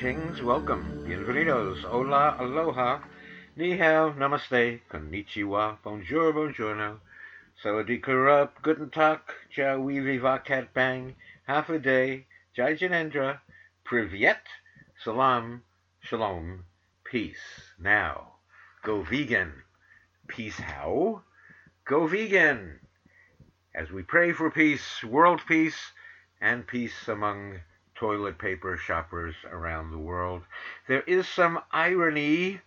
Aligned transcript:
Greetings, 0.00 0.40
welcome, 0.40 1.04
bienvenidos, 1.06 1.84
hola, 1.84 2.34
aloha, 2.38 3.02
ni 3.54 3.76
hao, 3.76 4.14
namaste, 4.14 4.80
konnichiwa, 4.90 5.76
bonjour, 5.82 6.32
buongiorno, 6.32 7.00
sawadee 7.62 8.00
kurup, 8.00 8.62
guten 8.62 8.88
tag, 8.88 9.20
jawi 9.54 10.02
viva 10.02 10.40
cat 10.42 10.72
bang, 10.72 11.14
half 11.46 11.68
a 11.68 11.78
day, 11.78 12.24
jai 12.56 12.76
janendra, 12.76 13.40
privyet, 13.84 14.40
salam, 15.04 15.62
shalom, 16.00 16.64
peace. 17.04 17.74
Now, 17.78 18.36
go 18.82 19.02
vegan. 19.02 19.52
Peace 20.28 20.60
how? 20.60 21.24
Go 21.84 22.06
vegan. 22.06 22.80
As 23.74 23.90
we 23.90 24.02
pray 24.02 24.32
for 24.32 24.50
peace, 24.50 25.04
world 25.04 25.42
peace, 25.46 25.92
and 26.40 26.66
peace 26.66 27.06
among 27.06 27.60
toilet 28.00 28.38
paper 28.38 28.78
shoppers 28.78 29.34
around 29.52 29.90
the 29.90 29.98
world. 29.98 30.42
There 30.88 31.02
is 31.02 31.28
some 31.28 31.60
irony 31.70 32.60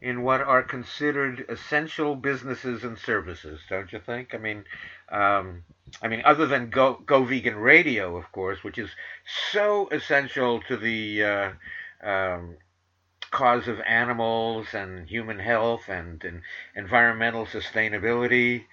in 0.00 0.22
what 0.22 0.40
are 0.40 0.64
considered 0.64 1.44
essential 1.48 2.16
businesses 2.16 2.82
and 2.82 2.98
services, 2.98 3.60
don't 3.70 3.92
you 3.92 4.00
think? 4.00 4.34
I 4.34 4.38
mean, 4.38 4.64
um, 5.08 5.62
I 6.02 6.08
mean, 6.08 6.22
other 6.24 6.46
than 6.46 6.70
Go 6.70 6.94
Go 7.06 7.22
Vegan 7.22 7.54
Radio, 7.54 8.16
of 8.16 8.30
course, 8.32 8.64
which 8.64 8.76
is 8.76 8.90
so 9.52 9.88
essential 9.92 10.60
to 10.62 10.76
the 10.76 11.22
uh, 11.22 11.50
um, 12.02 12.56
cause 13.30 13.68
of 13.68 13.80
animals 13.82 14.74
and 14.74 15.08
human 15.08 15.38
health 15.38 15.88
and, 15.88 16.24
and 16.24 16.42
environmental 16.74 17.46
sustainability. 17.46 18.64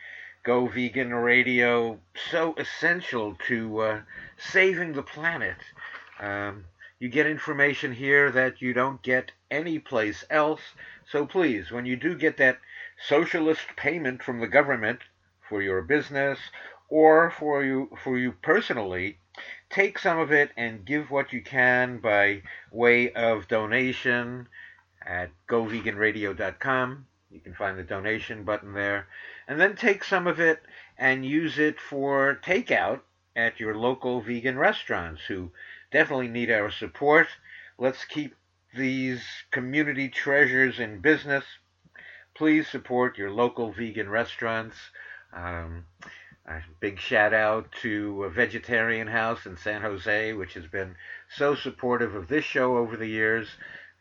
Go 0.44 0.66
Vegan 0.66 1.14
Radio, 1.14 2.00
so 2.32 2.56
essential 2.58 3.38
to 3.48 3.80
uh, 3.80 4.02
saving 4.38 4.94
the 4.94 5.04
planet 5.04 5.58
um, 6.20 6.66
you 7.00 7.08
get 7.10 7.26
information 7.26 7.94
here 7.94 8.30
that 8.32 8.62
you 8.62 8.74
don't 8.74 9.02
get 9.02 9.32
anyplace 9.50 10.26
else. 10.30 10.62
So 11.10 11.26
please, 11.26 11.72
when 11.72 11.86
you 11.86 11.96
do 11.96 12.16
get 12.16 12.38
that 12.38 12.60
socialist 13.08 13.62
payment 13.78 14.22
from 14.22 14.40
the 14.40 14.48
government 14.48 15.00
for 15.48 15.62
your 15.62 15.82
business 15.82 16.38
or 16.90 17.32
for 17.32 17.64
you 17.64 17.90
for 18.04 18.18
you 18.18 18.34
personally, 18.34 19.18
take 19.70 19.98
some 19.98 20.20
of 20.20 20.32
it 20.32 20.52
and 20.58 20.86
give 20.86 21.10
what 21.10 21.32
you 21.32 21.42
can 21.42 22.00
by 22.00 22.42
way 22.72 23.12
of 23.14 23.48
donation 23.48 24.48
at 25.06 25.30
goveganradio.com. 25.48 27.06
You 27.32 27.40
can 27.40 27.54
find 27.54 27.78
the 27.78 27.84
donation 27.84 28.44
button 28.44 28.74
there. 28.74 29.08
And 29.48 29.60
then 29.60 29.76
take 29.76 30.04
some 30.04 30.28
of 30.28 30.40
it 30.40 30.62
and 30.98 31.26
use 31.26 31.58
it 31.58 31.80
for 31.80 32.40
takeout 32.44 33.02
at 33.36 33.60
your 33.60 33.76
local 33.76 34.20
vegan 34.20 34.58
restaurants 34.58 35.22
who 35.28 35.52
definitely 35.92 36.28
need 36.28 36.52
our 36.52 36.72
support. 36.72 37.28
Let's 37.78 38.06
keep 38.06 38.36
these 38.76 39.24
community 39.52 40.10
treasures 40.10 40.80
in 40.80 41.00
business. 41.00 41.44
Please 42.36 42.68
support 42.68 43.18
your 43.18 43.32
local 43.32 43.72
vegan 43.72 44.10
restaurants. 44.10 44.76
Um, 45.34 45.86
a 46.48 46.62
big 46.80 47.00
shout 47.00 47.34
out 47.34 47.72
to 47.82 48.24
a 48.24 48.30
Vegetarian 48.30 49.08
House 49.08 49.46
in 49.46 49.58
San 49.58 49.82
Jose, 49.82 50.34
which 50.34 50.54
has 50.56 50.66
been 50.66 50.96
so 51.30 51.56
supportive 51.56 52.16
of 52.16 52.28
this 52.28 52.44
show 52.44 52.78
over 52.78 52.98
the 52.98 53.08
years. 53.08 53.48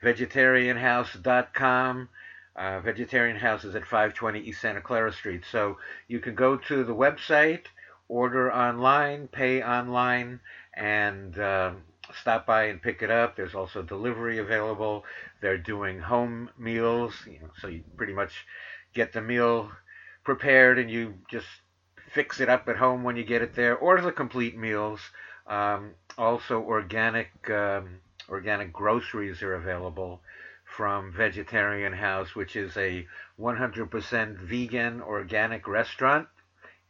VegetarianHouse.com. 0.02 2.08
Uh, 2.56 2.80
Vegetarian 2.80 3.36
House 3.36 3.64
is 3.64 3.74
at 3.74 3.82
520 3.82 4.40
East 4.40 4.60
Santa 4.60 4.80
Clara 4.80 5.12
Street. 5.12 5.42
So 5.50 5.76
you 6.08 6.20
can 6.20 6.34
go 6.34 6.56
to 6.56 6.84
the 6.84 6.94
website, 6.94 7.64
order 8.08 8.52
online, 8.52 9.28
pay 9.28 9.62
online, 9.62 10.40
and 10.78 11.36
uh, 11.38 11.72
stop 12.20 12.46
by 12.46 12.64
and 12.64 12.80
pick 12.80 13.02
it 13.02 13.10
up. 13.10 13.36
There's 13.36 13.54
also 13.54 13.82
delivery 13.82 14.38
available. 14.38 15.04
They're 15.42 15.58
doing 15.58 15.98
home 15.98 16.50
meals, 16.56 17.14
you 17.26 17.40
know, 17.40 17.50
so 17.60 17.66
you 17.66 17.82
pretty 17.96 18.14
much 18.14 18.46
get 18.94 19.12
the 19.12 19.20
meal 19.20 19.70
prepared 20.24 20.78
and 20.78 20.90
you 20.90 21.14
just 21.30 21.46
fix 22.12 22.40
it 22.40 22.48
up 22.48 22.68
at 22.68 22.76
home 22.76 23.02
when 23.02 23.16
you 23.16 23.24
get 23.24 23.42
it 23.42 23.54
there. 23.54 23.76
Or 23.76 24.00
the 24.00 24.12
complete 24.12 24.56
meals. 24.56 25.00
Um, 25.46 25.94
also, 26.16 26.60
organic 26.60 27.28
um, 27.50 28.00
organic 28.28 28.72
groceries 28.72 29.42
are 29.42 29.54
available 29.54 30.20
from 30.64 31.12
Vegetarian 31.12 31.94
House, 31.94 32.34
which 32.34 32.54
is 32.54 32.76
a 32.76 33.06
100% 33.40 34.38
vegan 34.38 35.00
organic 35.00 35.66
restaurant. 35.66 36.28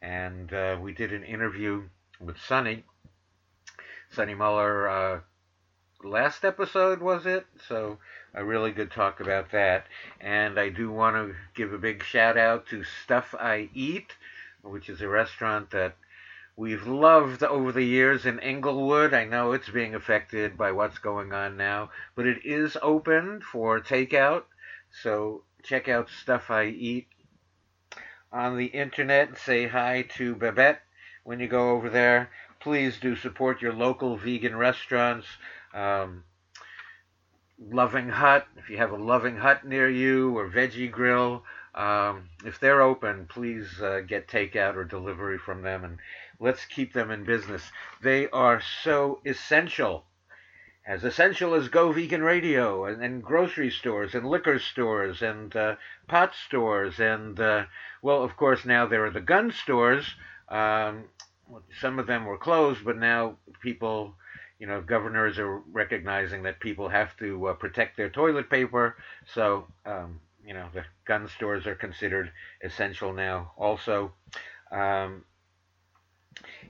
And 0.03 0.53
uh, 0.53 0.79
we 0.81 0.93
did 0.93 1.13
an 1.13 1.23
interview 1.23 1.85
with 2.21 2.37
Sunny 2.49 2.85
Sunny 4.11 4.35
Muller 4.35 4.89
uh, 4.89 5.21
last 6.03 6.45
episode, 6.45 7.01
was 7.01 7.27
it? 7.27 7.47
So 7.69 7.99
a 8.35 8.45
really 8.45 8.73
good 8.73 8.91
talk 8.91 9.21
about 9.21 9.53
that. 9.53 9.87
And 10.21 10.59
I 10.59 10.71
do 10.71 10.91
want 10.91 11.17
to 11.17 11.35
give 11.55 11.73
a 11.73 11.79
big 11.79 12.03
shout 12.03 12.37
out 12.37 12.67
to 12.69 12.85
Stuff 13.05 13.35
I 13.39 13.69
Eat, 13.75 14.15
which 14.63 14.89
is 14.89 15.01
a 15.01 15.09
restaurant 15.09 15.71
that 15.71 15.97
we've 16.57 16.87
loved 16.87 17.43
over 17.43 17.71
the 17.71 17.85
years 17.85 18.27
in 18.27 18.39
Inglewood. 18.39 19.13
I 19.13 19.25
know 19.25 19.53
it's 19.53 19.71
being 19.71 19.95
affected 19.95 20.57
by 20.57 20.73
what's 20.73 20.99
going 20.99 21.33
on 21.33 21.57
now, 21.57 21.91
but 22.15 22.27
it 22.27 22.45
is 22.45 22.77
open 22.83 23.41
for 23.41 23.81
takeout. 23.81 24.45
So 25.03 25.43
check 25.63 25.89
out 25.89 26.09
Stuff 26.09 26.51
I 26.51 26.67
Eat 26.67 27.09
on 28.33 28.57
the 28.57 28.67
internet. 28.67 29.29
And 29.29 29.39
say 29.39 29.69
hi 29.69 30.03
to 30.17 30.35
Babette 30.35 30.81
when 31.25 31.41
you 31.41 31.49
go 31.49 31.71
over 31.71 31.91
there 31.91 32.31
please 32.61 32.99
do 33.01 33.17
support 33.17 33.63
your 33.63 33.73
local 33.73 34.17
vegan 34.17 34.57
restaurants. 34.57 35.27
Um, 35.73 36.25
Loving 37.61 38.09
Hut, 38.09 38.47
if 38.57 38.71
you 38.71 38.77
have 38.77 38.93
a 38.93 38.97
Loving 38.97 39.37
Hut 39.37 39.67
near 39.67 39.91
you, 39.91 40.39
or 40.39 40.49
Veggie 40.49 40.91
Grill, 40.91 41.43
um, 41.75 42.29
if 42.45 42.61
they're 42.61 42.83
open, 42.83 43.27
please 43.29 43.81
uh, 43.83 44.01
get 44.07 44.29
takeout 44.29 44.77
or 44.77 44.85
delivery 44.85 45.39
from 45.39 45.63
them, 45.63 45.85
and 45.85 45.99
let's 46.39 46.65
keep 46.65 46.93
them 46.93 47.11
in 47.11 47.25
business. 47.25 47.63
They 48.01 48.29
are 48.31 48.63
so 48.85 49.21
essential, 49.25 50.05
as 50.87 51.03
essential 51.05 51.55
as 51.55 51.69
Go 51.69 51.93
Vegan 51.93 52.23
Radio, 52.23 52.85
and, 52.85 53.03
and 53.03 53.23
grocery 53.23 53.71
stores, 53.71 54.15
and 54.15 54.27
liquor 54.27 54.59
stores, 54.61 55.21
and 55.21 55.55
uh, 55.57 55.77
pot 56.07 56.35
stores, 56.47 57.01
and 57.01 57.39
uh, 57.41 57.65
well, 58.03 58.23
of 58.23 58.37
course, 58.37 58.65
now 58.65 58.87
there 58.87 59.05
are 59.05 59.11
the 59.11 59.21
gun 59.21 59.51
stores. 59.51 60.15
Um, 60.49 61.05
some 61.81 61.99
of 61.99 62.07
them 62.07 62.25
were 62.25 62.39
closed, 62.39 62.85
but 62.85 62.97
now 62.97 63.37
people, 63.63 64.15
you 64.59 64.67
know, 64.67 64.81
governors 64.81 65.39
are 65.39 65.59
recognizing 65.73 66.43
that 66.43 66.61
people 66.61 66.89
have 66.89 67.17
to 67.19 67.49
uh, 67.49 67.55
protect 67.55 67.97
their 67.97 68.11
toilet 68.11 68.51
paper. 68.51 68.97
So, 69.35 69.67
um, 69.87 70.21
you 70.45 70.55
know, 70.55 70.69
the 70.73 70.85
gun 71.05 71.29
stores 71.29 71.67
are 71.67 71.75
considered 71.75 72.31
essential 72.63 73.13
now 73.13 73.53
also. 73.57 74.13
Um, 74.71 75.25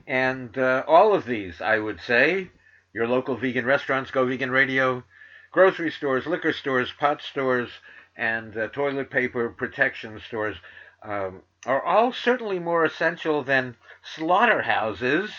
and 0.07 0.57
uh, 0.57 0.83
all 0.87 1.13
of 1.13 1.25
these, 1.25 1.61
I 1.61 1.77
would 1.77 2.01
say, 2.01 2.49
your 2.93 3.07
local 3.07 3.37
vegan 3.37 3.65
restaurants, 3.65 4.11
Go 4.11 4.25
Vegan 4.25 4.51
Radio, 4.51 5.03
grocery 5.51 5.91
stores, 5.91 6.25
liquor 6.25 6.53
stores, 6.53 6.91
pot 6.99 7.21
stores, 7.21 7.69
and 8.15 8.55
uh, 8.57 8.67
toilet 8.69 9.09
paper 9.09 9.49
protection 9.49 10.19
stores 10.27 10.57
um, 11.03 11.41
are 11.65 11.83
all 11.83 12.13
certainly 12.13 12.59
more 12.59 12.85
essential 12.85 13.43
than 13.43 13.75
slaughterhouses, 14.15 15.31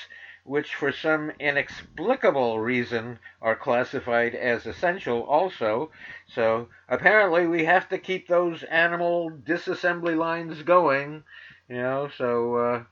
which 0.44 0.74
for 0.74 0.92
some 0.92 1.30
inexplicable 1.38 2.58
reason 2.60 3.18
are 3.40 3.56
classified 3.56 4.34
as 4.34 4.66
essential 4.66 5.22
also. 5.22 5.90
So 6.26 6.68
apparently 6.88 7.46
we 7.46 7.64
have 7.64 7.88
to 7.88 7.98
keep 7.98 8.28
those 8.28 8.62
animal 8.64 9.30
disassembly 9.30 10.16
lines 10.16 10.62
going, 10.62 11.24
you 11.68 11.76
know, 11.76 12.10
so, 12.16 12.56
uh, 12.56 12.82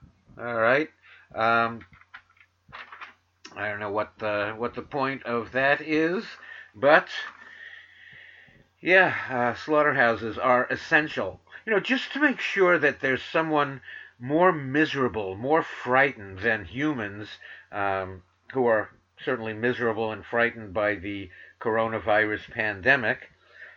all 0.41 0.55
right. 0.55 0.89
Um, 1.35 1.81
I 3.57 3.69
don't 3.69 3.81
know 3.81 3.93
what 3.93 4.19
the, 4.19 4.55
what 4.57 4.75
the 4.75 4.83
point 4.83 5.25
of 5.25 5.53
that 5.53 5.81
is, 5.81 6.25
but 6.75 7.09
yeah, 8.81 9.15
uh, 9.29 9.55
slaughterhouses 9.55 10.39
are 10.39 10.67
essential. 10.71 11.41
You 11.69 11.75
know, 11.75 11.81
just 11.81 12.15
to 12.15 12.19
make 12.19 12.41
sure 12.41 12.79
that 12.79 13.01
there's 13.01 13.23
someone 13.23 13.83
more 14.19 14.53
miserable, 14.53 15.37
more 15.37 15.63
frightened 15.63 16.39
than 16.39 16.65
humans, 16.65 17.29
um, 17.71 18.23
who 18.55 18.65
are 18.65 18.89
certainly 19.23 19.53
miserable 19.53 20.11
and 20.11 20.25
frightened 20.25 20.73
by 20.73 20.95
the 20.95 21.29
coronavirus 21.61 22.51
pandemic. 22.53 23.29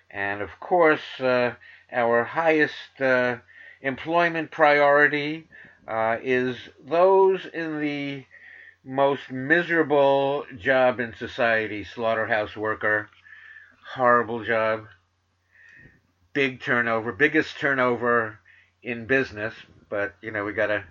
And 0.10 0.42
of 0.42 0.58
course, 0.62 1.20
uh, 1.20 1.56
our 1.92 2.24
highest 2.24 3.02
uh, 3.02 3.40
employment 3.82 4.52
priority 4.52 5.50
uh, 5.86 6.16
is 6.24 6.56
those 6.82 7.46
in 7.46 7.82
the 7.82 8.24
most 8.86 9.30
miserable 9.30 10.46
job 10.58 11.02
in 11.02 11.14
society 11.14 11.84
slaughterhouse 11.84 12.56
worker. 12.56 13.10
Horrible 13.96 14.46
job. 14.46 14.88
Big 16.33 16.62
turnover, 16.62 17.12
biggest 17.12 17.60
turnover 17.60 18.39
in 18.81 19.06
business, 19.06 19.54
but 19.89 20.16
you 20.22 20.31
know 20.31 20.45
we 20.45 20.54
gotta 20.54 20.86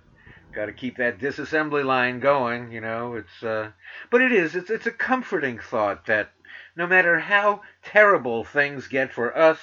gotta 0.54 0.72
keep 0.72 0.96
that 0.96 1.19
disassembly 1.19 1.84
line 1.84 2.20
going. 2.20 2.72
You 2.72 2.81
know, 2.81 3.14
it's 3.14 3.42
uh, 3.42 3.70
but 4.10 4.20
it 4.20 4.32
is 4.32 4.54
it's 4.54 4.70
it's 4.70 4.87
a 4.87 4.90
comforting 4.90 5.58
thought 5.58 6.06
that 6.06 6.31
no 6.76 6.87
matter 6.87 7.19
how 7.19 7.62
terrible 7.84 8.44
things 8.44 8.88
get 8.88 9.12
for 9.12 9.37
us, 9.37 9.58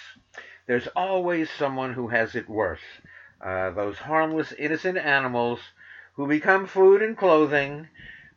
there's 0.68 0.88
always 0.96 1.50
someone 1.50 1.94
who 1.94 2.10
has 2.10 2.36
it 2.36 2.50
worse. 2.50 2.82
Uh, 3.44 3.72
those 3.72 3.98
harmless, 3.98 4.52
innocent 4.54 4.98
animals 4.98 5.60
who 6.16 6.28
become 6.28 6.66
food 6.66 7.02
and 7.02 7.18
clothing, 7.18 7.88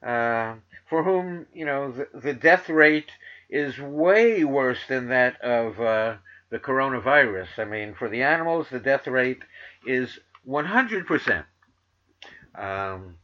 uh, 0.03 0.55
for 0.89 1.03
whom, 1.03 1.47
you 1.55 1.65
know, 1.65 1.91
the, 1.91 2.09
the, 2.15 2.35
death 2.35 2.69
rate 2.69 3.11
is 3.49 3.79
way 3.79 4.45
worse 4.45 4.87
than 4.89 5.09
that 5.09 5.41
of 5.41 5.81
uh, 5.81 6.17
the 6.51 6.59
coronavirus. 6.59 7.49
I 7.59 7.65
mean, 7.65 7.95
for 7.95 8.09
the 8.09 8.23
animals, 8.23 8.69
the 8.71 8.81
death 8.81 9.07
rate 9.07 9.43
is 9.87 10.19
100%. 10.47 11.45
Um, 12.57 13.17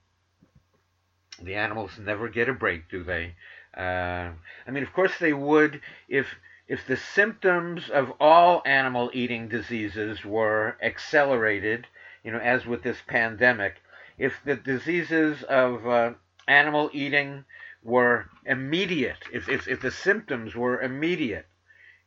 the 1.43 1.55
animals 1.55 1.99
never 1.99 2.29
get 2.29 2.49
a 2.49 2.55
break, 2.55 2.89
do 2.89 3.03
they? 3.05 3.35
Uh, 3.77 4.31
I 4.67 4.71
mean, 4.71 4.83
of 4.83 4.93
course 4.93 5.13
they 5.21 5.35
would 5.35 5.83
if 6.09 6.27
if 6.67 6.87
the 6.87 6.97
symptoms 6.97 7.91
of 7.91 8.13
all 8.19 8.63
animal 8.65 9.11
eating 9.13 9.49
diseases 9.49 10.25
were 10.25 10.77
accelerated, 10.83 11.87
you 12.25 12.33
know, 12.33 12.39
as 12.39 12.67
with 12.67 12.83
this 12.83 12.99
pandemic, 13.07 13.77
if 14.19 14.43
the 14.45 14.57
diseases 14.57 15.45
of 15.45 15.87
uh, 15.87 16.13
animal 16.49 16.91
eating 16.93 17.45
were 17.85 18.29
immediate, 18.45 19.23
if, 19.33 19.49
if, 19.49 19.69
if 19.69 19.81
the 19.81 19.93
symptoms 19.93 20.57
were 20.57 20.81
immediate, 20.81 21.47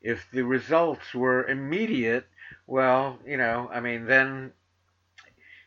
if 0.01 0.27
the 0.31 0.43
results 0.43 1.13
were 1.13 1.47
immediate, 1.47 2.25
well, 2.67 3.19
you 3.25 3.37
know, 3.37 3.69
I 3.71 3.79
mean, 3.79 4.05
then 4.05 4.53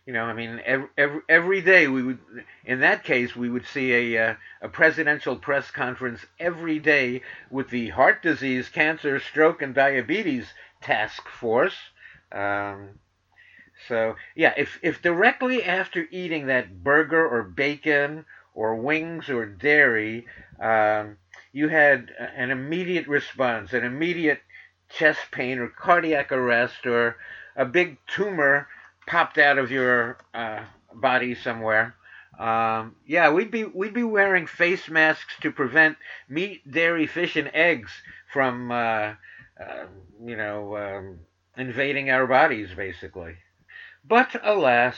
you 0.06 0.12
know, 0.12 0.24
I 0.24 0.32
mean, 0.32 0.60
every, 0.64 0.88
every, 0.98 1.20
every 1.28 1.60
day 1.60 1.86
we 1.86 2.02
would, 2.02 2.18
in 2.64 2.80
that 2.80 3.04
case, 3.04 3.36
we 3.36 3.48
would 3.48 3.66
see 3.66 3.92
a, 4.16 4.30
uh, 4.30 4.34
a 4.60 4.68
presidential 4.68 5.36
press 5.36 5.70
conference 5.70 6.20
every 6.40 6.80
day 6.80 7.22
with 7.50 7.70
the 7.70 7.90
heart 7.90 8.20
disease, 8.20 8.68
cancer, 8.68 9.20
stroke, 9.20 9.62
and 9.62 9.74
diabetes 9.74 10.46
task 10.80 11.28
force. 11.28 11.76
Um, 12.32 12.98
so, 13.86 14.16
yeah, 14.34 14.54
if, 14.56 14.80
if 14.82 15.02
directly 15.02 15.62
after 15.62 16.06
eating 16.10 16.46
that 16.46 16.82
burger 16.82 17.24
or 17.24 17.44
bacon 17.44 18.24
or 18.54 18.74
wings 18.74 19.30
or 19.30 19.46
dairy, 19.46 20.26
um, 20.60 21.16
you 21.52 21.68
had 21.68 22.10
an 22.18 22.50
immediate 22.50 23.06
response, 23.06 23.72
an 23.72 23.84
immediate 23.84 24.40
chest 24.88 25.20
pain 25.30 25.58
or 25.58 25.68
cardiac 25.68 26.32
arrest 26.32 26.86
or 26.86 27.16
a 27.56 27.64
big 27.64 27.98
tumor 28.06 28.68
popped 29.06 29.38
out 29.38 29.58
of 29.58 29.70
your 29.70 30.18
uh, 30.34 30.64
body 30.94 31.34
somewhere. 31.34 31.94
Um, 32.38 32.96
yeah, 33.06 33.30
we'd 33.30 33.50
be 33.50 33.64
we'd 33.64 33.94
be 33.94 34.02
wearing 34.02 34.46
face 34.46 34.88
masks 34.88 35.34
to 35.42 35.52
prevent 35.52 35.96
meat, 36.28 36.68
dairy, 36.70 37.06
fish, 37.06 37.36
and 37.36 37.50
eggs 37.52 37.90
from 38.32 38.72
uh, 38.72 39.14
uh, 39.60 39.86
you 40.24 40.36
know 40.36 40.76
um, 40.76 41.18
invading 41.56 42.10
our 42.10 42.26
bodies, 42.26 42.70
basically. 42.74 43.36
But 44.04 44.34
alas, 44.42 44.96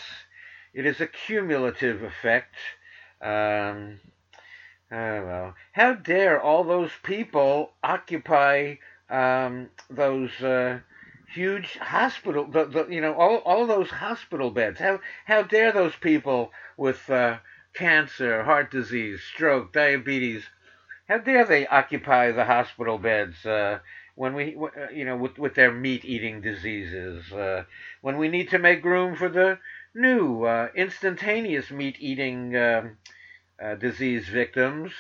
it 0.73 0.87
is 0.87 1.01
a 1.01 1.07
cumulative 1.07 2.03
effect. 2.03 2.55
Um, 3.21 4.01
well, 4.95 5.55
how 5.73 5.95
dare 5.95 6.41
all 6.41 6.65
those 6.65 6.91
people 7.03 7.73
occupy 7.83 8.77
um, 9.11 9.69
those 9.91 10.31
uh, 10.41 10.81
huge 11.33 11.77
hospital, 11.79 12.47
the, 12.47 12.65
the, 12.67 12.87
you 12.89 13.01
know, 13.01 13.15
all, 13.15 13.39
all 13.39 13.67
those 13.67 13.91
hospital 13.91 14.51
beds. 14.51 14.79
How, 14.79 15.01
how 15.25 15.43
dare 15.43 15.73
those 15.73 15.97
people 15.97 16.53
with 16.77 17.11
uh, 17.11 17.39
cancer, 17.75 18.45
heart 18.45 18.71
disease, 18.71 19.21
stroke, 19.35 19.73
diabetes, 19.73 20.45
how 21.09 21.19
dare 21.19 21.45
they 21.45 21.67
occupy 21.67 22.31
the 22.31 22.45
hospital 22.45 22.99
beds 22.99 23.45
uh, 23.45 23.81
when 24.15 24.35
we, 24.35 24.57
uh, 24.57 24.91
you 24.93 25.05
know, 25.05 25.17
with, 25.17 25.39
with 25.39 25.55
their 25.55 25.73
meat-eating 25.73 26.41
diseases, 26.41 27.33
uh, 27.33 27.65
when 28.01 28.17
we 28.17 28.29
need 28.29 28.51
to 28.51 28.59
make 28.59 28.85
room 28.85 29.17
for 29.17 29.29
the 29.29 29.59
new 29.95 30.45
uh, 30.45 30.69
instantaneous 30.77 31.71
meat-eating 31.71 32.57
um, 32.57 32.97
uh, 33.63 33.75
disease 33.75 34.29
victims, 34.29 34.93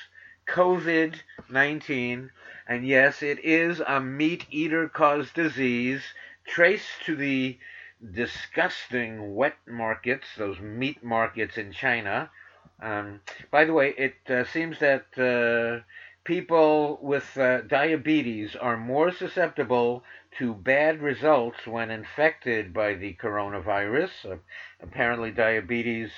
COVID-19, 0.49 2.31
and 2.67 2.87
yes, 2.87 3.23
it 3.23 3.45
is 3.45 3.81
a 3.81 4.01
meat 4.01 4.47
eater 4.51 4.89
caused 4.89 5.35
disease 5.35 6.03
traced 6.47 7.05
to 7.05 7.17
the 7.17 7.59
disgusting 8.12 9.35
wet 9.35 9.56
markets, 9.67 10.27
those 10.37 10.61
meat 10.61 11.03
markets 11.03 11.56
in 11.56 11.73
China. 11.73 12.31
Um, 12.81 13.21
by 13.51 13.65
the 13.65 13.73
way, 13.73 13.95
it 13.97 14.17
uh, 14.29 14.45
seems 14.45 14.79
that 14.81 15.07
uh, 15.19 15.85
people 16.25 16.99
with 17.03 17.37
uh, 17.39 17.62
diabetes 17.62 18.57
are 18.57 18.77
more 18.77 19.11
susceptible 19.11 20.05
to 20.39 20.55
bad 20.55 21.00
results 21.00 21.67
when 21.67 21.91
infected 21.91 22.73
by 22.75 22.95
the 22.95 23.15
coronavirus. 23.15 24.41
apparently, 24.83 25.31
diabetes 25.31 26.11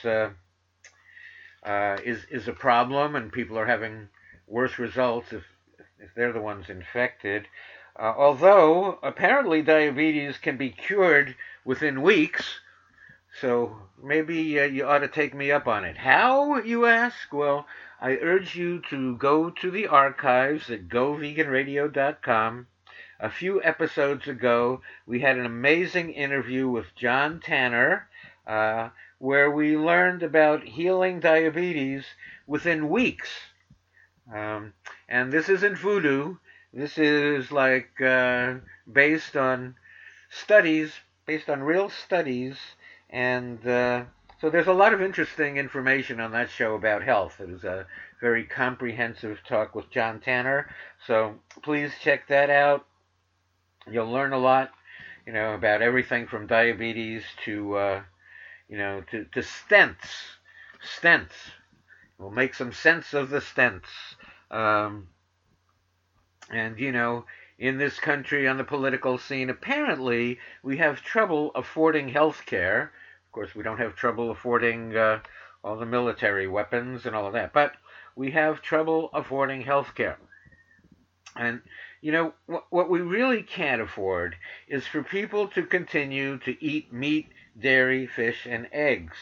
uh, 1.66 1.98
is 2.04 2.24
is 2.30 2.48
a 2.48 2.52
problem, 2.52 3.16
and 3.16 3.32
people 3.32 3.58
are 3.58 3.66
having 3.66 4.08
worse 4.46 4.78
results 4.78 5.32
if 5.32 5.42
if 5.98 6.14
they're 6.14 6.32
the 6.32 6.40
ones 6.40 6.70
infected. 6.70 7.46
Uh, 7.98 8.14
although 8.16 8.98
apparently 9.02 9.62
diabetes 9.62 10.38
can 10.38 10.56
be 10.56 10.70
cured 10.70 11.34
within 11.64 12.02
weeks, 12.02 12.60
so 13.40 13.76
maybe 14.02 14.60
uh, 14.60 14.64
you 14.64 14.86
ought 14.86 14.98
to 14.98 15.08
take 15.08 15.34
me 15.34 15.50
up 15.50 15.66
on 15.66 15.84
it. 15.84 15.96
How, 15.96 16.58
you 16.58 16.86
ask? 16.86 17.32
Well, 17.32 17.66
I 18.00 18.12
urge 18.12 18.54
you 18.54 18.80
to 18.90 19.16
go 19.16 19.50
to 19.50 19.70
the 19.70 19.86
archives 19.86 20.70
at 20.70 20.88
goveganradio.com. 20.88 22.66
A 23.18 23.30
few 23.30 23.62
episodes 23.62 24.28
ago, 24.28 24.82
we 25.06 25.20
had 25.20 25.38
an 25.38 25.46
amazing 25.46 26.12
interview 26.12 26.68
with 26.68 26.94
John 26.94 27.40
Tanner, 27.40 28.08
uh, 28.46 28.90
where 29.18 29.50
we 29.50 29.76
learned 29.76 30.22
about 30.22 30.62
healing 30.64 31.20
diabetes 31.20 32.04
within 32.46 32.88
weeks. 32.88 33.30
Um, 34.34 34.74
and 35.08 35.32
this 35.32 35.48
isn't 35.48 35.78
voodoo. 35.78 36.36
This 36.72 36.98
is 36.98 37.50
like 37.50 38.00
uh, 38.00 38.54
based 38.90 39.36
on 39.36 39.76
studies, 40.30 40.92
based 41.24 41.48
on 41.48 41.62
real 41.62 41.88
studies, 41.88 42.56
and 43.08 43.66
uh, 43.66 44.04
so 44.40 44.50
there's 44.50 44.66
a 44.66 44.72
lot 44.72 44.92
of 44.92 45.00
interesting 45.00 45.56
information 45.56 46.20
on 46.20 46.32
that 46.32 46.50
show 46.50 46.74
about 46.74 47.02
health. 47.02 47.40
It 47.40 47.48
was 47.48 47.64
a 47.64 47.86
very 48.20 48.44
comprehensive 48.44 49.38
talk 49.48 49.74
with 49.74 49.90
John 49.90 50.20
Tanner. 50.20 50.68
So 51.06 51.36
please 51.62 51.92
check 52.02 52.28
that 52.28 52.50
out. 52.50 52.84
You'll 53.90 54.10
learn 54.10 54.32
a 54.32 54.38
lot, 54.38 54.72
you 55.26 55.32
know, 55.32 55.54
about 55.54 55.80
everything 55.80 56.26
from 56.26 56.46
diabetes 56.46 57.22
to, 57.44 57.76
uh, 57.76 58.02
you 58.68 58.78
know, 58.78 59.02
to, 59.10 59.24
to 59.32 59.40
stents. 59.40 59.96
Stents. 61.00 61.32
We'll 62.18 62.30
make 62.30 62.54
some 62.54 62.72
sense 62.72 63.14
of 63.14 63.30
the 63.30 63.40
stents. 63.40 63.82
Um, 64.50 65.08
and, 66.50 66.78
you 66.78 66.92
know, 66.92 67.24
in 67.58 67.78
this 67.78 67.98
country 67.98 68.46
on 68.46 68.56
the 68.56 68.64
political 68.64 69.18
scene, 69.18 69.50
apparently 69.50 70.38
we 70.62 70.76
have 70.78 71.02
trouble 71.02 71.50
affording 71.54 72.08
health 72.08 72.42
care. 72.46 72.92
Of 73.26 73.32
course, 73.32 73.54
we 73.54 73.62
don't 73.62 73.78
have 73.78 73.96
trouble 73.96 74.30
affording 74.30 74.96
uh, 74.96 75.20
all 75.64 75.76
the 75.76 75.86
military 75.86 76.46
weapons 76.46 77.06
and 77.06 77.16
all 77.16 77.26
of 77.26 77.32
that, 77.32 77.52
but 77.52 77.72
we 78.14 78.30
have 78.30 78.62
trouble 78.62 79.10
affording 79.12 79.62
health 79.62 79.94
care. 79.94 80.18
And, 81.34 81.60
you 82.00 82.12
know, 82.12 82.32
what, 82.46 82.64
what 82.70 82.90
we 82.90 83.00
really 83.00 83.42
can't 83.42 83.82
afford 83.82 84.36
is 84.68 84.86
for 84.86 85.02
people 85.02 85.48
to 85.48 85.62
continue 85.62 86.38
to 86.38 86.64
eat 86.64 86.92
meat, 86.92 87.28
dairy, 87.58 88.06
fish, 88.06 88.46
and 88.48 88.68
eggs. 88.72 89.16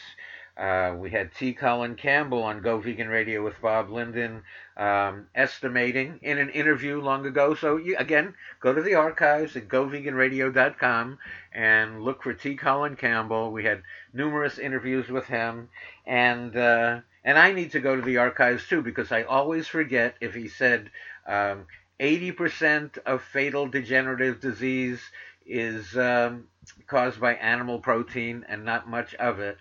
Uh, 0.57 0.95
we 0.97 1.09
had 1.09 1.33
T. 1.35 1.53
Colin 1.53 1.95
Campbell 1.95 2.41
on 2.41 2.61
Go 2.61 2.79
Vegan 2.79 3.09
Radio 3.09 3.43
with 3.43 3.61
Bob 3.61 3.89
Linden 3.89 4.43
um, 4.77 5.27
estimating 5.35 6.19
in 6.21 6.37
an 6.37 6.49
interview 6.49 7.01
long 7.01 7.25
ago. 7.25 7.55
So, 7.55 7.75
you, 7.75 7.97
again, 7.97 8.33
go 8.61 8.73
to 8.73 8.81
the 8.81 8.95
archives 8.95 9.57
at 9.57 9.67
goveganradio.com 9.67 11.17
and 11.53 12.01
look 12.01 12.23
for 12.23 12.33
T. 12.33 12.55
Colin 12.55 12.95
Campbell. 12.95 13.51
We 13.51 13.65
had 13.65 13.83
numerous 14.13 14.57
interviews 14.57 15.09
with 15.09 15.25
him. 15.25 15.67
And, 16.05 16.55
uh, 16.55 17.01
and 17.25 17.37
I 17.37 17.51
need 17.51 17.71
to 17.71 17.81
go 17.81 17.97
to 17.97 18.01
the 18.01 18.17
archives 18.17 18.65
too 18.65 18.81
because 18.81 19.11
I 19.11 19.23
always 19.23 19.67
forget 19.67 20.15
if 20.21 20.33
he 20.33 20.47
said 20.47 20.89
um, 21.27 21.65
80% 21.99 22.97
of 22.99 23.23
fatal 23.23 23.67
degenerative 23.67 24.39
disease 24.39 25.01
is 25.45 25.97
um, 25.97 26.45
caused 26.87 27.19
by 27.19 27.35
animal 27.35 27.79
protein 27.79 28.45
and 28.47 28.65
not 28.65 28.89
much 28.89 29.13
of 29.15 29.39
it 29.39 29.57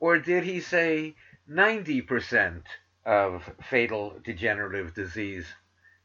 or 0.00 0.18
did 0.18 0.44
he 0.44 0.60
say 0.60 1.14
90% 1.50 2.62
of 3.06 3.50
fatal 3.70 4.20
degenerative 4.22 4.94
disease 4.94 5.46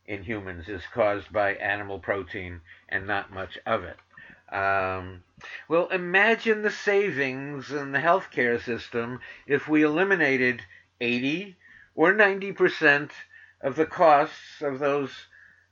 in 0.05 0.23
humans 0.23 0.69
is 0.69 0.83
caused 0.93 1.31
by 1.31 1.53
animal 1.55 1.99
protein 1.99 2.61
and 2.87 3.05
not 3.05 3.31
much 3.31 3.57
of 3.65 3.83
it? 3.83 3.97
Um, 4.53 5.23
well, 5.67 5.87
imagine 5.89 6.61
the 6.61 6.71
savings 6.71 7.71
in 7.71 7.91
the 7.91 7.99
healthcare 7.99 8.61
system 8.61 9.19
if 9.45 9.67
we 9.67 9.83
eliminated 9.83 10.63
80 11.01 11.55
or 11.95 12.13
90% 12.13 13.11
of 13.61 13.75
the 13.75 13.85
costs 13.85 14.61
of 14.61 14.79
those 14.79 15.11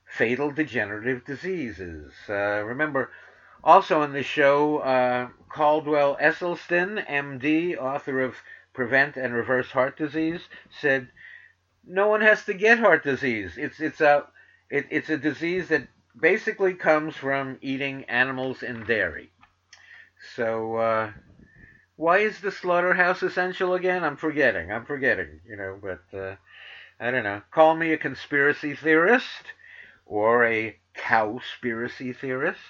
fatal 0.04 0.50
degenerative 0.50 1.24
diseases. 1.24 2.12
Uh, 2.28 2.62
remember, 2.64 3.10
also 3.62 4.00
on 4.02 4.12
the 4.12 4.22
show, 4.22 4.78
uh, 4.78 5.28
Caldwell 5.48 6.16
Esselstyn, 6.20 7.06
MD, 7.08 7.76
author 7.76 8.20
of 8.20 8.36
Prevent 8.72 9.16
and 9.16 9.34
Reverse 9.34 9.70
Heart 9.70 9.96
Disease, 9.96 10.42
said 10.80 11.08
no 11.88 12.08
one 12.08 12.20
has 12.20 12.44
to 12.44 12.54
get 12.54 12.78
heart 12.78 13.02
disease. 13.02 13.56
It's 13.56 13.80
it's 13.80 14.00
a 14.00 14.26
it, 14.70 14.86
it's 14.90 15.08
a 15.08 15.16
disease 15.16 15.68
that 15.68 15.88
basically 16.20 16.74
comes 16.74 17.16
from 17.16 17.58
eating 17.62 18.04
animals 18.04 18.62
and 18.62 18.86
dairy. 18.86 19.30
So 20.36 20.76
uh, 20.76 21.12
why 21.96 22.18
is 22.18 22.40
the 22.40 22.52
slaughterhouse 22.52 23.22
essential 23.22 23.74
again? 23.74 24.04
I'm 24.04 24.16
forgetting. 24.16 24.70
I'm 24.70 24.84
forgetting. 24.84 25.40
You 25.48 25.56
know, 25.56 25.78
but 25.80 26.18
uh, 26.18 26.36
I 27.00 27.10
don't 27.10 27.24
know. 27.24 27.42
Call 27.50 27.74
me 27.74 27.92
a 27.92 27.98
conspiracy 27.98 28.74
theorist 28.74 29.52
or 30.04 30.44
a 30.44 30.76
cowspiracy 30.96 32.14
theorist. 32.14 32.60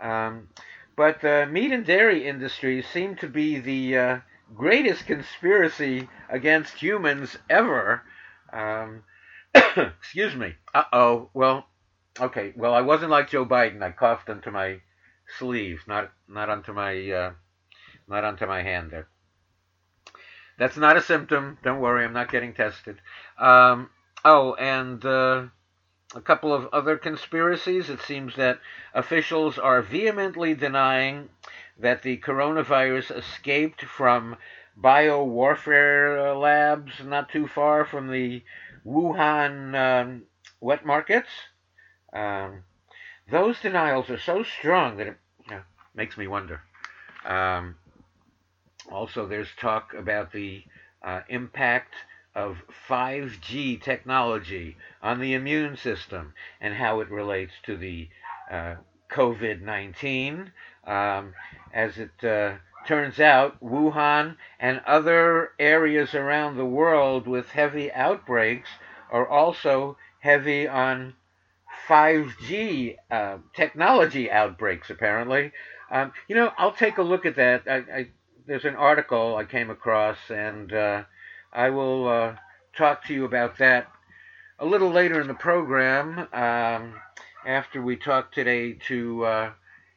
Um, 0.00 0.48
but 0.96 1.20
the 1.20 1.46
meat 1.50 1.72
and 1.72 1.84
dairy 1.84 2.26
industries 2.26 2.86
seem 2.88 3.16
to 3.16 3.28
be 3.28 3.58
the 3.58 3.98
uh, 3.98 4.20
greatest 4.54 5.06
conspiracy 5.06 6.08
against 6.28 6.74
humans 6.74 7.36
ever. 7.50 8.02
Um, 8.52 9.02
excuse 9.54 10.34
me. 10.34 10.54
Uh 10.74 10.84
oh. 10.92 11.30
Well, 11.34 11.66
okay. 12.20 12.52
Well, 12.56 12.74
I 12.74 12.80
wasn't 12.80 13.10
like 13.10 13.30
Joe 13.30 13.44
Biden. 13.44 13.82
I 13.82 13.90
coughed 13.90 14.28
into 14.28 14.50
my 14.50 14.80
sleeve, 15.38 15.82
not 15.86 16.12
not 16.28 16.48
onto 16.48 16.72
my 16.72 17.10
uh, 17.10 17.32
not 18.08 18.24
onto 18.24 18.46
my 18.46 18.62
hand 18.62 18.90
there. 18.90 19.08
That's 20.58 20.76
not 20.76 20.96
a 20.96 21.02
symptom. 21.02 21.58
Don't 21.62 21.80
worry. 21.80 22.04
I'm 22.04 22.14
not 22.14 22.32
getting 22.32 22.54
tested. 22.54 22.98
Um, 23.38 23.90
oh, 24.24 24.54
and 24.54 25.04
uh, 25.04 25.46
a 26.14 26.20
couple 26.20 26.52
of 26.52 26.66
other 26.72 26.96
conspiracies. 26.96 27.90
It 27.90 28.00
seems 28.00 28.36
that 28.36 28.60
officials 28.94 29.58
are 29.58 29.82
vehemently 29.82 30.54
denying 30.54 31.28
that 31.78 32.02
the 32.02 32.18
coronavirus 32.18 33.16
escaped 33.16 33.82
from 33.82 34.36
biowarfare 34.80 36.40
labs 36.40 36.92
not 37.04 37.30
too 37.30 37.46
far 37.46 37.84
from 37.84 38.10
the 38.10 38.42
Wuhan 38.84 39.74
um, 39.74 40.22
wet 40.60 40.84
markets. 40.84 41.28
Um, 42.12 42.62
those 43.30 43.60
denials 43.60 44.08
are 44.10 44.18
so 44.18 44.42
strong 44.42 44.96
that 44.98 45.08
it 45.08 45.16
makes 45.94 46.16
me 46.16 46.26
wonder. 46.26 46.60
Um, 47.24 47.76
also, 48.90 49.26
there's 49.26 49.48
talk 49.58 49.94
about 49.94 50.32
the 50.32 50.62
uh, 51.02 51.22
impact 51.28 51.94
of 52.36 52.58
5G 52.88 53.82
technology 53.82 54.76
on 55.02 55.18
the 55.18 55.32
immune 55.32 55.76
system 55.76 56.34
and 56.60 56.74
how 56.74 57.00
it 57.00 57.10
relates 57.10 57.54
to 57.64 57.76
the 57.76 58.08
uh, 58.50 58.74
COVID 59.10 59.62
19. 59.62 60.52
Um, 60.86 61.34
as 61.72 61.98
it 61.98 62.22
uh, 62.22 62.56
turns 62.86 63.18
out, 63.18 63.58
Wuhan 63.60 64.36
and 64.60 64.80
other 64.86 65.50
areas 65.58 66.14
around 66.14 66.56
the 66.56 66.66
world 66.66 67.26
with 67.26 67.50
heavy 67.50 67.90
outbreaks 67.90 68.68
are 69.10 69.26
also 69.26 69.96
heavy 70.20 70.68
on 70.68 71.14
5G 71.88 72.96
uh, 73.10 73.38
technology 73.54 74.30
outbreaks, 74.30 74.90
apparently. 74.90 75.52
Um, 75.90 76.12
you 76.28 76.36
know, 76.36 76.52
I'll 76.58 76.72
take 76.72 76.98
a 76.98 77.02
look 77.02 77.24
at 77.26 77.36
that. 77.36 77.62
I, 77.66 77.76
I, 77.76 78.06
there's 78.46 78.64
an 78.64 78.76
article 78.76 79.36
I 79.36 79.44
came 79.44 79.70
across, 79.70 80.18
and 80.30 80.72
uh, 80.72 81.04
I 81.56 81.70
will 81.70 82.06
uh, 82.06 82.36
talk 82.76 83.06
to 83.06 83.14
you 83.14 83.24
about 83.24 83.56
that 83.56 83.90
a 84.58 84.66
little 84.66 84.90
later 84.90 85.22
in 85.22 85.26
the 85.26 85.32
program 85.32 86.28
um, 86.34 87.00
after 87.46 87.80
we 87.80 87.96
talk 87.96 88.30
today 88.30 88.74
to 88.88 89.24
uh, 89.24 89.50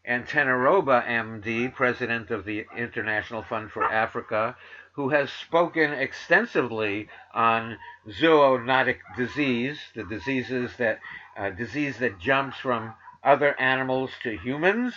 Anteneh 0.07 0.57
Roba 0.57 1.03
MD, 1.05 1.75
president 1.75 2.31
of 2.31 2.45
the 2.45 2.65
International 2.77 3.43
Fund 3.43 3.71
for 3.71 3.83
Africa, 3.83 4.55
who 4.93 5.09
has 5.09 5.29
spoken 5.33 5.91
extensively 5.91 7.09
on 7.33 7.77
zoonotic 8.07 8.99
disease, 9.17 9.79
the 9.95 10.05
diseases 10.05 10.71
that 10.77 10.99
uh, 11.35 11.49
disease 11.49 11.97
that 11.97 12.19
jumps 12.19 12.55
from 12.55 12.93
other 13.21 13.59
animals 13.59 14.11
to 14.23 14.37
humans. 14.37 14.93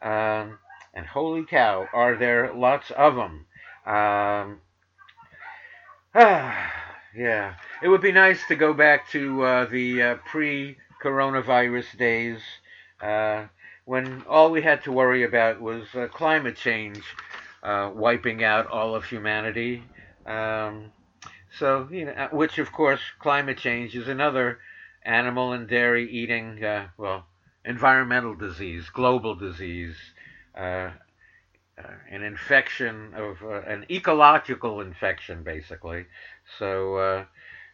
Um, 0.00 0.60
and 0.94 1.06
holy 1.06 1.44
cow, 1.44 1.88
are 1.92 2.14
there 2.14 2.54
lots 2.54 2.92
of 2.92 3.16
them? 3.16 3.46
Um, 3.84 4.60
yeah, 6.16 7.56
it 7.82 7.88
would 7.88 8.00
be 8.00 8.12
nice 8.12 8.38
to 8.46 8.54
go 8.54 8.72
back 8.72 9.10
to 9.10 9.42
uh, 9.42 9.64
the 9.64 10.00
uh, 10.00 10.14
pre-coronavirus 10.30 11.98
days 11.98 12.38
uh, 13.00 13.46
when 13.84 14.22
all 14.28 14.52
we 14.52 14.62
had 14.62 14.84
to 14.84 14.92
worry 14.92 15.24
about 15.24 15.60
was 15.60 15.92
uh, 15.96 16.06
climate 16.06 16.54
change 16.56 17.02
uh, 17.64 17.90
wiping 17.92 18.44
out 18.44 18.68
all 18.68 18.94
of 18.94 19.04
humanity. 19.04 19.82
Um, 20.24 20.92
so, 21.58 21.88
you 21.90 22.04
know, 22.04 22.12
uh, 22.12 22.28
which 22.28 22.60
of 22.60 22.70
course, 22.70 23.00
climate 23.18 23.58
change 23.58 23.96
is 23.96 24.06
another 24.06 24.60
animal 25.02 25.52
and 25.52 25.68
dairy 25.68 26.08
eating, 26.08 26.60
well, 26.96 27.26
environmental 27.64 28.36
disease, 28.36 28.88
global 28.88 29.34
disease. 29.34 29.96
Uh, 31.76 31.82
uh, 31.82 31.92
an 32.10 32.22
infection 32.22 33.12
of 33.14 33.42
uh, 33.42 33.60
an 33.62 33.84
ecological 33.90 34.80
infection, 34.80 35.42
basically. 35.42 36.06
So 36.58 37.26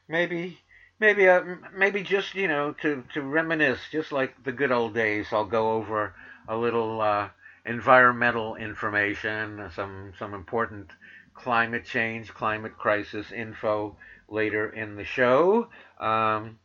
maybe 0.09 0.59
maybe 1.01 1.29
uh, 1.29 1.43
maybe 1.75 2.03
just 2.03 2.35
you 2.35 2.47
know 2.47 2.73
to 2.83 3.03
to 3.15 3.23
reminisce 3.23 3.81
just 3.91 4.13
like 4.13 4.45
the 4.45 4.53
good 4.53 4.71
old 4.71 4.95
days 4.95 5.27
i'll 5.33 5.47
go 5.47 5.73
over 5.73 6.15
a 6.49 6.57
little 6.57 7.01
uh, 7.01 7.29
environmental 7.65 8.57
information 8.57 9.71
some 9.75 10.13
some 10.19 10.35
important 10.35 10.91
climate 11.35 11.85
change 11.85 12.33
climate 12.35 12.77
crisis 12.77 13.33
info 13.33 13.97
later 14.29 14.69
in 14.69 14.97
the 14.97 15.05
show 15.05 15.69
um, 15.99 16.59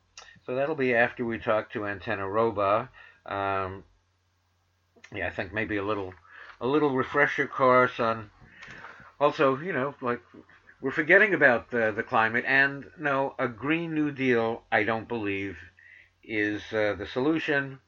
so 0.45 0.55
that'll 0.55 0.75
be 0.75 0.93
after 0.93 1.25
we 1.25 1.39
talk 1.39 1.71
to 1.71 1.79
Anteneh 1.79 2.29
Roba 2.29 2.89
um, 3.25 3.83
yeah 5.13 5.27
i 5.27 5.29
think 5.29 5.53
maybe 5.53 5.77
a 5.77 5.83
little 5.83 6.13
a 6.65 6.67
little 6.67 6.89
refresher 6.89 7.45
course 7.45 7.99
on 7.99 8.31
also, 9.19 9.57
you 9.59 9.71
know, 9.71 9.93
like 10.01 10.21
we're 10.81 10.89
forgetting 10.89 11.35
about 11.35 11.69
the, 11.69 11.93
the 11.95 12.01
climate. 12.01 12.43
And 12.47 12.85
no, 12.99 13.35
a 13.37 13.47
Green 13.47 13.93
New 13.93 14.11
Deal, 14.11 14.63
I 14.71 14.81
don't 14.83 15.07
believe, 15.07 15.57
is 16.23 16.61
uh, 16.73 16.95
the 16.97 17.05
solution. 17.05 17.79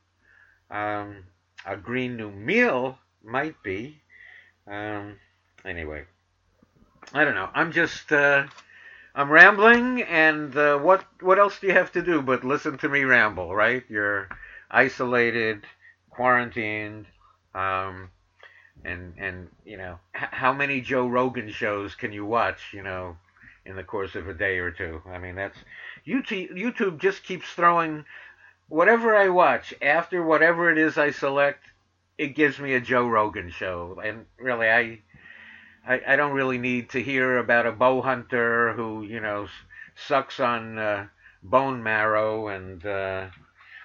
Um, 0.70 1.24
a 1.66 1.76
Green 1.76 2.18
New 2.18 2.32
Meal 2.32 3.00
might 3.24 3.62
be. 3.64 4.02
Um, 4.68 5.18
anyway, 5.66 6.04
I 7.14 7.26
don't 7.26 7.36
know. 7.36 7.50
I'm 7.54 7.72
just. 7.72 8.12
Uh, 8.12 8.46
I'm 9.16 9.32
rambling, 9.32 10.04
and 10.04 10.56
uh, 10.56 10.78
what 10.78 11.04
what 11.22 11.40
else 11.40 11.60
do 11.60 11.66
you 11.66 11.74
have 11.74 11.92
to 11.94 12.04
do 12.04 12.22
but 12.22 12.44
listen 12.44 12.78
to 12.78 12.90
me 12.90 13.04
ramble, 13.04 13.56
right? 13.56 13.84
You're 13.90 14.30
isolated, 14.70 15.64
quarantined. 16.12 17.08
Um, 17.56 18.12
and 18.84 19.14
and 19.18 19.50
you 19.66 19.78
know 19.78 20.00
h- 20.16 20.30
how 20.32 20.54
many 20.54 20.82
Joe 20.82 21.08
Rogan 21.08 21.50
shows 21.52 21.96
can 21.96 22.12
you 22.12 22.26
watch 22.26 22.74
you 22.74 22.84
know 22.84 23.18
in 23.66 23.76
the 23.76 23.84
course 23.84 24.16
of 24.16 24.28
a 24.28 24.34
day 24.34 24.60
or 24.60 24.72
two? 24.72 25.02
I 25.10 25.18
mean 25.18 25.36
that's 25.36 25.58
YouTube 26.08 26.58
YouTube 26.58 27.00
just 27.00 27.24
keeps 27.24 27.48
throwing 27.50 28.06
whatever 28.70 29.16
I 29.16 29.30
watch 29.30 29.74
after 29.82 30.24
whatever 30.24 30.72
it 30.72 30.78
is 30.78 30.98
I 30.98 31.12
select 31.12 31.64
it 32.18 32.36
gives 32.36 32.60
me 32.60 32.74
a 32.74 32.82
Joe 32.82 33.08
Rogan 33.08 33.52
show. 33.52 34.02
And 34.04 34.26
really 34.40 34.70
I 34.70 35.00
I, 35.88 36.02
I 36.08 36.16
don't 36.16 36.34
really 36.34 36.58
need 36.58 36.90
to 36.92 37.04
hear 37.04 37.38
about 37.38 37.66
a 37.66 37.72
bow 37.72 38.02
hunter 38.02 38.74
who 38.74 39.04
you 39.04 39.20
know 39.20 39.48
sucks 39.96 40.40
on 40.40 40.78
uh, 40.78 41.08
bone 41.44 41.82
marrow 41.82 42.48
and 42.48 42.86
uh, 42.86 43.28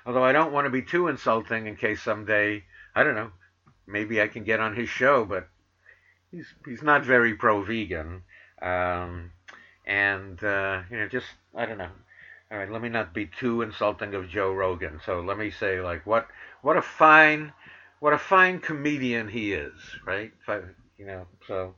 although 0.04 0.25
I 0.25 0.32
don't 0.32 0.52
want 0.52 0.66
to 0.66 0.70
be 0.70 0.82
too 0.82 1.08
insulting 1.08 1.66
in 1.66 1.76
case 1.76 2.02
someday 2.02 2.64
I 2.94 3.02
don't 3.02 3.14
know 3.14 3.32
maybe 3.87 4.21
I 4.21 4.29
can 4.29 4.45
get 4.45 4.61
on 4.61 4.77
his 4.77 4.89
show, 4.89 5.25
but 5.25 5.49
he's 6.31 6.47
he's 6.67 6.83
not 6.83 7.05
very 7.05 7.35
pro 7.35 7.62
vegan, 7.62 8.23
um, 8.61 9.33
and 9.87 10.43
uh, 10.43 10.83
you 10.91 10.99
know, 10.99 11.09
just 11.09 11.27
I 11.55 11.67
don't 11.67 11.79
know. 11.79 11.91
All 12.51 12.59
right, 12.59 12.71
let 12.71 12.83
me 12.83 12.89
not 12.89 13.15
be 13.15 13.27
too 13.27 13.62
insulting 13.62 14.15
of 14.15 14.29
Joe 14.29 14.53
Rogan. 14.53 15.01
So 15.07 15.21
let 15.21 15.39
me 15.39 15.51
say, 15.51 15.81
like, 15.81 16.07
what 16.07 16.29
what 16.61 16.77
a 16.77 16.83
fine 16.83 17.53
what 18.01 18.12
a 18.12 18.19
fine 18.19 18.59
comedian 18.59 19.29
he 19.29 19.53
is, 19.53 19.73
right? 20.07 20.33
I, 20.49 20.61
you 20.99 21.07
know, 21.07 21.27
so. 21.47 21.75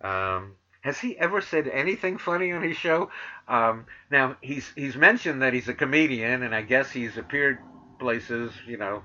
Um, 0.00 0.56
has 0.82 1.00
he 1.00 1.18
ever 1.18 1.40
said 1.40 1.66
anything 1.66 2.16
funny 2.16 2.52
on 2.52 2.62
his 2.62 2.76
show? 2.76 3.10
Um, 3.48 3.86
now 4.08 4.36
he's 4.40 4.70
he's 4.76 4.94
mentioned 4.94 5.42
that 5.42 5.52
he's 5.52 5.66
a 5.66 5.74
comedian, 5.74 6.44
and 6.44 6.54
I 6.54 6.62
guess 6.62 6.92
he's 6.92 7.16
appeared 7.16 7.58
places, 7.98 8.52
you 8.68 8.76
know, 8.76 9.02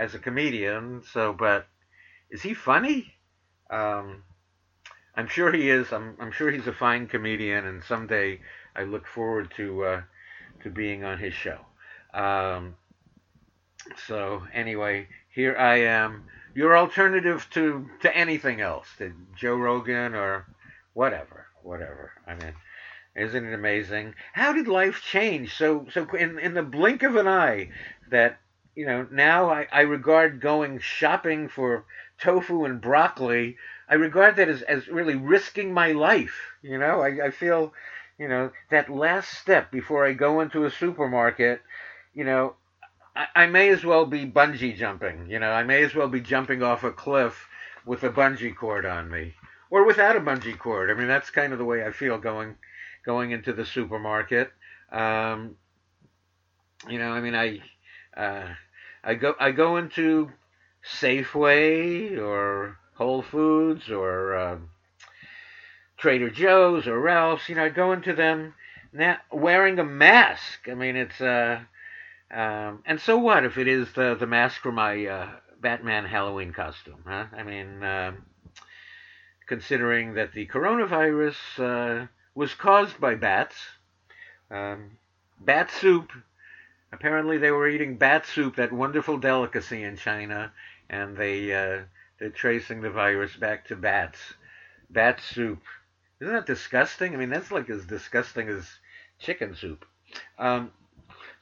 as 0.00 0.14
a 0.14 0.18
comedian. 0.18 1.02
So, 1.12 1.22
but 1.32 1.66
is 2.30 2.42
he 2.42 2.54
funny? 2.54 2.98
Um, 3.70 4.24
I'm 5.16 5.28
sure 5.28 5.52
he 5.52 5.70
is. 5.78 5.92
I'm, 5.92 6.16
I'm 6.20 6.32
sure 6.32 6.50
he's 6.50 6.66
a 6.68 6.72
fine 6.72 7.06
comedian, 7.06 7.66
and 7.66 7.82
someday 7.84 8.40
I 8.74 8.82
look 8.84 9.06
forward 9.06 9.46
to 9.56 9.66
uh, 9.84 10.02
to 10.62 10.70
being 10.70 11.04
on 11.04 11.18
his 11.18 11.34
show. 11.34 11.60
Um, 12.14 12.76
So 14.08 14.46
anyway, 14.52 15.08
here 15.34 15.56
I 15.56 15.76
am, 16.00 16.24
your 16.54 16.76
alternative 16.76 17.46
to 17.54 17.88
to 18.02 18.08
anything 18.16 18.60
else, 18.60 18.86
to 18.98 19.12
Joe 19.36 19.56
Rogan 19.56 20.14
or 20.14 20.46
whatever, 20.94 21.46
whatever. 21.62 22.12
I 22.26 22.34
mean, 22.34 22.54
isn't 23.14 23.46
it 23.46 23.54
amazing? 23.54 24.14
How 24.32 24.52
did 24.52 24.68
life 24.68 25.02
change 25.02 25.56
so 25.56 25.86
so 25.90 26.06
in 26.14 26.38
in 26.38 26.54
the 26.54 26.62
blink 26.62 27.02
of 27.02 27.16
an 27.16 27.26
eye? 27.26 27.70
That 28.10 28.38
you 28.80 28.86
know 28.86 29.06
now 29.10 29.50
I, 29.50 29.66
I 29.70 29.82
regard 29.82 30.40
going 30.40 30.78
shopping 30.78 31.50
for 31.50 31.84
tofu 32.18 32.64
and 32.64 32.80
broccoli. 32.80 33.58
I 33.86 33.96
regard 33.96 34.36
that 34.36 34.48
as 34.48 34.62
as 34.62 34.88
really 34.88 35.16
risking 35.16 35.74
my 35.74 35.92
life. 35.92 36.54
You 36.62 36.78
know, 36.78 37.02
I, 37.02 37.26
I 37.26 37.30
feel 37.30 37.74
you 38.18 38.26
know 38.26 38.52
that 38.70 38.88
last 38.88 39.38
step 39.38 39.70
before 39.70 40.06
I 40.06 40.14
go 40.14 40.40
into 40.40 40.64
a 40.64 40.70
supermarket. 40.70 41.60
You 42.14 42.24
know, 42.24 42.54
I, 43.14 43.26
I 43.34 43.46
may 43.48 43.68
as 43.68 43.84
well 43.84 44.06
be 44.06 44.24
bungee 44.24 44.78
jumping. 44.78 45.28
You 45.28 45.40
know, 45.40 45.50
I 45.50 45.62
may 45.62 45.84
as 45.84 45.94
well 45.94 46.08
be 46.08 46.22
jumping 46.22 46.62
off 46.62 46.82
a 46.82 46.90
cliff 46.90 47.48
with 47.84 48.02
a 48.02 48.08
bungee 48.08 48.56
cord 48.56 48.86
on 48.86 49.10
me, 49.10 49.34
or 49.68 49.84
without 49.84 50.16
a 50.16 50.20
bungee 50.20 50.58
cord. 50.58 50.90
I 50.90 50.94
mean, 50.94 51.08
that's 51.08 51.28
kind 51.28 51.52
of 51.52 51.58
the 51.58 51.66
way 51.66 51.84
I 51.84 51.92
feel 51.92 52.16
going 52.16 52.56
going 53.04 53.32
into 53.32 53.52
the 53.52 53.66
supermarket. 53.66 54.50
Um, 54.90 55.56
you 56.88 56.98
know, 56.98 57.10
I 57.10 57.20
mean, 57.20 57.34
I 57.34 57.60
uh, 58.16 58.54
I 59.02 59.14
go 59.14 59.34
I 59.38 59.52
go 59.52 59.76
into 59.76 60.30
Safeway 60.84 62.18
or 62.18 62.76
Whole 62.94 63.22
Foods 63.22 63.90
or 63.90 64.36
uh, 64.36 64.58
Trader 65.96 66.30
Joe's 66.30 66.86
or 66.86 67.00
Ralph's. 67.00 67.48
You 67.48 67.54
know, 67.54 67.64
I 67.64 67.68
go 67.70 67.92
into 67.92 68.14
them 68.14 68.54
now 68.92 69.18
wearing 69.32 69.78
a 69.78 69.84
mask. 69.84 70.68
I 70.68 70.74
mean, 70.74 70.96
it's 70.96 71.20
uh, 71.20 71.60
um, 72.30 72.82
and 72.86 73.00
so 73.00 73.18
what 73.18 73.44
if 73.44 73.58
it 73.58 73.68
is 73.68 73.92
the 73.92 74.14
the 74.14 74.26
mask 74.26 74.60
for 74.60 74.72
my 74.72 75.06
uh, 75.06 75.30
Batman 75.60 76.04
Halloween 76.04 76.52
costume? 76.52 77.02
Huh? 77.06 77.26
I 77.36 77.42
mean, 77.42 77.82
uh, 77.82 78.12
considering 79.46 80.14
that 80.14 80.32
the 80.32 80.46
coronavirus 80.46 81.36
uh, 81.58 82.06
was 82.34 82.54
caused 82.54 83.00
by 83.00 83.14
bats. 83.14 83.56
Um, 84.50 84.98
bat 85.40 85.70
soup. 85.70 86.10
Apparently, 86.92 87.38
they 87.38 87.50
were 87.50 87.68
eating 87.68 87.96
bat 87.96 88.26
soup, 88.26 88.56
that 88.56 88.72
wonderful 88.72 89.16
delicacy 89.18 89.82
in 89.82 89.96
China, 89.96 90.52
and 90.88 91.16
they 91.16 91.52
uh, 91.52 91.82
they're 92.18 92.30
tracing 92.30 92.80
the 92.80 92.90
virus 92.90 93.36
back 93.36 93.66
to 93.68 93.76
bats. 93.76 94.18
Bat 94.90 95.20
soup. 95.20 95.62
Isn't 96.20 96.34
that 96.34 96.46
disgusting? 96.46 97.14
I 97.14 97.16
mean, 97.16 97.30
that's 97.30 97.52
like 97.52 97.70
as 97.70 97.86
disgusting 97.86 98.48
as 98.48 98.68
chicken 99.18 99.54
soup. 99.54 99.86
Um, 100.38 100.72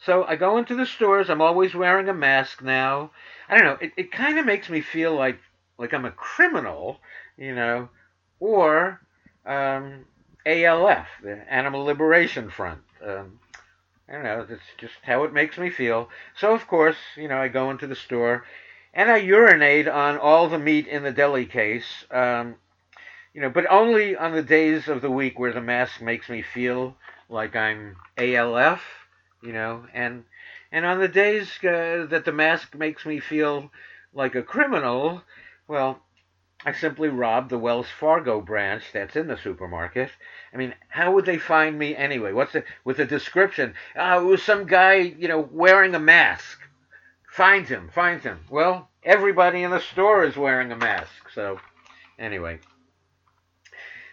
so 0.04 0.24
I 0.24 0.36
go 0.36 0.58
into 0.58 0.76
the 0.76 0.86
stores. 0.86 1.30
I'm 1.30 1.40
always 1.40 1.74
wearing 1.74 2.08
a 2.08 2.14
mask 2.14 2.62
now. 2.62 3.10
I 3.48 3.56
don't 3.56 3.64
know. 3.64 3.78
It, 3.80 3.92
it 3.96 4.12
kind 4.12 4.38
of 4.38 4.46
makes 4.46 4.68
me 4.68 4.80
feel 4.80 5.14
like 5.14 5.38
like 5.78 5.94
I'm 5.94 6.04
a 6.04 6.10
criminal, 6.10 6.98
you 7.36 7.54
know, 7.54 7.88
or 8.38 9.00
um, 9.46 10.04
ALF, 10.44 11.06
the 11.22 11.52
Animal 11.52 11.84
Liberation 11.84 12.50
Front. 12.50 12.80
Um, 13.04 13.38
I 14.08 14.12
don't 14.12 14.22
know. 14.22 14.46
That's 14.48 14.62
just 14.78 14.94
how 15.02 15.24
it 15.24 15.32
makes 15.32 15.58
me 15.58 15.70
feel. 15.70 16.08
So 16.34 16.54
of 16.54 16.66
course, 16.66 16.96
you 17.16 17.28
know, 17.28 17.38
I 17.38 17.48
go 17.48 17.70
into 17.70 17.86
the 17.86 17.94
store 17.94 18.44
and 18.94 19.10
I 19.10 19.18
urinate 19.18 19.86
on 19.86 20.16
all 20.18 20.48
the 20.48 20.58
meat 20.58 20.86
in 20.86 21.02
the 21.02 21.12
deli 21.12 21.44
case. 21.44 22.04
Um, 22.10 22.56
you 23.34 23.42
know, 23.42 23.50
but 23.50 23.70
only 23.70 24.16
on 24.16 24.32
the 24.32 24.42
days 24.42 24.88
of 24.88 25.02
the 25.02 25.10
week 25.10 25.38
where 25.38 25.52
the 25.52 25.60
mask 25.60 26.00
makes 26.00 26.28
me 26.28 26.42
feel 26.42 26.96
like 27.28 27.54
I'm 27.54 27.96
ALF. 28.16 28.80
You 29.42 29.52
know, 29.52 29.86
and 29.94 30.24
and 30.72 30.84
on 30.84 30.98
the 30.98 31.08
days 31.08 31.48
uh, 31.62 32.06
that 32.10 32.24
the 32.24 32.32
mask 32.32 32.74
makes 32.74 33.06
me 33.06 33.20
feel 33.20 33.70
like 34.12 34.34
a 34.34 34.42
criminal, 34.42 35.22
well, 35.68 36.02
I 36.64 36.72
simply 36.72 37.08
robbed 37.08 37.50
the 37.50 37.58
Wells 37.58 37.88
Fargo 37.88 38.40
branch 38.40 38.84
that's 38.92 39.14
in 39.14 39.28
the 39.28 39.36
supermarket. 39.36 40.10
I 40.52 40.56
mean, 40.56 40.74
how 40.88 41.12
would 41.12 41.24
they 41.24 41.38
find 41.38 41.78
me 41.78 41.94
anyway? 41.94 42.32
What's 42.32 42.56
it 42.56 42.64
with 42.84 42.98
a 42.98 43.04
description? 43.04 43.74
Oh, 43.94 44.22
it 44.22 44.24
was 44.24 44.42
some 44.42 44.66
guy, 44.66 44.94
you 44.94 45.28
know, 45.28 45.48
wearing 45.52 45.94
a 45.94 46.00
mask. 46.00 46.60
Find 47.30 47.68
him, 47.68 47.90
find 47.94 48.20
him. 48.20 48.40
Well, 48.50 48.90
everybody 49.04 49.62
in 49.62 49.70
the 49.70 49.80
store 49.80 50.24
is 50.24 50.36
wearing 50.36 50.72
a 50.72 50.76
mask. 50.76 51.30
So, 51.32 51.60
anyway. 52.18 52.58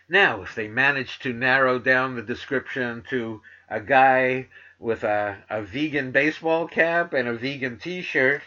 Now, 0.08 0.44
if 0.44 0.54
they 0.54 0.68
manage 0.68 1.18
to 1.20 1.34
narrow 1.34 1.80
down 1.80 2.16
the 2.16 2.22
description 2.22 3.04
to 3.10 3.42
a 3.68 3.82
guy 3.82 4.50
with 4.78 5.04
a, 5.04 5.44
a 5.50 5.64
vegan 5.64 6.12
baseball 6.12 6.68
cap 6.68 7.14
and 7.14 7.28
a 7.28 7.34
vegan 7.34 7.80
t 7.80 8.04
shirt, 8.04 8.44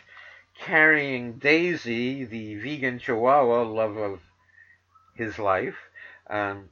carrying 0.60 1.38
Daisy, 1.38 2.24
the 2.24 2.56
vegan 2.56 2.98
chihuahua, 2.98 3.62
love 3.62 3.96
of 3.96 4.20
his 5.14 5.38
life. 5.38 5.76
Um, 6.28 6.68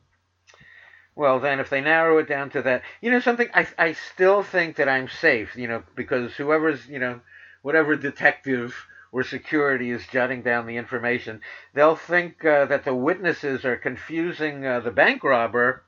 well, 1.14 1.40
then, 1.40 1.60
if 1.60 1.70
they 1.70 1.80
narrow 1.80 2.18
it 2.18 2.28
down 2.28 2.50
to 2.50 2.62
that, 2.62 2.82
you 3.00 3.10
know, 3.10 3.20
something, 3.20 3.48
I, 3.54 3.66
I 3.78 3.92
still 3.94 4.42
think 4.42 4.76
that 4.76 4.88
I'm 4.88 5.08
safe, 5.08 5.56
you 5.56 5.66
know, 5.66 5.82
because 5.94 6.34
whoever's, 6.34 6.86
you 6.86 6.98
know, 6.98 7.20
whatever 7.62 7.96
detective 7.96 8.74
or 9.12 9.22
security 9.22 9.90
is 9.90 10.06
jotting 10.12 10.42
down 10.42 10.66
the 10.66 10.76
information, 10.76 11.40
they'll 11.72 11.96
think 11.96 12.44
uh, 12.44 12.66
that 12.66 12.84
the 12.84 12.94
witnesses 12.94 13.64
are 13.64 13.76
confusing 13.76 14.66
uh, 14.66 14.80
the 14.80 14.90
bank 14.90 15.24
robber 15.24 15.84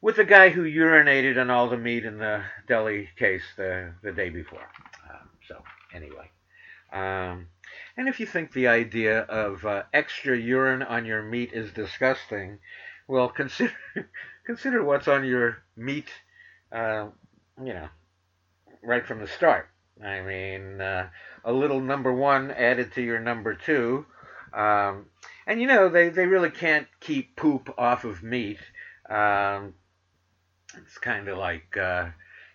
with 0.00 0.14
the 0.14 0.24
guy 0.24 0.50
who 0.50 0.62
urinated 0.62 1.40
on 1.40 1.50
all 1.50 1.68
the 1.68 1.76
meat 1.76 2.04
in 2.04 2.18
the 2.18 2.44
deli 2.68 3.08
case 3.18 3.42
the, 3.56 3.92
the 4.02 4.12
day 4.12 4.30
before. 4.30 4.68
Um, 5.10 5.28
so, 5.48 5.60
anyway. 5.92 6.30
Um, 6.96 7.48
and 7.96 8.08
if 8.08 8.20
you 8.20 8.26
think 8.26 8.52
the 8.52 8.68
idea 8.68 9.20
of 9.20 9.66
uh, 9.66 9.82
extra 9.92 10.36
urine 10.36 10.82
on 10.82 11.04
your 11.04 11.22
meat 11.22 11.52
is 11.52 11.70
disgusting, 11.72 12.58
well, 13.06 13.28
consider 13.28 13.74
consider 14.46 14.82
what's 14.82 15.08
on 15.08 15.24
your 15.24 15.58
meat, 15.76 16.08
uh, 16.72 17.08
you 17.62 17.74
know, 17.74 17.88
right 18.82 19.06
from 19.06 19.20
the 19.20 19.28
start. 19.28 19.68
I 20.02 20.22
mean, 20.22 20.80
uh, 20.80 21.08
a 21.44 21.52
little 21.52 21.80
number 21.80 22.12
one 22.12 22.50
added 22.50 22.92
to 22.94 23.02
your 23.02 23.18
number 23.20 23.54
two. 23.54 24.06
Um, 24.54 25.06
and 25.46 25.60
you 25.60 25.66
know, 25.66 25.88
they, 25.88 26.08
they 26.08 26.26
really 26.26 26.50
can't 26.50 26.88
keep 27.00 27.36
poop 27.36 27.74
off 27.78 28.04
of 28.04 28.22
meat. 28.22 28.58
Um, 29.08 29.74
it's 30.76 30.98
kind 30.98 31.28
of 31.28 31.38
like, 31.38 31.76
uh, 31.76 32.08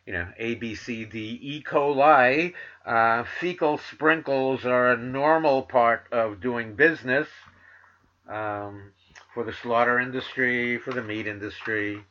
you 0.05 0.13
know, 0.13 0.27
A, 0.37 0.55
B, 0.55 0.75
C, 0.75 1.05
D, 1.05 1.39
E. 1.41 1.63
coli. 1.63 2.53
Uh, 2.85 3.23
fecal 3.39 3.77
sprinkles 3.77 4.65
are 4.65 4.91
a 4.91 4.97
normal 4.97 5.61
part 5.63 6.07
of 6.11 6.41
doing 6.41 6.75
business 6.75 7.27
um, 8.27 8.91
for 9.33 9.43
the 9.43 9.53
slaughter 9.53 9.99
industry, 9.99 10.77
for 10.79 10.91
the 10.91 11.03
meat 11.03 11.27
industry. 11.27 12.03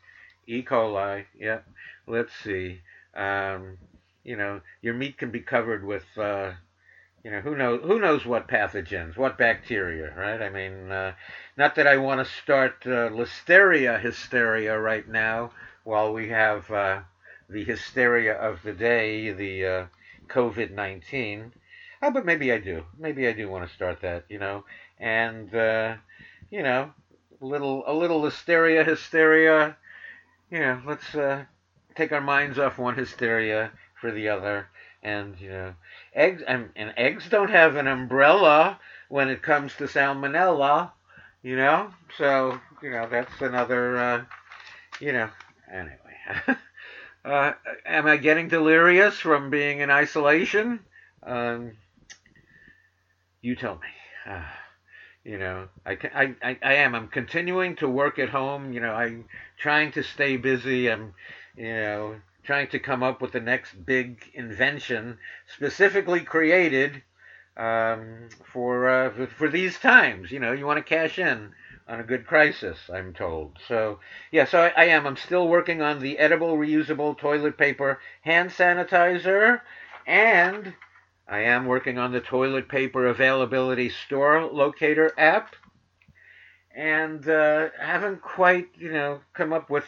E. 0.46 0.62
coli, 0.62 1.24
yep. 1.38 1.66
Let's 2.06 2.32
see. 2.42 2.80
Um, 3.14 3.78
you 4.24 4.36
know, 4.36 4.60
your 4.82 4.94
meat 4.94 5.18
can 5.18 5.30
be 5.30 5.40
covered 5.40 5.84
with, 5.84 6.04
uh, 6.16 6.52
you 7.24 7.30
know, 7.30 7.40
who 7.40 7.56
knows 7.56 7.80
who 7.82 7.98
knows 7.98 8.24
what 8.24 8.48
pathogens, 8.48 9.16
what 9.16 9.38
bacteria, 9.38 10.12
right? 10.16 10.40
I 10.40 10.48
mean, 10.48 10.90
uh, 10.90 11.14
not 11.56 11.74
that 11.74 11.86
I 11.86 11.96
want 11.96 12.24
to 12.26 12.32
start 12.42 12.82
uh, 12.86 13.10
listeria 13.10 14.00
hysteria 14.00 14.78
right 14.78 15.06
now, 15.06 15.52
while 15.84 16.12
we 16.12 16.28
have 16.28 16.70
uh, 16.70 17.00
the 17.50 17.64
hysteria 17.64 18.34
of 18.34 18.62
the 18.62 18.72
day, 18.72 19.32
the 19.32 19.66
uh, 19.66 19.86
COVID 20.28 20.70
19. 20.70 21.52
Oh, 22.02 22.10
but 22.10 22.24
maybe 22.24 22.52
I 22.52 22.58
do. 22.58 22.84
Maybe 22.98 23.28
I 23.28 23.32
do 23.32 23.48
want 23.48 23.68
to 23.68 23.74
start 23.74 24.00
that, 24.02 24.24
you 24.28 24.38
know. 24.38 24.64
And, 24.98 25.54
uh, 25.54 25.96
you 26.50 26.62
know, 26.62 26.92
a 27.40 27.44
little, 27.44 27.82
a 27.86 27.92
little 27.92 28.24
hysteria, 28.24 28.84
hysteria. 28.84 29.76
You 30.50 30.60
know, 30.60 30.82
let's 30.86 31.14
uh, 31.14 31.44
take 31.94 32.12
our 32.12 32.20
minds 32.20 32.58
off 32.58 32.78
one 32.78 32.94
hysteria 32.96 33.72
for 34.00 34.10
the 34.10 34.28
other. 34.28 34.68
And, 35.02 35.38
you 35.40 35.50
know, 35.50 35.74
eggs, 36.14 36.42
and, 36.46 36.70
and 36.76 36.94
eggs 36.96 37.28
don't 37.28 37.50
have 37.50 37.76
an 37.76 37.86
umbrella 37.86 38.78
when 39.08 39.28
it 39.28 39.42
comes 39.42 39.74
to 39.76 39.84
salmonella, 39.84 40.92
you 41.42 41.56
know. 41.56 41.92
So, 42.16 42.60
you 42.82 42.90
know, 42.90 43.08
that's 43.10 43.40
another, 43.40 43.96
uh, 43.98 44.24
you 45.00 45.12
know, 45.12 45.28
anyway. 45.70 45.96
uh, 47.24 47.52
am 47.84 48.06
I 48.06 48.16
getting 48.16 48.48
delirious 48.48 49.18
from 49.18 49.50
being 49.50 49.80
in 49.80 49.90
isolation? 49.90 50.80
Um, 51.22 51.72
you 53.42 53.56
tell 53.56 53.74
me. 53.74 54.32
Uh, 54.32 54.42
you 55.24 55.38
know, 55.38 55.68
I, 55.84 55.98
I, 56.14 56.56
I, 56.62 56.74
am. 56.74 56.94
I'm 56.94 57.08
continuing 57.08 57.76
to 57.76 57.88
work 57.88 58.18
at 58.18 58.30
home. 58.30 58.72
You 58.72 58.80
know, 58.80 58.92
I'm 58.92 59.26
trying 59.58 59.92
to 59.92 60.02
stay 60.02 60.38
busy. 60.38 60.90
I'm, 60.90 61.14
you 61.56 61.72
know, 61.74 62.16
trying 62.42 62.68
to 62.68 62.78
come 62.78 63.02
up 63.02 63.20
with 63.20 63.32
the 63.32 63.40
next 63.40 63.74
big 63.84 64.22
invention 64.32 65.18
specifically 65.46 66.20
created 66.20 67.02
um, 67.56 68.30
for, 68.52 68.88
uh, 68.88 69.10
for 69.10 69.26
for 69.26 69.48
these 69.48 69.78
times. 69.78 70.30
You 70.30 70.40
know, 70.40 70.52
you 70.52 70.64
want 70.64 70.78
to 70.78 70.82
cash 70.82 71.18
in 71.18 71.52
on 71.90 71.98
a 71.98 72.04
good 72.04 72.24
crisis, 72.24 72.78
I'm 72.92 73.12
told. 73.12 73.58
So, 73.66 73.98
yeah, 74.30 74.44
so 74.44 74.60
I, 74.60 74.72
I, 74.76 74.84
am. 74.86 75.06
I'm 75.06 75.16
still 75.16 75.48
working 75.48 75.82
on 75.82 75.98
the 75.98 76.18
edible, 76.18 76.56
reusable 76.56 77.18
toilet 77.18 77.58
paper 77.58 78.00
hand 78.22 78.50
sanitizer, 78.50 79.60
and 80.06 80.72
I 81.28 81.40
am 81.40 81.66
working 81.66 81.98
on 81.98 82.12
the 82.12 82.20
toilet 82.20 82.68
paper 82.68 83.06
availability 83.06 83.90
store 83.90 84.46
locator 84.46 85.12
app, 85.18 85.56
and 86.74 87.28
uh, 87.28 87.70
haven't 87.78 88.22
quite, 88.22 88.68
you 88.78 88.92
know, 88.92 89.20
come 89.34 89.52
up 89.52 89.68
with 89.68 89.84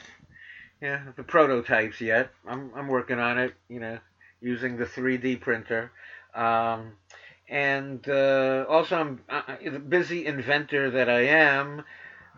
you 0.80 0.88
know, 0.88 1.00
the 1.16 1.22
prototypes 1.22 2.00
yet. 2.00 2.32
I'm 2.46 2.72
I'm 2.74 2.88
working 2.88 3.20
on 3.20 3.38
it, 3.38 3.54
you 3.68 3.78
know, 3.78 3.98
using 4.40 4.76
the 4.76 4.86
3D 4.86 5.40
printer. 5.40 5.92
Um, 6.34 6.94
and 7.52 8.08
uh, 8.08 8.64
also, 8.66 8.96
I'm 8.96 9.20
the 9.62 9.78
busy 9.78 10.24
inventor 10.24 10.90
that 10.92 11.10
I 11.10 11.26
am. 11.26 11.84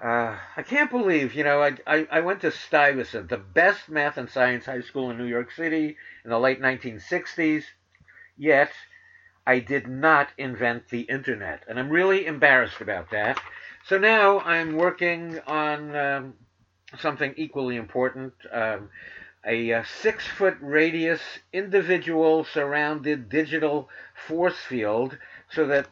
Uh, 0.02 0.36
I 0.56 0.62
can't 0.62 0.90
believe, 0.90 1.34
you 1.34 1.44
know, 1.44 1.62
I, 1.62 1.76
I, 1.86 2.08
I 2.10 2.20
went 2.20 2.40
to 2.40 2.50
Stuyvesant, 2.50 3.28
the 3.28 3.38
best 3.38 3.88
math 3.88 4.16
and 4.16 4.28
science 4.28 4.66
high 4.66 4.80
school 4.80 5.12
in 5.12 5.16
New 5.16 5.26
York 5.26 5.52
City 5.52 5.96
in 6.24 6.30
the 6.30 6.38
late 6.40 6.60
1960s, 6.60 7.62
yet 8.36 8.72
I 9.46 9.60
did 9.60 9.86
not 9.86 10.30
invent 10.36 10.88
the 10.88 11.02
internet. 11.02 11.62
And 11.68 11.78
I'm 11.78 11.90
really 11.90 12.26
embarrassed 12.26 12.80
about 12.80 13.12
that. 13.12 13.40
So 13.86 13.98
now 13.98 14.40
I'm 14.40 14.74
working 14.74 15.38
on 15.46 15.94
um, 15.94 16.34
something 16.98 17.34
equally 17.36 17.76
important. 17.76 18.32
Um, 18.50 18.90
a, 19.46 19.70
a 19.70 19.80
uh, 19.80 19.84
six 20.00 20.26
foot 20.26 20.56
radius 20.60 21.20
individual 21.52 22.44
surrounded 22.44 23.28
digital 23.28 23.88
force 24.26 24.58
field 24.58 25.18
so 25.50 25.66
that 25.66 25.86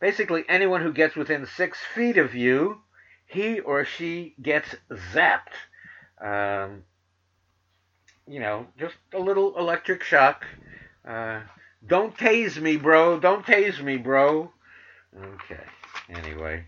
basically 0.00 0.44
anyone 0.48 0.82
who 0.82 0.92
gets 0.92 1.16
within 1.16 1.46
six 1.46 1.78
feet 1.94 2.16
of 2.16 2.34
you, 2.34 2.80
he 3.26 3.60
or 3.60 3.84
she 3.84 4.34
gets 4.40 4.74
zapped. 5.14 5.56
Um, 6.20 6.84
you 8.26 8.40
know, 8.40 8.66
just 8.78 8.94
a 9.12 9.18
little 9.18 9.58
electric 9.58 10.02
shock. 10.02 10.44
Uh, 11.06 11.40
don't 11.86 12.16
tase 12.16 12.60
me, 12.60 12.76
bro. 12.76 13.18
Don't 13.18 13.44
tase 13.44 13.82
me, 13.82 13.96
bro. 13.96 14.52
Okay. 15.16 15.64
Anyway. 16.08 16.64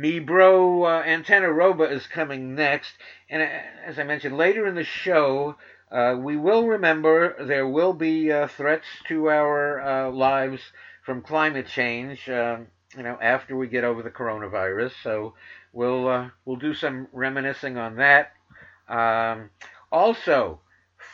Me 0.00 0.18
Bro 0.18 0.84
uh, 0.84 1.02
Anteneh 1.02 1.54
Roba 1.54 1.84
is 1.84 2.06
coming 2.06 2.54
next. 2.54 2.94
And 3.28 3.42
uh, 3.42 3.48
as 3.84 3.98
I 3.98 4.04
mentioned 4.04 4.34
later 4.34 4.66
in 4.66 4.74
the 4.74 4.82
show, 4.82 5.56
uh, 5.92 6.16
we 6.18 6.38
will 6.38 6.66
remember 6.66 7.36
there 7.44 7.68
will 7.68 7.92
be 7.92 8.32
uh, 8.32 8.46
threats 8.48 8.86
to 9.08 9.28
our 9.28 9.78
uh, 9.78 10.10
lives 10.10 10.62
from 11.04 11.20
climate 11.20 11.66
change. 11.66 12.30
Uh, 12.30 12.60
you 12.96 13.02
know, 13.02 13.18
after 13.20 13.54
we 13.54 13.68
get 13.68 13.84
over 13.84 14.02
the 14.02 14.08
coronavirus, 14.08 14.92
so 15.02 15.34
we'll 15.74 16.30
we'll 16.46 16.56
do 16.56 16.72
some 16.72 17.06
reminiscing 17.12 17.76
on 17.76 17.96
that. 17.96 18.32
Um, 18.88 19.50
also, 19.92 20.60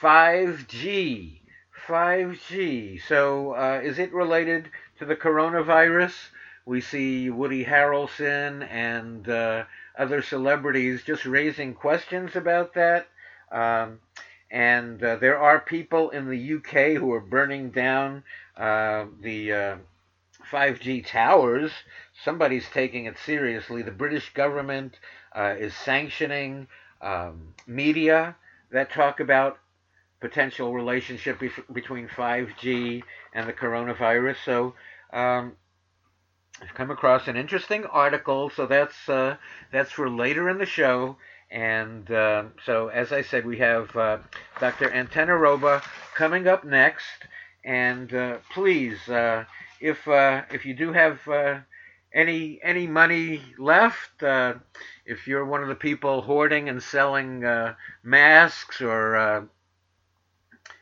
5G, 0.01 1.41
5G. 1.89 3.01
So, 3.03 3.81
is 3.83 3.99
it 3.99 4.15
related 4.15 4.71
to 5.01 5.05
the 5.05 5.17
coronavirus? 5.17 6.15
We 6.67 6.81
see 6.81 7.31
Woody 7.31 7.65
Harrelson 7.65 8.69
and 8.69 9.29
uh, 9.29 9.65
other 9.97 10.21
celebrities 10.21 11.05
just 11.05 11.25
raising 11.25 11.75
questions 11.75 12.35
about 12.35 12.75
that. 12.75 13.07
Um, 13.53 14.01
and 14.51 15.03
uh, 15.03 15.17
there 15.17 15.39
are 15.39 15.61
people 15.61 16.11
in 16.11 16.29
the 16.29 16.55
UK 16.57 17.01
who 17.01 17.13
are 17.13 17.21
burning 17.21 17.71
down 17.71 18.25
uh, 18.57 19.07
the 19.21 19.79
5G 20.51 21.05
uh, 21.05 21.09
towers. 21.09 21.71
Somebody's 22.25 22.69
taking 22.71 23.05
it 23.07 23.17
seriously. 23.25 23.83
The 23.83 23.93
British 23.93 24.33
government 24.35 24.99
uh, 25.33 25.55
is 25.57 25.73
sanctioning 25.73 26.67
um, 27.01 27.55
media 27.69 28.35
that 28.73 28.91
talk 28.91 29.21
about 29.21 29.59
potential 30.21 30.75
relationship 30.75 31.41
between 31.73 32.09
5G 32.09 33.03
and 33.33 33.49
the 33.49 33.53
coronavirus. 33.53 34.37
So 34.45 34.75
um, 35.13 35.53
I've 36.63 36.75
come 36.75 36.91
across 36.91 37.29
an 37.29 37.37
interesting 37.37 37.85
article, 37.85 38.49
so 38.49 38.67
that's 38.67 39.09
uh, 39.09 39.37
that's 39.73 39.93
for 39.93 40.09
later 40.09 40.49
in 40.49 40.59
the 40.59 40.67
show. 40.67 41.17
And 41.51 42.11
uh, 42.11 42.45
so, 42.65 42.89
as 42.89 43.13
I 43.13 43.23
said, 43.23 43.45
we 43.45 43.59
have 43.59 43.95
uh, 43.95 44.19
Dr. 44.59 44.89
Anteneh 44.89 45.39
Roba 45.39 45.83
coming 46.15 46.49
up 46.49 46.65
next. 46.65 47.05
And 47.65 48.13
uh, 48.13 48.39
please, 48.53 49.09
uh, 49.09 49.45
if 49.81 50.09
uh, 50.09 50.43
if 50.51 50.65
you 50.65 50.75
do 50.75 50.93
have 50.93 51.21
any 52.15 52.59
any 52.63 52.87
money 52.87 53.43
left, 53.59 54.23
if 55.05 55.27
you're 55.27 55.45
one 55.45 55.63
of 55.63 55.69
the 55.69 55.75
people 55.75 56.23
hoarding 56.23 56.69
and 56.71 56.83
selling 56.83 57.45
masks 58.03 58.81
or 58.81 59.49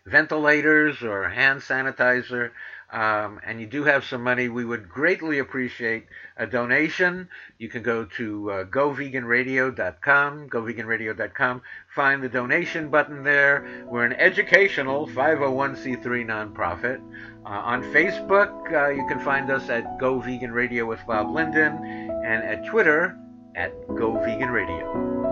ventilators 0.06 1.02
or 1.02 1.28
hand 1.30 1.60
sanitizer, 1.60 2.50
um, 2.94 3.40
and 3.44 3.60
you 3.60 3.66
do 3.66 3.82
have 3.82 4.04
some 4.04 4.22
money, 4.22 4.48
we 4.48 4.64
would 4.64 4.88
greatly 4.88 5.40
appreciate 5.40 6.06
a 6.36 6.46
donation. 6.46 7.28
You 7.58 7.68
can 7.68 7.82
go 7.82 8.04
to 8.04 8.50
uh, 8.52 8.64
goveganradio.com, 8.66 10.48
goveganradio.com, 10.48 11.62
find 11.92 12.22
the 12.22 12.28
donation 12.28 12.90
button 12.90 13.24
there. 13.24 13.84
We're 13.90 14.04
an 14.04 14.12
educational 14.12 15.08
501c3 15.08 16.04
nonprofit. 16.04 17.02
Uh, 17.44 17.48
on 17.48 17.82
Facebook, 17.92 18.72
uh, 18.72 18.90
you 18.90 19.04
can 19.08 19.18
find 19.18 19.50
us 19.50 19.68
at 19.70 19.98
Go 19.98 20.20
Vegan 20.20 20.52
Radio 20.52 20.86
with 20.86 21.00
Bob 21.04 21.34
Linden, 21.34 21.76
and 22.24 22.44
at 22.44 22.64
Twitter 22.66 23.18
at 23.56 23.72
Go 23.88 24.22
Vegan 24.24 24.50
Radio. 24.50 25.23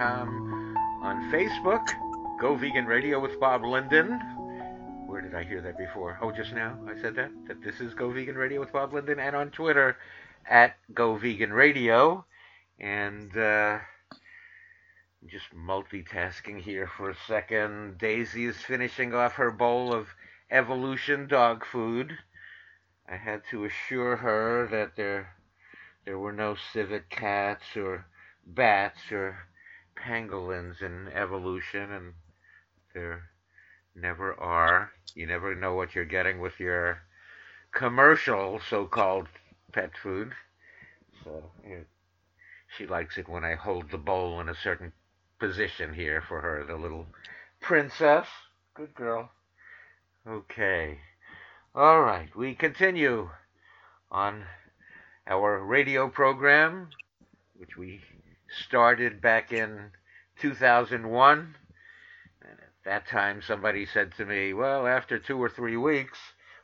On 0.00 1.30
Facebook, 1.32 1.84
Go 2.40 2.54
Vegan 2.54 2.86
Radio 2.86 3.18
with 3.18 3.40
Bob 3.40 3.64
Linden. 3.64 4.20
Where 5.08 5.20
did 5.20 5.34
I 5.34 5.42
hear 5.42 5.60
that 5.60 5.76
before? 5.76 6.16
Oh, 6.22 6.30
just 6.30 6.52
now 6.52 6.78
I 6.86 7.00
said 7.00 7.16
that? 7.16 7.32
That 7.48 7.62
this 7.62 7.80
is 7.80 7.94
Go 7.94 8.10
Vegan 8.10 8.36
Radio 8.36 8.60
with 8.60 8.72
Bob 8.72 8.92
Linden. 8.92 9.18
And 9.18 9.34
on 9.34 9.50
Twitter, 9.50 9.96
at 10.48 10.76
Go 10.94 11.16
Vegan 11.16 11.52
Radio. 11.52 12.24
And, 12.78 13.36
uh, 13.36 13.80
just 15.26 15.52
multitasking 15.52 16.60
here 16.60 16.88
for 16.96 17.10
a 17.10 17.16
second. 17.26 17.98
Daisy 17.98 18.44
is 18.44 18.56
finishing 18.56 19.12
off 19.14 19.32
her 19.32 19.50
bowl 19.50 19.92
of 19.92 20.06
evolution 20.48 21.26
dog 21.26 21.66
food. 21.66 22.16
I 23.10 23.16
had 23.16 23.42
to 23.50 23.64
assure 23.64 24.14
her 24.16 24.68
that 24.70 24.94
there 24.94 25.34
there 26.04 26.20
were 26.20 26.32
no 26.32 26.54
civet 26.72 27.10
cats 27.10 27.76
or 27.76 28.06
bats 28.46 29.10
or 29.10 29.48
pangolins 30.04 30.82
in 30.82 31.08
evolution, 31.14 31.92
and 31.92 32.12
there 32.94 33.22
never 33.94 34.34
are. 34.40 34.90
You 35.14 35.26
never 35.26 35.54
know 35.54 35.74
what 35.74 35.94
you're 35.94 36.04
getting 36.04 36.40
with 36.40 36.58
your 36.58 37.02
commercial 37.72 38.60
so-called 38.68 39.28
pet 39.72 39.90
food. 40.02 40.32
So 41.24 41.42
she 42.76 42.86
likes 42.86 43.18
it 43.18 43.28
when 43.28 43.44
I 43.44 43.54
hold 43.54 43.90
the 43.90 43.98
bowl 43.98 44.40
in 44.40 44.48
a 44.48 44.54
certain 44.54 44.92
position 45.38 45.94
here 45.94 46.22
for 46.26 46.40
her, 46.40 46.64
the 46.64 46.76
little 46.76 47.06
princess. 47.60 48.26
Good 48.74 48.94
girl. 48.94 49.30
Okay. 50.26 50.98
All 51.74 52.00
right, 52.00 52.34
we 52.36 52.54
continue 52.54 53.30
on 54.10 54.44
our 55.26 55.58
radio 55.64 56.08
program, 56.08 56.88
which 57.56 57.76
we 57.76 58.00
started 58.48 59.20
back 59.20 59.52
in 59.52 59.90
2001. 60.40 61.54
And 62.42 62.52
at 62.52 62.84
that 62.84 63.08
time, 63.08 63.42
somebody 63.42 63.86
said 63.86 64.12
to 64.16 64.24
me, 64.24 64.52
Well, 64.52 64.86
after 64.86 65.18
two 65.18 65.42
or 65.42 65.48
three 65.48 65.76
weeks, 65.76 66.18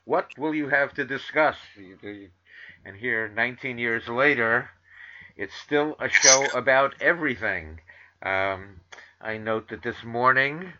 what 0.04 0.36
will 0.38 0.54
you 0.54 0.68
have 0.68 0.94
to 0.94 1.04
discuss? 1.04 1.56
And 2.84 2.96
here, 2.96 3.28
19 3.28 3.78
years 3.78 4.08
later, 4.08 4.70
it's 5.36 5.54
still 5.54 5.96
a 5.98 6.08
show 6.08 6.46
about 6.54 6.94
everything. 7.00 7.80
Um, 8.22 8.80
I 9.20 9.38
note 9.38 9.68
that 9.70 9.82
this 9.82 10.04
morning, 10.04 10.72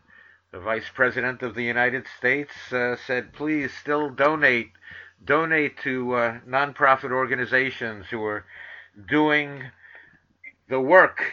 the 0.53 0.61
Vice 0.61 0.89
President 0.95 1.43
of 1.43 1.55
the 1.55 1.65
United 1.65 2.05
States 2.19 2.53
uh, 2.73 2.97
said, 3.07 3.33
please 3.33 3.73
still 3.73 4.11
donate. 4.11 4.71
Donate 5.25 5.79
to 5.79 6.15
uh, 6.15 6.39
nonprofit 6.47 7.11
organizations 7.11 8.07
who 8.11 8.23
are 8.25 8.45
doing 9.09 9.65
the 10.69 10.81
work 10.81 11.33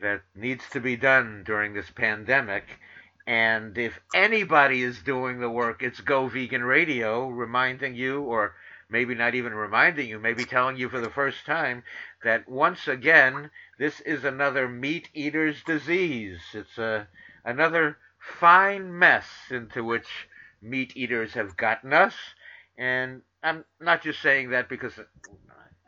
that 0.00 0.22
needs 0.34 0.64
to 0.70 0.80
be 0.80 0.96
done 0.96 1.42
during 1.44 1.74
this 1.74 1.90
pandemic. 1.90 2.64
And 3.26 3.76
if 3.78 4.00
anybody 4.14 4.82
is 4.82 5.02
doing 5.02 5.38
the 5.38 5.50
work, 5.50 5.82
it's 5.82 6.00
Go 6.00 6.26
Vegan 6.26 6.64
Radio, 6.64 7.28
reminding 7.28 7.94
you, 7.94 8.22
or 8.22 8.54
maybe 8.90 9.14
not 9.14 9.34
even 9.34 9.54
reminding 9.54 10.08
you, 10.08 10.18
maybe 10.18 10.44
telling 10.44 10.76
you 10.76 10.88
for 10.88 11.00
the 11.00 11.10
first 11.10 11.46
time, 11.46 11.84
that 12.24 12.48
once 12.48 12.88
again, 12.88 13.50
this 13.78 14.00
is 14.00 14.24
another 14.24 14.68
meat 14.68 15.08
eater's 15.14 15.62
disease. 15.62 16.40
It's 16.52 16.78
a, 16.78 17.06
another 17.44 17.96
fine 18.18 18.98
mess 18.98 19.26
into 19.50 19.84
which 19.84 20.28
meat 20.60 20.96
eaters 20.96 21.34
have 21.34 21.56
gotten 21.56 21.92
us. 21.92 22.14
And 22.76 23.22
I'm 23.42 23.64
not 23.80 24.02
just 24.02 24.20
saying 24.20 24.50
that 24.50 24.68
because 24.68 24.94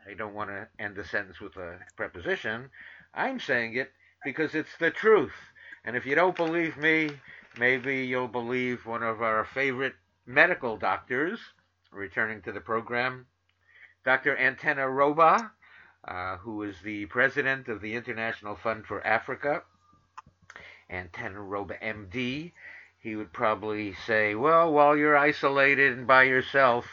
I 0.07 0.13
don't 0.13 0.35
want 0.35 0.49
to 0.51 0.67
end 0.77 0.95
the 0.95 1.03
sentence 1.03 1.39
with 1.39 1.55
a 1.57 1.79
preposition. 1.95 2.69
I'm 3.13 3.39
saying 3.39 3.75
it 3.75 3.91
because 4.23 4.53
it's 4.53 4.77
the 4.79 4.91
truth. 4.91 5.33
And 5.83 5.95
if 5.95 6.05
you 6.05 6.15
don't 6.15 6.35
believe 6.35 6.77
me, 6.77 7.11
maybe 7.57 8.05
you'll 8.05 8.27
believe 8.27 8.85
one 8.85 9.03
of 9.03 9.21
our 9.21 9.45
favorite 9.45 9.95
medical 10.25 10.77
doctors, 10.77 11.39
returning 11.91 12.41
to 12.43 12.51
the 12.51 12.59
program, 12.59 13.25
Dr. 14.03 14.35
Anteneh 14.35 14.87
Roba, 14.91 15.51
uh, 16.07 16.37
who 16.37 16.61
is 16.63 16.75
the 16.83 17.05
president 17.07 17.67
of 17.67 17.81
the 17.81 17.95
International 17.95 18.55
Fund 18.55 18.85
for 18.85 19.05
Africa, 19.05 19.63
Anteneh 20.89 21.47
Roba 21.49 21.75
MD. 21.81 22.51
He 22.99 23.15
would 23.15 23.33
probably 23.33 23.95
say, 24.05 24.35
well, 24.35 24.71
while 24.71 24.95
you're 24.95 25.17
isolated 25.17 25.97
and 25.97 26.05
by 26.05 26.23
yourself, 26.23 26.85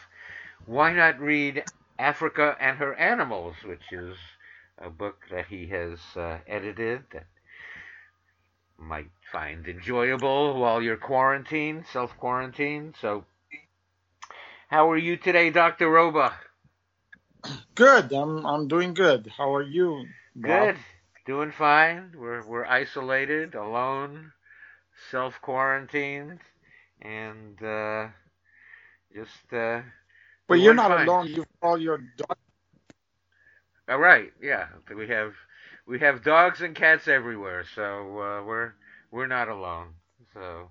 why 0.65 0.93
not 0.93 1.19
read 1.19 1.63
Africa 2.03 2.57
and 2.59 2.77
Her 2.79 2.93
Animals, 2.95 3.55
which 3.63 3.93
is 3.93 4.17
a 4.77 4.89
book 4.89 5.23
that 5.31 5.47
he 5.47 5.67
has 5.67 5.99
uh, 6.17 6.39
edited 6.45 7.03
that 7.13 7.27
might 8.77 9.09
find 9.31 9.65
enjoyable 9.65 10.59
while 10.59 10.81
you're 10.81 10.97
quarantined, 10.97 11.85
self 11.93 12.17
quarantined. 12.17 12.95
So, 12.99 13.23
how 14.67 14.91
are 14.91 14.97
you 14.97 15.15
today, 15.15 15.49
Dr. 15.49 15.89
Roba? 15.89 16.33
Good. 17.73 18.11
I'm 18.11 18.45
I'm 18.45 18.67
doing 18.67 18.93
good. 18.93 19.31
How 19.37 19.55
are 19.55 19.63
you? 19.63 20.05
Bob? 20.35 20.75
Good. 20.75 20.77
Doing 21.25 21.51
fine. 21.51 22.11
We're 22.17 22.45
we're 22.45 22.65
isolated, 22.65 23.55
alone, 23.55 24.33
self 25.09 25.39
quarantined, 25.41 26.39
and 27.01 27.63
uh, 27.63 28.07
just. 29.15 29.53
Uh, 29.53 29.83
but 30.47 30.55
you're 30.55 30.73
not 30.73 30.91
fine. 30.91 31.07
alone. 31.07 31.27
You've 31.27 31.45
all 31.61 31.77
your 31.77 31.97
dog. 32.17 32.37
All 33.89 33.99
right. 33.99 34.31
Yeah. 34.41 34.67
We 34.95 35.07
have 35.09 35.33
we 35.87 35.99
have 35.99 36.23
dogs 36.23 36.61
and 36.61 36.75
cats 36.75 37.07
everywhere, 37.07 37.65
so 37.75 37.83
uh, 38.19 38.43
we're 38.45 38.73
we're 39.11 39.27
not 39.27 39.49
alone. 39.49 39.89
So 40.33 40.69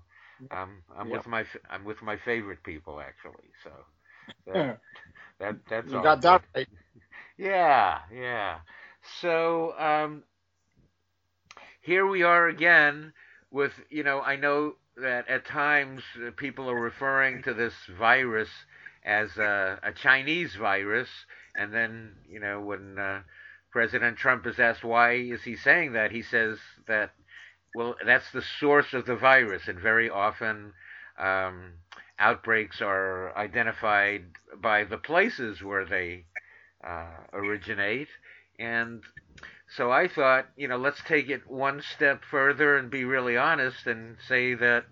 um, 0.51 0.83
I'm 0.95 1.07
yep. 1.09 1.17
with 1.17 1.27
my 1.27 1.45
I'm 1.69 1.83
with 1.83 2.01
my 2.01 2.17
favorite 2.17 2.63
people 2.63 2.99
actually. 2.99 3.49
So 3.63 3.71
that, 4.53 4.79
that 5.39 5.55
that's 5.69 5.91
you 5.91 6.01
got 6.01 6.21
that 6.21 6.43
right. 6.55 6.67
Yeah, 7.37 7.99
yeah. 8.13 8.59
So 9.21 9.73
um, 9.79 10.23
here 11.81 12.07
we 12.07 12.23
are 12.23 12.47
again 12.47 13.13
with 13.51 13.73
you 13.89 14.03
know 14.03 14.21
I 14.21 14.35
know 14.35 14.75
that 14.97 15.27
at 15.27 15.45
times 15.45 16.03
uh, 16.25 16.31
people 16.37 16.69
are 16.69 16.79
referring 16.79 17.43
to 17.43 17.53
this 17.53 17.73
virus 17.97 18.49
as 19.05 19.37
a, 19.37 19.79
a 19.83 19.91
Chinese 19.91 20.55
virus, 20.55 21.09
and 21.55 21.73
then 21.73 22.13
you 22.27 22.39
know 22.39 22.61
when 22.61 22.97
uh, 22.97 23.21
President 23.71 24.17
Trump 24.17 24.45
is 24.45 24.59
asked 24.59 24.83
why 24.83 25.13
is 25.13 25.43
he 25.43 25.55
saying 25.55 25.93
that, 25.93 26.11
he 26.11 26.21
says 26.21 26.57
that 26.87 27.11
well 27.75 27.95
that's 28.05 28.31
the 28.31 28.43
source 28.59 28.93
of 28.93 29.05
the 29.05 29.15
virus, 29.15 29.67
and 29.67 29.79
very 29.79 30.09
often 30.09 30.73
um, 31.17 31.73
outbreaks 32.19 32.81
are 32.81 33.35
identified 33.37 34.25
by 34.61 34.83
the 34.83 34.97
places 34.97 35.61
where 35.61 35.85
they 35.85 36.25
uh, 36.83 37.07
originate, 37.33 38.09
and 38.59 39.03
so 39.75 39.91
I 39.91 40.07
thought, 40.07 40.47
you 40.55 40.67
know, 40.67 40.77
let's 40.77 41.01
take 41.03 41.29
it 41.29 41.49
one 41.49 41.81
step 41.81 42.23
further 42.29 42.77
and 42.77 42.91
be 42.91 43.05
really 43.05 43.37
honest 43.37 43.87
and 43.87 44.17
say 44.27 44.53
that, 44.53 44.85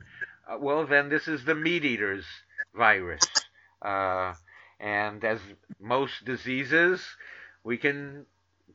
uh, 0.50 0.58
well, 0.60 0.88
then 0.88 1.10
this 1.10 1.28
is 1.28 1.45
the 1.45 1.54
meat 1.54 1.86
eaters 1.86 2.26
virus. 2.74 3.40
Uh, 3.82 4.34
and 4.80 5.24
as 5.24 5.39
most 5.80 6.26
diseases, 6.26 7.15
we 7.63 7.78
can 7.78 8.26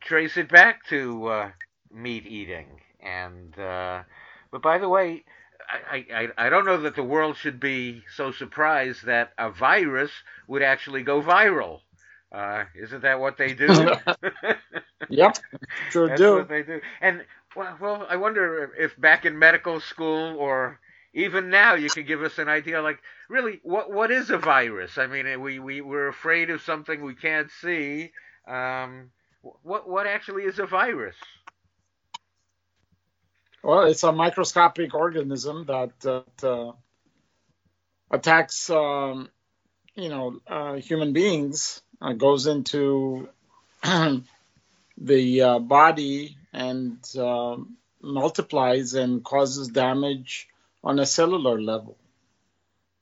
trace 0.00 0.36
it 0.36 0.48
back 0.48 0.84
to 0.86 1.26
uh, 1.26 1.50
meat 1.92 2.26
eating. 2.26 2.80
And 3.00 3.58
uh, 3.58 4.02
but 4.50 4.62
by 4.62 4.78
the 4.78 4.88
way, 4.88 5.24
I, 5.68 6.06
I, 6.38 6.46
I 6.46 6.48
don't 6.50 6.64
know 6.66 6.78
that 6.82 6.94
the 6.96 7.02
world 7.02 7.36
should 7.36 7.60
be 7.60 8.04
so 8.14 8.30
surprised 8.32 9.04
that 9.06 9.32
a 9.38 9.50
virus 9.50 10.10
would 10.48 10.62
actually 10.62 11.02
go 11.02 11.20
viral. 11.22 11.80
Uh, 12.32 12.64
isn't 12.74 13.02
that 13.02 13.20
what 13.20 13.36
they 13.38 13.54
do? 13.54 13.90
yep, 15.08 15.42
sure 15.88 16.08
That's 16.08 16.28
do. 16.28 16.30
what 16.30 16.48
they 16.48 16.62
do. 16.62 16.80
And 17.00 17.24
well, 17.54 17.76
well, 17.80 18.06
I 18.08 18.16
wonder 18.16 18.72
if 18.78 18.98
back 19.00 19.24
in 19.24 19.38
medical 19.38 19.80
school 19.80 20.36
or 20.38 20.80
even 21.16 21.48
now 21.48 21.74
you 21.74 21.88
can 21.88 22.04
give 22.04 22.22
us 22.22 22.38
an 22.38 22.48
idea 22.48 22.82
like 22.82 23.00
really 23.28 23.58
what 23.62 23.90
what 23.90 24.10
is 24.10 24.30
a 24.30 24.36
virus? 24.38 24.98
I 24.98 25.06
mean 25.06 25.40
we, 25.40 25.58
we 25.58 25.80
we're 25.80 26.08
afraid 26.08 26.50
of 26.50 26.60
something 26.60 27.02
we 27.02 27.14
can't 27.14 27.50
see. 27.62 28.12
Um, 28.46 29.10
what 29.62 29.88
what 29.88 30.06
actually 30.06 30.44
is 30.44 30.58
a 30.58 30.66
virus? 30.66 31.16
Well 33.62 33.84
it's 33.84 34.04
a 34.04 34.12
microscopic 34.12 34.94
organism 34.94 35.64
that, 35.66 35.98
that 36.00 36.44
uh, 36.44 36.72
attacks 38.10 38.68
um, 38.68 39.30
you 39.94 40.10
know 40.10 40.38
uh, 40.46 40.74
human 40.74 41.14
beings 41.14 41.80
uh, 42.02 42.12
goes 42.12 42.46
into 42.46 43.30
the 44.98 45.42
uh, 45.42 45.58
body 45.60 46.36
and 46.52 46.98
uh, 47.18 47.56
multiplies 48.02 48.92
and 48.92 49.24
causes 49.24 49.68
damage 49.68 50.48
on 50.86 51.00
a 51.00 51.04
cellular 51.04 51.60
level. 51.60 51.98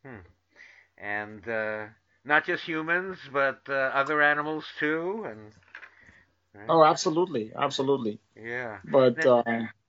Hmm. 0.02 0.24
And 0.96 1.46
uh, 1.46 1.86
not 2.24 2.46
just 2.46 2.64
humans, 2.64 3.18
but 3.30 3.60
uh, 3.68 3.72
other 3.94 4.22
animals 4.22 4.64
too, 4.80 5.26
and. 5.28 5.52
Right? 6.54 6.66
Oh, 6.68 6.84
absolutely, 6.84 7.52
absolutely. 7.54 8.20
Yeah. 8.40 8.78
But 8.84 9.26
uh, 9.26 9.42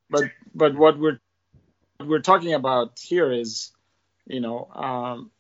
but 0.10 0.24
but 0.54 0.76
what 0.76 0.98
we're 0.98 1.20
what 1.98 2.10
we're 2.10 2.22
talking 2.32 2.54
about 2.54 3.00
here 3.00 3.32
is, 3.32 3.72
you 4.26 4.42
know, 4.42 4.68
um, 4.74 5.32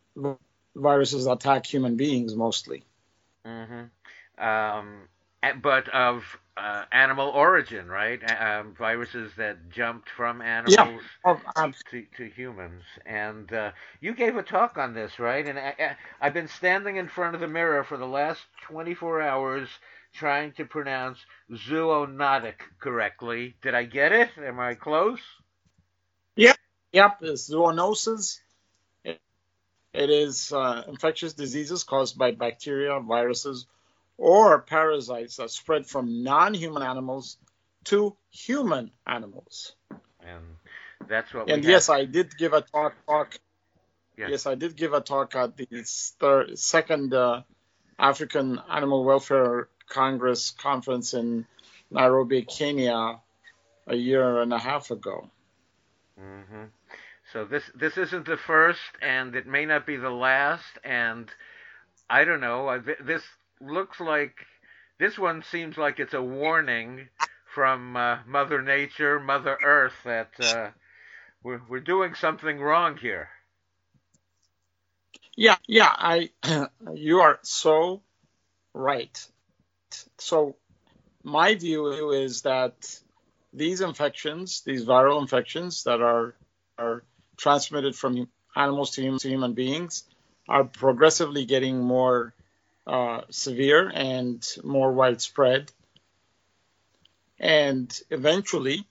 viruses 0.76 1.26
attack 1.26 1.66
human 1.66 1.98
beings 1.98 2.36
mostly. 2.36 2.84
Mm-hmm. 3.46 4.44
Um, 4.44 5.10
but 5.62 5.90
of 5.90 6.24
uh, 6.58 6.86
animal 6.92 7.30
origin, 7.30 7.88
right? 7.88 8.20
Um, 8.40 8.74
viruses 8.78 9.32
that 9.38 9.70
jumped 9.70 10.10
from 10.10 10.42
animals 10.42 10.76
yeah. 10.78 11.00
oh, 11.26 11.42
um, 11.56 11.74
to, 11.92 12.06
to, 12.18 12.30
humans. 12.30 12.84
And 13.06 13.52
uh, 13.52 13.72
you 14.00 14.14
gave 14.14 14.38
a 14.38 14.44
talk 14.44 14.78
on 14.78 14.94
this, 14.94 15.20
right? 15.20 15.46
And 15.46 15.60
I, 15.60 15.96
have 16.20 16.34
been 16.34 16.48
standing 16.48 16.96
in 16.96 17.08
front 17.10 17.36
of 17.36 17.42
the 17.42 17.48
mirror 17.48 17.84
for 17.84 17.98
the 17.98 18.08
last 18.08 18.42
24 18.68 19.22
hours 19.22 19.68
trying 20.14 20.54
to 20.54 20.66
pronounce 20.66 21.18
zoonotic 21.52 22.56
correctly. 22.80 23.56
Did 23.62 23.76
I 23.76 23.84
get 23.84 24.14
it? 24.14 24.30
Am 24.38 24.60
I 24.60 24.76
close? 24.76 25.20
Yep. 26.38 26.58
Yep. 26.94 27.18
It's 27.22 27.50
zoonosis. 27.50 28.40
It, 29.04 29.20
it 29.94 30.10
is 30.10 30.54
uh, 30.54 30.84
infectious 30.88 31.34
diseases 31.34 31.84
caused 31.84 32.18
by 32.18 32.32
bacteria, 32.32 32.98
viruses, 33.02 33.66
or 34.18 34.62
parasites 34.62 35.38
that 35.38 35.52
spread 35.52 35.86
from 35.86 36.24
non-human 36.24 36.84
animals 36.84 37.38
to 37.86 38.16
human 38.32 38.92
animals. 39.06 39.76
And 40.22 40.44
that's 41.08 41.34
what. 41.34 41.50
And 41.50 41.64
yes, 41.64 41.90
I 41.90 42.06
did 42.06 42.38
give 42.38 42.54
a 42.54 42.62
talk. 42.62 42.94
talk 43.08 43.38
yes. 44.18 44.30
yes. 44.32 44.46
I 44.46 44.56
did 44.56 44.76
give 44.76 44.94
a 44.94 45.02
talk 45.02 45.36
at 45.36 45.56
the 45.58 45.68
third, 46.20 46.58
second 46.58 47.14
uh, 47.14 47.42
African 48.00 48.60
Animal 48.70 49.04
Welfare 49.04 49.70
Congress 49.88 50.52
conference 50.52 51.14
in 51.14 51.46
Nairobi, 51.92 52.42
Kenya, 52.44 53.20
a 53.88 53.96
year 53.96 54.42
and 54.42 54.52
a 54.52 54.60
half 54.60 54.92
ago. 54.92 55.30
Mm-hmm. 56.20 56.64
So 57.34 57.46
this 57.46 57.64
this 57.76 57.98
isn't 57.98 58.26
the 58.26 58.38
first, 58.38 58.80
and 59.02 59.36
it 59.36 59.46
may 59.46 59.66
not 59.66 59.86
be 59.86 59.98
the 59.98 60.10
last, 60.10 60.80
and 60.84 61.30
I 62.10 62.24
don't 62.24 62.40
know. 62.40 62.82
This 63.02 63.24
looks 63.62 64.00
like 64.00 64.36
this 65.00 65.18
one 65.18 65.44
seems 65.44 65.78
like 65.78 66.00
it's 66.00 66.14
a 66.14 66.22
warning 66.22 67.10
from 67.54 67.96
uh, 67.96 68.18
Mother 68.28 68.62
Nature, 68.62 69.20
Mother 69.20 69.58
Earth, 69.64 69.96
that 70.06 70.40
uh, 70.40 70.70
we're 71.44 71.62
we're 71.70 71.80
doing 71.80 72.16
something 72.16 72.60
wrong 72.60 72.98
here. 72.98 73.30
Yeah, 75.38 75.58
yeah, 75.68 75.92
I 75.92 76.32
you 76.94 77.22
are 77.22 77.40
so 77.44 78.02
right. 78.74 79.28
So 80.20 80.56
my 81.24 81.56
view 81.56 82.12
is 82.12 82.44
that 82.44 83.00
these 83.54 83.82
infections, 83.82 84.62
these 84.62 84.86
viral 84.86 85.22
infections 85.22 85.86
that 85.86 86.02
are 86.02 86.36
are 86.78 87.04
transmitted 87.38 87.96
from 87.96 88.30
animals 88.56 88.92
to, 88.92 89.02
human, 89.02 89.20
to 89.20 89.30
human 89.30 89.54
beings, 89.54 90.04
are 90.48 90.66
progressively 90.66 91.46
getting 91.46 91.82
more 91.84 92.35
uh, 92.88 93.22
severe 93.30 93.92
and 93.94 94.46
more 94.64 94.92
widespread. 94.92 95.72
And 97.40 97.92
eventually, 98.10 98.86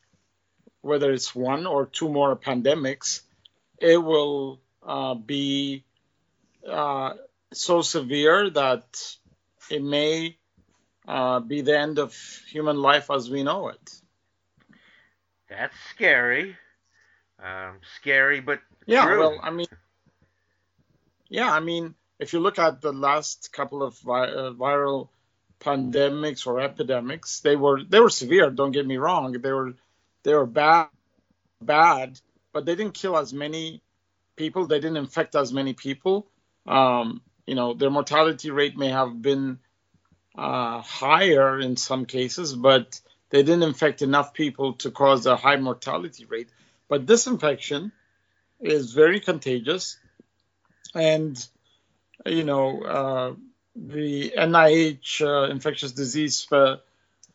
whether 0.80 1.12
it's 1.12 1.34
one 1.34 1.66
or 1.66 1.86
two 1.86 2.08
more 2.08 2.36
pandemics, 2.36 3.22
it 3.78 3.96
will 3.96 4.60
uh, 4.82 5.14
be 5.14 5.84
uh, 6.68 7.14
so 7.52 7.82
severe 7.82 8.50
that 8.50 9.16
it 9.70 9.82
may 9.82 10.36
uh, 11.08 11.40
be 11.40 11.62
the 11.62 11.78
end 11.78 11.98
of 11.98 12.14
human 12.50 12.78
life 12.78 13.10
as 13.10 13.30
we 13.30 13.42
know 13.42 13.68
it. 13.68 14.00
That's 15.48 15.76
scary. 15.94 16.56
Um, 17.42 17.80
scary, 17.96 18.40
but 18.40 18.60
yeah. 18.86 19.04
True. 19.04 19.20
Well, 19.20 19.40
I 19.42 19.50
mean, 19.50 19.66
yeah. 21.28 21.52
I 21.52 21.60
mean, 21.60 21.94
if 22.18 22.32
you 22.32 22.40
look 22.40 22.58
at 22.58 22.80
the 22.80 22.92
last 22.92 23.52
couple 23.52 23.82
of 23.82 23.98
vi- 23.98 24.32
uh, 24.32 24.52
viral 24.52 25.08
pandemics 25.60 26.46
or 26.46 26.60
epidemics, 26.60 27.40
they 27.40 27.56
were 27.56 27.82
they 27.82 28.00
were 28.00 28.10
severe. 28.10 28.50
Don't 28.50 28.72
get 28.72 28.86
me 28.86 28.96
wrong. 28.96 29.32
They 29.32 29.52
were 29.52 29.74
they 30.22 30.34
were 30.34 30.46
bad, 30.46 30.88
bad, 31.60 32.20
but 32.52 32.66
they 32.66 32.74
didn't 32.74 32.94
kill 32.94 33.16
as 33.16 33.32
many 33.32 33.82
people. 34.36 34.66
They 34.66 34.80
didn't 34.80 34.96
infect 34.98 35.34
as 35.34 35.52
many 35.52 35.74
people. 35.74 36.26
Um, 36.66 37.22
you 37.46 37.54
know, 37.54 37.74
their 37.74 37.90
mortality 37.90 38.50
rate 38.50 38.76
may 38.76 38.88
have 38.88 39.20
been 39.20 39.58
uh, 40.36 40.80
higher 40.80 41.60
in 41.60 41.76
some 41.76 42.06
cases, 42.06 42.54
but 42.54 43.00
they 43.30 43.42
didn't 43.42 43.62
infect 43.64 44.02
enough 44.02 44.34
people 44.34 44.74
to 44.74 44.90
cause 44.90 45.26
a 45.26 45.36
high 45.36 45.56
mortality 45.56 46.24
rate. 46.24 46.48
But 46.88 47.06
this 47.06 47.26
infection 47.26 47.92
is 48.60 48.92
very 48.92 49.20
contagious, 49.20 49.98
and 50.94 51.36
you 52.24 52.44
know 52.44 52.82
uh, 52.82 53.34
the 53.76 54.32
NIH 54.36 55.20
uh, 55.20 55.50
infectious 55.50 55.92
disease 55.92 56.46
uh, 56.52 56.76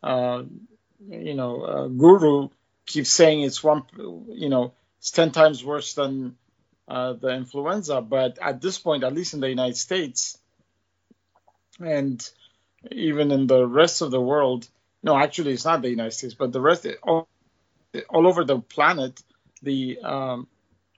uh 0.01 0.43
you 1.07 1.33
know 1.33 1.61
uh, 1.61 1.87
guru 1.87 2.49
keeps 2.85 3.11
saying 3.11 3.41
it's 3.41 3.63
one 3.63 3.83
you 4.29 4.49
know 4.49 4.73
it's 4.99 5.11
ten 5.11 5.31
times 5.31 5.63
worse 5.63 5.93
than 5.93 6.35
uh, 6.89 7.13
the 7.13 7.29
influenza. 7.29 8.01
But 8.01 8.39
at 8.41 8.61
this 8.61 8.77
point, 8.79 9.03
at 9.03 9.13
least 9.13 9.33
in 9.33 9.39
the 9.39 9.49
United 9.49 9.77
States, 9.77 10.37
and 11.79 12.27
even 12.91 13.31
in 13.31 13.47
the 13.47 13.65
rest 13.65 14.01
of 14.01 14.11
the 14.11 14.19
world, 14.21 14.67
no, 15.03 15.17
actually, 15.17 15.53
it's 15.53 15.65
not 15.65 15.81
the 15.81 15.89
United 15.89 16.11
States, 16.11 16.33
but 16.33 16.51
the 16.51 16.59
rest, 16.59 16.85
all, 17.03 17.29
all 18.09 18.27
over 18.27 18.43
the 18.43 18.59
planet, 18.59 19.21
the 19.61 19.99
um, 20.03 20.47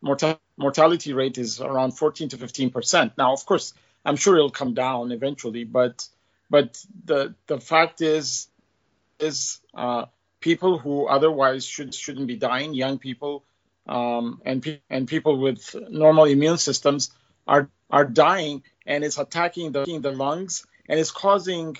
morta- 0.01 0.39
mortality 0.61 1.13
rate 1.13 1.37
is 1.37 1.59
around 1.59 1.91
14 1.91 2.29
to 2.29 2.37
15 2.37 2.69
percent. 2.71 3.13
Now, 3.17 3.33
of 3.33 3.45
course, 3.45 3.73
I'm 4.05 4.15
sure 4.15 4.35
it'll 4.35 4.49
come 4.51 4.73
down 4.73 5.11
eventually, 5.11 5.63
but 5.63 6.07
but 6.49 6.83
the 7.05 7.35
the 7.47 7.59
fact 7.59 8.01
is 8.01 8.47
is 9.19 9.59
uh, 9.73 10.05
people 10.39 10.77
who 10.77 11.07
otherwise 11.07 11.65
should 11.65 11.93
shouldn't 11.93 12.27
be 12.27 12.35
dying, 12.35 12.73
young 12.73 12.97
people, 12.97 13.43
um, 13.87 14.41
and 14.45 14.63
pe- 14.63 14.81
and 14.89 15.07
people 15.07 15.37
with 15.39 15.75
normal 15.89 16.25
immune 16.25 16.57
systems 16.57 17.11
are 17.47 17.69
are 17.89 18.05
dying, 18.05 18.63
and 18.85 19.03
it's 19.03 19.17
attacking 19.17 19.71
the 19.71 19.83
the 20.01 20.11
lungs, 20.11 20.65
and 20.87 20.99
it's 20.99 21.11
causing 21.11 21.77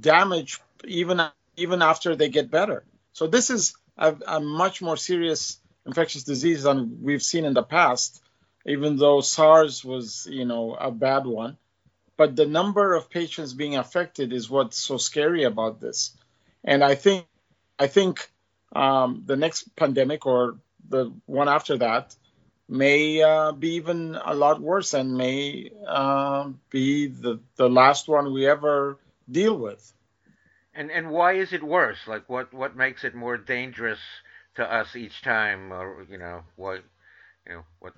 damage 0.00 0.60
even 0.84 1.20
even 1.56 1.82
after 1.82 2.16
they 2.16 2.28
get 2.28 2.50
better. 2.50 2.84
So 3.12 3.26
this 3.26 3.50
is 3.50 3.74
a, 3.96 4.16
a 4.26 4.40
much 4.40 4.80
more 4.80 4.96
serious 4.96 5.58
infectious 5.88 6.22
disease 6.22 6.62
than 6.62 7.02
we've 7.02 7.22
seen 7.22 7.44
in 7.44 7.54
the 7.54 7.62
past, 7.62 8.22
even 8.66 8.96
though 8.96 9.20
SARS 9.20 9.84
was, 9.84 10.28
you 10.30 10.44
know, 10.44 10.76
a 10.78 10.90
bad 10.90 11.26
one. 11.26 11.56
But 12.16 12.36
the 12.36 12.46
number 12.46 12.94
of 12.94 13.10
patients 13.10 13.54
being 13.54 13.76
affected 13.76 14.32
is 14.32 14.50
what's 14.50 14.78
so 14.78 14.98
scary 14.98 15.44
about 15.44 15.80
this. 15.80 16.16
And 16.62 16.84
I 16.84 16.94
think, 16.94 17.26
I 17.78 17.86
think 17.86 18.30
um, 18.74 19.22
the 19.24 19.36
next 19.36 19.74
pandemic 19.76 20.26
or 20.26 20.58
the 20.88 21.12
one 21.26 21.48
after 21.48 21.78
that 21.78 22.14
may 22.68 23.22
uh, 23.22 23.52
be 23.52 23.76
even 23.76 24.18
a 24.22 24.34
lot 24.34 24.60
worse 24.60 24.92
and 24.94 25.16
may 25.16 25.70
uh, 25.86 26.50
be 26.70 27.06
the, 27.06 27.40
the 27.56 27.68
last 27.68 28.08
one 28.08 28.32
we 28.32 28.46
ever 28.46 28.98
deal 29.30 29.56
with. 29.56 29.92
And 30.74 30.92
and 30.92 31.10
why 31.10 31.32
is 31.32 31.52
it 31.52 31.62
worse? 31.62 31.98
Like 32.06 32.28
what 32.28 32.54
what 32.54 32.76
makes 32.76 33.02
it 33.02 33.12
more 33.12 33.36
dangerous 33.36 33.98
to 34.58 34.72
us 34.72 34.94
each 34.94 35.22
time, 35.22 35.72
or 35.72 36.06
you 36.10 36.18
know, 36.18 36.42
what, 36.56 36.82
you 37.46 37.54
know, 37.54 37.62
what's 37.80 37.96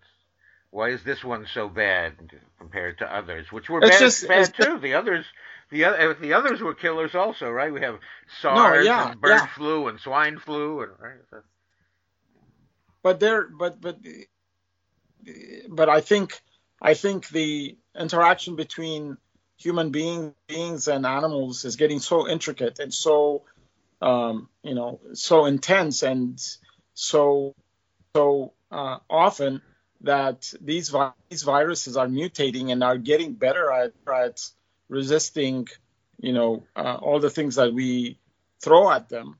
why 0.71 0.91
is 0.91 1.03
this 1.03 1.25
one 1.25 1.47
so 1.53 1.69
bad 1.69 2.15
compared 2.59 2.99
to 2.99 3.15
others, 3.15 3.51
which 3.51 3.69
were 3.69 3.81
bad, 3.81 3.99
just, 3.99 4.29
bad 4.29 4.55
too? 4.55 4.79
The 4.79 4.95
others, 4.95 5.25
the 5.71 5.85
other, 5.85 6.15
the 6.15 6.35
others 6.35 6.61
were 6.61 6.75
killers 6.75 7.15
also, 7.15 7.51
right? 7.51 7.73
We 7.73 7.81
have 7.81 7.99
SARS 8.41 8.85
no, 8.85 8.91
yeah, 8.91 9.11
and 9.11 9.21
bird 9.21 9.31
yeah. 9.31 9.47
flu 9.47 9.89
and 9.89 9.99
swine 9.99 10.39
flu, 10.39 10.83
and 10.83 10.93
right. 10.99 11.43
But 13.03 13.19
there, 13.19 13.49
but 13.49 13.81
but 13.81 13.99
but 15.69 15.89
I 15.89 16.01
think 16.01 16.41
I 16.81 16.95
think 16.95 17.29
the 17.29 17.77
interaction 17.99 18.57
between 18.57 19.17
human 19.57 19.91
being, 19.91 20.35
beings 20.47 20.89
and 20.89 21.05
animals 21.05 21.65
is 21.65 21.77
getting 21.77 21.99
so 21.99 22.29
intricate 22.29 22.79
and 22.79 22.95
so 22.95 23.43
um, 24.01 24.49
you 24.63 24.75
know, 24.75 25.01
so 25.15 25.47
intense 25.47 26.03
and 26.03 26.41
so 26.95 27.55
so 28.15 28.53
uh, 28.71 28.99
often 29.09 29.63
that 30.03 30.53
these 30.61 30.89
vi- 30.89 31.13
these 31.29 31.43
viruses 31.43 31.97
are 31.97 32.07
mutating 32.07 32.73
and 32.73 32.83
are 32.83 32.99
getting 32.99 33.35
better 33.35 33.71
at, 33.71 33.93
at 34.13 34.41
resisting, 34.89 35.69
you 36.19 36.33
know, 36.33 36.65
uh, 36.75 36.97
all 37.01 37.21
the 37.21 37.31
things 37.31 37.57
that 37.57 37.73
we 37.73 38.19
throw 38.63 38.91
at 38.91 39.09
them. 39.09 39.39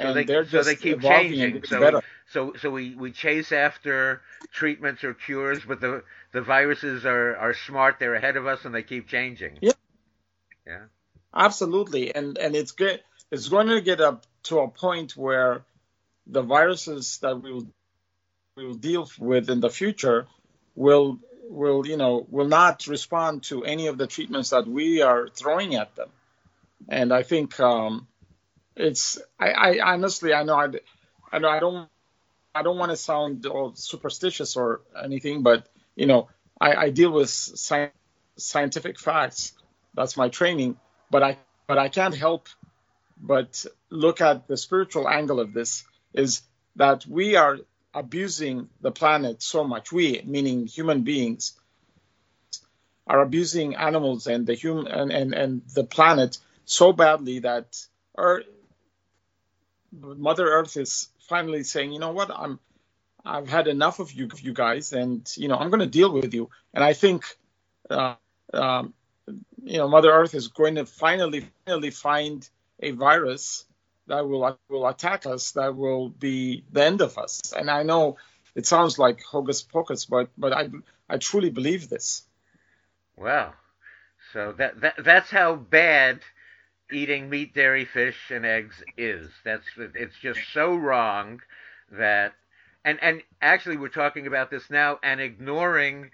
So 0.00 0.14
they, 0.14 0.24
they're 0.24 0.48
so 0.48 0.62
they 0.62 0.74
keep 0.74 1.00
changing. 1.00 1.62
So 1.64 1.80
better. 1.80 2.02
so 2.30 2.54
so 2.60 2.70
we, 2.70 2.94
we 2.94 3.12
chase 3.12 3.52
after 3.52 4.22
treatments 4.52 5.04
or 5.04 5.14
cures, 5.14 5.60
but 5.66 5.80
the 5.80 6.02
the 6.32 6.40
viruses 6.40 7.04
are, 7.04 7.36
are 7.36 7.54
smart. 7.54 7.96
They're 7.98 8.14
ahead 8.14 8.36
of 8.36 8.46
us, 8.46 8.64
and 8.64 8.74
they 8.74 8.82
keep 8.82 9.06
changing. 9.06 9.58
Yeah. 9.60 9.72
Yeah. 10.66 10.84
Absolutely, 11.34 12.14
and 12.14 12.36
and 12.38 12.56
it's 12.56 12.72
good 12.72 13.00
it's 13.32 13.48
going 13.48 13.68
to 13.68 13.80
get 13.80 14.00
up 14.00 14.26
to 14.44 14.60
a 14.60 14.68
point 14.68 15.16
where 15.16 15.64
the 16.26 16.42
viruses 16.42 17.18
that 17.22 17.42
we 17.42 17.52
will 17.52 17.66
will 18.54 18.74
deal 18.74 19.10
with 19.18 19.48
in 19.48 19.60
the 19.60 19.70
future 19.70 20.26
will 20.76 21.18
will 21.48 21.86
you 21.86 21.96
know 21.96 22.26
will 22.30 22.46
not 22.46 22.86
respond 22.86 23.42
to 23.42 23.64
any 23.64 23.86
of 23.86 23.96
the 23.96 24.06
treatments 24.06 24.50
that 24.50 24.66
we 24.68 25.00
are 25.00 25.26
throwing 25.28 25.74
at 25.74 25.96
them. 25.96 26.10
And 26.88 27.12
i 27.12 27.22
think 27.22 27.58
um, 27.58 28.06
it's 28.76 29.18
I, 29.40 29.50
I 29.50 29.92
honestly 29.92 30.34
i 30.34 30.42
know 30.42 30.56
I, 30.56 30.68
I 31.32 31.38
know 31.38 31.48
i 31.48 31.60
don't 31.60 31.88
i 32.54 32.62
don't 32.62 32.76
want 32.76 32.90
to 32.90 32.96
sound 32.96 33.46
superstitious 33.74 34.56
or 34.56 34.82
anything 35.02 35.42
but 35.42 35.66
you 35.96 36.06
know 36.06 36.28
i, 36.60 36.74
I 36.74 36.90
deal 36.90 37.10
with 37.10 37.30
sci- 37.30 37.90
scientific 38.36 38.98
facts. 38.98 39.52
That's 39.94 40.16
my 40.16 40.28
training. 40.28 40.76
But 41.10 41.22
i 41.22 41.38
but 41.66 41.78
i 41.78 41.88
can't 41.88 42.14
help 42.14 42.48
but 43.22 43.64
look 43.88 44.20
at 44.20 44.48
the 44.48 44.56
spiritual 44.56 45.08
angle 45.08 45.38
of 45.38 45.54
this 45.54 45.84
is 46.12 46.42
that 46.76 47.06
we 47.06 47.36
are 47.36 47.58
abusing 47.94 48.68
the 48.80 48.90
planet 48.90 49.42
so 49.42 49.62
much. 49.64 49.92
We, 49.92 50.22
meaning 50.24 50.66
human 50.66 51.02
beings, 51.02 51.52
are 53.06 53.22
abusing 53.22 53.76
animals 53.76 54.26
and 54.26 54.46
the 54.46 54.54
human 54.54 54.88
and, 54.88 55.12
and, 55.12 55.34
and 55.34 55.62
the 55.74 55.84
planet 55.84 56.38
so 56.64 56.92
badly 56.92 57.40
that 57.40 57.86
our 58.16 58.42
Mother 59.92 60.48
Earth 60.48 60.76
is 60.76 61.08
finally 61.28 61.62
saying, 61.64 61.92
you 61.92 61.98
know 61.98 62.12
what, 62.12 62.30
I'm 62.30 62.58
I've 63.24 63.48
had 63.48 63.68
enough 63.68 64.00
of 64.00 64.10
you, 64.12 64.28
you 64.38 64.52
guys, 64.52 64.92
and 64.92 65.30
you 65.36 65.48
know 65.48 65.56
I'm 65.56 65.70
going 65.70 65.80
to 65.80 65.86
deal 65.86 66.12
with 66.12 66.34
you. 66.34 66.50
And 66.74 66.82
I 66.82 66.92
think, 66.92 67.24
uh, 67.90 68.14
um, 68.52 68.94
you 69.62 69.78
know, 69.78 69.88
Mother 69.88 70.10
Earth 70.10 70.34
is 70.34 70.48
going 70.48 70.76
to 70.76 70.86
finally, 70.86 71.46
finally 71.66 71.90
find 71.90 72.48
a 72.82 72.90
virus 72.90 73.64
that 74.08 74.28
will 74.28 74.58
will 74.68 74.86
attack 74.86 75.26
us 75.26 75.52
that 75.52 75.76
will 75.76 76.08
be 76.08 76.64
the 76.72 76.84
end 76.84 77.00
of 77.00 77.16
us. 77.16 77.52
And 77.56 77.70
I 77.70 77.82
know 77.84 78.16
it 78.54 78.66
sounds 78.66 78.98
like 78.98 79.22
hocus 79.22 79.62
pocus, 79.62 80.04
but 80.04 80.28
but 80.36 80.52
I 80.52 80.68
I 81.08 81.18
truly 81.18 81.50
believe 81.50 81.88
this. 81.88 82.22
Wow. 83.16 83.54
So 84.32 84.52
that, 84.58 84.80
that 84.80 84.94
that's 85.04 85.30
how 85.30 85.54
bad 85.54 86.20
eating 86.90 87.30
meat, 87.30 87.54
dairy, 87.54 87.84
fish, 87.84 88.30
and 88.30 88.44
eggs 88.44 88.82
is. 88.96 89.30
That's 89.44 89.66
it's 89.76 90.18
just 90.18 90.40
so 90.52 90.74
wrong 90.74 91.40
that 91.90 92.32
and 92.84 92.98
and 93.02 93.22
actually 93.40 93.76
we're 93.76 93.88
talking 93.88 94.26
about 94.26 94.50
this 94.50 94.68
now 94.70 94.98
and 95.02 95.20
ignoring 95.20 96.10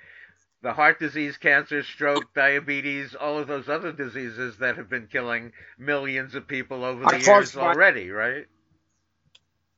the 0.63 0.73
heart 0.73 0.99
disease, 0.99 1.37
cancer, 1.39 1.83
stroke, 1.83 2.35
diabetes, 2.35 3.15
all 3.15 3.39
of 3.39 3.49
those 3.49 3.69
other 3.69 3.93
diseases 3.93 4.59
that 4.59 4.77
have 4.77 4.89
been 4.91 5.09
killing 5.09 5.53
millions 5.79 6.35
of 6.35 6.49
people 6.49 6.85
over 6.85 7.07
the 7.07 7.19
years 7.19 7.57
already, 7.57 8.11
right? 8.11 8.47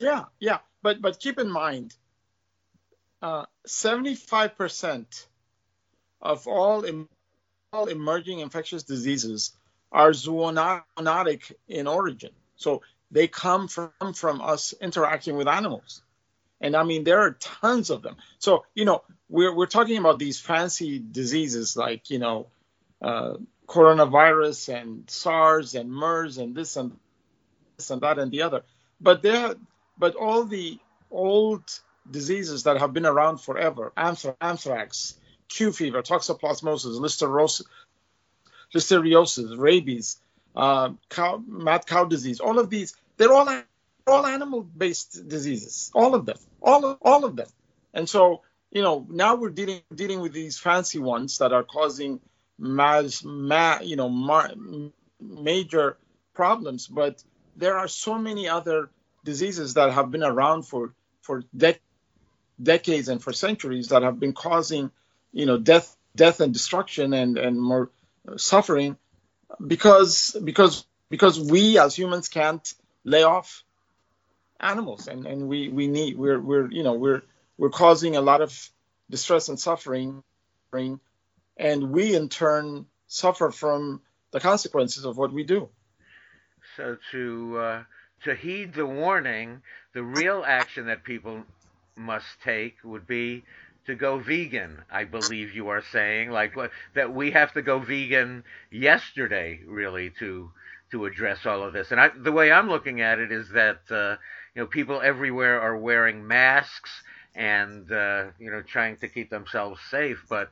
Yeah, 0.01 0.25
yeah, 0.41 0.59
but 0.83 1.03
but 1.03 1.21
keep 1.21 1.39
in 1.39 1.51
mind, 1.51 1.95
uh, 3.23 3.47
75% 3.69 5.27
of 6.23 6.47
all, 6.49 6.85
Im- 6.85 7.09
all 7.73 7.87
emerging 7.89 8.41
infectious 8.41 8.85
diseases 8.85 9.53
are 9.93 10.11
zoonotic 10.13 11.53
in 11.69 11.87
origin. 11.87 12.33
So 12.57 12.83
they 13.11 13.29
come 13.29 13.69
from 13.69 13.93
from 14.15 14.41
us 14.43 14.75
interacting 14.81 15.37
with 15.37 15.49
animals. 15.49 16.03
And 16.61 16.77
I 16.77 16.83
mean, 16.83 17.05
there 17.05 17.21
are 17.21 17.33
tons 17.33 17.91
of 17.91 18.03
them. 18.03 18.17
So, 18.39 18.65
you 18.75 18.85
know, 18.85 19.03
we're, 19.29 19.55
we're 19.55 19.67
talking 19.67 19.97
about 19.97 20.19
these 20.19 20.39
fancy 20.39 20.99
diseases 20.99 21.77
like, 21.77 22.11
you 22.11 22.19
know, 22.19 22.49
uh, 23.01 23.35
coronavirus 23.67 24.81
and 24.81 25.09
SARS 25.09 25.75
and 25.75 25.91
MERS 25.91 26.39
and 26.39 26.55
this 26.55 26.77
and 26.77 26.97
this 27.77 27.91
and 27.91 28.03
that 28.03 28.19
and 28.19 28.31
the 28.31 28.43
other. 28.43 28.63
But 29.01 29.23
there, 29.23 29.55
but 29.97 30.17
all 30.17 30.45
the 30.45 30.79
old 31.11 31.63
diseases 32.11 32.65
that 32.65 32.79
have 32.79 32.93
been 32.93 33.07
around 33.07 33.39
forever, 33.39 33.93
anthrax, 33.97 35.15
Q 35.49 35.73
fever, 35.73 36.03
toxoplasmosis, 36.03 36.99
listeriosis, 37.01 37.65
listeriosis 38.75 39.59
rabies, 39.59 40.19
uh, 40.55 40.91
cow, 41.09 41.43
mad 41.47 41.87
cow 41.87 42.05
disease, 42.05 42.41
all 42.41 42.59
of 42.59 42.71
these, 42.71 42.95
they're 43.17 43.33
all 43.33 43.63
all 44.07 44.27
animal-based 44.27 45.29
diseases, 45.29 45.91
all 45.95 46.15
of 46.15 46.27
them, 46.27 46.39
all 46.63 46.85
of, 46.85 46.99
all 47.03 47.25
of 47.25 47.37
them. 47.37 47.49
And 47.95 48.09
so, 48.09 48.43
you 48.71 48.83
know, 48.83 49.07
now 49.09 49.35
we're 49.37 49.51
dealing 49.51 49.83
dealing 49.95 50.21
with 50.21 50.33
these 50.33 50.59
fancy 50.59 50.99
ones 50.99 51.39
that 51.39 51.53
are 51.53 51.65
causing 51.65 52.21
mass, 52.59 53.23
ma, 53.25 53.79
you 53.83 53.97
know, 53.97 54.09
ma, 54.09 54.49
major 55.21 55.97
problems. 56.35 56.87
But 56.87 57.23
there 57.57 57.77
are 57.77 57.89
so 57.89 58.19
many 58.19 58.49
other 58.49 58.91
diseases 59.25 59.75
that 59.75 59.93
have 59.93 60.11
been 60.11 60.23
around 60.23 60.63
for 60.63 60.95
for 61.23 61.43
de- 61.57 61.79
decades 62.63 63.09
and 63.09 63.23
for 63.23 63.33
centuries 63.33 63.89
that 63.89 64.03
have 64.03 64.21
been 64.21 64.33
causing, 64.33 64.91
you 65.33 65.47
know, 65.47 65.59
death, 65.59 65.97
death 66.15 66.41
and 66.41 66.53
destruction 66.53 67.13
and 67.13 67.39
and 67.39 67.61
more 67.61 67.91
uh, 68.29 68.37
suffering 68.37 68.97
because 69.67 70.37
because 70.45 70.87
because 71.09 71.41
we 71.41 71.79
as 71.79 71.97
humans 71.97 72.29
can't 72.29 72.75
lay 73.05 73.23
off 73.23 73.65
animals 74.61 75.09
and, 75.09 75.27
and 75.27 75.49
we, 75.49 75.69
we 75.69 75.89
need 75.89 76.17
we're 76.19 76.41
we're 76.41 76.71
you 76.71 76.83
know 76.83 76.95
we're 76.95 77.23
we're 77.59 77.71
causing 77.71 78.17
a 78.17 78.21
lot 78.21 78.41
of 78.41 78.71
distress 79.09 79.49
and 79.49 79.59
suffering 79.59 80.23
and 80.73 81.91
we 81.91 82.15
in 82.15 82.29
turn 82.29 82.87
suffer 83.07 83.51
from 83.51 84.01
the 84.31 84.41
consequences 84.41 85.05
of 85.05 85.17
what 85.19 85.33
we 85.33 85.45
do. 85.45 85.69
So 86.77 86.97
to 87.11 87.59
uh, 87.59 87.83
to 88.25 88.35
heed 88.35 88.75
the 88.75 88.87
warning 88.87 89.63
the 89.93 90.03
real 90.03 90.45
action 90.47 90.87
that 90.87 91.05
people 91.05 91.43
must 91.97 92.27
take 92.45 92.77
would 92.85 93.07
be 93.07 93.43
to 93.87 93.95
go 93.95 94.19
vegan 94.19 94.79
i 94.91 95.05
believe 95.05 95.55
you 95.55 95.69
are 95.69 95.83
saying 95.91 96.31
like 96.31 96.55
that 96.95 97.13
we 97.13 97.31
have 97.31 97.53
to 97.53 97.63
go 97.63 97.79
vegan 97.79 98.45
yesterday 98.71 99.61
really 99.67 100.11
to 100.19 100.51
to 100.91 101.07
address 101.07 101.47
all 101.47 101.63
of 101.63 101.73
this. 101.73 101.91
And 101.91 102.01
I, 102.01 102.11
the 102.17 102.33
way 102.33 102.53
i'm 102.53 102.69
looking 102.69 103.01
at 103.01 103.19
it 103.19 103.33
is 103.33 103.49
that 103.51 103.81
uh, 103.91 104.17
you 104.55 104.63
know, 104.63 104.67
people 104.67 105.01
everywhere 105.01 105.61
are 105.61 105.77
wearing 105.77 106.27
masks 106.27 106.91
and 107.35 107.91
uh, 107.93 108.27
you 108.39 108.51
know 108.51 108.63
trying 108.63 108.97
to 108.97 109.09
keep 109.09 109.31
themselves 109.31 109.81
safe. 109.91 110.25
But 110.29 110.51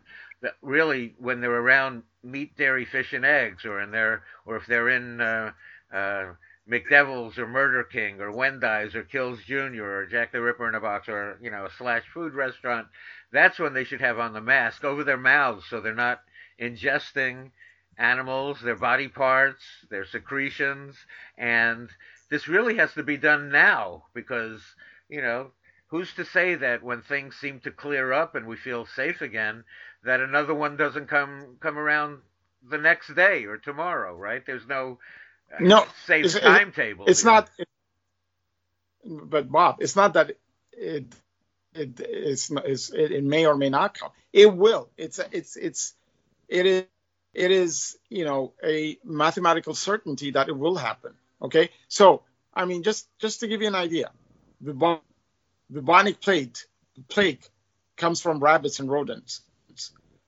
really, 0.62 1.14
when 1.18 1.40
they're 1.40 1.50
around 1.50 2.04
meat, 2.22 2.56
dairy, 2.56 2.84
fish, 2.84 3.12
and 3.12 3.24
eggs, 3.24 3.64
or 3.64 3.80
in 3.80 3.90
their, 3.90 4.22
or 4.46 4.56
if 4.56 4.66
they're 4.66 4.88
in 4.88 5.20
uh, 5.20 5.52
uh, 5.92 6.24
McDevil's 6.68 7.38
or 7.38 7.46
Murder 7.46 7.82
King 7.84 8.20
or 8.20 8.30
Wendy's 8.30 8.94
or 8.94 9.02
Kills 9.02 9.40
Jr. 9.46 9.82
or 9.82 10.06
Jack 10.06 10.32
the 10.32 10.40
Ripper 10.40 10.68
in 10.68 10.74
a 10.74 10.80
box 10.80 11.08
or 11.08 11.38
you 11.42 11.50
know 11.50 11.66
a 11.66 11.70
slash 11.78 12.04
food 12.12 12.34
restaurant, 12.34 12.86
that's 13.32 13.58
when 13.58 13.74
they 13.74 13.84
should 13.84 14.00
have 14.00 14.18
on 14.18 14.32
the 14.32 14.40
mask 14.40 14.84
over 14.84 15.02
their 15.02 15.16
mouths 15.16 15.64
so 15.68 15.80
they're 15.80 15.94
not 15.94 16.20
ingesting 16.60 17.50
animals, 17.96 18.60
their 18.60 18.76
body 18.76 19.08
parts, 19.08 19.62
their 19.90 20.04
secretions, 20.04 20.96
and 21.36 21.88
this 22.30 22.48
really 22.48 22.76
has 22.76 22.92
to 22.94 23.02
be 23.02 23.16
done 23.16 23.50
now 23.50 24.04
because, 24.14 24.60
you 25.08 25.22
know, 25.22 25.50
who's 25.88 26.12
to 26.14 26.24
say 26.24 26.54
that 26.56 26.82
when 26.82 27.02
things 27.02 27.36
seem 27.36 27.60
to 27.60 27.70
clear 27.70 28.12
up 28.12 28.34
and 28.34 28.46
we 28.46 28.56
feel 28.56 28.86
safe 28.86 29.20
again, 29.20 29.64
that 30.04 30.20
another 30.20 30.54
one 30.54 30.76
doesn't 30.76 31.08
come 31.08 31.56
come 31.60 31.78
around 31.78 32.18
the 32.68 32.78
next 32.78 33.14
day 33.14 33.44
or 33.44 33.56
tomorrow, 33.56 34.14
right? 34.14 34.44
There's 34.46 34.66
no, 34.66 34.98
uh, 35.52 35.58
no 35.60 35.84
safe 36.06 36.24
it's, 36.26 36.38
timetable. 36.38 37.06
It's 37.06 37.22
here. 37.22 37.32
not. 37.32 37.50
It, 37.58 37.68
but 39.04 39.50
Bob, 39.50 39.76
it's 39.80 39.96
not 39.96 40.14
that 40.14 40.32
it 40.72 41.06
it 41.74 42.00
it's, 42.00 42.50
it's 42.50 42.90
it, 42.92 43.12
it 43.12 43.24
may 43.24 43.46
or 43.46 43.56
may 43.56 43.70
not 43.70 43.94
come. 43.94 44.10
It 44.32 44.54
will. 44.54 44.90
It's 44.96 45.18
it's 45.32 45.56
it's 45.56 45.94
it 46.48 46.66
is 46.66 46.84
it 47.34 47.50
is 47.50 47.96
you 48.08 48.24
know 48.24 48.52
a 48.64 48.98
mathematical 49.04 49.74
certainty 49.74 50.32
that 50.32 50.48
it 50.48 50.56
will 50.56 50.76
happen. 50.76 51.14
Okay, 51.40 51.70
so 51.88 52.22
I 52.52 52.64
mean, 52.64 52.82
just 52.82 53.08
just 53.18 53.40
to 53.40 53.46
give 53.48 53.62
you 53.62 53.68
an 53.68 53.74
idea, 53.74 54.10
the 54.60 55.00
bubonic 55.70 56.20
plague 56.20 56.56
plague 57.08 57.42
comes 57.96 58.20
from 58.20 58.40
rabbits 58.40 58.80
and 58.80 58.90
rodents. 58.90 59.42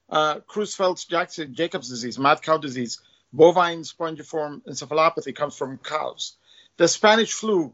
Uh, 0.08 0.40
Creutzfeldt-Jakob's 0.40 1.88
disease, 1.88 2.18
mad 2.18 2.42
cow 2.42 2.58
disease, 2.58 3.00
bovine 3.32 3.82
spongiform 3.82 4.60
encephalopathy 4.68 5.34
comes 5.34 5.56
from 5.56 5.78
cows. 5.78 6.36
The 6.78 6.88
Spanish 6.88 7.32
flu 7.32 7.72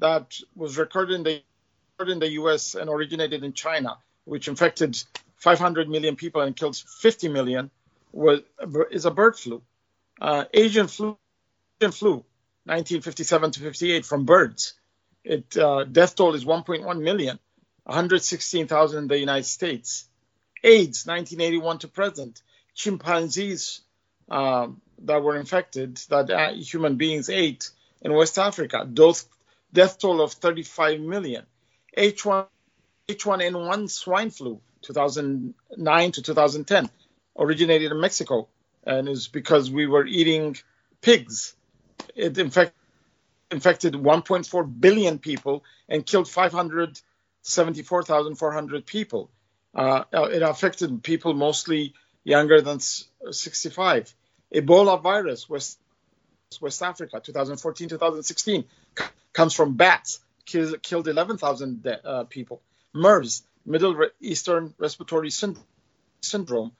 that 0.00 0.34
was 0.56 0.76
recorded 0.78 1.14
in 1.14 1.22
the 1.22 1.42
in 2.06 2.18
the 2.18 2.30
U.S. 2.30 2.74
and 2.74 2.88
originated 2.88 3.44
in 3.44 3.52
China, 3.52 3.98
which 4.24 4.48
infected 4.48 5.00
500 5.36 5.88
million 5.88 6.16
people 6.16 6.40
and 6.40 6.56
killed 6.56 6.76
50 6.76 7.28
million, 7.28 7.70
was 8.12 8.40
is 8.90 9.04
a 9.04 9.10
bird 9.10 9.36
flu. 9.36 9.62
Uh, 10.20 10.44
Asian 10.52 10.88
flu, 10.88 11.16
Asian 11.80 11.92
flu 11.92 12.24
1957 12.64 13.50
to 13.52 13.60
58 13.60 14.06
from 14.06 14.24
birds. 14.24 14.74
It 15.24 15.56
uh, 15.56 15.84
death 15.84 16.16
toll 16.16 16.34
is 16.34 16.44
1.1 16.44 17.02
million, 17.02 17.38
116,000 17.84 18.98
in 18.98 19.08
the 19.08 19.18
United 19.18 19.44
States. 19.44 20.08
AIDS 20.62 21.06
1981 21.06 21.78
to 21.78 21.88
present. 21.88 22.42
Chimpanzees 22.74 23.80
uh, 24.30 24.68
that 25.04 25.22
were 25.22 25.36
infected 25.36 25.96
that 26.08 26.30
uh, 26.30 26.52
human 26.52 26.96
beings 26.96 27.28
ate 27.28 27.70
in 28.02 28.12
West 28.12 28.38
Africa. 28.38 28.86
Death, 28.90 29.24
death 29.72 29.98
toll 29.98 30.20
of 30.20 30.32
35 30.32 31.00
million. 31.00 31.44
H1 31.96 32.46
H1N1 33.08 33.90
swine 33.90 34.30
flu 34.30 34.60
2009 34.82 36.12
to 36.12 36.22
2010 36.22 36.90
originated 37.36 37.90
in 37.90 38.00
Mexico 38.00 38.48
and 38.84 39.08
is 39.08 39.28
because 39.28 39.70
we 39.70 39.86
were 39.86 40.06
eating 40.06 40.56
pigs 41.00 41.54
it 42.14 42.38
infect, 42.38 42.72
infected 43.50 43.94
1.4 43.94 44.80
billion 44.80 45.18
people 45.18 45.64
and 45.88 46.06
killed 46.06 46.28
574,400 46.28 48.86
people. 48.86 49.30
Uh, 49.74 50.04
it 50.12 50.42
affected 50.42 51.02
people 51.02 51.34
mostly 51.34 51.94
younger 52.24 52.60
than 52.60 52.78
65. 52.80 54.14
Ebola 54.54 55.02
virus, 55.02 55.48
West, 55.48 55.80
West 56.60 56.82
Africa, 56.82 57.20
2014 57.20 57.88
2016, 57.88 58.64
comes 59.32 59.54
from 59.54 59.76
bats, 59.76 60.20
killed, 60.44 60.82
killed 60.82 61.08
11,000 61.08 61.86
uh, 61.86 62.24
people. 62.24 62.60
MERS, 62.92 63.42
Middle 63.64 64.08
Eastern 64.20 64.74
Respiratory 64.78 65.30
Syndrome, 65.30 66.72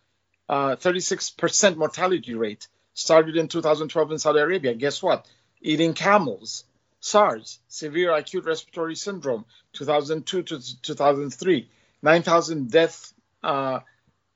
uh, 0.48 0.76
36% 0.76 1.76
mortality 1.76 2.34
rate 2.34 2.66
started 2.95 3.36
in 3.36 3.49
2012 3.49 4.12
in 4.12 4.18
Saudi 4.18 4.41
Arabia. 4.41 4.74
Guess 4.74 5.03
what? 5.03 5.26
Eating 5.61 5.95
camels. 5.95 6.64
SARS, 7.01 7.61
severe 7.68 8.12
acute 8.12 8.45
respiratory 8.45 8.95
syndrome, 8.95 9.47
2002 9.72 10.43
to 10.43 10.82
2003. 10.82 11.68
9,000 12.03 12.70
deaths, 12.70 13.14
uh, 13.43 13.80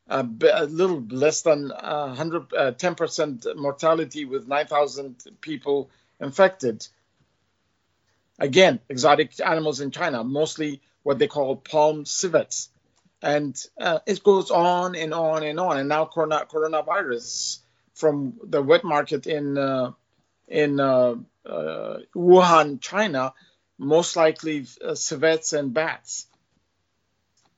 a, 0.09 0.29
a, 0.53 0.65
little 0.65 1.03
less 1.09 1.43
than 1.43 1.69
100, 1.69 2.55
uh, 2.55 2.73
10% 2.73 3.47
uh, 3.47 3.55
mortality 3.55 4.25
with 4.25 4.49
9,000 4.49 5.17
people 5.41 5.91
infected. 6.21 6.87
Again, 8.39 8.81
exotic 8.89 9.33
animals 9.45 9.81
in 9.81 9.91
China, 9.91 10.25
mostly 10.25 10.81
what 11.03 11.19
they 11.19 11.27
call 11.27 11.57
palm 11.57 12.05
civets. 12.05 12.71
And 13.23 13.59
uh, 13.81 14.01
it 14.07 14.23
goes 14.23 14.51
on 14.51 14.95
and 14.97 15.15
on 15.15 15.43
and 15.43 15.59
on. 15.61 15.79
And 15.79 15.89
now 15.89 16.05
corona, 16.07 16.47
coronavirus 16.51 17.61
from 17.95 18.35
the 18.43 18.63
wet 18.63 18.85
market 18.85 19.27
in 19.27 19.57
uh, 19.57 19.93
in 20.49 20.81
uh, 20.81 21.15
uh, 21.47 21.99
Wuhan, 22.15 22.81
China, 22.81 23.33
most 23.79 24.17
likely 24.17 24.67
uh, 24.85 24.95
civets 24.95 25.53
and 25.53 25.73
bats. 25.73 26.27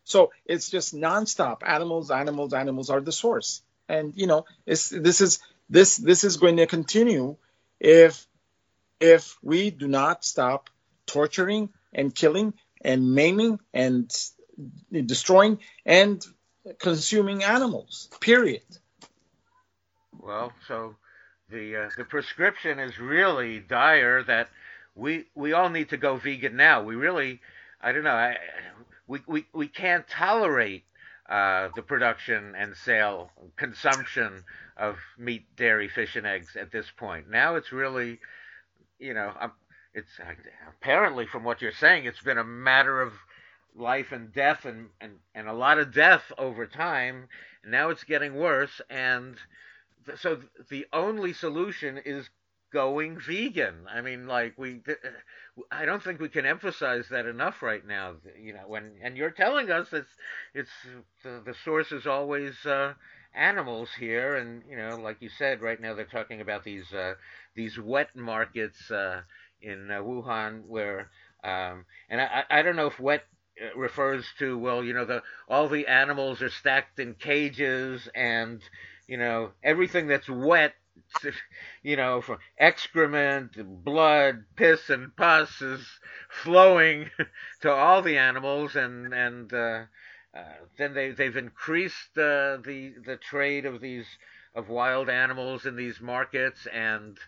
So 0.04 0.30
it's 0.44 0.70
just 0.70 0.94
nonstop. 0.94 1.58
Animals, 1.66 2.10
animals, 2.10 2.52
animals 2.52 2.90
are 2.90 3.00
the 3.00 3.12
source, 3.12 3.62
and 3.88 4.12
you 4.16 4.26
know, 4.26 4.44
this 4.64 4.92
is 4.92 5.40
this 5.68 5.96
this 5.96 6.24
is 6.24 6.36
going 6.36 6.58
to 6.58 6.66
continue 6.66 7.36
if 7.80 8.26
if 9.00 9.36
we 9.42 9.70
do 9.70 9.88
not 9.88 10.24
stop 10.24 10.70
torturing, 11.06 11.70
and 11.96 12.14
killing 12.14 12.54
and 12.80 13.14
maiming 13.14 13.58
and 13.74 14.14
destroying 14.92 15.58
and 15.84 16.24
consuming 16.78 17.42
animals. 17.42 18.08
Period. 18.20 18.62
Well, 20.26 20.52
so 20.66 20.96
the 21.50 21.76
uh, 21.76 21.90
the 21.96 22.04
prescription 22.04 22.80
is 22.80 22.98
really 22.98 23.60
dire 23.60 24.24
that 24.24 24.48
we 24.96 25.26
we 25.36 25.52
all 25.52 25.70
need 25.70 25.90
to 25.90 25.96
go 25.96 26.16
vegan 26.16 26.56
now. 26.56 26.82
We 26.82 26.96
really, 26.96 27.40
I 27.80 27.92
don't 27.92 28.02
know, 28.02 28.10
I, 28.10 28.36
we 29.06 29.20
we 29.28 29.46
we 29.52 29.68
can't 29.68 30.08
tolerate 30.08 30.82
uh, 31.28 31.68
the 31.76 31.82
production 31.82 32.54
and 32.56 32.76
sale, 32.76 33.30
consumption 33.56 34.42
of 34.76 34.96
meat, 35.16 35.46
dairy, 35.56 35.88
fish, 35.88 36.16
and 36.16 36.26
eggs 36.26 36.56
at 36.56 36.72
this 36.72 36.86
point. 36.96 37.30
Now 37.30 37.54
it's 37.54 37.70
really, 37.70 38.18
you 38.98 39.14
know, 39.14 39.32
um, 39.40 39.52
it's 39.94 40.18
apparently 40.68 41.26
from 41.26 41.44
what 41.44 41.62
you're 41.62 41.70
saying, 41.70 42.04
it's 42.04 42.22
been 42.22 42.38
a 42.38 42.44
matter 42.44 43.00
of 43.00 43.12
life 43.76 44.10
and 44.10 44.32
death 44.32 44.64
and, 44.64 44.88
and, 45.00 45.12
and 45.34 45.48
a 45.48 45.52
lot 45.52 45.78
of 45.78 45.94
death 45.94 46.32
over 46.36 46.66
time. 46.66 47.28
Now 47.64 47.90
it's 47.90 48.04
getting 48.04 48.34
worse. 48.34 48.80
And 48.90 49.36
so 50.16 50.40
the 50.70 50.86
only 50.92 51.32
solution 51.32 51.98
is 52.04 52.28
going 52.72 53.18
vegan. 53.20 53.86
I 53.92 54.00
mean, 54.00 54.26
like 54.26 54.54
we, 54.58 54.82
I 55.70 55.84
don't 55.86 56.02
think 56.02 56.20
we 56.20 56.28
can 56.28 56.46
emphasize 56.46 57.08
that 57.10 57.26
enough 57.26 57.62
right 57.62 57.86
now. 57.86 58.16
You 58.38 58.54
know, 58.54 58.64
when 58.66 58.92
and 59.02 59.16
you're 59.16 59.30
telling 59.30 59.70
us 59.70 59.92
it's 59.92 60.10
it's 60.54 60.70
the, 61.22 61.42
the 61.44 61.54
source 61.64 61.92
is 61.92 62.06
always 62.06 62.64
uh, 62.66 62.94
animals 63.34 63.90
here, 63.98 64.36
and 64.36 64.62
you 64.68 64.76
know, 64.76 64.96
like 64.96 65.18
you 65.20 65.28
said, 65.28 65.62
right 65.62 65.80
now 65.80 65.94
they're 65.94 66.04
talking 66.04 66.40
about 66.40 66.64
these 66.64 66.92
uh, 66.92 67.14
these 67.54 67.78
wet 67.78 68.14
markets 68.14 68.90
uh, 68.90 69.22
in 69.60 69.90
uh, 69.90 70.00
Wuhan, 70.00 70.64
where 70.66 71.10
um, 71.44 71.84
and 72.08 72.20
I, 72.20 72.44
I 72.50 72.62
don't 72.62 72.76
know 72.76 72.86
if 72.88 73.00
wet 73.00 73.24
uh, 73.62 73.78
refers 73.78 74.24
to 74.38 74.58
well, 74.58 74.84
you 74.84 74.92
know, 74.92 75.04
the 75.04 75.22
all 75.48 75.68
the 75.68 75.86
animals 75.86 76.42
are 76.42 76.50
stacked 76.50 76.98
in 76.98 77.14
cages, 77.14 78.08
and 78.14 78.60
you 79.08 79.16
know 79.16 79.52
everything 79.62 80.06
that's 80.08 80.28
wet 80.28 80.74
you 81.82 81.96
know, 81.96 82.20
from 82.20 82.38
excrement, 82.58 83.52
blood, 83.84 84.44
piss, 84.56 84.90
and 84.90 85.14
pus 85.16 85.60
is 85.62 85.86
flowing 86.30 87.10
to 87.62 87.70
all 87.70 88.02
the 88.02 88.18
animals, 88.18 88.76
and 88.76 89.12
and 89.12 89.52
uh, 89.52 89.84
uh, 90.36 90.54
then 90.78 90.94
they 90.94 91.10
they've 91.12 91.36
increased 91.36 92.16
uh, 92.16 92.56
the 92.64 92.94
the 93.04 93.16
trade 93.16 93.66
of 93.66 93.80
these 93.80 94.06
of 94.54 94.68
wild 94.68 95.08
animals 95.08 95.66
in 95.66 95.76
these 95.76 96.00
markets, 96.00 96.66
and 96.66 97.18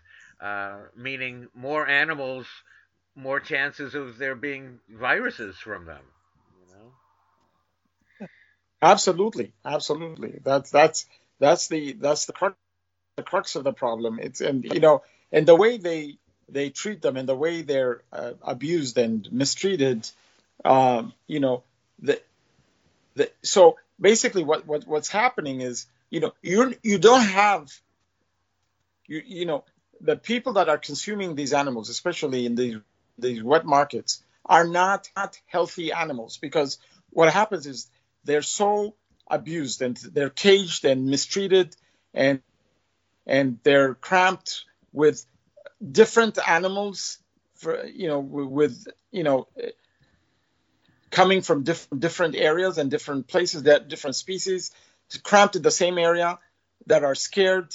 uh, 0.41 0.79
meaning 0.95 1.47
more 1.53 1.87
animals, 1.87 2.47
more 3.15 3.39
chances 3.39 3.95
of 3.95 4.17
there 4.17 4.35
being 4.35 4.79
viruses 4.89 5.57
from 5.57 5.85
them. 5.85 6.03
Absolutely, 8.81 9.53
absolutely. 9.65 10.39
That's 10.43 10.71
that's 10.71 11.05
that's 11.39 11.67
the 11.67 11.93
that's 11.93 12.25
the 12.25 12.53
the 13.15 13.23
crux 13.23 13.55
of 13.55 13.63
the 13.63 13.73
problem. 13.73 14.19
It's 14.21 14.41
and 14.41 14.63
you 14.63 14.79
know, 14.79 15.03
and 15.31 15.47
the 15.47 15.55
way 15.55 15.77
they 15.77 16.17
they 16.47 16.69
treat 16.69 17.01
them 17.01 17.17
and 17.17 17.27
the 17.27 17.35
way 17.35 17.61
they're 17.61 18.01
uh, 18.11 18.33
abused 18.41 18.97
and 18.97 19.27
mistreated, 19.31 20.09
um, 20.65 21.13
you 21.27 21.39
know, 21.39 21.63
the 21.99 22.21
the 23.15 23.31
so 23.43 23.77
basically 23.99 24.43
what, 24.43 24.65
what 24.65 24.87
what's 24.87 25.09
happening 25.09 25.61
is 25.61 25.85
you 26.09 26.19
know 26.19 26.33
you 26.41 26.75
you 26.83 26.97
don't 26.97 27.25
have 27.25 27.69
you 29.07 29.21
you 29.25 29.45
know 29.45 29.63
the 30.01 30.15
people 30.15 30.53
that 30.53 30.69
are 30.69 30.77
consuming 30.77 31.35
these 31.35 31.53
animals, 31.53 31.89
especially 31.89 32.45
in 32.45 32.55
these 32.55 32.77
these 33.17 33.43
wet 33.43 33.65
markets, 33.65 34.23
are 34.45 34.67
not 34.67 35.09
not 35.15 35.39
healthy 35.47 35.91
animals 35.91 36.37
because 36.37 36.79
what 37.09 37.31
happens 37.33 37.67
is 37.67 37.89
they're 38.23 38.41
so 38.41 38.95
abused 39.29 39.81
and 39.81 39.97
they're 39.97 40.29
caged 40.29 40.85
and 40.85 41.05
mistreated 41.05 41.75
and 42.13 42.41
and 43.27 43.59
they're 43.63 43.93
cramped 43.93 44.65
with 44.91 45.25
different 45.91 46.37
animals 46.47 47.19
for 47.55 47.85
you 47.85 48.07
know 48.07 48.19
with 48.19 48.87
you 49.11 49.23
know 49.23 49.47
coming 51.11 51.41
from 51.41 51.63
different 51.63 52.01
different 52.01 52.35
areas 52.35 52.77
and 52.77 52.91
different 52.91 53.27
places 53.27 53.63
that 53.63 53.87
different 53.87 54.15
species 54.15 54.71
cramped 55.23 55.55
in 55.55 55.61
the 55.61 55.71
same 55.71 55.97
area 55.97 56.37
that 56.85 57.03
are 57.03 57.15
scared 57.15 57.73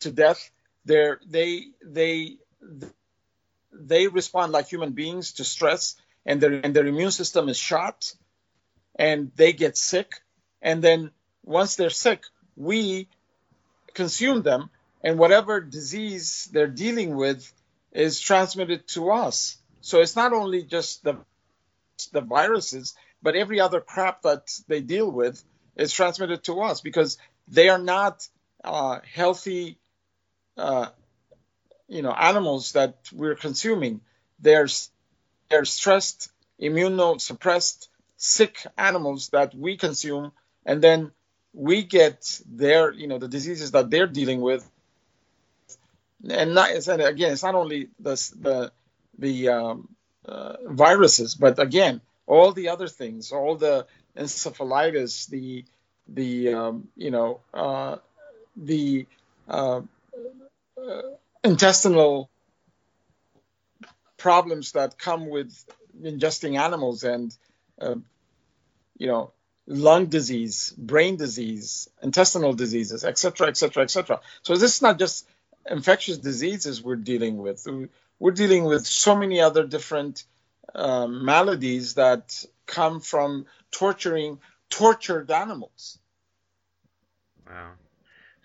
to 0.00 0.10
death. 0.10 0.50
They're 0.84 1.20
they 1.26 1.66
they 1.84 2.38
they 3.72 4.08
respond 4.08 4.52
like 4.52 4.68
human 4.68 4.92
beings 4.92 5.32
to 5.34 5.44
stress 5.44 5.96
and 6.26 6.40
their 6.40 6.60
and 6.64 6.74
their 6.74 6.86
immune 6.86 7.10
system 7.10 7.48
is 7.48 7.56
shot 7.56 8.12
and 8.96 9.30
they 9.36 9.52
get 9.52 9.76
sick 9.76 10.12
and 10.62 10.82
then 10.82 11.10
once 11.44 11.76
they're 11.76 11.90
sick 11.90 12.24
we 12.56 13.08
consume 13.94 14.42
them, 14.42 14.70
and 15.02 15.18
whatever 15.18 15.60
disease 15.60 16.48
they're 16.52 16.66
dealing 16.66 17.16
with 17.16 17.52
is 17.92 18.20
transmitted 18.20 18.86
to 18.88 19.10
us. 19.10 19.56
So 19.80 20.00
it's 20.00 20.16
not 20.16 20.32
only 20.32 20.62
just 20.64 21.04
the 21.04 21.18
the 22.12 22.20
viruses, 22.20 22.94
but 23.22 23.36
every 23.36 23.60
other 23.60 23.80
crap 23.80 24.22
that 24.22 24.50
they 24.68 24.80
deal 24.80 25.10
with 25.10 25.42
is 25.76 25.92
transmitted 25.92 26.44
to 26.44 26.60
us 26.60 26.80
because 26.80 27.18
they 27.48 27.68
are 27.68 27.78
not 27.78 28.28
uh, 28.62 28.98
healthy, 29.12 29.78
uh, 30.56 30.88
you 31.88 32.02
know, 32.02 32.12
animals 32.12 32.72
that 32.72 32.96
we're 33.12 33.34
consuming. 33.34 34.00
They're 34.40 34.68
they're 35.48 35.64
stressed, 35.64 36.30
immunosuppressed, 36.60 37.88
sick 38.16 38.66
animals 38.76 39.30
that 39.30 39.54
we 39.54 39.76
consume, 39.76 40.32
and 40.68 40.82
then 40.82 41.10
we 41.54 41.82
get 41.82 42.40
their, 42.46 42.92
you 42.92 43.06
know, 43.06 43.18
the 43.18 43.26
diseases 43.26 43.70
that 43.70 43.88
they're 43.88 44.06
dealing 44.06 44.42
with, 44.42 44.70
and 46.28 46.54
not, 46.54 46.70
and 46.70 47.00
again, 47.00 47.32
it's 47.32 47.42
not 47.42 47.54
only 47.54 47.88
the 47.98 48.16
the 48.38 48.70
the 49.18 49.48
um, 49.48 49.88
uh, 50.26 50.56
viruses, 50.66 51.34
but 51.34 51.58
again, 51.58 52.02
all 52.26 52.52
the 52.52 52.68
other 52.68 52.86
things, 52.86 53.32
all 53.32 53.56
the 53.56 53.86
encephalitis, 54.14 55.26
the 55.28 55.64
the 56.06 56.52
um, 56.52 56.88
you 56.96 57.10
know 57.10 57.40
uh, 57.54 57.96
the 58.54 59.06
uh, 59.48 59.80
uh 60.76 61.02
intestinal 61.42 62.28
problems 64.18 64.72
that 64.72 64.98
come 64.98 65.30
with 65.30 65.64
ingesting 66.02 66.60
animals 66.60 67.04
and 67.04 67.34
uh, 67.80 67.94
you 68.98 69.06
know 69.06 69.32
lung 69.68 70.06
disease, 70.06 70.74
brain 70.76 71.16
disease, 71.16 71.88
intestinal 72.02 72.54
diseases, 72.54 73.04
etc., 73.04 73.48
etc., 73.48 73.82
etc. 73.82 74.20
So 74.42 74.56
this 74.56 74.76
is 74.76 74.82
not 74.82 74.98
just 74.98 75.28
infectious 75.70 76.18
diseases 76.18 76.82
we're 76.82 76.96
dealing 76.96 77.36
with. 77.36 77.66
We're 78.18 78.32
dealing 78.32 78.64
with 78.64 78.86
so 78.86 79.14
many 79.14 79.40
other 79.40 79.66
different 79.66 80.24
uh, 80.74 81.06
maladies 81.06 81.94
that 81.94 82.44
come 82.66 83.00
from 83.00 83.46
torturing 83.70 84.38
tortured 84.70 85.30
animals. 85.30 85.98
Wow. 87.46 87.72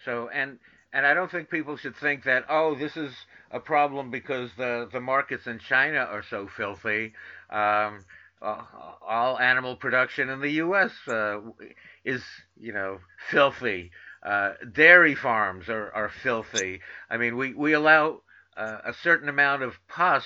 So 0.05 0.29
and 0.33 0.59
and 0.91 1.05
I 1.05 1.13
don't 1.13 1.31
think 1.31 1.49
people 1.49 1.77
should 1.77 1.95
think 1.95 2.25
that 2.25 2.45
oh 2.49 2.75
this 2.75 2.97
is 2.97 3.13
a 3.51 3.59
problem 3.59 4.11
because 4.11 4.49
the 4.57 4.89
the 4.91 4.99
markets 4.99 5.47
in 5.47 5.59
China 5.59 5.99
are 5.99 6.23
so 6.29 6.47
filthy. 6.47 7.13
Um, 7.49 8.03
uh, 8.43 8.61
all 9.01 9.39
animal 9.39 9.75
production 9.75 10.29
in 10.29 10.41
the 10.41 10.51
U.S. 10.51 10.91
Uh, 11.07 11.39
is, 12.03 12.23
you 12.59 12.73
know, 12.73 12.99
filthy. 13.29 13.91
Uh, 14.21 14.53
dairy 14.71 15.15
farms 15.15 15.69
are, 15.69 15.91
are 15.93 16.09
filthy. 16.09 16.81
I 17.09 17.17
mean, 17.17 17.37
we, 17.37 17.53
we 17.53 17.73
allow 17.73 18.21
uh, 18.57 18.77
a 18.85 18.93
certain 18.93 19.29
amount 19.29 19.63
of 19.63 19.75
pus, 19.87 20.25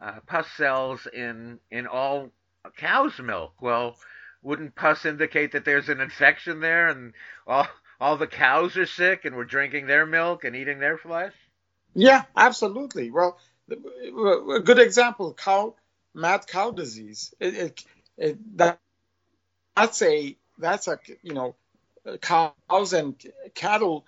uh, 0.00 0.20
pus 0.26 0.46
cells 0.56 1.06
in, 1.12 1.58
in 1.70 1.86
all 1.86 2.30
cow's 2.76 3.18
milk. 3.20 3.54
Well, 3.60 3.96
wouldn't 4.42 4.74
pus 4.74 5.04
indicate 5.04 5.52
that 5.52 5.64
there's 5.64 5.88
an 5.88 6.00
infection 6.00 6.60
there 6.60 6.88
and 6.88 7.14
all, 7.46 7.68
all 8.00 8.16
the 8.16 8.26
cows 8.26 8.76
are 8.76 8.86
sick 8.86 9.24
and 9.24 9.36
we're 9.36 9.44
drinking 9.44 9.86
their 9.86 10.06
milk 10.06 10.44
and 10.44 10.56
eating 10.56 10.78
their 10.80 10.98
flesh? 10.98 11.32
Yeah, 11.94 12.24
absolutely. 12.36 13.10
Well, 13.10 13.38
a 13.70 14.60
good 14.60 14.78
example, 14.78 15.34
cow 15.34 15.74
mad 16.14 16.46
cow 16.46 16.70
disease. 16.70 17.34
It, 17.40 17.54
it, 17.54 17.84
it, 18.16 18.58
that, 18.58 18.80
that's 19.76 20.02
a 20.02 20.36
that's 20.58 20.88
a 20.88 20.98
you 21.22 21.34
know 21.34 21.56
cows 22.20 22.92
and 22.92 23.16
cattle 23.54 24.06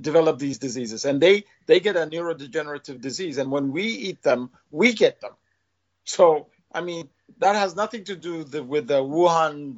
develop 0.00 0.38
these 0.38 0.58
diseases 0.58 1.04
and 1.06 1.20
they 1.20 1.44
they 1.66 1.80
get 1.80 1.96
a 1.96 2.00
neurodegenerative 2.06 3.00
disease 3.00 3.38
and 3.38 3.50
when 3.50 3.72
we 3.72 3.84
eat 3.84 4.22
them 4.22 4.50
we 4.70 4.92
get 4.92 5.20
them. 5.20 5.32
So 6.04 6.48
i 6.72 6.80
mean 6.80 7.08
that 7.38 7.56
has 7.56 7.76
nothing 7.76 8.04
to 8.04 8.16
do 8.16 8.44
the, 8.44 8.62
with 8.62 8.86
the 8.88 9.02
wuhan 9.02 9.74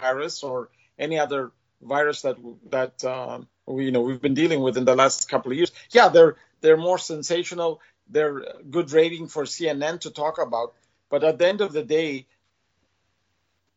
virus 0.00 0.42
or 0.44 0.70
any 0.98 1.18
other 1.18 1.52
virus 1.82 2.22
that 2.22 2.36
that 2.70 3.04
um, 3.04 3.48
we, 3.66 3.86
you 3.86 3.92
know 3.92 4.02
we've 4.02 4.22
been 4.22 4.34
dealing 4.34 4.60
with 4.62 4.76
in 4.78 4.84
the 4.86 4.96
last 4.96 5.28
couple 5.30 5.52
of 5.52 5.58
years. 5.58 5.72
Yeah 5.90 6.08
they're 6.08 6.36
they're 6.62 6.78
more 6.78 6.98
sensational 6.98 7.80
they're 8.08 8.42
good 8.70 8.92
rating 8.92 9.28
for 9.28 9.44
CNN 9.44 10.00
to 10.00 10.10
talk 10.10 10.38
about. 10.38 10.74
But 11.10 11.24
at 11.24 11.38
the 11.38 11.46
end 11.46 11.60
of 11.60 11.72
the 11.72 11.82
day, 11.82 12.26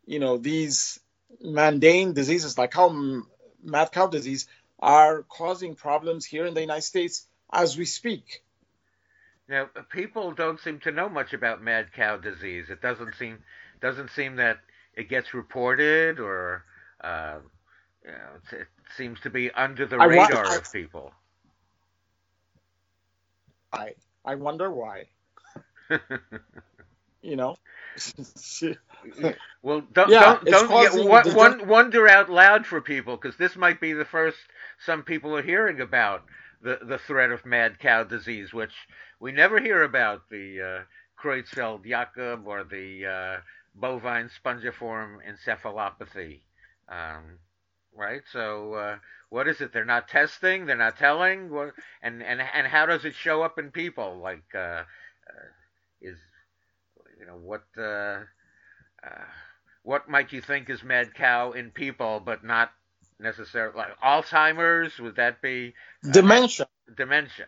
you 0.05 0.19
know, 0.19 0.37
these 0.37 0.99
mundane 1.41 2.13
diseases 2.13 2.57
like 2.57 2.73
how 2.73 3.23
mad 3.63 3.91
cow 3.91 4.07
disease 4.07 4.47
are 4.79 5.23
causing 5.23 5.75
problems 5.75 6.25
here 6.25 6.45
in 6.45 6.53
the 6.53 6.61
United 6.61 6.81
States 6.81 7.25
as 7.51 7.77
we 7.77 7.85
speak. 7.85 8.43
Now, 9.47 9.69
people 9.89 10.31
don't 10.31 10.59
seem 10.59 10.79
to 10.81 10.91
know 10.91 11.09
much 11.09 11.33
about 11.33 11.61
mad 11.61 11.93
cow 11.93 12.17
disease. 12.17 12.69
It 12.69 12.81
doesn't 12.81 13.15
seem 13.15 13.39
doesn't 13.81 14.11
seem 14.11 14.35
that 14.37 14.59
it 14.95 15.09
gets 15.09 15.33
reported 15.33 16.19
or 16.19 16.63
uh, 17.03 17.37
you 18.03 18.11
know, 18.11 18.59
it 18.59 18.67
seems 18.97 19.19
to 19.21 19.29
be 19.29 19.51
under 19.51 19.85
the 19.85 19.97
radar 19.97 20.45
I, 20.45 20.53
I, 20.53 20.55
of 20.55 20.71
people. 20.71 21.13
I 23.73 23.93
I 24.25 24.35
wonder 24.35 24.71
why. 24.71 25.05
you 27.21 27.35
know. 27.35 27.55
well, 29.61 29.83
don't 29.93 30.09
yeah, 30.09 30.39
don't, 30.43 30.45
don't 30.45 30.95
yeah, 30.95 31.33
one, 31.35 31.67
wonder 31.67 32.07
out 32.07 32.29
loud 32.29 32.65
for 32.65 32.81
people 32.81 33.17
because 33.17 33.37
this 33.37 33.55
might 33.55 33.81
be 33.81 33.93
the 33.93 34.05
first 34.05 34.37
some 34.85 35.03
people 35.03 35.35
are 35.35 35.41
hearing 35.41 35.81
about 35.81 36.23
the 36.61 36.79
the 36.81 36.97
threat 36.97 37.31
of 37.31 37.45
mad 37.45 37.79
cow 37.79 38.03
disease, 38.03 38.53
which 38.53 38.73
we 39.19 39.31
never 39.31 39.59
hear 39.59 39.83
about 39.83 40.29
the 40.29 40.61
uh, 40.61 40.83
Creutzfeldt-Jakob 41.21 42.45
or 42.47 42.63
the 42.63 43.05
uh, 43.05 43.41
bovine 43.75 44.29
spongiform 44.29 45.17
encephalopathy. 45.27 46.41
Um, 46.89 47.37
right? 47.95 48.21
So, 48.31 48.73
uh, 48.73 48.95
what 49.31 49.47
is 49.47 49.61
it? 49.61 49.71
They're 49.71 49.85
not 49.85 50.09
testing. 50.09 50.65
They're 50.65 50.75
not 50.75 50.97
telling. 50.97 51.49
What, 51.49 51.71
and 52.03 52.21
and 52.21 52.41
and 52.41 52.67
how 52.67 52.85
does 52.85 53.05
it 53.05 53.15
show 53.15 53.41
up 53.41 53.57
in 53.57 53.71
people? 53.71 54.19
Like, 54.21 54.43
uh, 54.53 54.83
uh, 54.83 55.47
is 56.01 56.17
you 57.17 57.25
know 57.25 57.37
what? 57.37 57.63
Uh, 57.77 58.25
uh, 59.03 59.25
what 59.83 60.09
might 60.09 60.33
you 60.33 60.41
think 60.41 60.69
is 60.69 60.83
mad 60.83 61.13
cow 61.15 61.53
in 61.53 61.71
people, 61.71 62.21
but 62.23 62.43
not 62.43 62.71
necessarily 63.19 63.75
like 63.75 63.97
Alzheimer's? 64.01 64.99
Would 64.99 65.15
that 65.15 65.41
be 65.41 65.73
uh, 66.05 66.11
dementia? 66.11 66.67
Dementia. 66.95 67.47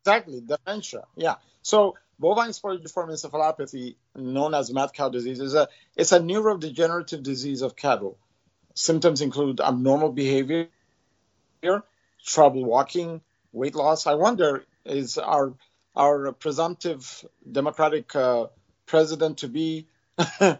Exactly, 0.00 0.40
dementia. 0.40 1.04
Yeah. 1.16 1.36
So 1.62 1.96
bovine 2.18 2.50
spongiform 2.50 3.10
encephalopathy, 3.10 3.94
known 4.16 4.54
as 4.54 4.72
mad 4.72 4.92
cow 4.92 5.08
disease, 5.08 5.38
is 5.38 5.54
a 5.54 5.68
it's 5.96 6.10
a 6.10 6.18
neurodegenerative 6.18 7.22
disease 7.22 7.62
of 7.62 7.76
cattle. 7.76 8.18
Symptoms 8.74 9.20
include 9.20 9.60
abnormal 9.60 10.10
behavior, 10.10 10.66
trouble 12.24 12.64
walking, 12.64 13.20
weight 13.52 13.74
loss. 13.74 14.06
I 14.06 14.14
wonder 14.14 14.64
is 14.84 15.18
our 15.18 15.54
our 15.94 16.32
presumptive 16.32 17.24
Democratic 17.50 18.14
uh, 18.16 18.46
president 18.86 19.38
to 19.38 19.48
be 19.48 19.86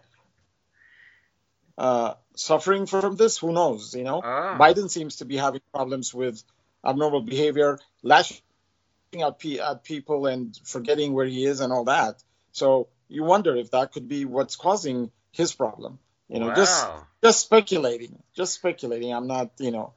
uh, 1.78 2.14
suffering 2.36 2.86
from 2.86 3.16
this? 3.16 3.38
Who 3.38 3.52
knows? 3.52 3.94
You 3.94 4.04
know, 4.04 4.20
ah. 4.24 4.56
Biden 4.58 4.90
seems 4.90 5.16
to 5.16 5.24
be 5.24 5.36
having 5.36 5.62
problems 5.72 6.14
with 6.14 6.42
abnormal 6.84 7.22
behavior, 7.22 7.78
lashing 8.02 8.40
out 9.20 9.38
pe- 9.38 9.58
at 9.58 9.84
people 9.84 10.26
and 10.26 10.58
forgetting 10.64 11.12
where 11.12 11.26
he 11.26 11.44
is 11.44 11.60
and 11.60 11.72
all 11.72 11.84
that. 11.84 12.22
So 12.52 12.88
you 13.08 13.24
wonder 13.24 13.56
if 13.56 13.70
that 13.70 13.92
could 13.92 14.08
be 14.08 14.24
what's 14.24 14.56
causing 14.56 15.10
his 15.32 15.54
problem. 15.54 15.98
You 16.28 16.40
know, 16.40 16.48
wow. 16.48 16.54
just 16.54 16.88
just 17.22 17.40
speculating, 17.40 18.22
just 18.34 18.54
speculating. 18.54 19.12
I'm 19.12 19.26
not, 19.26 19.50
you 19.58 19.70
know, 19.70 19.92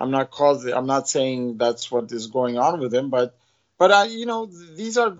I'm 0.00 0.10
not 0.10 0.30
causing. 0.30 0.72
I'm 0.72 0.86
not 0.86 1.08
saying 1.08 1.58
that's 1.58 1.90
what 1.90 2.10
is 2.10 2.28
going 2.28 2.58
on 2.58 2.80
with 2.80 2.92
him, 2.92 3.10
but 3.10 3.36
but 3.78 3.92
I, 3.92 4.06
you 4.06 4.26
know, 4.26 4.46
these 4.46 4.96
are. 4.96 5.16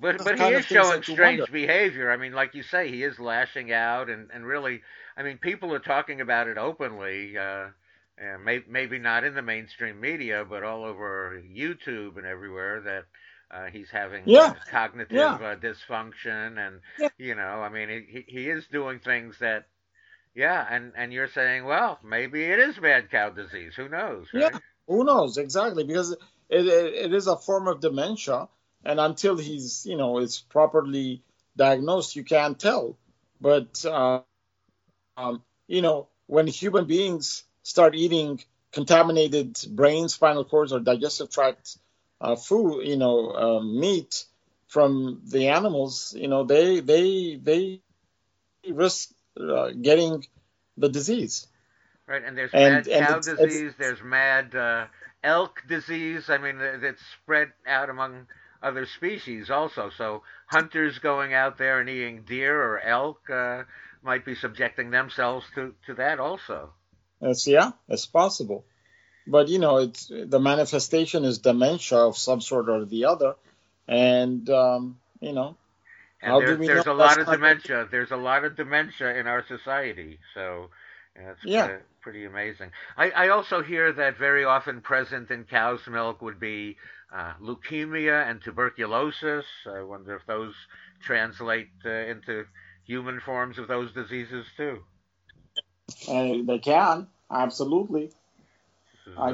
But 0.00 0.24
but 0.24 0.40
he 0.40 0.46
is 0.46 0.64
showing 0.64 1.02
strange 1.02 1.40
wonder. 1.40 1.52
behavior. 1.52 2.10
I 2.10 2.16
mean, 2.16 2.32
like 2.32 2.54
you 2.54 2.62
say, 2.62 2.90
he 2.90 3.04
is 3.04 3.20
lashing 3.20 3.70
out, 3.70 4.08
and 4.08 4.30
and 4.32 4.46
really, 4.46 4.80
I 5.16 5.22
mean, 5.22 5.38
people 5.38 5.72
are 5.74 5.78
talking 5.78 6.20
about 6.22 6.48
it 6.48 6.56
openly. 6.56 7.36
Uh, 7.36 7.66
and 8.18 8.44
may, 8.44 8.62
maybe 8.68 8.98
not 8.98 9.24
in 9.24 9.34
the 9.34 9.42
mainstream 9.42 10.00
media, 10.00 10.44
but 10.48 10.62
all 10.62 10.84
over 10.84 11.42
YouTube 11.54 12.16
and 12.16 12.26
everywhere 12.26 12.80
that 12.80 13.04
uh, 13.50 13.66
he's 13.70 13.90
having 13.90 14.22
yeah. 14.26 14.40
uh, 14.40 14.54
cognitive 14.70 15.16
yeah. 15.16 15.34
Uh, 15.34 15.56
dysfunction, 15.56 16.58
and 16.58 16.80
yeah. 16.98 17.08
you 17.18 17.34
know, 17.34 17.42
I 17.42 17.68
mean, 17.68 18.06
he 18.08 18.24
he 18.26 18.48
is 18.48 18.66
doing 18.68 18.98
things 19.00 19.38
that 19.40 19.66
yeah, 20.34 20.66
and 20.70 20.92
and 20.96 21.12
you're 21.12 21.28
saying, 21.28 21.64
well, 21.64 21.98
maybe 22.04 22.42
it 22.44 22.58
is 22.58 22.80
mad 22.80 23.10
cow 23.10 23.30
disease. 23.30 23.74
Who 23.76 23.88
knows? 23.88 24.28
Right? 24.34 24.52
Yeah, 24.52 24.58
who 24.86 25.04
knows 25.04 25.38
exactly? 25.38 25.84
Because 25.84 26.12
it, 26.12 26.66
it, 26.66 26.94
it 26.94 27.14
is 27.14 27.26
a 27.26 27.36
form 27.36 27.68
of 27.68 27.80
dementia, 27.80 28.48
and 28.84 29.00
until 29.00 29.36
he's 29.36 29.86
you 29.86 29.96
know 29.96 30.18
is 30.18 30.40
properly 30.40 31.22
diagnosed, 31.56 32.16
you 32.16 32.24
can't 32.24 32.58
tell. 32.58 32.96
But 33.40 33.84
uh, 33.84 34.20
um, 35.16 35.42
you 35.68 35.82
know, 35.82 36.08
when 36.26 36.46
human 36.46 36.86
beings 36.86 37.44
start 37.62 37.94
eating 37.94 38.42
contaminated 38.72 39.58
brain, 39.70 40.08
spinal 40.08 40.44
cords, 40.44 40.72
or 40.72 40.80
digestive 40.80 41.30
tract 41.30 41.78
uh, 42.20 42.36
food, 42.36 42.86
you 42.86 42.96
know, 42.96 43.30
uh, 43.32 43.60
meat 43.60 44.24
from 44.68 45.22
the 45.26 45.48
animals, 45.48 46.14
you 46.18 46.28
know, 46.28 46.44
they 46.44 46.80
they 46.80 47.36
they 47.36 47.80
risk 48.68 49.10
uh, 49.38 49.70
getting 49.70 50.24
the 50.76 50.88
disease. 50.88 51.46
Right, 52.06 52.22
and 52.24 52.36
there's 52.36 52.50
and, 52.52 52.74
mad 52.74 52.88
and 52.88 53.06
cow 53.06 53.16
it's, 53.18 53.26
disease. 53.26 53.62
It's, 53.62 53.78
there's 53.78 54.02
mad 54.02 54.54
uh, 54.54 54.86
elk 55.22 55.62
disease. 55.68 56.28
I 56.28 56.38
mean, 56.38 56.58
it's 56.60 57.02
spread 57.22 57.52
out 57.66 57.90
among 57.90 58.26
other 58.62 58.86
species 58.86 59.50
also. 59.50 59.90
So 59.96 60.22
hunters 60.46 60.98
going 60.98 61.34
out 61.34 61.58
there 61.58 61.80
and 61.80 61.88
eating 61.88 62.22
deer 62.22 62.60
or 62.60 62.80
elk 62.80 63.28
uh, 63.30 63.62
might 64.02 64.24
be 64.24 64.34
subjecting 64.34 64.90
themselves 64.90 65.46
to, 65.54 65.74
to 65.86 65.94
that 65.94 66.20
also. 66.20 66.72
It's, 67.20 67.46
yeah, 67.46 67.72
it's 67.88 68.06
possible. 68.06 68.64
But 69.26 69.48
you 69.48 69.58
know, 69.60 69.78
it's 69.78 70.08
the 70.08 70.40
manifestation 70.40 71.24
is 71.24 71.38
dementia 71.38 71.98
of 71.98 72.16
some 72.16 72.40
sort 72.40 72.68
or 72.68 72.84
the 72.84 73.04
other, 73.04 73.36
and 73.86 74.48
um, 74.50 74.98
you 75.20 75.32
know, 75.32 75.56
and 76.22 76.40
there's, 76.40 76.66
there's 76.66 76.86
a 76.86 76.92
lot 76.92 77.20
of 77.20 77.26
dementia. 77.26 77.88
There's 77.90 78.10
a 78.10 78.16
lot 78.16 78.44
of 78.44 78.56
dementia 78.56 79.16
in 79.18 79.26
our 79.26 79.44
society. 79.46 80.18
So 80.34 80.70
it's 81.16 81.44
yeah. 81.44 81.78
pretty 82.00 82.24
amazing. 82.24 82.70
I, 82.96 83.10
I 83.10 83.28
also 83.28 83.62
hear 83.62 83.92
that 83.92 84.18
very 84.18 84.44
often 84.44 84.80
present 84.80 85.30
in 85.30 85.44
cow's 85.44 85.86
milk 85.88 86.22
would 86.22 86.38
be 86.38 86.76
uh, 87.14 87.32
leukemia 87.42 88.30
and 88.30 88.40
tuberculosis. 88.40 89.44
I 89.66 89.82
wonder 89.82 90.16
if 90.16 90.24
those 90.26 90.54
translate 91.02 91.70
uh, 91.84 91.90
into 91.90 92.44
human 92.84 93.20
forms 93.20 93.58
of 93.58 93.68
those 93.68 93.92
diseases 93.92 94.46
too. 94.56 94.78
Uh, 96.08 96.38
they 96.46 96.60
can 96.62 97.08
absolutely. 97.30 98.12
I, 99.18 99.30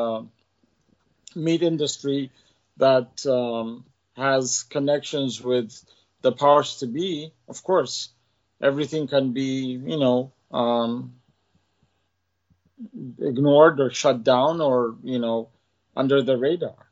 meat 1.35 1.63
industry 1.63 2.31
that 2.77 3.25
um, 3.27 3.85
has 4.17 4.63
connections 4.65 5.43
with 5.43 5.73
the 6.23 6.33
powers 6.33 6.79
to 6.79 6.87
be, 6.87 7.33
of 7.49 7.63
course, 7.63 8.11
everything 8.61 9.07
can 9.07 9.33
be 9.33 9.81
you 9.85 9.99
know 9.99 10.33
um, 10.53 11.15
ignored 13.21 13.81
or 13.81 13.91
shut 13.91 14.23
down 14.25 14.61
or 14.61 14.97
you 15.03 15.19
know 15.19 15.49
under 15.97 16.23
the 16.23 16.37
radar. 16.37 16.86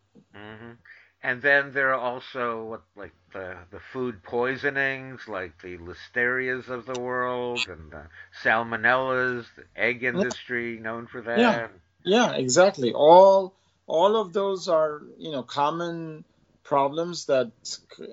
And 1.25 1.41
then 1.41 1.73
there 1.73 1.95
are 1.95 1.99
also 1.99 2.65
what 2.65 2.83
like 2.97 3.15
the 3.33 3.57
the 3.71 3.81
food 3.95 4.23
poisonings, 4.23 5.27
like 5.27 5.61
the 5.63 5.79
listerias 5.79 6.69
of 6.69 6.85
the 6.85 7.01
world, 7.01 7.67
and 7.67 7.91
the 7.91 8.03
salmonellas, 8.43 9.47
the 9.57 9.65
egg 9.75 10.05
industry 10.05 10.79
known 10.79 11.07
for 11.07 11.23
that. 11.23 11.39
Yeah, 11.39 11.69
yeah, 12.05 12.33
exactly. 12.35 12.93
All 12.93 13.55
all 13.87 14.17
of 14.17 14.35
those 14.35 14.69
are 14.69 15.01
you 15.17 15.33
know 15.33 15.43
common 15.43 16.27
problems 16.63 17.25
that 17.25 17.53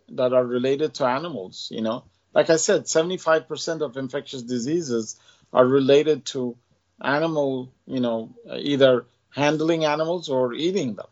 that 0.08 0.32
are 0.32 0.46
related 0.46 0.94
to 0.96 1.06
animals. 1.06 1.68
You 1.70 1.82
know, 1.82 2.06
like 2.34 2.50
I 2.50 2.56
said, 2.56 2.88
seventy 2.88 3.18
five 3.18 3.46
percent 3.46 3.82
of 3.82 3.98
infectious 3.98 4.42
diseases 4.42 5.20
are 5.52 5.68
related 5.68 6.24
to 6.28 6.56
animal. 7.04 7.74
You 7.86 8.00
know, 8.00 8.30
either 8.50 9.06
handling 9.32 9.84
animals 9.84 10.30
or 10.30 10.54
eating 10.54 10.96
them. 10.96 11.08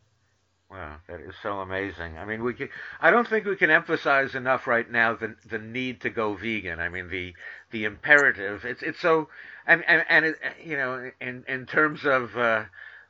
Wow, 0.69 0.97
that 1.07 1.21
is 1.21 1.33
so 1.41 1.61
amazing. 1.61 2.17
I 2.17 2.25
mean, 2.25 2.43
we 2.43 2.53
can, 2.53 2.69
I 3.01 3.09
don't 3.09 3.27
think 3.27 3.45
we 3.45 3.55
can 3.55 3.71
emphasize 3.71 4.35
enough 4.35 4.67
right 4.67 4.89
now 4.89 5.15
the 5.15 5.35
the 5.49 5.57
need 5.57 6.01
to 6.01 6.11
go 6.11 6.35
vegan. 6.35 6.79
I 6.79 6.89
mean, 6.89 7.09
the 7.09 7.33
the 7.71 7.85
imperative. 7.85 8.65
It's 8.65 8.83
it's 8.83 8.99
so 8.99 9.29
and 9.65 9.83
and 9.87 10.05
and 10.09 10.25
it, 10.25 10.35
you 10.63 10.77
know, 10.77 11.09
in 11.19 11.43
in 11.47 11.65
terms 11.65 12.05
of 12.05 12.37
uh, 12.37 12.65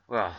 well, 0.07 0.35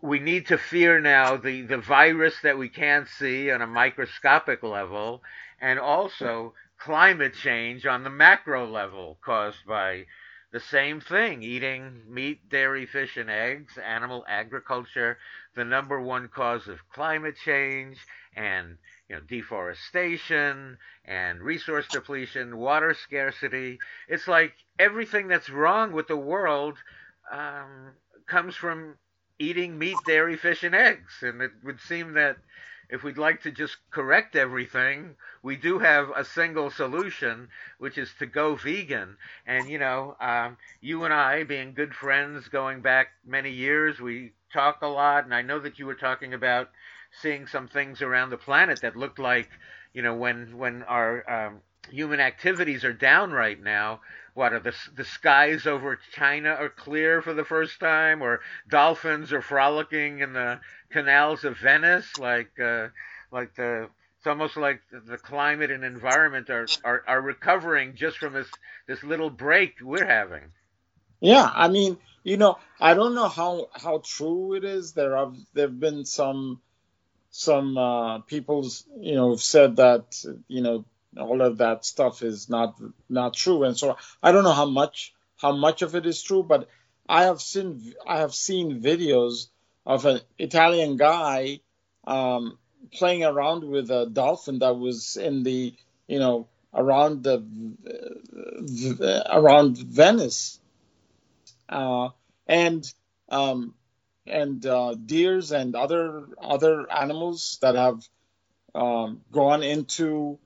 we 0.00 0.20
need 0.20 0.46
to 0.46 0.58
fear 0.58 1.00
now 1.00 1.36
the 1.36 1.62
the 1.62 1.78
virus 1.78 2.40
that 2.42 2.56
we 2.58 2.70
can't 2.70 3.08
see 3.08 3.50
on 3.50 3.60
a 3.60 3.66
microscopic 3.66 4.62
level, 4.62 5.22
and 5.60 5.78
also 5.78 6.54
climate 6.78 7.34
change 7.34 7.84
on 7.84 8.04
the 8.04 8.10
macro 8.10 8.66
level 8.66 9.18
caused 9.22 9.66
by 9.66 10.06
the 10.50 10.60
same 10.60 11.00
thing 11.00 11.42
eating 11.42 12.02
meat, 12.08 12.48
dairy, 12.48 12.86
fish, 12.86 13.16
and 13.18 13.28
eggs, 13.30 13.76
animal 13.78 14.24
agriculture, 14.28 15.18
the 15.58 15.64
number 15.64 16.00
one 16.00 16.28
cause 16.28 16.68
of 16.68 16.78
climate 16.92 17.36
change, 17.44 17.98
and 18.36 18.78
you 19.08 19.16
know, 19.16 19.22
deforestation 19.28 20.78
and 21.04 21.42
resource 21.42 21.86
depletion, 21.88 22.56
water 22.56 22.94
scarcity. 22.94 23.78
It's 24.08 24.28
like 24.28 24.52
everything 24.78 25.26
that's 25.28 25.50
wrong 25.50 25.92
with 25.92 26.06
the 26.06 26.16
world 26.16 26.78
um, 27.32 27.90
comes 28.26 28.54
from 28.54 28.94
eating 29.40 29.78
meat, 29.78 29.96
dairy, 30.06 30.36
fish, 30.36 30.62
and 30.62 30.74
eggs. 30.74 31.12
And 31.22 31.42
it 31.42 31.52
would 31.64 31.80
seem 31.80 32.12
that 32.14 32.36
if 32.88 33.02
we'd 33.02 33.18
like 33.18 33.42
to 33.42 33.50
just 33.50 33.76
correct 33.90 34.36
everything, 34.36 35.16
we 35.42 35.56
do 35.56 35.78
have 35.80 36.10
a 36.14 36.24
single 36.24 36.70
solution, 36.70 37.48
which 37.78 37.98
is 37.98 38.10
to 38.18 38.26
go 38.26 38.54
vegan. 38.54 39.16
And, 39.46 39.68
you 39.68 39.78
know, 39.78 40.16
um, 40.20 40.56
you 40.80 41.04
and 41.04 41.12
I, 41.12 41.42
being 41.44 41.74
good 41.74 41.94
friends 41.94 42.48
going 42.48 42.80
back 42.80 43.08
many 43.26 43.50
years, 43.50 44.00
we 44.00 44.32
talk 44.52 44.82
a 44.82 44.86
lot. 44.86 45.24
And 45.24 45.34
I 45.34 45.42
know 45.42 45.58
that 45.60 45.78
you 45.78 45.86
were 45.86 45.94
talking 45.94 46.34
about 46.34 46.70
seeing 47.22 47.46
some 47.46 47.68
things 47.68 48.02
around 48.02 48.30
the 48.30 48.36
planet 48.36 48.80
that 48.82 48.96
looked 48.96 49.18
like, 49.18 49.48
you 49.92 50.02
know, 50.02 50.14
when, 50.14 50.58
when 50.58 50.82
our 50.84 51.28
um, 51.30 51.60
human 51.90 52.20
activities 52.20 52.84
are 52.84 52.92
down 52.92 53.32
right 53.32 53.60
now, 53.62 54.00
what 54.34 54.52
are 54.52 54.60
the 54.60 54.74
the 54.94 55.04
skies 55.04 55.66
over 55.66 55.98
China 56.12 56.50
are 56.50 56.68
clear 56.68 57.20
for 57.20 57.34
the 57.34 57.44
first 57.44 57.80
time, 57.80 58.22
or 58.22 58.40
dolphins 58.68 59.32
are 59.32 59.42
frolicking 59.42 60.20
in 60.20 60.32
the 60.32 60.60
canals 60.90 61.42
of 61.42 61.58
Venice, 61.58 62.16
like 62.18 62.52
uh, 62.60 62.86
like 63.32 63.56
the 63.56 63.88
it's 64.18 64.26
almost 64.26 64.56
like 64.56 64.80
the 64.92 65.16
climate 65.18 65.70
and 65.70 65.84
environment 65.84 66.50
are, 66.50 66.66
are, 66.84 67.02
are 67.06 67.20
recovering 67.20 67.94
just 67.96 68.18
from 68.18 68.32
this 68.32 68.48
this 68.86 69.02
little 69.02 69.30
break 69.30 69.74
we're 69.80 70.06
having. 70.06 70.52
Yeah, 71.20 71.50
I 71.54 71.68
mean, 71.68 71.98
you 72.24 72.36
know, 72.36 72.58
I 72.80 72.94
don't 72.94 73.14
know 73.14 73.28
how 73.28 73.68
how 73.72 73.98
true 74.04 74.54
it 74.54 74.64
is. 74.64 74.92
There 74.92 75.16
have 75.16 75.36
there've 75.54 75.80
been 75.80 76.04
some 76.04 76.60
some 77.30 77.76
uh, 77.78 78.18
people's 78.20 78.86
you 79.00 79.14
know 79.14 79.36
said 79.36 79.76
that 79.76 80.24
you 80.48 80.62
know 80.62 80.84
all 81.18 81.40
of 81.42 81.58
that 81.58 81.84
stuff 81.84 82.22
is 82.22 82.48
not 82.48 82.80
not 83.08 83.34
true 83.34 83.64
and 83.64 83.76
so 83.78 83.96
i 84.22 84.30
don't 84.32 84.44
know 84.44 84.52
how 84.52 84.66
much 84.68 85.14
how 85.36 85.52
much 85.56 85.82
of 85.82 85.94
it 85.94 86.06
is 86.06 86.22
true 86.22 86.42
but 86.42 86.68
i 87.08 87.24
have 87.24 87.40
seen 87.40 87.94
i 88.06 88.18
have 88.18 88.34
seen 88.34 88.80
videos 88.82 89.48
of 89.86 90.04
an 90.06 90.20
italian 90.38 90.96
guy 90.96 91.60
um, 92.06 92.58
playing 92.92 93.24
around 93.24 93.64
with 93.64 93.90
a 93.90 94.06
dolphin 94.06 94.58
that 94.60 94.76
was 94.76 95.16
in 95.16 95.42
the 95.42 95.74
you 96.06 96.18
know 96.18 96.46
around 96.74 97.22
the 97.24 97.36
uh, 99.00 99.38
around 99.38 99.78
venice 99.78 100.60
uh, 101.68 102.10
and 102.46 102.84
um, 103.28 103.74
and 104.26 104.64
uh, 104.66 104.94
deers 104.94 105.52
and 105.52 105.74
other 105.74 106.28
other 106.40 106.90
animals 106.90 107.58
that 107.62 107.74
have 107.74 108.02
um, 108.74 109.22
gone 109.32 109.62
into 109.62 110.38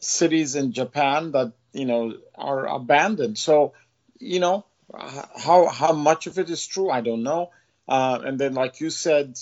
cities 0.00 0.56
in 0.56 0.72
Japan 0.72 1.32
that 1.32 1.52
you 1.72 1.84
know 1.86 2.14
are 2.34 2.66
abandoned. 2.66 3.38
So 3.38 3.74
you 4.18 4.40
know 4.40 4.64
how 4.92 5.68
how 5.68 5.92
much 5.92 6.26
of 6.26 6.38
it 6.38 6.50
is 6.50 6.66
true, 6.66 6.90
I 6.90 7.00
don't 7.00 7.22
know. 7.22 7.50
Uh, 7.88 8.20
and 8.24 8.38
then, 8.38 8.54
like 8.54 8.80
you 8.80 8.88
said, 8.90 9.36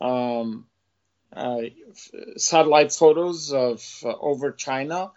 um, 0.00 0.66
uh, 1.34 1.62
satellite 2.36 2.92
photos 2.92 3.52
of 3.52 3.82
uh, 4.04 4.08
over 4.08 4.52
China 4.52 5.12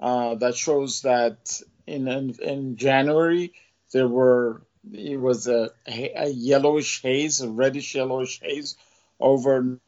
uh, 0.00 0.34
that 0.36 0.54
shows 0.54 1.02
that 1.02 1.60
in, 1.86 2.08
in, 2.08 2.34
in 2.42 2.76
January 2.76 3.52
there 3.92 4.08
were 4.08 4.62
it 4.92 5.20
was 5.20 5.48
a, 5.48 5.70
a 5.86 6.28
yellowish 6.28 7.02
haze, 7.02 7.40
a 7.40 7.48
reddish 7.48 7.94
yellowish 7.94 8.40
haze 8.40 8.76
over 9.20 9.78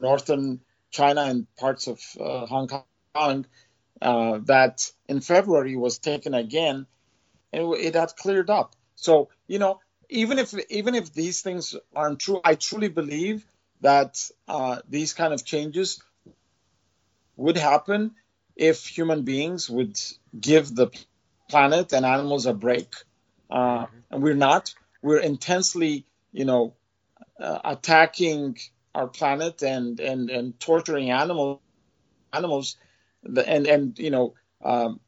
northern 0.00 0.60
China 0.90 1.22
and 1.22 1.46
parts 1.56 1.86
of 1.86 2.00
uh, 2.20 2.46
Hong 2.46 2.68
Kong 2.68 3.46
uh, 4.00 4.38
that 4.44 4.90
in 5.08 5.20
February 5.20 5.76
was 5.76 5.98
taken 5.98 6.34
again, 6.34 6.86
and 7.52 7.74
it 7.74 7.94
had 7.94 8.16
cleared 8.16 8.50
up. 8.50 8.74
So 8.96 9.28
you 9.46 9.58
know, 9.58 9.80
even 10.08 10.38
if 10.38 10.54
even 10.70 10.94
if 10.94 11.12
these 11.12 11.42
things 11.42 11.74
aren't 11.94 12.20
true, 12.20 12.40
I 12.44 12.54
truly 12.54 12.88
believe 12.88 13.44
that 13.80 14.30
uh, 14.48 14.80
these 14.88 15.14
kind 15.14 15.32
of 15.34 15.44
changes 15.44 16.02
would 17.36 17.56
happen 17.56 18.14
if 18.56 18.86
human 18.86 19.22
beings 19.22 19.70
would 19.70 19.98
give 20.38 20.74
the 20.74 20.88
planet 21.48 21.92
and 21.92 22.04
animals 22.04 22.46
a 22.46 22.54
break. 22.54 22.92
Uh, 23.50 23.86
and 24.10 24.22
we're 24.22 24.34
not. 24.34 24.74
We're 25.02 25.20
intensely, 25.20 26.06
you 26.32 26.44
know, 26.44 26.74
uh, 27.40 27.60
attacking 27.64 28.58
our 28.94 29.08
planet 29.08 29.62
and 29.62 30.00
and 30.00 30.30
and 30.30 30.58
torturing 30.60 31.10
animals 31.10 31.60
animals 32.34 32.76
and 33.24 33.68
and 33.68 33.98
you 34.00 34.10
know 34.10 34.34
um, 34.64 35.00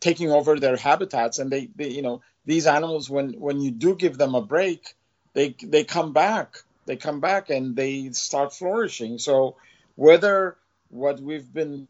taking 0.00 0.32
over 0.32 0.60
their 0.60 0.76
habitats. 0.76 1.40
And 1.40 1.52
they, 1.52 1.70
they 1.76 1.90
you 1.90 2.02
know 2.02 2.22
these 2.46 2.66
animals 2.68 3.10
when 3.10 3.34
when 3.34 3.60
you 3.62 3.72
do 3.72 3.96
give 3.96 4.18
them 4.18 4.36
a 4.36 4.42
break 4.42 4.94
they 5.34 5.56
they 5.64 5.84
come 5.84 6.14
back. 6.14 6.56
They 6.86 6.96
come 6.96 7.20
back 7.20 7.50
and 7.50 7.76
they 7.76 8.10
start 8.12 8.54
flourishing. 8.54 9.18
So 9.18 9.56
whether 9.96 10.58
what 10.90 11.20
we've 11.20 11.52
been 11.52 11.88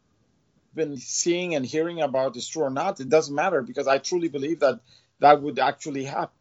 been 0.75 0.97
seeing 0.97 1.55
and 1.55 1.65
hearing 1.65 2.01
about 2.01 2.37
is 2.37 2.47
true 2.47 2.63
or 2.63 2.69
not 2.71 2.99
it 3.01 3.09
doesn't 3.09 3.35
matter 3.35 3.61
because 3.61 3.87
i 3.87 3.97
truly 3.97 4.29
believe 4.29 4.61
that 4.61 4.79
that 5.21 5.41
would 5.41 5.59
actually 5.59 6.05
ha- 6.05 6.31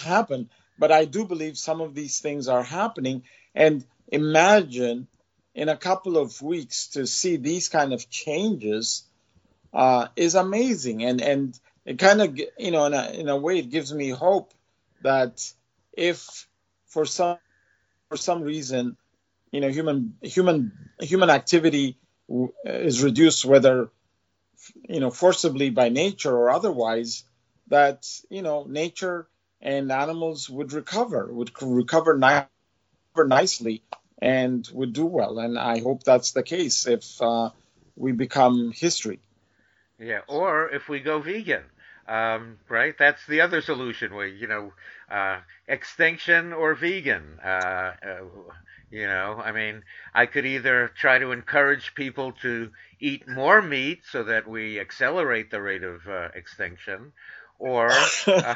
happen. 0.00 0.50
But 0.78 0.92
i 0.92 1.04
do 1.04 1.24
believe 1.24 1.56
some 1.56 1.80
of 1.80 1.94
these 1.94 2.20
things 2.20 2.48
are 2.48 2.62
happening. 2.62 3.22
And 3.54 3.84
imagine 4.08 5.06
in 5.54 5.68
a 5.68 5.76
couple 5.76 6.18
of 6.18 6.42
weeks 6.42 6.88
to 6.88 7.06
see 7.06 7.36
these 7.36 7.68
kind 7.68 7.92
of 7.92 8.10
changes 8.10 9.04
uh, 9.72 10.08
is 10.16 10.34
amazing, 10.34 11.04
and 11.04 11.20
and 11.20 11.58
it 11.84 11.98
kind 11.98 12.22
of 12.22 12.38
you 12.58 12.70
know 12.70 12.86
in 12.86 12.94
a, 12.94 13.10
in 13.10 13.28
a 13.28 13.36
way 13.36 13.58
it 13.58 13.70
gives 13.70 13.92
me 13.92 14.10
hope 14.10 14.52
that 15.02 15.52
if 15.92 16.46
for 16.86 17.04
some 17.04 17.38
for 18.08 18.16
some 18.16 18.42
reason 18.42 18.96
you 19.52 19.60
know 19.60 19.68
human 19.68 20.14
human 20.22 20.72
human 21.00 21.30
activity 21.30 21.98
is 22.64 23.02
reduced 23.02 23.44
whether 23.44 23.90
you 24.88 25.00
know 25.00 25.10
forcibly 25.10 25.70
by 25.70 25.88
nature 25.88 26.34
or 26.34 26.50
otherwise 26.50 27.24
that 27.68 28.06
you 28.30 28.42
know 28.42 28.64
nature 28.68 29.26
and 29.60 29.90
animals 29.90 30.48
would 30.50 30.72
recover 30.72 31.32
would 31.32 31.50
recover 31.62 32.18
nicely 33.16 33.82
and 34.20 34.68
would 34.72 34.92
do 34.92 35.06
well. 35.06 35.38
And 35.38 35.58
I 35.58 35.80
hope 35.80 36.02
that's 36.02 36.32
the 36.32 36.42
case 36.42 36.86
if 36.86 37.20
uh, 37.20 37.50
we 37.96 38.12
become 38.12 38.72
history. 38.72 39.20
Yeah, 39.98 40.20
or 40.28 40.70
if 40.70 40.88
we 40.88 41.00
go 41.00 41.20
vegan, 41.20 41.62
um, 42.08 42.58
right? 42.68 42.94
That's 42.98 43.24
the 43.26 43.42
other 43.42 43.60
solution. 43.60 44.14
Where 44.14 44.26
you 44.26 44.46
know, 44.46 44.72
uh, 45.10 45.38
extinction 45.68 46.52
or 46.52 46.74
vegan. 46.74 47.38
Uh, 47.44 47.92
uh, 48.02 48.24
you 48.90 49.06
know, 49.06 49.40
I 49.42 49.52
mean, 49.52 49.82
I 50.14 50.26
could 50.26 50.46
either 50.46 50.88
try 50.88 51.18
to 51.18 51.32
encourage 51.32 51.94
people 51.94 52.32
to 52.42 52.70
eat 53.00 53.26
more 53.26 53.60
meat 53.60 54.02
so 54.10 54.22
that 54.24 54.46
we 54.46 54.78
accelerate 54.78 55.50
the 55.50 55.60
rate 55.60 55.82
of 55.82 56.06
uh, 56.06 56.28
extinction, 56.34 57.12
or 57.58 57.90
uh, 58.26 58.54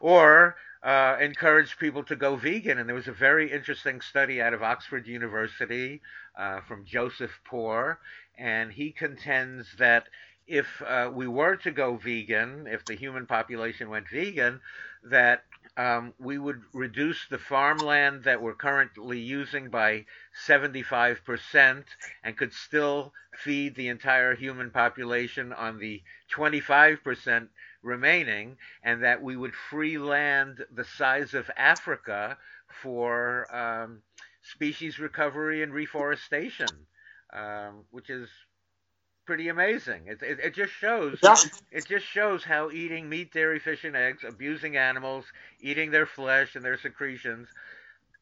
or 0.00 0.56
uh, 0.82 1.16
encouraged 1.20 1.78
people 1.78 2.02
to 2.04 2.16
go 2.16 2.36
vegan. 2.36 2.78
And 2.78 2.88
there 2.88 2.96
was 2.96 3.08
a 3.08 3.12
very 3.12 3.52
interesting 3.52 4.00
study 4.00 4.40
out 4.40 4.54
of 4.54 4.62
Oxford 4.62 5.06
University 5.06 6.00
uh, 6.36 6.60
from 6.62 6.84
Joseph 6.84 7.40
Poore, 7.44 7.98
and 8.38 8.72
he 8.72 8.90
contends 8.90 9.66
that 9.78 10.08
if 10.46 10.66
uh, 10.82 11.10
we 11.12 11.28
were 11.28 11.56
to 11.56 11.70
go 11.70 11.96
vegan, 11.96 12.66
if 12.66 12.84
the 12.84 12.94
human 12.94 13.26
population 13.26 13.90
went 13.90 14.08
vegan, 14.08 14.60
that 15.04 15.44
um, 15.76 16.12
we 16.18 16.38
would 16.38 16.62
reduce 16.74 17.26
the 17.28 17.38
farmland 17.38 18.24
that 18.24 18.42
we're 18.42 18.54
currently 18.54 19.18
using 19.18 19.70
by 19.70 20.04
75% 20.46 21.84
and 22.22 22.36
could 22.36 22.52
still 22.52 23.12
feed 23.34 23.74
the 23.74 23.88
entire 23.88 24.34
human 24.34 24.70
population 24.70 25.52
on 25.52 25.78
the 25.78 26.02
25% 26.34 27.48
remaining, 27.82 28.56
and 28.82 29.02
that 29.02 29.22
we 29.22 29.36
would 29.36 29.54
free 29.54 29.98
land 29.98 30.64
the 30.74 30.84
size 30.84 31.34
of 31.34 31.50
Africa 31.56 32.36
for 32.82 33.54
um, 33.54 34.02
species 34.42 34.98
recovery 34.98 35.62
and 35.62 35.72
reforestation, 35.72 36.68
um, 37.32 37.84
which 37.90 38.10
is 38.10 38.28
pretty 39.26 39.48
amazing. 39.48 40.02
It, 40.06 40.22
it, 40.22 40.38
it 40.40 40.54
just 40.54 40.72
shows 40.72 41.18
it 41.70 41.86
just 41.86 42.06
shows 42.06 42.44
how 42.44 42.70
eating 42.70 43.08
meat, 43.08 43.32
dairy, 43.32 43.58
fish, 43.58 43.84
and 43.84 43.96
eggs, 43.96 44.24
abusing 44.26 44.76
animals, 44.76 45.24
eating 45.60 45.90
their 45.90 46.06
flesh 46.06 46.56
and 46.56 46.64
their 46.64 46.78
secretions, 46.78 47.48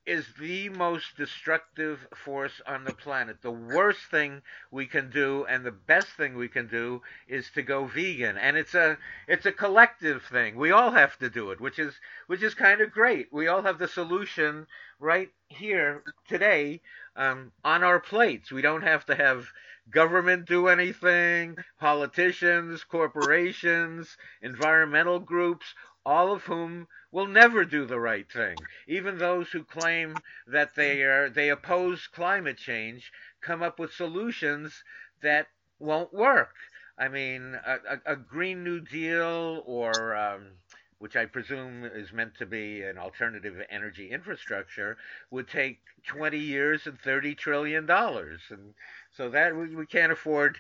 is 0.07 0.27
the 0.41 0.69
most 0.71 1.17
destructive 1.17 2.07
force 2.25 2.61
on 2.67 2.85
the 2.85 2.93
planet. 2.93 3.39
The 3.43 3.51
worst 3.51 4.01
thing 4.11 4.43
we 4.71 4.87
can 4.87 5.11
do 5.11 5.45
and 5.49 5.65
the 5.65 5.73
best 5.73 6.09
thing 6.09 6.37
we 6.37 6.49
can 6.49 6.67
do 6.69 7.03
is 7.29 7.51
to 7.55 7.63
go 7.63 7.87
vegan. 7.87 8.37
And 8.39 8.57
it's 8.57 8.75
a 8.75 8.99
it's 9.29 9.47
a 9.47 9.53
collective 9.53 10.25
thing. 10.25 10.57
We 10.57 10.73
all 10.73 10.91
have 10.91 11.19
to 11.19 11.31
do 11.31 11.51
it, 11.51 11.61
which 11.61 11.79
is 11.79 11.95
which 12.27 12.43
is 12.43 12.55
kind 12.55 12.81
of 12.81 12.91
great. 12.93 13.33
We 13.33 13.49
all 13.49 13.63
have 13.63 13.79
the 13.79 13.89
solution 13.89 14.67
right 14.99 15.31
here 15.49 16.03
today 16.29 16.81
um, 17.17 17.53
on 17.65 17.85
our 17.85 18.01
plates. 18.01 18.51
We 18.51 18.63
don't 18.63 18.83
have 18.83 19.07
to 19.07 19.15
have 19.15 19.47
government 19.89 20.47
do 20.47 20.69
anything, 20.69 21.57
politicians, 21.79 22.85
corporations, 22.85 24.17
environmental 24.43 25.21
groups, 25.21 25.75
all 26.05 26.33
of 26.33 26.45
whom 26.45 26.89
will 27.11 27.27
never 27.27 27.65
do 27.65 27.87
the 27.87 28.01
right 28.01 28.31
thing. 28.31 28.57
Even 28.87 29.19
those 29.19 29.51
who 29.51 29.65
claim 29.65 30.23
that 30.47 30.75
they 30.75 31.03
are 31.03 31.31
they 31.31 31.49
oppose 31.49 32.07
climate 32.07 32.59
change 32.59 33.13
come 33.41 33.63
up 33.63 33.79
with 33.79 33.93
solutions 33.93 34.85
that 35.23 35.49
won't 35.79 36.13
work. 36.13 36.55
I 36.99 37.09
mean, 37.09 37.59
a, 37.67 37.79
a, 37.89 38.13
a 38.13 38.17
Green 38.17 38.63
New 38.63 38.81
Deal 38.81 39.63
or 39.67 40.15
um, 40.15 40.59
which 41.01 41.17
I 41.17 41.25
presume 41.25 41.87
is 41.87 42.13
meant 42.13 42.37
to 42.37 42.47
be 42.47 42.83
an 42.83 42.99
alternative 42.99 43.57
energy 43.71 44.11
infrastructure, 44.11 44.99
would 45.31 45.49
take 45.49 45.81
20 46.07 46.37
years 46.37 46.87
and 46.87 47.01
30 47.01 47.35
trillion 47.37 47.87
dollars, 47.87 48.43
and 48.51 48.75
so 49.17 49.29
that 49.31 49.57
we, 49.57 49.75
we 49.75 49.87
can't 49.87 50.13
afford 50.13 50.59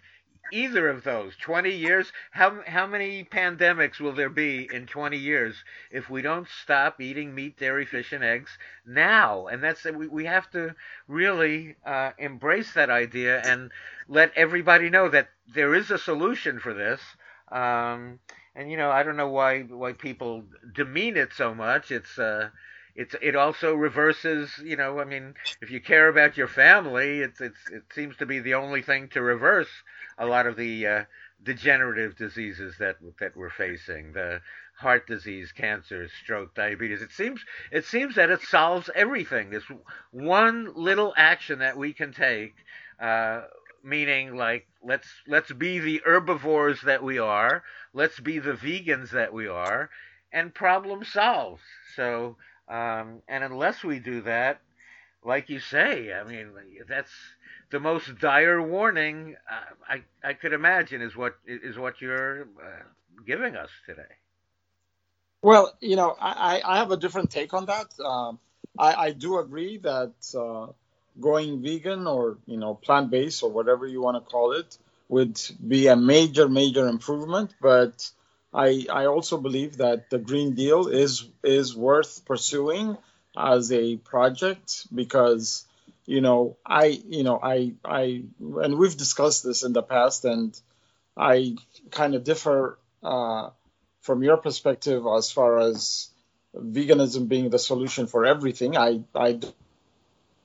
either 0.52 0.88
of 0.88 1.04
those. 1.04 1.36
20 1.36 1.70
years 1.70 2.12
how 2.32 2.62
how 2.66 2.86
many 2.86 3.24
pandemics 3.24 4.00
will 4.00 4.12
there 4.12 4.30
be 4.30 4.68
in 4.72 4.86
20 4.86 5.16
years 5.16 5.64
if 5.90 6.10
we 6.10 6.22
don't 6.22 6.48
stop 6.62 7.00
eating 7.00 7.34
meat 7.34 7.56
dairy 7.58 7.86
fish 7.86 8.12
and 8.12 8.24
eggs 8.24 8.58
now? 8.86 9.46
And 9.46 9.62
that's 9.62 9.84
we, 9.84 10.08
we 10.08 10.24
have 10.24 10.50
to 10.50 10.74
really 11.06 11.76
uh, 11.86 12.10
embrace 12.18 12.72
that 12.74 12.90
idea 12.90 13.40
and 13.40 13.70
let 14.08 14.32
everybody 14.36 14.90
know 14.90 15.08
that 15.08 15.28
there 15.54 15.74
is 15.74 15.90
a 15.90 15.98
solution 15.98 16.58
for 16.58 16.74
this. 16.74 17.00
Um, 17.52 18.18
and 18.54 18.70
you 18.70 18.76
know 18.76 18.90
i 18.90 19.02
don't 19.02 19.16
know 19.16 19.28
why 19.28 19.62
why 19.62 19.92
people 19.92 20.44
demean 20.74 21.16
it 21.16 21.32
so 21.32 21.54
much. 21.54 21.90
It's 21.90 22.18
uh 22.18 22.50
it's 22.94 23.14
it 23.22 23.36
also 23.36 23.74
reverses 23.74 24.50
you 24.64 24.76
know 24.76 25.00
i 25.00 25.04
mean 25.04 25.34
if 25.60 25.70
you 25.70 25.80
care 25.80 26.08
about 26.08 26.36
your 26.36 26.48
family 26.48 27.20
it's 27.20 27.40
it's 27.40 27.68
it 27.72 27.82
seems 27.94 28.16
to 28.16 28.26
be 28.26 28.38
the 28.38 28.54
only 28.54 28.82
thing 28.82 29.08
to 29.08 29.22
reverse 29.22 29.68
a 30.18 30.26
lot 30.26 30.46
of 30.46 30.56
the 30.56 30.86
uh, 30.86 31.04
degenerative 31.42 32.16
diseases 32.16 32.76
that 32.78 32.96
that 33.18 33.36
we're 33.36 33.50
facing 33.50 34.12
the 34.12 34.40
heart 34.80 35.06
disease 35.06 35.52
cancer 35.52 36.08
stroke 36.22 36.54
diabetes. 36.54 37.02
It 37.02 37.12
seems 37.12 37.44
it 37.70 37.84
seems 37.84 38.14
that 38.16 38.30
it 38.30 38.42
solves 38.42 38.90
everything. 38.94 39.50
This 39.50 39.64
one 40.10 40.72
little 40.74 41.14
action 41.16 41.58
that 41.60 41.76
we 41.76 41.92
can 41.92 42.12
take 42.12 42.54
uh, 43.00 43.42
meaning 43.82 44.36
like 44.36 44.66
let's 44.82 45.08
let's 45.26 45.52
be 45.52 45.78
the 45.78 46.02
herbivores 46.04 46.82
that 46.82 47.02
we 47.02 47.18
are 47.18 47.62
let's 47.94 48.20
be 48.20 48.38
the 48.38 48.52
vegans 48.52 49.10
that 49.10 49.32
we 49.32 49.46
are 49.46 49.90
and 50.32 50.54
problem 50.54 51.04
solved. 51.04 51.62
So 51.96 52.36
um, 52.70 53.22
and 53.28 53.44
unless 53.44 53.84
we 53.84 53.98
do 53.98 54.22
that, 54.22 54.60
like 55.24 55.50
you 55.50 55.60
say, 55.60 56.12
I 56.12 56.24
mean, 56.24 56.50
that's 56.88 57.10
the 57.70 57.80
most 57.80 58.18
dire 58.18 58.62
warning 58.62 59.36
uh, 59.50 59.94
I 59.94 60.28
I 60.28 60.34
could 60.34 60.52
imagine 60.52 61.02
is 61.02 61.16
what 61.16 61.36
is 61.46 61.76
what 61.78 62.00
you're 62.00 62.42
uh, 62.42 62.82
giving 63.26 63.56
us 63.56 63.70
today. 63.86 64.12
Well, 65.42 65.72
you 65.80 65.96
know, 65.96 66.16
I, 66.20 66.60
I 66.64 66.78
have 66.78 66.90
a 66.90 66.96
different 66.96 67.30
take 67.30 67.54
on 67.54 67.66
that. 67.66 67.88
Um, 68.00 68.38
I, 68.78 68.94
I 69.06 69.10
do 69.12 69.38
agree 69.38 69.78
that 69.78 70.12
uh, 70.38 70.72
going 71.20 71.62
vegan 71.62 72.06
or 72.06 72.38
you 72.46 72.56
know 72.58 72.74
plant 72.74 73.10
based 73.10 73.42
or 73.42 73.50
whatever 73.50 73.86
you 73.86 74.02
want 74.02 74.22
to 74.22 74.30
call 74.30 74.52
it 74.52 74.78
would 75.08 75.40
be 75.66 75.88
a 75.88 75.96
major 75.96 76.48
major 76.48 76.86
improvement, 76.88 77.54
but 77.60 78.10
I, 78.52 78.86
I 78.90 79.06
also 79.06 79.36
believe 79.36 79.76
that 79.76 80.10
the 80.10 80.18
Green 80.18 80.54
Deal 80.54 80.88
is 80.88 81.26
is 81.44 81.76
worth 81.76 82.24
pursuing 82.24 82.96
as 83.36 83.70
a 83.70 83.96
project 83.96 84.86
because 84.92 85.64
you 86.04 86.20
know 86.20 86.56
I 86.66 86.86
you 86.86 87.22
know 87.22 87.38
I 87.40 87.74
I 87.84 88.24
and 88.40 88.76
we've 88.76 88.96
discussed 88.96 89.44
this 89.44 89.62
in 89.62 89.72
the 89.72 89.82
past 89.82 90.24
and 90.24 90.58
I 91.16 91.56
kind 91.90 92.14
of 92.14 92.24
differ 92.24 92.78
uh, 93.02 93.50
from 94.00 94.22
your 94.22 94.36
perspective 94.36 95.04
as 95.06 95.30
far 95.30 95.60
as 95.60 96.08
veganism 96.56 97.28
being 97.28 97.50
the 97.50 97.58
solution 97.58 98.08
for 98.08 98.26
everything. 98.26 98.76
I 98.76 99.02
I 99.14 99.38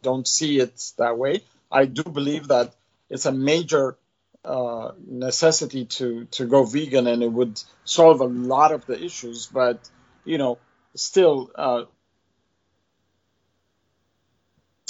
don't 0.04 0.28
see 0.28 0.60
it 0.60 0.92
that 1.00 1.18
way. 1.18 1.42
I 1.72 1.86
do 1.86 2.04
believe 2.04 2.50
that 2.50 2.76
it's 3.10 3.26
a 3.26 3.32
major 3.32 3.98
uh, 4.46 4.92
necessity 5.08 5.86
to 5.86 6.26
to 6.32 6.46
go 6.46 6.64
vegan, 6.64 7.08
and 7.08 7.24
it 7.24 7.32
would 7.32 7.62
solve 7.84 8.22
a 8.22 8.26
lot 8.26 8.72
of 8.72 8.86
the 8.86 9.02
issues. 9.04 9.48
But 9.48 9.90
you 10.24 10.38
know, 10.38 10.60
still, 10.96 11.52
uh, 11.56 11.86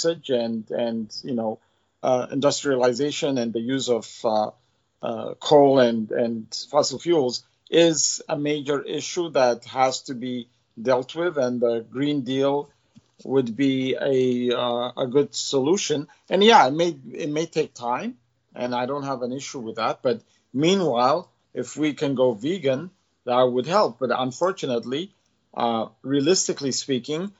and 0.04 0.70
and 0.70 1.16
you 1.24 1.34
know, 1.34 1.58
uh, 2.02 2.26
industrialization 2.30 3.38
and 3.38 3.52
the 3.52 3.60
use 3.60 3.88
of 3.88 4.06
uh, 4.24 4.50
uh, 5.02 5.34
coal 5.40 5.78
and 5.78 6.10
and 6.10 6.66
fossil 6.70 6.98
fuels 6.98 7.44
is 7.70 8.22
a 8.28 8.36
major 8.36 8.82
issue 8.82 9.30
that 9.30 9.64
has 9.64 10.02
to 10.02 10.14
be 10.14 10.48
dealt 10.80 11.14
with, 11.14 11.38
and 11.38 11.60
the 11.60 11.80
Green 11.90 12.22
Deal 12.22 12.70
would 13.24 13.56
be 13.56 13.94
a 13.94 14.54
uh, 14.54 14.92
a 14.96 15.06
good 15.06 15.34
solution. 15.34 16.08
And 16.28 16.44
yeah, 16.44 16.66
it 16.66 16.74
may 16.74 16.96
it 17.12 17.30
may 17.30 17.46
take 17.46 17.72
time 17.72 18.18
and 18.56 18.74
I 18.74 18.86
don't 18.86 19.04
have 19.04 19.22
an 19.22 19.32
issue 19.32 19.60
with 19.60 19.76
that. 19.76 20.02
But 20.02 20.22
meanwhile, 20.52 21.30
if 21.54 21.76
we 21.76 21.94
can 21.94 22.14
go 22.14 22.32
vegan, 22.32 22.90
that 23.24 23.42
would 23.42 23.66
help. 23.66 23.98
But 23.98 24.10
unfortunately, 24.12 25.12
uh, 25.54 25.88
realistically 26.02 26.72
speaking, 26.72 27.32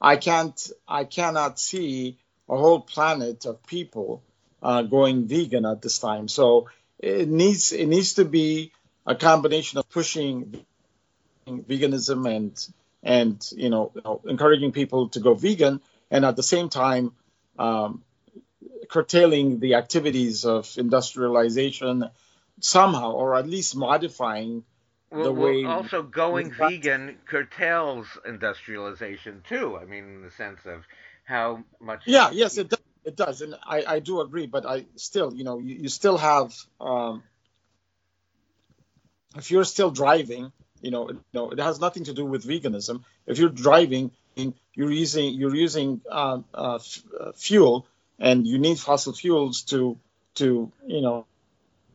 I 0.00 0.16
can't, 0.16 0.58
I 0.86 1.04
cannot 1.04 1.58
see 1.58 2.18
a 2.48 2.56
whole 2.56 2.80
planet 2.80 3.46
of 3.46 3.66
people 3.66 4.22
uh, 4.62 4.82
going 4.82 5.26
vegan 5.26 5.64
at 5.64 5.82
this 5.82 5.98
time. 5.98 6.28
So 6.28 6.68
it 6.98 7.28
needs, 7.28 7.72
it 7.72 7.86
needs 7.86 8.14
to 8.14 8.24
be 8.24 8.72
a 9.06 9.14
combination 9.14 9.78
of 9.78 9.88
pushing 9.90 10.64
veganism 11.46 12.28
and 12.34 12.66
and 13.04 13.46
you 13.54 13.68
know, 13.68 13.92
encouraging 14.26 14.72
people 14.72 15.10
to 15.10 15.20
go 15.20 15.34
vegan, 15.34 15.80
and 16.10 16.24
at 16.24 16.36
the 16.36 16.42
same 16.42 16.70
time 16.70 17.12
um, 17.58 18.02
curtailing 18.88 19.60
the 19.60 19.74
activities 19.74 20.44
of 20.44 20.72
industrialization 20.78 22.10
somehow, 22.60 23.12
or 23.12 23.34
at 23.36 23.48
least 23.48 23.76
modifying 23.76 24.64
well, 25.10 25.24
the 25.24 25.32
way. 25.32 25.64
Well, 25.64 25.72
also, 25.72 26.02
going 26.02 26.50
vegan 26.52 27.18
curtails 27.26 28.06
industrialization 28.26 29.42
too. 29.48 29.76
I 29.80 29.84
mean, 29.84 30.04
in 30.04 30.22
the 30.22 30.30
sense 30.30 30.60
of 30.66 30.84
how 31.24 31.64
much. 31.80 32.02
Yeah. 32.06 32.30
Yes, 32.32 32.58
it 32.58 32.68
does. 32.68 32.80
It 33.04 33.16
does, 33.16 33.42
and 33.42 33.54
I, 33.62 33.84
I 33.86 33.98
do 33.98 34.22
agree. 34.22 34.46
But 34.46 34.64
I 34.64 34.86
still, 34.96 35.34
you 35.34 35.44
know, 35.44 35.58
you, 35.58 35.74
you 35.74 35.88
still 35.88 36.16
have. 36.16 36.54
Um, 36.80 37.22
if 39.36 39.50
you're 39.50 39.64
still 39.64 39.90
driving, 39.90 40.52
you 40.80 40.90
know, 40.90 41.10
you 41.10 41.20
know, 41.32 41.50
it 41.50 41.58
has 41.58 41.80
nothing 41.80 42.04
to 42.04 42.14
do 42.14 42.24
with 42.24 42.46
veganism. 42.46 43.02
If 43.26 43.38
you're 43.38 43.50
driving, 43.50 44.10
you're 44.74 44.90
using 44.90 45.34
you're 45.34 45.54
using 45.54 46.00
uh, 46.10 46.40
uh, 46.54 46.74
f- 46.76 47.02
uh, 47.20 47.32
fuel 47.32 47.86
and 48.18 48.46
you 48.46 48.58
need 48.58 48.78
fossil 48.78 49.12
fuels 49.12 49.62
to 49.62 49.98
to 50.34 50.72
you 50.86 51.00
know 51.00 51.26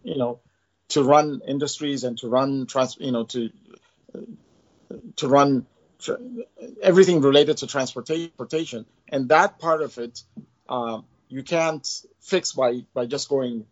you 0.03 0.17
know 0.17 0.39
to 0.89 1.03
run 1.03 1.41
industries 1.47 2.03
and 2.03 2.17
to 2.17 2.27
run 2.27 2.65
trans 2.65 2.97
you 2.99 3.11
know 3.11 3.25
to 3.25 3.49
to 5.17 5.27
run 5.27 5.65
everything 6.81 7.21
related 7.21 7.57
to 7.57 7.67
transportation. 7.67 8.85
And 9.09 9.29
that 9.29 9.59
part 9.59 9.81
of 9.81 9.97
it 9.97 10.23
uh, 10.67 11.01
you 11.27 11.43
can't 11.43 11.87
fix 12.21 12.53
by 12.53 12.83
by 12.93 13.05
just 13.05 13.29
going 13.29 13.65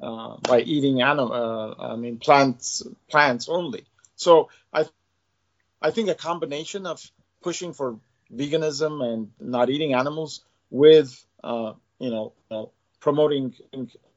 uh, 0.00 0.36
by 0.38 0.60
eating 0.60 1.02
animal 1.02 1.32
uh, 1.32 1.92
I 1.92 1.96
mean 1.96 2.18
plants 2.18 2.82
plants 3.10 3.48
only. 3.48 3.84
So 4.16 4.48
I 4.72 4.86
I 5.82 5.90
think 5.90 6.08
a 6.08 6.14
combination 6.14 6.86
of 6.86 7.02
pushing 7.42 7.72
for 7.72 7.98
veganism 8.32 9.04
and 9.04 9.30
not 9.38 9.70
eating 9.70 9.94
animals 9.94 10.42
with 10.70 11.24
uh, 11.42 11.74
you 11.98 12.10
know, 12.10 12.32
uh, 12.50 12.64
promoting 13.00 13.54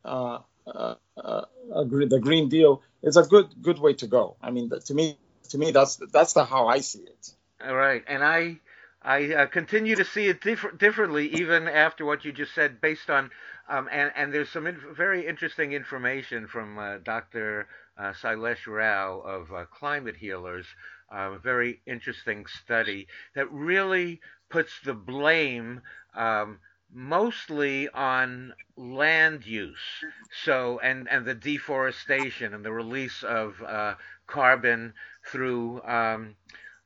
uh, 0.04 0.40
uh, 0.66 0.96
uh 1.22 1.46
the 1.74 2.20
Green 2.22 2.50
Deal 2.50 2.82
is 3.04 3.18
a 3.18 3.24
good 3.24 3.48
good 3.62 3.80
way 3.80 3.94
to 3.94 4.08
go. 4.08 4.36
I 4.42 4.52
mean, 4.52 4.70
to 4.70 4.94
me, 4.94 5.18
to 5.50 5.58
me, 5.58 5.72
that's 5.72 5.98
that's 6.12 6.34
the 6.34 6.46
how 6.46 6.68
I 6.68 6.80
see 6.80 7.04
it. 7.04 7.32
All 7.66 7.76
right, 7.76 8.04
and 8.08 8.24
I 8.24 8.60
I 9.02 9.46
continue 9.46 9.96
to 9.96 10.06
see 10.06 10.28
it 10.28 10.42
diff- 10.42 10.78
differently 10.78 11.30
even 11.36 11.68
after 11.68 12.06
what 12.06 12.26
you 12.26 12.32
just 12.32 12.54
said, 12.54 12.82
based 12.82 13.10
on 13.10 13.32
um, 13.70 13.90
and 13.92 14.12
and 14.16 14.34
there's 14.34 14.50
some 14.50 14.68
very 14.96 15.28
interesting 15.28 15.74
information 15.74 16.48
from 16.48 17.02
Dr. 17.04 17.68
Uh, 17.98 18.14
Sailesh 18.14 18.68
Rao 18.68 19.20
of 19.20 19.70
Climate 19.72 20.16
Healers, 20.16 20.66
a 21.10 21.38
very 21.38 21.82
interesting 21.86 22.46
study 22.64 23.08
that 23.36 23.52
really 23.52 24.22
puts 24.50 24.72
the 24.84 24.94
blame 24.94 25.82
um, 26.16 26.60
mostly 26.94 27.90
on 27.90 28.54
land 28.76 29.46
use. 29.46 30.04
So 30.44 30.80
and 30.80 31.08
and 31.10 31.26
the 31.26 31.36
deforestation 31.36 32.54
and 32.54 32.64
the 32.64 32.72
release 32.72 33.24
of 33.24 33.62
uh, 33.62 33.96
carbon 34.28 34.94
through 35.32 35.82
um, 35.84 36.36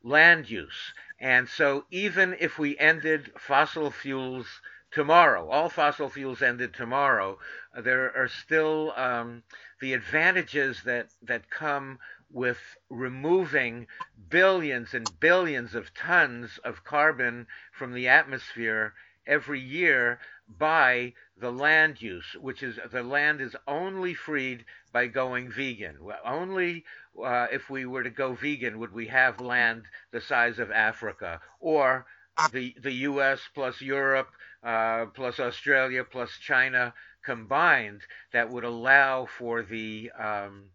land 0.04 0.50
use. 0.50 0.94
And 1.20 1.48
so 1.48 1.86
even 1.92 2.36
if 2.40 2.58
we 2.58 2.78
ended 2.78 3.32
fossil 3.38 3.92
fuels 3.92 4.48
tomorrow, 4.92 5.50
all 5.50 5.70
fossil 5.70 6.10
fuels 6.10 6.42
ended 6.42 6.74
tomorrow, 6.74 7.38
there 7.78 8.16
are 8.16 8.28
still 8.28 8.92
um, 8.98 9.44
the 9.80 9.94
advantages 9.94 10.84
that 10.84 11.08
that 11.22 11.50
come 11.50 12.00
with 12.32 12.60
removing 12.90 13.88
billions 14.30 14.94
and 14.94 15.20
billions 15.20 15.76
of 15.76 15.94
tons 15.94 16.58
of 16.64 16.84
carbon 16.84 17.46
from 17.72 17.94
the 17.94 18.08
atmosphere 18.08 18.94
every 19.28 19.60
year 19.60 20.20
by 20.48 21.14
the 21.38 21.52
land 21.52 22.02
use, 22.02 22.36
which 22.40 22.62
is 22.64 22.80
the 22.92 23.04
land 23.04 23.42
is 23.42 23.56
only 23.68 24.14
freed 24.14 24.66
by 24.92 25.08
going 25.08 25.52
vegan. 25.52 25.98
Only 26.26 26.84
uh, 27.24 27.48
if 27.52 27.70
we 27.70 27.86
were 27.86 28.04
to 28.04 28.10
go 28.10 28.34
vegan 28.34 28.80
would 28.80 28.94
we 28.94 29.08
have 29.08 29.40
land 29.40 29.84
the 30.12 30.22
size 30.22 30.60
of 30.60 30.72
Africa 30.72 31.40
or 31.60 32.06
the 32.52 32.76
the 32.82 32.94
U.S. 33.10 33.42
plus 33.54 33.82
Europe 33.82 34.30
uh, 34.64 35.08
plus 35.08 35.40
Australia 35.40 36.04
plus 36.04 36.32
China 36.40 36.94
combined 37.24 38.02
that 38.34 38.50
would 38.50 38.64
allow 38.64 39.26
for 39.26 39.62
the 39.64 40.12
um, 40.18 40.66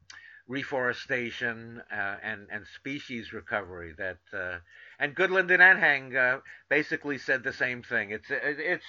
reforestation 0.48 1.82
uh, 1.92 2.16
and 2.22 2.46
and 2.50 2.66
species 2.66 3.32
recovery 3.32 3.94
that 3.98 4.18
uh, 4.32 4.58
and 4.98 5.14
Goodland 5.14 5.50
and 5.50 5.62
Anhang 5.62 6.16
uh, 6.16 6.40
basically 6.68 7.18
said 7.18 7.42
the 7.42 7.52
same 7.52 7.82
thing. 7.82 8.10
It's 8.10 8.28
it's 8.30 8.84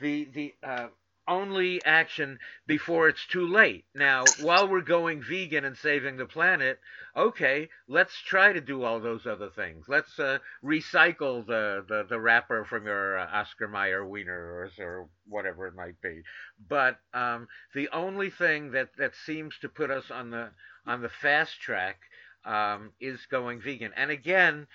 the 0.00 0.28
the 0.32 0.54
uh, 0.62 0.88
only 1.30 1.82
action 1.84 2.38
before 2.66 3.08
it's 3.08 3.24
too 3.26 3.46
late. 3.46 3.84
Now, 3.94 4.24
while 4.40 4.68
we're 4.68 4.80
going 4.80 5.22
vegan 5.22 5.64
and 5.64 5.76
saving 5.76 6.16
the 6.16 6.26
planet, 6.26 6.80
okay, 7.16 7.68
let's 7.88 8.20
try 8.20 8.52
to 8.52 8.60
do 8.60 8.82
all 8.82 9.00
those 9.00 9.26
other 9.26 9.48
things. 9.48 9.84
Let's 9.88 10.18
uh, 10.18 10.38
recycle 10.64 11.46
the, 11.46 11.84
the, 11.88 12.04
the, 12.08 12.18
wrapper 12.18 12.64
from 12.64 12.86
your 12.86 13.18
uh, 13.18 13.26
Oscar 13.32 13.68
Mayer 13.68 14.02
wieners 14.02 14.78
or 14.80 15.08
whatever 15.28 15.68
it 15.68 15.74
might 15.74 16.00
be. 16.02 16.22
But 16.68 16.98
um, 17.14 17.46
the 17.74 17.88
only 17.92 18.30
thing 18.30 18.72
that, 18.72 18.96
that 18.98 19.14
seems 19.14 19.56
to 19.60 19.68
put 19.68 19.90
us 19.90 20.10
on 20.10 20.30
the 20.30 20.50
on 20.86 21.02
the 21.02 21.10
fast 21.10 21.60
track 21.60 22.00
um, 22.44 22.90
is 23.00 23.26
going 23.30 23.60
vegan. 23.60 23.92
And 23.96 24.10
again, 24.10 24.66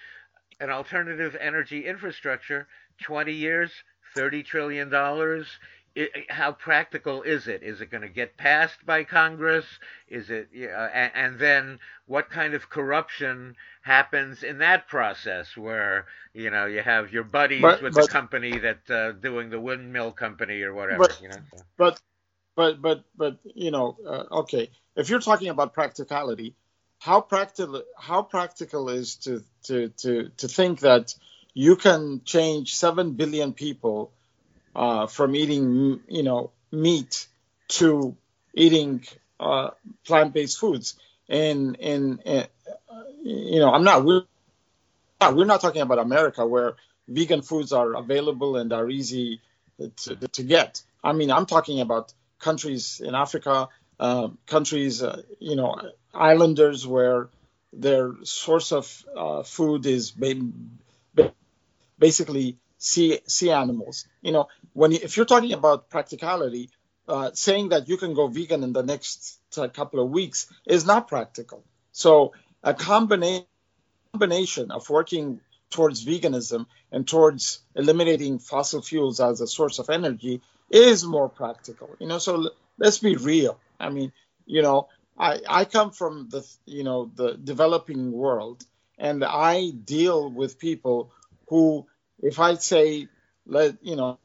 an 0.59 0.69
alternative 0.69 1.35
energy 1.39 1.85
infrastructure, 1.85 2.67
20 3.03 3.33
years, 3.33 3.71
30 4.15 4.43
trillion 4.43 4.89
dollars 4.89 5.47
it, 5.95 6.11
how 6.29 6.51
practical 6.51 7.23
is 7.23 7.47
it? 7.47 7.63
Is 7.63 7.79
it 7.79 7.89
going 7.89 8.01
to 8.01 8.09
get 8.09 8.35
passed 8.35 8.85
by 8.85 9.05
Congress? 9.05 9.65
Is 10.09 10.29
it, 10.29 10.49
uh, 10.53 10.89
and, 10.93 11.11
and, 11.15 11.39
then 11.39 11.79
what 12.05 12.29
kind 12.29 12.53
of 12.53 12.69
corruption 12.69 13.55
happens 13.81 14.43
in 14.43 14.57
that 14.57 14.87
process, 14.87 15.55
where 15.55 16.05
you 16.33 16.49
know 16.49 16.65
you 16.65 16.81
have 16.81 17.13
your 17.13 17.23
buddies 17.23 17.61
but, 17.61 17.81
with 17.81 17.93
but, 17.93 18.03
the 18.03 18.07
company 18.09 18.59
that 18.59 18.91
uh, 18.91 19.13
doing 19.13 19.49
the 19.49 19.59
windmill 19.59 20.11
company 20.11 20.61
or 20.61 20.73
whatever, 20.73 20.99
but, 20.99 21.19
you 21.21 21.29
know. 21.29 21.37
But, 21.77 22.01
but, 22.55 22.81
but, 22.81 23.03
but, 23.17 23.37
you 23.43 23.71
know, 23.71 23.97
uh, 24.05 24.39
okay, 24.39 24.69
if 24.95 25.09
you're 25.09 25.19
talking 25.19 25.49
about 25.49 25.73
practicality, 25.73 26.55
how 27.05 27.21
practical 27.21 27.83
how 27.99 28.23
practical 28.23 28.89
is 28.89 29.17
to 29.17 29.43
to 29.63 29.89
to 29.89 30.29
to 30.37 30.47
think 30.47 30.79
that 30.79 31.13
you 31.53 31.75
can 31.75 32.21
change 32.25 32.75
seven 32.75 33.11
billion 33.11 33.53
people 33.53 34.11
uh, 34.75 35.05
from 35.05 35.35
eating, 35.35 36.01
you 36.07 36.23
know, 36.23 36.51
meat 36.71 37.27
to 37.67 38.15
eating 38.55 39.05
uh, 39.39 39.69
plant-based 40.05 40.57
foods. 40.59 40.95
And 41.29 41.79
and 41.79 42.21
uh, 42.25 42.45
you 43.23 43.59
know, 43.59 43.71
I'm 43.71 43.83
not 43.83 44.03
we're, 44.03 44.23
not 45.21 45.35
we're 45.35 45.45
not 45.45 45.61
talking 45.61 45.83
about 45.83 45.99
America 45.99 46.45
where 46.45 46.73
vegan 47.07 47.43
foods 47.43 47.71
are 47.71 47.95
available 47.95 48.57
and 48.57 48.73
are 48.73 48.89
easy 48.89 49.41
to, 49.97 50.15
to 50.15 50.43
get. 50.43 50.81
I 51.03 51.13
mean, 51.13 51.29
I'm 51.29 51.45
talking 51.45 51.81
about 51.81 52.13
countries 52.39 52.99
in 52.99 53.13
Africa, 53.13 53.69
uh, 53.99 54.29
countries, 54.47 55.03
uh, 55.03 55.21
you 55.39 55.55
know, 55.55 55.75
islanders 56.15 56.87
where 56.87 57.29
their 57.73 58.13
source 58.23 58.71
of 58.71 59.05
uh, 59.15 59.43
food 59.43 59.85
is 59.85 60.13
basically 61.99 62.57
sea 62.77 63.19
sea 63.27 63.51
animals. 63.51 64.05
You 64.21 64.31
know, 64.33 64.47
when 64.73 64.91
if 64.93 65.17
you're 65.17 65.25
talking 65.25 65.53
about 65.53 65.89
practicality, 65.89 66.69
uh, 67.07 67.31
saying 67.33 67.69
that 67.69 67.87
you 67.89 67.97
can 67.97 68.13
go 68.13 68.27
vegan 68.27 68.63
in 68.63 68.73
the 68.73 68.83
next 68.83 69.39
uh, 69.57 69.67
couple 69.67 69.99
of 70.03 70.09
weeks 70.09 70.47
is 70.65 70.85
not 70.85 71.07
practical. 71.07 71.63
So 71.91 72.33
a 72.63 72.73
combination 72.73 73.45
combination 74.13 74.71
of 74.71 74.89
working 74.89 75.41
towards 75.69 76.05
veganism 76.05 76.65
and 76.91 77.07
towards 77.07 77.59
eliminating 77.75 78.39
fossil 78.39 78.81
fuels 78.81 79.19
as 79.19 79.41
a 79.41 79.47
source 79.47 79.79
of 79.79 79.89
energy 79.89 80.41
is 80.69 81.05
more 81.05 81.29
practical. 81.29 81.89
You 81.99 82.07
know, 82.07 82.19
so 82.19 82.49
let's 82.77 82.99
be 82.99 83.15
real. 83.15 83.59
I 83.79 83.89
mean, 83.89 84.13
you 84.45 84.61
know, 84.61 84.87
I, 85.17 85.39
I 85.47 85.65
come 85.65 85.91
from 85.91 86.29
the 86.29 86.47
you 86.65 86.83
know 86.83 87.11
the 87.15 87.33
developing 87.35 88.11
world 88.11 88.65
and 88.97 89.23
I 89.23 89.71
deal 89.71 90.31
with 90.31 90.59
people 90.59 91.11
who 91.49 91.87
if 92.21 92.39
I 92.39 92.55
say 92.55 93.07
let 93.45 93.77
you 93.83 93.95
know, 93.95 94.19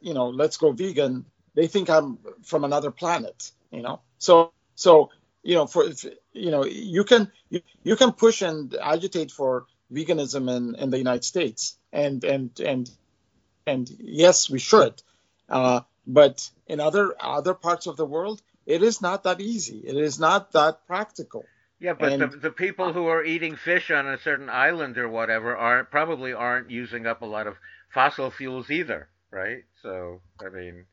you 0.00 0.14
know, 0.14 0.28
let's 0.28 0.56
go 0.56 0.72
vegan, 0.72 1.26
they 1.54 1.66
think 1.66 1.90
I'm 1.90 2.18
from 2.44 2.64
another 2.64 2.90
planet. 2.90 3.52
You 3.72 3.82
know, 3.82 4.00
so 4.18 4.52
so 4.74 5.10
you 5.42 5.54
know 5.56 5.66
for 5.66 5.84
you 6.32 6.50
know 6.50 6.64
you 6.64 7.04
can 7.04 7.30
you, 7.50 7.62
you 7.84 7.96
can 7.96 8.12
push 8.12 8.42
and 8.42 8.74
agitate 8.76 9.30
for 9.30 9.66
veganism 9.92 10.54
in, 10.54 10.74
in 10.76 10.90
the 10.90 10.98
United 10.98 11.24
States 11.24 11.78
and 11.92 12.24
and 12.24 12.58
and 12.60 12.90
and 13.66 13.90
yes 14.00 14.50
we 14.50 14.60
should 14.60 15.02
uh, 15.50 15.80
but 16.06 16.50
in 16.68 16.80
other 16.80 17.14
other 17.20 17.54
parts 17.54 17.86
of 17.88 17.96
the 17.96 18.06
world 18.06 18.42
it 18.68 18.82
is 18.82 19.00
not 19.00 19.24
that 19.24 19.40
easy 19.40 19.78
it 19.78 19.96
is 19.96 20.18
not 20.20 20.52
that 20.52 20.86
practical 20.86 21.44
yeah, 21.80 21.94
but 21.94 22.12
and, 22.12 22.22
the, 22.22 22.36
the 22.36 22.50
people 22.50 22.92
who 22.92 23.06
are 23.06 23.24
eating 23.24 23.54
fish 23.54 23.90
on 23.90 24.06
a 24.08 24.18
certain 24.18 24.48
island 24.48 24.98
or 24.98 25.08
whatever 25.08 25.56
aren't 25.56 25.90
probably 25.90 26.32
aren't 26.32 26.70
using 26.70 27.06
up 27.06 27.22
a 27.22 27.26
lot 27.26 27.46
of 27.46 27.54
fossil 27.94 28.30
fuels 28.30 28.70
either, 28.70 29.08
right? 29.30 29.64
So 29.82 30.20
I 30.44 30.48
mean, 30.48 30.86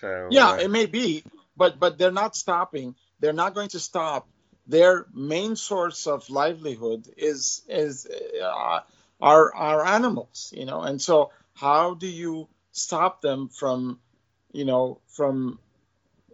so 0.00 0.28
yeah, 0.30 0.50
uh, 0.50 0.56
it 0.58 0.70
may 0.70 0.86
be, 0.86 1.24
but 1.56 1.80
but 1.80 1.98
they're 1.98 2.12
not 2.12 2.36
stopping. 2.36 2.94
They're 3.18 3.32
not 3.32 3.54
going 3.54 3.70
to 3.70 3.80
stop. 3.80 4.28
Their 4.68 5.06
main 5.12 5.56
source 5.56 6.06
of 6.06 6.30
livelihood 6.30 7.08
is 7.16 7.62
is 7.68 8.06
uh, 8.06 8.80
our 9.20 9.54
our 9.54 9.84
animals, 9.84 10.52
you 10.56 10.64
know, 10.64 10.82
and 10.82 11.02
so 11.02 11.32
how 11.54 11.94
do 11.94 12.06
you 12.06 12.48
stop 12.70 13.20
them 13.20 13.48
from, 13.48 13.98
you 14.52 14.64
know, 14.64 15.00
from 15.08 15.58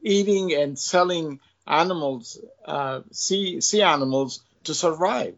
eating 0.03 0.53
and 0.53 0.79
selling 0.79 1.41
animals, 1.67 2.41
uh, 2.65 3.01
sea 3.11 3.61
sea 3.61 3.83
animals, 3.83 4.41
to 4.65 4.75
survive. 4.75 5.37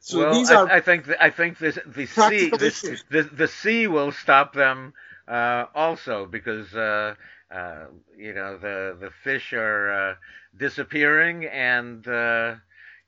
So 0.00 0.18
well, 0.18 0.34
these 0.34 0.50
are 0.50 0.68
I, 0.68 0.76
I 0.76 0.80
think 0.80 1.06
the, 1.06 1.22
I 1.22 1.30
think 1.30 1.58
this, 1.58 1.78
the 1.86 2.06
sea 2.06 2.50
the, 2.50 3.00
the, 3.10 3.22
the 3.22 3.48
sea 3.48 3.86
will 3.86 4.12
stop 4.12 4.52
them 4.52 4.92
uh, 5.26 5.64
also 5.74 6.26
because 6.26 6.74
uh, 6.74 7.14
uh, 7.50 7.84
you 8.16 8.34
know 8.34 8.58
the 8.58 8.96
the 9.00 9.10
fish 9.22 9.54
are 9.54 10.10
uh, 10.10 10.14
disappearing 10.56 11.46
and 11.46 12.06
uh, 12.06 12.56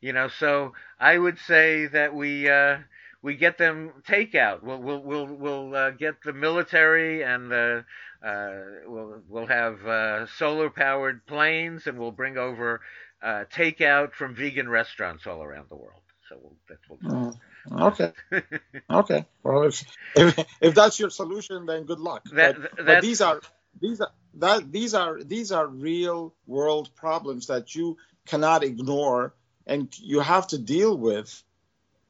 you 0.00 0.14
know 0.14 0.28
so 0.28 0.72
I 0.98 1.18
would 1.18 1.38
say 1.38 1.86
that 1.86 2.14
we 2.14 2.48
uh, 2.48 2.78
we 3.20 3.34
get 3.34 3.58
them 3.58 3.92
takeout. 4.08 4.62
We'll 4.62 4.80
we'll 4.80 5.00
we'll 5.00 5.26
we'll 5.26 5.92
get 5.92 6.22
the 6.24 6.32
military 6.32 7.22
and 7.22 7.50
the 7.50 7.78
uh, 7.78 7.82
we'll 8.22 9.22
we'll 9.28 9.46
have 9.46 9.86
uh, 9.86 10.26
solar 10.26 10.70
powered 10.70 11.26
planes, 11.26 11.86
and 11.86 11.98
we'll 11.98 12.12
bring 12.12 12.38
over 12.38 12.80
uh, 13.22 13.44
takeout 13.52 14.12
from 14.12 14.34
vegan 14.34 14.68
restaurants 14.68 15.26
all 15.26 15.42
around 15.42 15.66
the 15.68 15.76
world. 15.76 16.00
So 16.28 16.36
we'll, 16.42 16.56
that's 16.68 16.88
what 16.88 16.98
we'll 17.02 17.38
mm, 17.70 17.82
okay, 17.92 18.12
okay. 18.90 19.26
Well, 19.42 19.62
if, 19.64 19.84
if, 20.16 20.46
if 20.60 20.74
that's 20.74 20.98
your 20.98 21.10
solution, 21.10 21.66
then 21.66 21.84
good 21.84 22.00
luck. 22.00 22.24
That, 22.32 22.60
but, 22.60 22.86
but 22.86 23.02
these 23.02 23.20
are 23.20 23.40
these 23.80 24.00
are 24.00 24.10
that 24.34 24.72
these 24.72 24.94
are 24.94 25.22
these 25.22 25.52
are 25.52 25.66
real 25.66 26.34
world 26.46 26.90
problems 26.96 27.46
that 27.46 27.74
you 27.74 27.96
cannot 28.26 28.64
ignore, 28.64 29.34
and 29.66 29.96
you 29.98 30.20
have 30.20 30.48
to 30.48 30.58
deal 30.58 30.96
with 30.96 31.42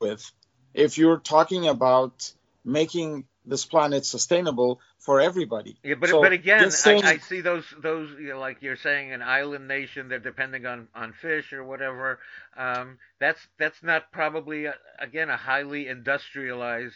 with 0.00 0.30
if 0.74 0.98
you're 0.98 1.18
talking 1.18 1.68
about 1.68 2.32
making 2.64 3.24
this 3.47 3.64
planet 3.64 4.05
sustainable 4.05 4.80
for 4.99 5.20
everybody. 5.20 5.76
Yeah, 5.82 5.94
but 5.94 6.11
so 6.11 6.20
but 6.20 6.32
again, 6.32 6.70
I, 6.84 6.94
I, 7.05 7.18
see 7.18 7.40
those 7.40 7.64
those 7.80 8.11
you 8.18 8.30
know, 8.30 8.40
like 8.40 8.59
you're 8.61 8.76
saying 8.76 9.12
an 9.12 9.22
island 9.22 9.68
nation 9.68 10.09
they're 10.09 10.18
depending 10.18 10.66
on 10.66 10.88
on 10.94 11.12
fish 11.12 11.53
or 11.53 11.64
whatever. 11.64 12.18
Um, 12.57 12.99
that's 13.20 13.40
that's 13.59 13.82
not 13.82 14.11
probably 14.12 14.66
a, 14.66 14.74
again 14.99 15.30
a 15.30 15.36
highly 15.36 15.88
industrialized 15.88 16.94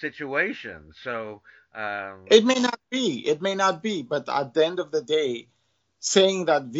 situation. 0.00 0.92
So 1.02 1.42
um, 1.74 2.26
it 2.26 2.44
may 2.44 2.60
not 2.60 2.78
be, 2.90 3.26
it 3.26 3.40
may 3.40 3.54
not 3.54 3.82
be, 3.82 4.02
but 4.02 4.28
at 4.28 4.54
the 4.54 4.64
end 4.64 4.80
of 4.80 4.90
the 4.90 5.02
day, 5.02 5.48
saying 6.00 6.46
that 6.46 6.70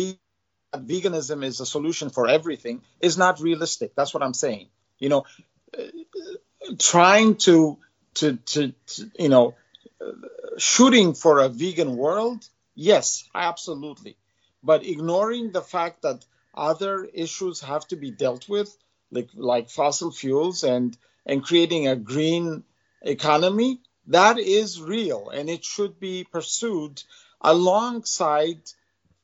veganism 0.74 1.44
is 1.44 1.60
a 1.60 1.66
solution 1.66 2.10
for 2.10 2.28
everything 2.28 2.82
is 3.00 3.16
not 3.16 3.40
realistic. 3.40 3.94
That's 3.94 4.12
what 4.12 4.22
I'm 4.22 4.34
saying. 4.34 4.68
You 4.98 5.08
know, 5.08 5.24
trying 6.78 7.36
to 7.36 7.78
to 8.14 8.36
to, 8.36 8.72
to 8.86 9.10
you 9.18 9.28
know 9.28 9.54
shooting 10.58 11.14
for 11.14 11.40
a 11.40 11.48
vegan 11.48 11.96
world, 11.96 12.46
yes, 12.74 13.28
absolutely, 13.34 14.16
but 14.62 14.84
ignoring 14.84 15.52
the 15.52 15.62
fact 15.62 16.02
that 16.02 16.24
other 16.54 17.04
issues 17.04 17.60
have 17.60 17.86
to 17.88 17.96
be 17.96 18.10
dealt 18.10 18.48
with, 18.48 18.76
like 19.10 19.30
like 19.34 19.70
fossil 19.70 20.10
fuels 20.10 20.64
and 20.64 20.96
and 21.26 21.42
creating 21.42 21.88
a 21.88 21.96
green 21.96 22.64
economy, 23.02 23.80
that 24.08 24.38
is 24.38 24.80
real 24.80 25.30
and 25.30 25.48
it 25.48 25.64
should 25.64 25.98
be 25.98 26.24
pursued 26.24 27.02
alongside 27.40 28.60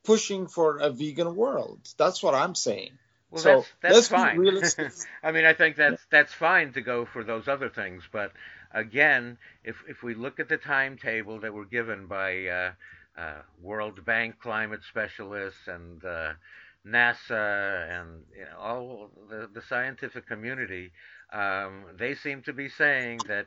pushing 0.04 0.46
for 0.46 0.78
a 0.78 0.90
vegan 0.90 1.36
world. 1.36 1.80
That's 1.96 2.22
what 2.22 2.34
I'm 2.34 2.54
saying. 2.54 2.92
Well, 3.30 3.42
so 3.42 3.64
that's, 3.80 3.94
that's 3.94 4.08
fine. 4.08 4.60
I 5.22 5.32
mean, 5.32 5.44
I 5.44 5.54
think 5.54 5.76
that's 5.76 6.02
that's 6.10 6.32
fine 6.32 6.72
to 6.72 6.80
go 6.80 7.04
for 7.04 7.22
those 7.22 7.46
other 7.46 7.68
things, 7.68 8.02
but 8.10 8.32
again, 8.72 9.38
if 9.64 9.76
if 9.88 10.02
we 10.02 10.14
look 10.14 10.40
at 10.40 10.48
the 10.48 10.56
timetable 10.56 11.40
that 11.40 11.54
we're 11.54 11.64
given 11.64 12.06
by 12.06 12.46
uh, 12.46 12.72
uh, 13.18 13.42
World 13.60 14.04
Bank 14.04 14.38
climate 14.40 14.80
specialists 14.88 15.66
and 15.68 16.04
uh, 16.04 16.32
NASA 16.86 18.00
and 18.00 18.24
you 18.36 18.44
know, 18.44 18.58
all 18.58 19.10
the, 19.28 19.48
the 19.52 19.62
scientific 19.62 20.26
community, 20.26 20.92
um, 21.32 21.84
they 21.98 22.14
seem 22.14 22.42
to 22.42 22.52
be 22.52 22.68
saying 22.68 23.24
that 23.28 23.46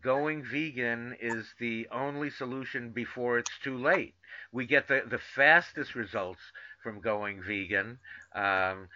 going 0.00 0.44
vegan 0.44 1.16
is 1.20 1.54
the 1.58 1.88
only 1.90 2.30
solution 2.30 2.90
before 2.90 3.38
it's 3.38 3.58
too 3.62 3.76
late. 3.76 4.14
We 4.52 4.66
get 4.66 4.88
the, 4.88 5.02
the 5.08 5.18
fastest 5.18 5.94
results 5.94 6.40
from 6.82 7.00
going 7.00 7.42
vegan. 7.42 7.98
Um, 8.34 8.88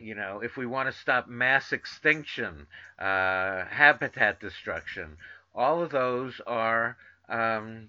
you 0.00 0.14
know, 0.14 0.40
if 0.40 0.56
we 0.56 0.66
want 0.66 0.92
to 0.92 1.00
stop 1.00 1.28
mass 1.28 1.72
extinction, 1.72 2.66
uh, 2.98 3.64
habitat 3.66 4.40
destruction, 4.40 5.16
all 5.54 5.82
of 5.82 5.90
those 5.90 6.40
are 6.46 6.96
um, 7.28 7.88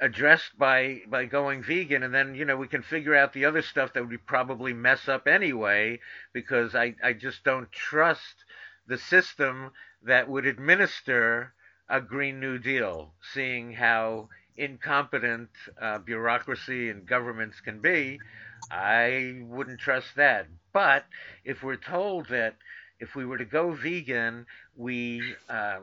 addressed 0.00 0.58
by 0.58 1.02
by 1.08 1.24
going 1.24 1.62
vegan, 1.62 2.02
and 2.02 2.14
then 2.14 2.34
you 2.34 2.44
know 2.44 2.56
we 2.56 2.68
can 2.68 2.82
figure 2.82 3.14
out 3.14 3.32
the 3.32 3.44
other 3.44 3.62
stuff 3.62 3.92
that 3.94 4.08
we 4.08 4.16
probably 4.16 4.72
mess 4.72 5.08
up 5.08 5.26
anyway 5.26 5.98
because 6.32 6.74
I 6.74 6.94
I 7.02 7.12
just 7.14 7.44
don't 7.44 7.70
trust 7.72 8.44
the 8.86 8.98
system 8.98 9.72
that 10.02 10.28
would 10.28 10.46
administer 10.46 11.52
a 11.88 12.00
Green 12.00 12.40
New 12.40 12.58
Deal, 12.58 13.12
seeing 13.32 13.72
how 13.72 14.28
incompetent 14.56 15.48
uh, 15.80 15.98
bureaucracy 15.98 16.90
and 16.90 17.06
governments 17.06 17.60
can 17.60 17.80
be. 17.80 18.18
I 18.70 19.40
wouldn't 19.42 19.80
trust 19.80 20.16
that. 20.16 20.48
But 20.72 21.04
if 21.44 21.62
we're 21.62 21.76
told 21.76 22.28
that 22.28 22.56
if 23.00 23.14
we 23.14 23.24
were 23.26 23.38
to 23.38 23.44
go 23.44 23.72
vegan, 23.72 24.46
we 24.76 25.22
uh, 25.48 25.78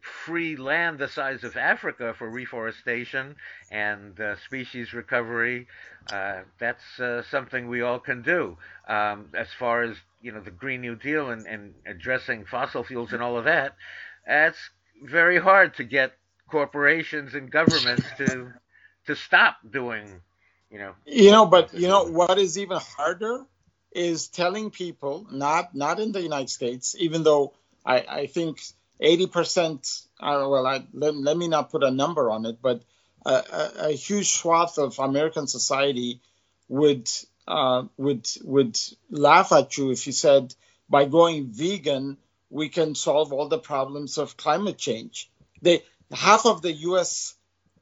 free 0.00 0.56
land 0.56 0.98
the 0.98 1.08
size 1.08 1.44
of 1.44 1.56
Africa 1.56 2.14
for 2.16 2.30
reforestation 2.30 3.36
and 3.70 4.18
uh, 4.20 4.36
species 4.36 4.92
recovery, 4.92 5.66
uh, 6.10 6.42
that's 6.58 7.00
uh, 7.00 7.22
something 7.22 7.68
we 7.68 7.82
all 7.82 7.98
can 7.98 8.22
do. 8.22 8.56
Um, 8.88 9.30
as 9.34 9.48
far 9.58 9.82
as 9.82 9.96
you 10.22 10.32
know, 10.32 10.40
the 10.40 10.50
Green 10.50 10.80
New 10.82 10.96
Deal 10.96 11.30
and, 11.30 11.46
and 11.46 11.74
addressing 11.86 12.44
fossil 12.44 12.84
fuels 12.84 13.12
and 13.12 13.22
all 13.22 13.38
of 13.38 13.44
that, 13.44 13.76
that's 14.26 14.58
very 15.02 15.38
hard 15.38 15.74
to 15.76 15.84
get 15.84 16.12
corporations 16.50 17.34
and 17.34 17.50
governments 17.50 18.06
to 18.18 18.52
to 19.06 19.16
stop 19.16 19.56
doing. 19.70 20.20
You 20.74 20.80
know. 20.80 20.94
You 21.06 21.30
know, 21.30 21.46
but 21.46 21.72
you 21.72 21.86
know 21.86 22.02
what 22.02 22.36
is 22.36 22.58
even 22.58 22.78
harder 22.78 23.46
is 23.92 24.26
telling 24.26 24.72
people 24.72 25.24
not 25.30 25.72
not 25.72 26.00
in 26.00 26.10
the 26.10 26.20
United 26.20 26.50
States, 26.50 26.96
even 26.98 27.22
though 27.22 27.54
I, 27.86 28.04
I 28.08 28.26
think 28.26 28.60
80%, 29.00 30.06
uh, 30.18 30.46
well, 30.48 30.66
I, 30.66 30.84
let, 30.92 31.14
let, 31.14 31.36
me 31.36 31.46
not 31.46 31.70
put 31.70 31.84
a 31.84 31.92
number 31.92 32.28
on 32.28 32.44
it, 32.44 32.58
but 32.60 32.82
a, 33.24 33.30
a, 33.30 33.72
a 33.88 33.92
huge 33.92 34.32
swath 34.32 34.78
of 34.78 34.98
American 34.98 35.46
society 35.46 36.20
would 36.68 37.08
uh, 37.46 37.84
would 37.96 38.26
would 38.42 38.76
laugh 39.10 39.52
at 39.52 39.78
you 39.78 39.92
if 39.92 40.08
you 40.08 40.12
said 40.12 40.56
by 40.88 41.04
going 41.04 41.46
vegan 41.52 42.16
we 42.50 42.68
can 42.68 42.96
solve 42.96 43.32
all 43.32 43.48
the 43.48 43.58
problems 43.58 44.18
of 44.18 44.36
climate 44.36 44.78
change. 44.78 45.30
They 45.62 45.84
half 46.10 46.46
of 46.46 46.62
the 46.62 46.72
U.S. 46.88 47.33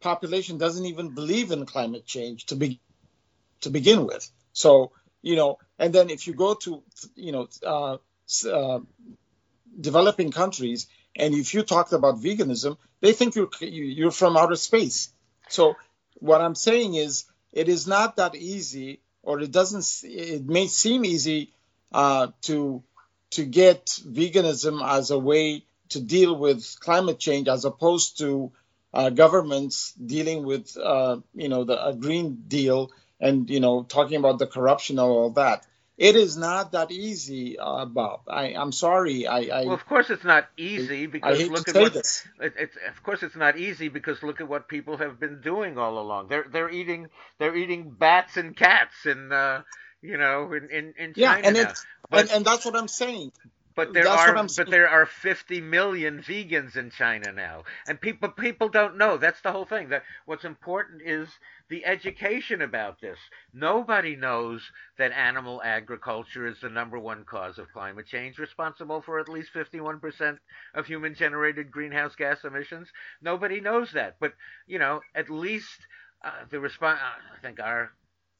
population 0.02 0.58
doesn't 0.58 0.86
even 0.86 1.14
believe 1.14 1.50
in 1.50 1.66
climate 1.66 2.06
change 2.06 2.46
to 2.46 2.56
be 2.56 2.80
to 3.62 3.70
begin 3.70 4.06
with. 4.06 4.28
So 4.52 4.92
you 5.22 5.36
know, 5.36 5.58
and 5.78 5.94
then 5.94 6.10
if 6.10 6.26
you 6.26 6.34
go 6.34 6.54
to 6.54 6.82
you 7.14 7.32
know 7.32 7.48
uh, 7.64 7.96
uh, 8.50 8.80
developing 9.80 10.30
countries 10.32 10.88
and 11.16 11.34
if 11.34 11.54
you 11.54 11.62
talk 11.62 11.92
about 11.92 12.16
veganism, 12.16 12.76
they 13.00 13.12
think 13.12 13.34
you're 13.34 13.50
you're 13.60 14.10
from 14.10 14.36
outer 14.36 14.56
space. 14.56 15.12
So 15.48 15.76
what 16.14 16.40
I'm 16.40 16.54
saying 16.54 16.94
is, 16.94 17.24
it 17.52 17.68
is 17.68 17.86
not 17.86 18.16
that 18.16 18.34
easy, 18.34 19.00
or 19.22 19.40
it 19.40 19.50
doesn't. 19.50 19.84
It 20.04 20.46
may 20.46 20.68
seem 20.68 21.04
easy 21.04 21.52
uh, 21.92 22.28
to 22.42 22.82
to 23.30 23.44
get 23.44 23.86
veganism 23.86 24.86
as 24.86 25.10
a 25.10 25.18
way 25.18 25.64
to 25.90 26.00
deal 26.00 26.34
with 26.34 26.64
climate 26.80 27.18
change, 27.18 27.48
as 27.48 27.64
opposed 27.64 28.18
to 28.18 28.52
uh, 28.94 29.10
governments 29.10 29.92
dealing 29.92 30.44
with 30.44 30.76
uh, 30.76 31.18
you 31.34 31.48
know 31.48 31.64
the 31.64 31.86
a 31.86 31.94
Green 31.94 32.44
Deal 32.46 32.90
and 33.20 33.48
you 33.48 33.60
know 33.60 33.82
talking 33.82 34.16
about 34.16 34.38
the 34.38 34.46
corruption 34.46 34.98
and 34.98 35.08
all 35.08 35.30
that. 35.30 35.66
It 35.98 36.16
is 36.16 36.36
not 36.36 36.72
that 36.72 36.90
easy, 36.90 37.58
uh, 37.58 37.84
Bob. 37.84 38.22
I, 38.26 38.54
am 38.54 38.72
sorry. 38.72 39.26
I, 39.26 39.38
I, 39.40 39.64
well, 39.66 39.74
of 39.74 39.86
course 39.86 40.08
it's 40.08 40.24
not 40.24 40.48
easy 40.56 41.06
because 41.06 41.48
look 41.48 41.68
at 41.68 41.76
what 41.76 41.94
it, 41.94 42.24
it's. 42.40 42.76
Of 42.88 43.02
course 43.02 43.22
it's 43.22 43.36
not 43.36 43.58
easy 43.58 43.88
because 43.88 44.22
look 44.22 44.40
at 44.40 44.48
what 44.48 44.68
people 44.68 44.96
have 44.96 45.20
been 45.20 45.40
doing 45.42 45.78
all 45.78 45.98
along. 45.98 46.28
They're 46.28 46.46
they're 46.50 46.70
eating 46.70 47.08
they're 47.38 47.54
eating 47.54 47.90
bats 47.90 48.36
and 48.36 48.56
cats 48.56 49.04
in 49.04 49.32
uh, 49.32 49.62
you 50.00 50.16
know 50.16 50.52
in 50.52 50.70
in, 50.70 50.94
in 50.98 51.14
China 51.14 51.16
yeah, 51.16 51.48
and 51.48 51.56
and, 52.10 52.30
and 52.30 52.44
that's 52.44 52.64
what 52.64 52.74
I'm 52.74 52.88
saying. 52.88 53.32
But 53.74 53.92
there 53.92 54.04
That's 54.04 54.28
are 54.28 54.46
but 54.56 54.70
there 54.70 54.88
are 54.88 55.06
50 55.06 55.60
million 55.60 56.22
vegans 56.22 56.76
in 56.76 56.90
China 56.90 57.32
now, 57.32 57.64
and 57.86 58.00
people 58.00 58.28
people 58.28 58.68
don't 58.68 58.98
know. 58.98 59.16
That's 59.16 59.40
the 59.40 59.52
whole 59.52 59.64
thing. 59.64 59.88
That 59.88 60.02
what's 60.26 60.44
important 60.44 61.02
is 61.02 61.28
the 61.72 61.86
education 61.86 62.60
about 62.60 63.00
this. 63.00 63.18
Nobody 63.54 64.14
knows 64.14 64.70
that 64.98 65.10
animal 65.12 65.62
agriculture 65.64 66.46
is 66.46 66.60
the 66.60 66.68
number 66.68 66.98
one 66.98 67.24
cause 67.24 67.58
of 67.58 67.72
climate 67.72 68.06
change, 68.06 68.38
responsible 68.38 69.00
for 69.00 69.18
at 69.18 69.28
least 69.28 69.54
51% 69.54 70.38
of 70.74 70.86
human 70.86 71.14
generated 71.14 71.70
greenhouse 71.70 72.14
gas 72.14 72.44
emissions. 72.44 72.88
Nobody 73.22 73.60
knows 73.60 73.92
that. 73.92 74.16
But, 74.20 74.34
you 74.66 74.78
know, 74.78 75.00
at 75.14 75.30
least 75.30 75.86
uh, 76.22 76.44
the 76.50 76.60
response, 76.60 77.00
uh, 77.00 77.36
I 77.38 77.40
think 77.40 77.58
our 77.58 77.90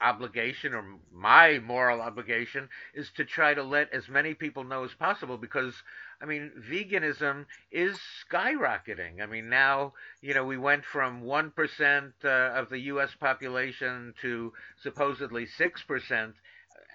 obligation 0.02 0.74
or 0.74 0.84
my 1.12 1.58
moral 1.60 2.00
obligation 2.00 2.68
is 2.94 3.10
to 3.16 3.24
try 3.24 3.54
to 3.54 3.62
let 3.62 3.92
as 3.92 4.08
many 4.08 4.34
people 4.34 4.64
know 4.64 4.84
as 4.84 4.92
possible 4.94 5.36
because 5.38 5.74
I 6.20 6.26
mean 6.26 6.50
veganism 6.70 7.46
is 7.70 7.98
skyrocketing. 8.30 9.22
I 9.22 9.26
mean 9.26 9.48
now, 9.48 9.94
you 10.20 10.34
know, 10.34 10.44
we 10.44 10.58
went 10.58 10.84
from 10.84 11.22
1% 11.22 12.12
uh, 12.24 12.28
of 12.28 12.68
the 12.68 12.80
US 12.80 13.10
population 13.18 14.14
to 14.22 14.52
supposedly 14.82 15.46
6% 15.46 16.32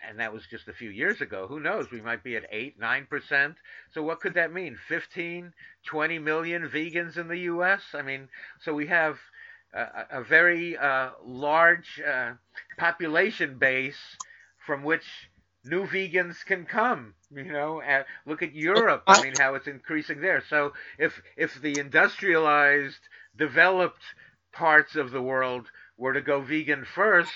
and 0.07 0.19
that 0.19 0.33
was 0.33 0.43
just 0.49 0.67
a 0.67 0.73
few 0.73 0.89
years 0.89 1.21
ago. 1.21 1.47
Who 1.47 1.59
knows? 1.59 1.91
We 1.91 2.01
might 2.01 2.23
be 2.23 2.35
at 2.35 2.45
8, 2.51 2.79
9%. 2.79 3.55
So 3.93 4.03
what 4.03 4.19
could 4.21 4.35
that 4.35 4.53
mean? 4.53 4.77
15, 4.87 5.53
20 5.85 6.19
million 6.19 6.69
vegans 6.69 7.17
in 7.17 7.27
the 7.27 7.39
US? 7.39 7.81
I 7.93 8.01
mean, 8.01 8.29
so 8.61 8.73
we 8.73 8.87
have 8.87 9.17
a, 9.77 10.19
a 10.19 10.23
very 10.23 10.77
uh, 10.77 11.11
large 11.25 12.01
uh, 12.01 12.33
population 12.77 13.57
base 13.59 13.99
from 14.65 14.83
which 14.83 15.05
new 15.65 15.85
vegans 15.87 16.45
can 16.45 16.65
come. 16.65 17.15
You 17.31 17.45
know, 17.45 17.81
look 18.25 18.43
at 18.43 18.55
Europe. 18.55 19.03
I 19.07 19.21
mean, 19.23 19.35
how 19.37 19.55
it's 19.55 19.67
increasing 19.67 20.21
there. 20.21 20.43
So 20.49 20.73
if 20.99 21.21
if 21.37 21.61
the 21.61 21.79
industrialized, 21.79 23.01
developed 23.37 24.03
parts 24.53 24.95
of 24.95 25.11
the 25.11 25.21
world 25.21 25.67
were 25.97 26.13
to 26.13 26.21
go 26.21 26.41
vegan 26.41 26.85
first, 26.85 27.33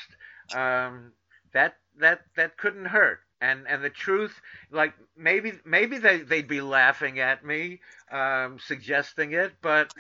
um, 0.56 1.14
that 1.54 1.76
that 2.00 2.22
that 2.38 2.58
couldn't 2.58 2.86
hurt. 2.86 3.20
And 3.42 3.68
and 3.68 3.84
the 3.84 3.90
truth, 3.90 4.40
like 4.72 4.94
maybe 5.18 5.54
maybe 5.66 5.98
they 6.00 6.20
they'd 6.20 6.48
be 6.48 6.62
laughing 6.62 7.20
at 7.20 7.46
me, 7.46 7.82
um, 8.12 8.60
suggesting 8.60 9.34
it, 9.34 9.54
but 9.62 9.94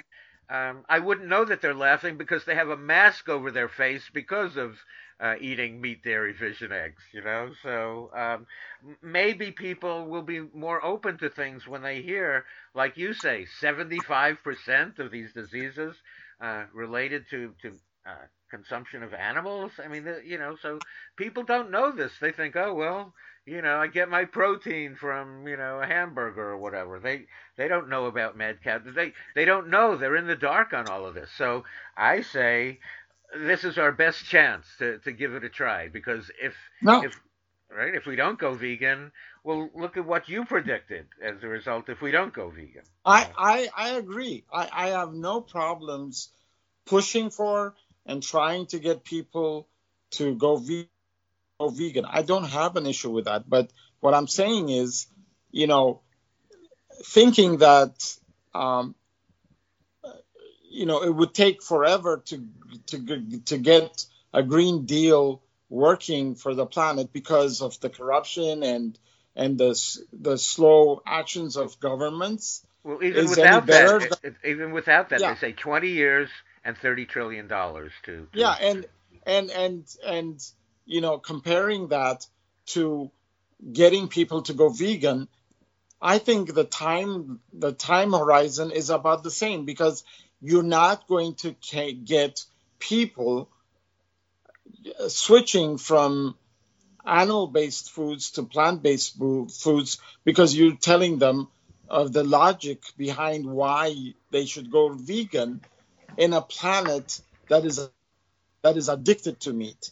um, 0.49 0.83
I 0.89 0.99
wouldn't 0.99 1.27
know 1.29 1.45
that 1.45 1.61
they're 1.61 1.73
laughing 1.73 2.17
because 2.17 2.45
they 2.45 2.55
have 2.55 2.69
a 2.69 2.77
mask 2.77 3.29
over 3.29 3.51
their 3.51 3.69
face 3.69 4.09
because 4.13 4.57
of 4.57 4.75
uh, 5.19 5.35
eating 5.39 5.79
meat, 5.81 6.03
dairy, 6.03 6.33
fish, 6.33 6.61
and 6.61 6.73
eggs. 6.73 7.03
You 7.13 7.21
know, 7.23 7.51
so 7.61 8.11
um, 8.15 8.47
maybe 9.01 9.51
people 9.51 10.07
will 10.07 10.23
be 10.23 10.41
more 10.53 10.83
open 10.83 11.17
to 11.19 11.29
things 11.29 11.67
when 11.67 11.81
they 11.83 12.01
hear, 12.01 12.45
like 12.73 12.97
you 12.97 13.13
say, 13.13 13.45
seventy-five 13.59 14.43
percent 14.43 14.99
of 14.99 15.11
these 15.11 15.33
diseases 15.33 15.95
uh, 16.41 16.65
related 16.73 17.25
to 17.29 17.53
to 17.61 17.73
uh, 18.05 18.25
consumption 18.49 19.03
of 19.03 19.13
animals. 19.13 19.71
I 19.83 19.87
mean, 19.87 20.07
you 20.25 20.37
know, 20.37 20.55
so 20.61 20.81
people 21.17 21.43
don't 21.43 21.71
know 21.71 21.91
this. 21.91 22.13
They 22.19 22.31
think, 22.31 22.55
oh 22.55 22.73
well, 22.73 23.13
you 23.45 23.61
know, 23.61 23.77
I 23.77 23.87
get 23.87 24.09
my 24.09 24.25
protein 24.25 24.95
from 24.95 25.47
you 25.47 25.57
know 25.57 25.81
a 25.81 25.87
hamburger 25.87 26.51
or 26.51 26.57
whatever. 26.57 26.99
They 26.99 27.25
they 27.57 27.67
don't 27.67 27.89
know 27.89 28.05
about 28.05 28.37
mad 28.37 28.59
cow. 28.63 28.79
They 28.85 29.13
they 29.35 29.45
don't 29.45 29.69
know. 29.69 29.97
They're 29.97 30.15
in 30.15 30.27
the 30.27 30.35
dark 30.35 30.73
on 30.73 30.87
all 30.87 31.05
of 31.05 31.15
this. 31.15 31.29
So 31.37 31.63
I 31.97 32.21
say 32.21 32.79
this 33.37 33.63
is 33.63 33.77
our 33.77 33.91
best 33.91 34.25
chance 34.25 34.67
to, 34.79 34.99
to 34.99 35.11
give 35.11 35.33
it 35.33 35.43
a 35.43 35.49
try 35.49 35.87
because 35.89 36.29
if 36.41 36.55
no. 36.81 37.01
if 37.03 37.19
right 37.75 37.95
if 37.95 38.05
we 38.05 38.15
don't 38.15 38.39
go 38.39 38.53
vegan, 38.53 39.11
well 39.43 39.69
look 39.75 39.97
at 39.97 40.05
what 40.05 40.29
you 40.29 40.45
predicted 40.45 41.07
as 41.23 41.43
a 41.43 41.47
result 41.47 41.89
if 41.89 42.01
we 42.01 42.11
don't 42.11 42.33
go 42.33 42.49
vegan. 42.49 42.83
I 43.05 43.29
I, 43.37 43.69
I 43.75 43.89
agree. 43.97 44.45
I, 44.53 44.69
I 44.71 44.87
have 44.89 45.13
no 45.13 45.41
problems 45.41 46.29
pushing 46.85 47.31
for 47.31 47.75
and 48.05 48.23
trying 48.23 48.67
to 48.67 48.79
get 48.79 49.03
people 49.03 49.67
to 50.11 50.35
go 50.35 50.57
vegan 50.57 50.87
vegan. 51.69 52.05
I 52.05 52.21
don't 52.21 52.45
have 52.45 52.75
an 52.75 52.85
issue 52.85 53.11
with 53.11 53.25
that. 53.25 53.49
But 53.49 53.71
what 53.99 54.13
I'm 54.13 54.27
saying 54.27 54.69
is, 54.69 55.07
you 55.51 55.67
know, 55.67 56.01
thinking 57.05 57.57
that, 57.57 58.15
um, 58.53 58.95
you 60.69 60.85
know, 60.85 61.03
it 61.03 61.13
would 61.13 61.33
take 61.33 61.63
forever 61.63 62.23
to 62.25 62.47
to 62.87 63.39
to 63.45 63.57
get 63.57 64.05
a 64.33 64.43
green 64.43 64.85
deal 64.85 65.41
working 65.69 66.35
for 66.35 66.53
the 66.53 66.65
planet 66.65 67.11
because 67.13 67.61
of 67.61 67.79
the 67.79 67.89
corruption 67.89 68.63
and 68.63 68.97
and 69.35 69.57
the 69.57 69.99
the 70.13 70.37
slow 70.37 71.01
actions 71.05 71.55
of 71.57 71.79
governments. 71.79 72.65
Well, 72.83 73.03
even 73.03 73.29
without 73.29 73.67
that, 73.67 74.35
even 74.43 74.71
without 74.71 75.09
that, 75.09 75.21
yeah. 75.21 75.33
they 75.33 75.39
say 75.39 75.51
20 75.51 75.89
years 75.89 76.29
and 76.63 76.77
30 76.77 77.05
trillion 77.05 77.47
dollars 77.47 77.91
to, 78.03 78.27
to. 78.33 78.39
Yeah, 78.39 78.55
and 78.59 78.85
and 79.25 79.51
and 79.51 79.95
and 80.05 80.51
you 80.85 81.01
know, 81.01 81.17
comparing 81.17 81.89
that 81.89 82.25
to 82.67 83.11
getting 83.71 84.07
people 84.07 84.41
to 84.43 84.53
go 84.53 84.69
vegan, 84.69 85.27
I 86.01 86.17
think 86.17 86.53
the 86.53 86.63
time 86.63 87.39
the 87.53 87.71
time 87.71 88.11
horizon 88.13 88.71
is 88.71 88.89
about 88.89 89.23
the 89.23 89.31
same 89.31 89.65
because 89.65 90.03
you're 90.41 90.63
not 90.63 91.07
going 91.07 91.35
to 91.35 91.55
get 92.03 92.43
people 92.79 93.49
switching 95.07 95.77
from 95.77 96.35
animal-based 97.05 97.91
foods 97.91 98.31
to 98.31 98.43
plant-based 98.43 99.17
foods 99.17 99.99
because 100.23 100.55
you're 100.55 100.75
telling 100.75 101.19
them 101.19 101.47
of 101.89 102.13
the 102.13 102.23
logic 102.23 102.81
behind 102.97 103.45
why 103.45 104.13
they 104.31 104.45
should 104.45 104.71
go 104.71 104.89
vegan 104.89 105.61
in 106.17 106.33
a 106.33 106.41
planet 106.41 107.19
that 107.49 107.65
is 107.65 107.89
that 108.63 108.77
is 108.77 108.89
addicted 108.89 109.39
to 109.41 109.53
meat. 109.53 109.91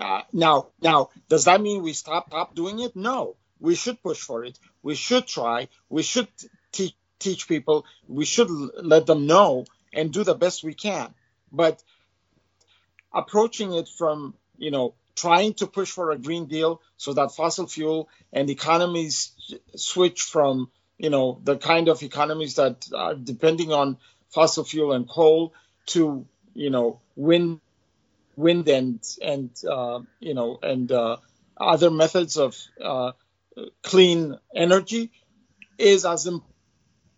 Uh, 0.00 0.22
now, 0.32 0.68
now, 0.80 1.10
does 1.28 1.44
that 1.44 1.60
mean 1.60 1.82
we 1.82 1.92
stop, 1.92 2.28
stop 2.28 2.54
doing 2.54 2.80
it? 2.80 2.96
No, 2.96 3.36
we 3.60 3.74
should 3.74 4.02
push 4.02 4.18
for 4.18 4.44
it. 4.44 4.58
We 4.82 4.94
should 4.94 5.26
try. 5.26 5.68
We 5.90 6.02
should 6.02 6.28
teach 6.72 6.94
teach 7.18 7.46
people. 7.46 7.84
We 8.08 8.24
should 8.24 8.48
let 8.50 9.04
them 9.04 9.26
know 9.26 9.66
and 9.92 10.10
do 10.10 10.24
the 10.24 10.34
best 10.34 10.64
we 10.64 10.72
can. 10.72 11.12
But 11.52 11.82
approaching 13.12 13.74
it 13.74 13.88
from 13.88 14.34
you 14.56 14.70
know 14.70 14.94
trying 15.14 15.52
to 15.54 15.66
push 15.66 15.90
for 15.90 16.12
a 16.12 16.18
green 16.18 16.46
deal 16.46 16.80
so 16.96 17.12
that 17.12 17.32
fossil 17.32 17.66
fuel 17.66 18.08
and 18.32 18.48
economies 18.48 19.32
switch 19.76 20.22
from 20.22 20.70
you 20.96 21.10
know 21.10 21.40
the 21.44 21.58
kind 21.58 21.88
of 21.88 22.02
economies 22.02 22.54
that 22.54 22.88
are 22.94 23.14
depending 23.14 23.70
on 23.72 23.98
fossil 24.30 24.64
fuel 24.64 24.92
and 24.92 25.06
coal 25.06 25.52
to 25.86 26.24
you 26.54 26.70
know 26.70 27.00
wind 27.16 27.60
wind 28.40 28.68
and 28.68 29.00
and 29.22 29.50
uh, 29.70 30.00
you 30.20 30.34
know 30.34 30.58
and 30.62 30.90
uh, 30.92 31.16
other 31.58 31.90
methods 31.90 32.36
of 32.36 32.56
uh, 32.82 33.12
clean 33.82 34.36
energy 34.54 35.10
is 35.78 36.04
as 36.04 36.26
Im- 36.26 36.44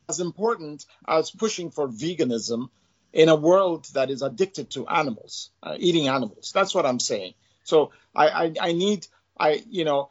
as 0.08 0.20
important 0.20 0.84
as 1.08 1.30
pushing 1.30 1.70
for 1.70 1.88
veganism 1.88 2.68
in 3.12 3.28
a 3.28 3.36
world 3.36 3.86
that 3.94 4.10
is 4.10 4.22
addicted 4.22 4.70
to 4.70 4.86
animals, 4.88 5.50
uh, 5.62 5.76
eating 5.78 6.08
animals. 6.08 6.50
That's 6.54 6.74
what 6.74 6.86
I'm 6.86 7.00
saying. 7.00 7.34
So 7.64 7.92
I, 8.14 8.28
I, 8.28 8.54
I 8.60 8.72
need 8.72 9.06
I 9.38 9.62
you 9.68 9.84
know 9.84 10.10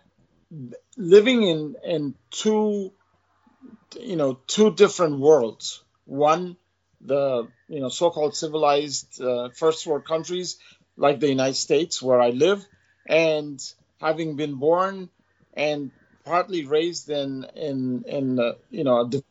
living 0.97 1.43
in 1.43 1.75
in 1.83 2.15
two 2.31 2.93
you 3.99 4.15
know 4.15 4.39
two 4.47 4.71
different 4.73 5.19
worlds. 5.19 5.83
One 6.05 6.57
the 7.01 7.47
you 7.67 7.79
know 7.79 7.89
so-called 7.89 8.35
civilized 8.35 9.21
uh, 9.21 9.49
first 9.49 9.85
world 9.87 10.05
countries 10.05 10.57
like 10.97 11.19
the 11.19 11.29
United 11.29 11.55
States, 11.55 12.01
where 12.01 12.21
I 12.21 12.29
live, 12.31 12.65
and 13.07 13.61
having 13.99 14.35
been 14.35 14.55
born 14.55 15.09
and 15.53 15.91
partly 16.25 16.65
raised 16.65 17.09
in 17.09 17.45
in 17.55 18.03
in 18.07 18.39
uh, 18.39 18.53
you 18.69 18.83
know 18.83 19.01
a, 19.01 19.09
de- 19.09 19.23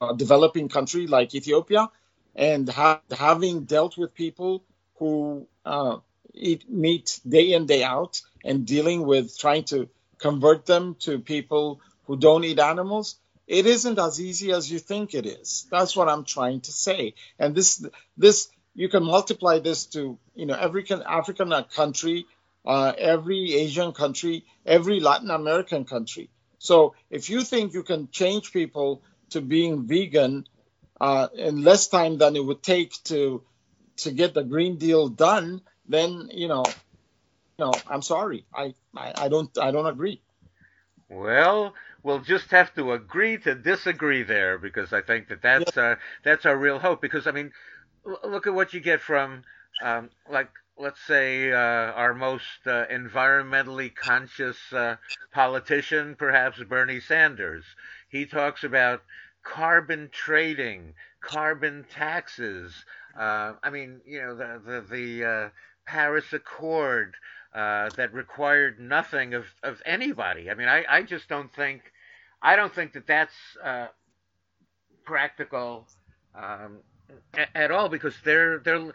a, 0.00 0.16
developing 0.16 0.68
country 0.68 1.06
like 1.06 1.34
Ethiopia, 1.34 1.90
and 2.34 2.68
ha- 2.68 3.02
having 3.10 3.64
dealt 3.64 3.96
with 3.98 4.14
people 4.14 4.64
who 4.96 5.46
uh, 5.64 5.98
eat 6.34 6.68
meat 6.70 7.20
day 7.28 7.52
in 7.52 7.66
day 7.66 7.82
out, 7.82 8.20
and 8.44 8.66
dealing 8.66 9.06
with 9.06 9.36
trying 9.38 9.64
to 9.64 9.88
convert 10.18 10.66
them 10.66 10.96
to 11.00 11.18
people 11.18 11.80
who 12.06 12.16
don't 12.16 12.44
eat 12.44 12.58
animals, 12.58 13.16
it 13.46 13.66
isn't 13.66 13.98
as 13.98 14.20
easy 14.20 14.52
as 14.52 14.70
you 14.70 14.78
think 14.78 15.14
it 15.14 15.26
is. 15.26 15.66
That's 15.70 15.96
what 15.96 16.08
I'm 16.08 16.24
trying 16.24 16.60
to 16.62 16.72
say. 16.72 17.14
And 17.38 17.54
this 17.54 17.84
this 18.16 18.48
you 18.74 18.88
can 18.88 19.04
multiply 19.04 19.58
this 19.58 19.86
to 19.86 20.18
you 20.34 20.46
know 20.46 20.54
every 20.54 20.84
African 21.06 21.52
country, 21.74 22.26
uh, 22.66 22.92
every 22.98 23.54
Asian 23.54 23.92
country, 23.92 24.44
every 24.66 25.00
Latin 25.00 25.30
American 25.30 25.84
country. 25.84 26.30
So 26.58 26.94
if 27.10 27.30
you 27.30 27.42
think 27.42 27.74
you 27.74 27.82
can 27.82 28.08
change 28.10 28.52
people 28.52 29.02
to 29.30 29.40
being 29.40 29.86
vegan 29.86 30.46
uh, 31.00 31.28
in 31.34 31.62
less 31.62 31.88
time 31.88 32.18
than 32.18 32.36
it 32.36 32.44
would 32.44 32.62
take 32.62 32.92
to 33.04 33.42
to 33.98 34.10
get 34.10 34.34
the 34.34 34.42
Green 34.42 34.76
Deal 34.76 35.08
done, 35.08 35.60
then 35.88 36.30
you 36.32 36.48
know, 36.48 36.64
you 37.58 37.64
know, 37.64 37.72
I'm 37.88 38.02
sorry, 38.02 38.44
I, 38.52 38.74
I, 38.96 39.12
I 39.16 39.28
don't 39.28 39.56
I 39.58 39.70
don't 39.70 39.86
agree. 39.86 40.20
Well, 41.08 41.74
we'll 42.02 42.20
just 42.20 42.50
have 42.50 42.74
to 42.74 42.92
agree 42.92 43.38
to 43.38 43.54
disagree 43.54 44.22
there 44.22 44.58
because 44.58 44.92
I 44.92 45.02
think 45.02 45.28
that 45.28 45.42
that's 45.42 45.76
yeah. 45.76 45.82
uh, 45.82 45.96
that's 46.24 46.46
our 46.46 46.56
real 46.56 46.78
hope. 46.78 47.00
Because 47.00 47.26
I 47.26 47.32
mean, 47.32 47.52
look 48.04 48.46
at 48.46 48.54
what 48.54 48.72
you 48.74 48.80
get 48.80 49.00
from, 49.00 49.42
um, 49.82 50.10
like, 50.30 50.50
let's 50.78 51.00
say, 51.06 51.52
uh, 51.52 51.56
our 51.56 52.14
most 52.14 52.66
uh, 52.66 52.86
environmentally 52.86 53.94
conscious 53.94 54.56
uh, 54.72 54.96
politician, 55.32 56.16
perhaps 56.16 56.62
Bernie 56.62 57.00
Sanders. 57.00 57.64
He 58.08 58.26
talks 58.26 58.64
about 58.64 59.02
carbon 59.42 60.08
trading, 60.12 60.94
carbon 61.20 61.84
taxes. 61.92 62.84
Uh, 63.18 63.54
I 63.62 63.70
mean, 63.70 64.00
you 64.06 64.20
know, 64.20 64.34
the 64.34 64.60
the, 64.64 64.96
the 64.96 65.24
uh, 65.24 65.48
Paris 65.86 66.32
Accord 66.32 67.14
uh, 67.54 67.88
that 67.96 68.12
required 68.12 68.80
nothing 68.80 69.34
of, 69.34 69.46
of 69.62 69.80
anybody. 69.86 70.50
I 70.50 70.54
mean, 70.54 70.68
I, 70.68 70.84
I 70.88 71.02
just 71.02 71.28
don't 71.28 71.52
think, 71.54 71.82
I 72.42 72.56
don't 72.56 72.74
think 72.74 72.94
that 72.94 73.06
that's 73.06 73.34
practical. 75.04 75.86
Um, 76.34 76.78
at 77.54 77.70
all 77.70 77.88
because 77.88 78.14
they're 78.24 78.58
they're 78.58 78.92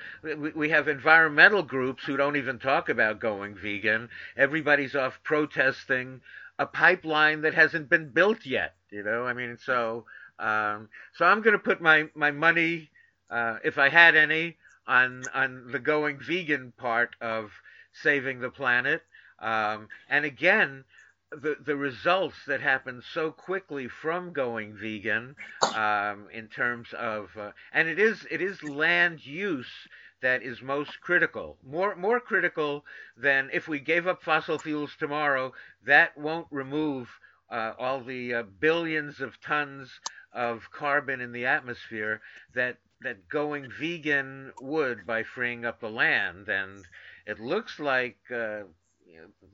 we 0.56 0.70
have 0.70 0.88
environmental 0.88 1.64
groups 1.64 2.04
who 2.04 2.18
don't 2.18 2.36
even 2.36 2.60
talk 2.60 2.90
about 2.90 3.20
going 3.20 3.56
vegan. 3.56 4.10
Everybody's 4.38 4.96
off 4.96 5.20
protesting 5.24 6.22
a 6.58 6.66
pipeline 6.66 7.42
that 7.42 7.54
hasn't 7.54 7.90
been 7.90 8.10
built 8.10 8.46
yet. 8.46 8.76
You 8.92 9.04
know, 9.04 9.26
I 9.26 9.34
mean, 9.34 9.58
so 9.64 10.06
um, 10.40 10.90
so 11.14 11.26
I'm 11.26 11.42
going 11.42 11.54
to 11.54 11.60
put 11.60 11.82
my 11.82 12.10
my 12.16 12.32
money, 12.32 12.90
uh, 13.30 13.58
if 13.64 13.78
I 13.78 13.90
had 13.90 14.16
any, 14.16 14.58
on 14.88 15.24
on 15.34 15.72
the 15.72 15.80
going 15.80 16.20
vegan 16.20 16.74
part 16.78 17.16
of 17.22 17.52
saving 17.94 18.40
the 18.40 18.50
planet. 18.50 19.02
Um, 19.40 19.88
and 20.10 20.26
again, 20.26 20.84
the 21.32 21.56
the 21.66 21.76
results 21.76 22.36
that 22.48 22.62
happen 22.62 23.02
so 23.14 23.32
quickly 23.32 23.88
from 23.88 24.34
going 24.34 24.76
vegan 24.76 25.36
um, 25.72 26.28
in 26.32 26.48
terms 26.48 26.94
of 26.94 27.30
uh, 27.38 27.52
and 27.74 27.88
it 27.88 28.00
is 28.00 28.26
it 28.32 28.42
is 28.42 28.64
land 28.64 29.26
use 29.26 29.88
that 30.22 30.42
is 30.44 30.62
most 30.62 31.00
critical 31.02 31.58
more 31.64 31.96
more 31.96 32.20
critical 32.20 32.84
than 33.18 33.50
if 33.54 33.68
we 33.68 33.80
gave 33.80 34.08
up 34.08 34.24
fossil 34.24 34.60
fuels 34.60 34.96
tomorrow 34.98 35.54
that 35.86 36.18
won't 36.18 36.48
remove 36.52 37.10
uh, 37.50 37.74
all 37.80 38.02
the 38.04 38.34
uh, 38.34 38.44
billions 38.60 39.22
of 39.22 39.40
tons 39.42 40.00
of 40.34 40.72
carbon 40.72 41.22
in 41.22 41.32
the 41.32 41.46
atmosphere 41.46 42.22
that 42.54 42.78
that 43.02 43.30
going 43.30 43.70
vegan 43.80 44.52
would 44.60 45.06
by 45.06 45.24
freeing 45.24 45.66
up 45.66 45.80
the 45.80 45.90
land. 45.90 46.50
And 46.50 46.86
it 47.26 47.40
looks 47.40 47.80
like 47.80 48.18
uh, 48.34 48.64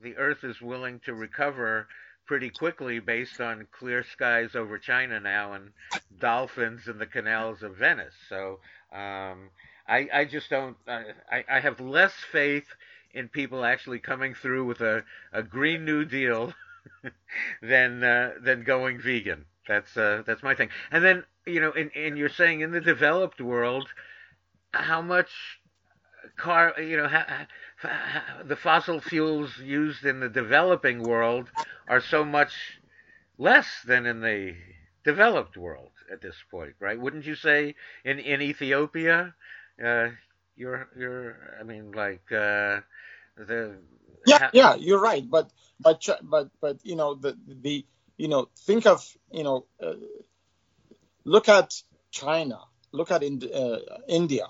the 0.02 0.16
Earth 0.16 0.44
is 0.44 0.60
willing 0.60 1.00
to 1.04 1.14
recover 1.14 1.88
pretty 2.26 2.50
quickly 2.50 2.98
based 2.98 3.40
on 3.40 3.66
clear 3.70 4.04
skies 4.12 4.54
over 4.54 4.78
China 4.78 5.20
now 5.20 5.52
and 5.52 5.70
dolphins 6.18 6.88
in 6.88 6.98
the 6.98 7.06
canals 7.06 7.62
of 7.62 7.76
Venice. 7.76 8.14
So 8.28 8.58
um, 8.92 9.50
I, 9.88 10.08
I 10.12 10.24
just 10.24 10.50
don't. 10.50 10.76
I, 10.88 11.44
I 11.48 11.60
have 11.60 11.80
less 11.80 12.12
faith 12.32 12.66
in 13.12 13.28
people 13.28 13.64
actually 13.64 14.00
coming 14.00 14.34
through 14.34 14.64
with 14.66 14.80
a, 14.80 15.04
a 15.32 15.42
Green 15.42 15.84
New 15.84 16.04
Deal 16.04 16.52
than 17.62 18.02
uh, 18.02 18.32
than 18.42 18.64
going 18.64 19.00
vegan. 19.00 19.44
That's 19.68 19.96
uh, 19.96 20.22
that's 20.26 20.42
my 20.42 20.54
thing. 20.54 20.70
And 20.90 21.04
then 21.04 21.24
you 21.46 21.60
know, 21.60 21.72
and 21.72 22.18
you're 22.18 22.28
saying 22.28 22.60
in 22.60 22.72
the 22.72 22.80
developed 22.80 23.40
world, 23.40 23.88
how 24.72 25.02
much 25.02 25.30
car 26.36 26.74
you 26.80 26.96
know 26.96 27.08
the 28.44 28.56
fossil 28.56 29.00
fuels 29.00 29.56
used 29.58 30.04
in 30.04 30.20
the 30.20 30.28
developing 30.28 31.02
world 31.02 31.50
are 31.88 32.00
so 32.00 32.24
much 32.24 32.80
less 33.38 33.66
than 33.86 34.06
in 34.06 34.20
the 34.20 34.54
developed 35.04 35.56
world 35.56 35.90
at 36.12 36.20
this 36.20 36.36
point, 36.50 36.74
right? 36.80 36.98
Wouldn't 36.98 37.26
you 37.26 37.34
say 37.34 37.74
in 38.04 38.18
in 38.18 38.42
Ethiopia, 38.42 39.34
uh, 39.84 40.08
you're 40.56 40.88
you're 40.96 41.36
I 41.60 41.62
mean 41.62 41.92
like 41.92 42.30
uh, 42.32 42.80
the 43.36 43.76
yeah 44.26 44.50
yeah 44.52 44.74
you're 44.74 45.00
right, 45.00 45.28
but 45.28 45.50
but 45.80 46.02
but 46.22 46.50
but 46.60 46.78
you 46.82 46.96
know 46.96 47.14
the 47.14 47.36
the 47.46 47.86
you 48.16 48.28
know 48.28 48.48
think 48.66 48.86
of 48.86 49.04
you 49.30 49.44
know 49.44 49.66
uh, 49.82 49.94
look 51.24 51.48
at 51.48 51.82
China, 52.10 52.58
look 52.92 53.10
at 53.10 53.22
in, 53.22 53.42
uh, 53.52 53.78
India 54.08 54.46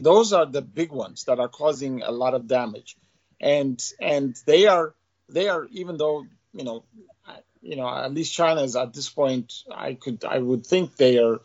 those 0.00 0.32
are 0.32 0.46
the 0.46 0.62
big 0.62 0.90
ones 0.90 1.24
that 1.24 1.38
are 1.38 1.48
causing 1.48 2.02
a 2.02 2.10
lot 2.10 2.34
of 2.34 2.46
damage, 2.46 2.96
and 3.40 3.82
and 4.00 4.36
they 4.46 4.66
are 4.66 4.94
they 5.28 5.48
are 5.48 5.66
even 5.70 5.96
though 5.96 6.26
you 6.52 6.64
know 6.64 6.84
you 7.60 7.76
know 7.76 7.88
at 7.88 8.12
least 8.12 8.34
China 8.34 8.62
is 8.62 8.76
at 8.76 8.92
this 8.94 9.08
point 9.08 9.52
I 9.74 9.94
could 9.94 10.24
I 10.24 10.38
would 10.38 10.66
think 10.66 10.96
they 10.96 11.18
are 11.18 11.40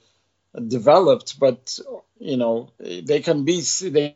developed, 0.68 1.40
but 1.40 1.78
you 2.20 2.38
know 2.38 2.72
they 2.80 3.20
can 3.22 3.46
be 3.46 3.62
they 3.62 4.16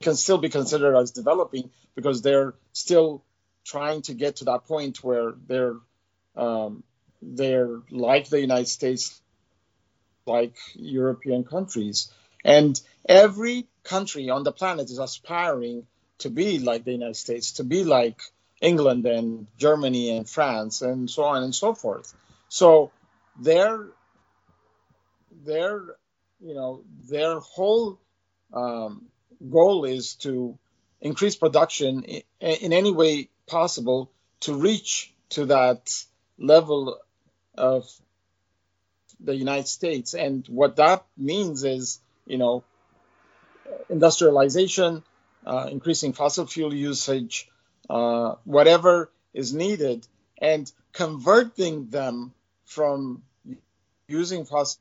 can 0.00 0.14
still 0.14 0.38
be 0.38 0.48
considered 0.48 0.96
as 0.96 1.10
developing 1.10 1.70
because 1.94 2.22
they're 2.22 2.54
still 2.72 3.24
trying 3.64 4.02
to 4.02 4.14
get 4.14 4.36
to 4.36 4.44
that 4.44 4.64
point 4.64 5.02
where 5.02 5.32
they're 5.46 5.76
um, 6.36 6.84
they're 7.20 7.80
like 7.90 8.28
the 8.28 8.40
United 8.40 8.68
States, 8.68 9.20
like 10.26 10.54
European 10.74 11.42
countries, 11.44 12.12
and 12.48 12.80
every 13.06 13.66
country 13.84 14.30
on 14.30 14.42
the 14.42 14.52
planet 14.52 14.88
is 14.90 14.98
aspiring 14.98 15.86
to 16.18 16.30
be 16.30 16.58
like 16.58 16.84
the 16.84 16.92
United 16.92 17.16
States, 17.16 17.52
to 17.52 17.64
be 17.64 17.84
like 17.84 18.20
England 18.60 19.04
and 19.06 19.46
Germany 19.58 20.16
and 20.16 20.26
France 20.28 20.80
and 20.80 21.10
so 21.10 21.24
on 21.24 21.42
and 21.42 21.54
so 21.54 21.74
forth. 21.74 22.14
So 22.48 22.90
their 23.38 23.88
their 25.44 25.74
you 26.40 26.54
know 26.54 26.84
their 27.08 27.38
whole 27.38 28.00
um, 28.52 29.06
goal 29.50 29.84
is 29.84 30.14
to 30.26 30.58
increase 31.02 31.36
production 31.36 32.02
in, 32.04 32.22
in 32.40 32.72
any 32.72 32.92
way 32.92 33.28
possible 33.46 34.10
to 34.40 34.54
reach 34.54 35.12
to 35.30 35.46
that 35.46 35.82
level 36.38 36.98
of 37.58 37.84
the 39.20 39.36
United 39.36 39.68
States. 39.68 40.14
And 40.14 40.46
what 40.48 40.76
that 40.76 41.04
means 41.16 41.64
is, 41.64 42.00
you 42.28 42.38
know, 42.38 42.62
industrialization, 43.88 45.02
uh, 45.46 45.68
increasing 45.70 46.12
fossil 46.12 46.46
fuel 46.46 46.74
usage, 46.74 47.48
uh, 47.88 48.34
whatever 48.44 49.10
is 49.32 49.54
needed, 49.54 50.06
and 50.40 50.70
converting 50.92 51.88
them 51.88 52.32
from 52.64 53.22
using 54.06 54.44
fossil 54.44 54.78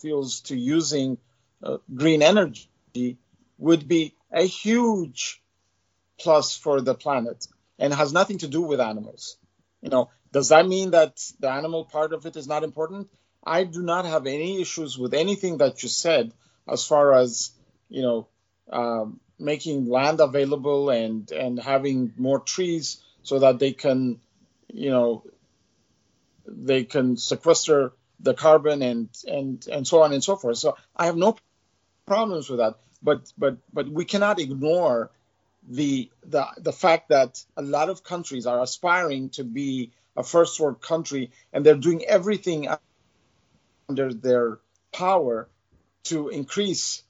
fuels 0.00 0.40
to 0.42 0.56
using 0.56 1.18
uh, 1.62 1.78
green 1.94 2.22
energy 2.22 2.68
would 3.58 3.86
be 3.86 4.14
a 4.32 4.42
huge 4.42 5.40
plus 6.18 6.56
for 6.56 6.80
the 6.80 6.94
planet 6.94 7.46
and 7.78 7.94
has 7.94 8.12
nothing 8.12 8.38
to 8.38 8.48
do 8.48 8.62
with 8.62 8.80
animals. 8.80 9.36
You 9.80 9.90
know, 9.90 10.10
does 10.32 10.48
that 10.48 10.66
mean 10.66 10.92
that 10.92 11.20
the 11.38 11.50
animal 11.50 11.84
part 11.84 12.12
of 12.12 12.26
it 12.26 12.36
is 12.36 12.48
not 12.48 12.64
important? 12.64 13.08
I 13.44 13.64
do 13.64 13.82
not 13.82 14.04
have 14.04 14.26
any 14.26 14.60
issues 14.60 14.98
with 14.98 15.14
anything 15.14 15.58
that 15.58 15.82
you 15.82 15.88
said 15.88 16.32
as 16.68 16.86
far 16.86 17.14
as 17.14 17.52
you 17.92 18.02
know, 18.02 18.26
um, 18.70 19.20
making 19.38 19.86
land 19.86 20.20
available 20.20 20.90
and 20.90 21.30
and 21.30 21.60
having 21.60 22.12
more 22.16 22.40
trees 22.40 23.02
so 23.22 23.38
that 23.40 23.58
they 23.58 23.72
can, 23.72 24.20
you 24.68 24.90
know, 24.90 25.24
they 26.46 26.84
can 26.84 27.16
sequester 27.16 27.92
the 28.20 28.34
carbon 28.34 28.82
and 28.82 29.08
and 29.28 29.66
and 29.70 29.86
so 29.86 30.02
on 30.02 30.12
and 30.12 30.24
so 30.24 30.36
forth. 30.36 30.56
So 30.56 30.76
I 30.96 31.06
have 31.06 31.16
no 31.16 31.36
problems 32.06 32.48
with 32.48 32.60
that. 32.60 32.76
But 33.02 33.30
but 33.36 33.58
but 33.72 33.88
we 33.88 34.04
cannot 34.04 34.40
ignore 34.40 35.10
the 35.68 36.10
the 36.24 36.46
the 36.56 36.72
fact 36.72 37.10
that 37.10 37.44
a 37.56 37.62
lot 37.62 37.90
of 37.90 38.02
countries 38.02 38.46
are 38.46 38.62
aspiring 38.62 39.30
to 39.30 39.44
be 39.44 39.92
a 40.16 40.22
first 40.22 40.58
world 40.58 40.80
country 40.80 41.30
and 41.52 41.64
they're 41.64 41.74
doing 41.74 42.04
everything 42.04 42.68
under 43.88 44.12
their 44.14 44.58
power 44.92 45.48
to 46.04 46.28
increase 46.28 47.02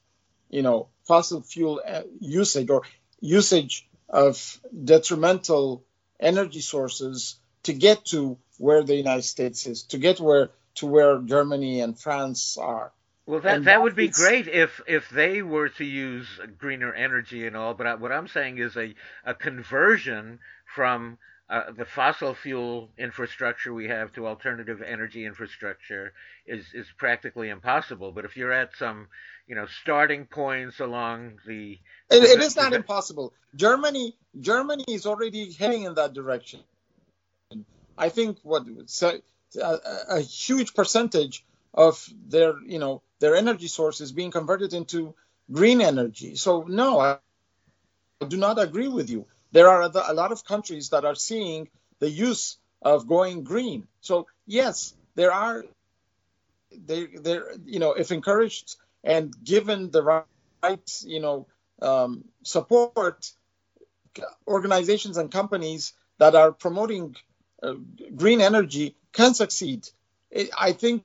you 0.53 0.63
know, 0.63 0.89
fossil 1.09 1.41
fuel 1.41 1.83
uh, 1.85 2.03
usage 2.21 2.71
or 2.71 2.83
usage 3.21 3.89
of 4.09 4.61
detrimental 4.85 5.83
energy 6.21 6.61
sources 6.61 7.37
to 7.65 7.73
get 7.73 8.05
to 8.05 8.39
where 8.59 8.85
the 8.85 8.95
United 8.95 9.23
States 9.23 9.67
is, 9.67 9.83
to 9.85 9.99
get 9.99 10.21
where 10.21 10.51
to 10.77 10.87
where 10.87 11.19
Germany 11.19 11.81
and 11.81 11.99
France 11.99 12.57
are. 12.59 12.93
Well, 13.27 13.41
that 13.41 13.57
and 13.57 13.65
that 13.67 13.83
would 13.83 13.97
be 13.97 14.09
great 14.09 14.47
if 14.47 14.81
if 14.87 15.09
they 15.09 15.43
were 15.43 15.71
to 15.71 15.85
use 15.85 16.29
greener 16.59 16.93
energy 16.93 17.47
and 17.47 17.57
all. 17.57 17.73
But 17.75 17.87
I, 17.87 17.95
what 17.95 18.13
I'm 18.13 18.29
saying 18.29 18.59
is 18.59 18.77
a 18.77 18.95
a 19.25 19.35
conversion 19.35 20.39
from 20.75 21.19
uh, 21.53 21.71
the 21.71 21.85
fossil 21.85 22.35
fuel 22.35 22.91
infrastructure 22.99 23.75
we 23.75 23.87
have 23.87 24.11
to 24.15 24.27
alternative 24.27 24.83
energy 24.83 25.27
infrastructure 25.27 26.15
is 26.47 26.65
is 26.73 26.87
practically 26.97 27.51
impossible. 27.51 28.11
But 28.11 28.25
if 28.25 28.39
you're 28.39 28.53
at 28.53 28.75
some 28.77 29.09
you 29.47 29.55
know 29.55 29.67
starting 29.83 30.25
points 30.25 30.81
along 30.81 31.41
the. 31.47 31.79
it, 32.11 32.25
it 32.25 32.41
is 32.41 32.57
not 32.57 32.73
impossible. 32.73 33.35
Germany 33.55 34.17
Germany 34.41 34.87
is 34.89 35.05
already 35.05 35.53
heading 35.53 35.83
in 35.83 35.95
that 35.97 36.15
direction. 36.15 36.61
I 37.99 38.09
think 38.09 38.39
what 38.43 38.65
so, 38.87 39.21
a, 39.63 39.79
a 40.09 40.21
huge 40.23 40.73
percentage 40.73 41.45
of 41.75 42.03
their 42.29 42.55
you 42.65 42.79
know 42.79 43.03
their 43.21 43.37
energy 43.37 43.69
source 43.69 44.01
is 44.01 44.11
being 44.11 44.31
converted 44.31 44.73
into 44.73 45.15
green 45.53 45.83
energy. 45.83 46.35
So 46.37 46.65
no, 46.67 46.99
I 46.99 47.19
do 48.27 48.39
not 48.39 48.59
agree 48.59 48.89
with 48.89 49.11
you. 49.11 49.27
There 49.53 49.69
are 49.69 49.83
a 49.83 50.15
lot 50.15 50.33
of 50.33 50.45
countries 50.45 50.91
that 50.91 51.05
are 51.05 51.15
seeing 51.15 51.69
the 51.99 52.11
use 52.11 52.59
of 52.81 53.07
going 53.07 53.45
green. 53.45 53.87
So 54.01 54.27
yes, 54.47 54.95
there 55.15 55.33
are 55.33 55.65
they 56.71 57.07
there 57.07 57.53
you 57.65 57.79
know 57.79 57.93
if 57.93 58.11
encouraged 58.11 58.77
and 59.05 59.35
given 59.45 59.91
the 59.91 60.03
right, 60.03 61.03
you 61.05 61.21
know, 61.21 61.47
um, 61.81 62.25
support, 62.45 63.31
organizations 64.47 65.17
and 65.17 65.31
companies 65.31 65.95
that 66.19 66.35
are 66.35 66.53
promoting 66.53 67.17
uh, 67.63 67.75
green 68.15 68.41
energy 68.41 68.95
can 69.13 69.35
succeed. 69.35 69.89
I 70.59 70.73
think, 70.73 71.05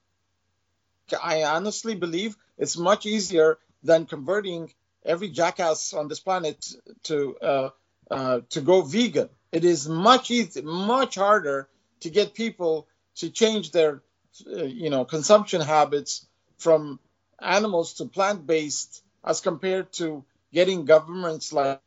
I 1.22 1.44
honestly 1.44 1.96
believe 1.96 2.36
it's 2.58 2.78
much 2.78 3.06
easier 3.06 3.58
than 3.84 4.06
converting 4.06 4.74
every 5.06 5.30
jackass 5.30 5.94
on 5.94 6.08
this 6.08 6.20
planet 6.20 6.66
to 7.04 7.38
uh, 7.38 7.70
uh, 8.12 8.42
to 8.50 8.62
go 8.62 8.82
vegan. 8.82 9.30
It 9.52 9.66
is 9.66 9.88
much 9.90 10.32
easy, 10.32 10.62
much 10.62 11.16
harder 11.16 11.70
to 12.02 12.10
get 12.10 12.34
people 12.34 12.88
to 13.16 13.30
change 13.30 13.72
their, 13.72 14.04
uh, 14.52 14.64
you 14.64 14.90
know, 14.90 15.06
consumption 15.06 15.62
habits 15.62 16.28
from 16.58 17.00
animals 17.42 17.96
to 17.96 18.06
plant 18.06 18.46
based 18.48 19.04
as 19.26 19.42
compared 19.42 19.92
to 19.94 20.24
getting 20.54 20.86
governments 20.86 21.54
like 21.54 21.82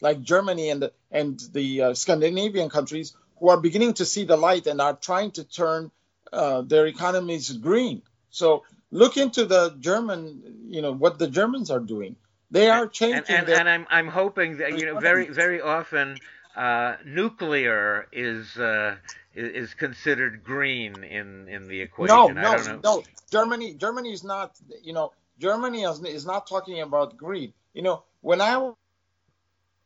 like 0.00 0.22
Germany 0.22 0.70
and 0.70 0.82
the, 0.82 0.92
and 1.10 1.40
the 1.52 1.82
uh, 1.82 1.94
Scandinavian 1.94 2.70
countries 2.70 3.16
who 3.38 3.50
are 3.50 3.60
beginning 3.60 3.94
to 3.94 4.04
see 4.04 4.24
the 4.24 4.36
light 4.36 4.66
and 4.66 4.80
are 4.80 4.94
trying 4.96 5.30
to 5.32 5.44
turn 5.44 5.90
uh, 6.32 6.62
their 6.62 6.86
economies 6.86 7.52
green. 7.52 8.02
So 8.30 8.64
look 8.90 9.16
into 9.16 9.46
the 9.46 9.76
German, 9.80 10.66
you 10.68 10.82
know, 10.82 10.92
what 10.92 11.18
the 11.18 11.28
Germans 11.28 11.70
are 11.70 11.80
doing. 11.80 12.16
They 12.50 12.68
are 12.70 12.86
changing. 12.86 13.24
And, 13.28 13.48
and, 13.48 13.48
and 13.48 13.68
I'm 13.68 13.86
I'm 13.90 14.08
hoping 14.08 14.58
that 14.58 14.78
you 14.78 14.86
know 14.86 15.00
very 15.00 15.28
very 15.28 15.60
often 15.60 16.18
uh, 16.56 16.96
nuclear 17.04 18.06
is 18.12 18.56
uh, 18.56 18.96
is 19.34 19.74
considered 19.74 20.44
green 20.44 21.02
in 21.02 21.48
in 21.48 21.68
the 21.68 21.80
equation. 21.80 22.14
No, 22.14 22.28
no, 22.28 22.80
no. 22.82 23.02
Germany 23.30 23.74
Germany 23.74 24.12
is 24.12 24.24
not. 24.24 24.56
You 24.82 24.92
know, 24.92 25.12
Germany 25.38 25.82
is, 25.82 26.02
is 26.04 26.26
not 26.26 26.46
talking 26.46 26.80
about 26.80 27.16
green. 27.16 27.52
You 27.72 27.82
know, 27.82 28.04
when 28.20 28.40
I 28.40 28.72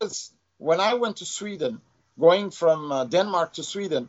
was 0.01 0.33
when 0.59 0.81
I 0.81 0.95
went 0.95 1.19
to 1.19 1.25
Sweden, 1.25 1.81
going 2.19 2.51
from 2.51 2.93
uh, 2.93 3.05
Denmark 3.05 3.55
to 3.55 3.63
Sweden, 3.63 4.09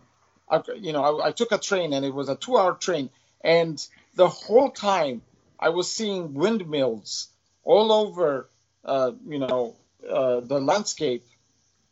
I, 0.50 0.62
you 0.76 0.92
know, 0.92 1.04
I, 1.04 1.28
I 1.28 1.32
took 1.32 1.52
a 1.52 1.58
train 1.58 1.94
and 1.94 2.04
it 2.04 2.14
was 2.14 2.28
a 2.28 2.36
two-hour 2.36 2.74
train, 2.76 3.10
and 3.42 3.82
the 4.16 4.28
whole 4.28 4.72
time 4.72 5.22
I 5.60 5.70
was 5.70 5.92
seeing 5.92 6.34
windmills 6.34 7.30
all 7.70 7.92
over, 7.92 8.50
uh, 8.84 9.12
you 9.28 9.38
know, 9.38 9.76
uh, 10.10 10.40
the 10.40 10.60
landscape. 10.60 11.24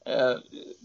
Uh, 0.05 0.39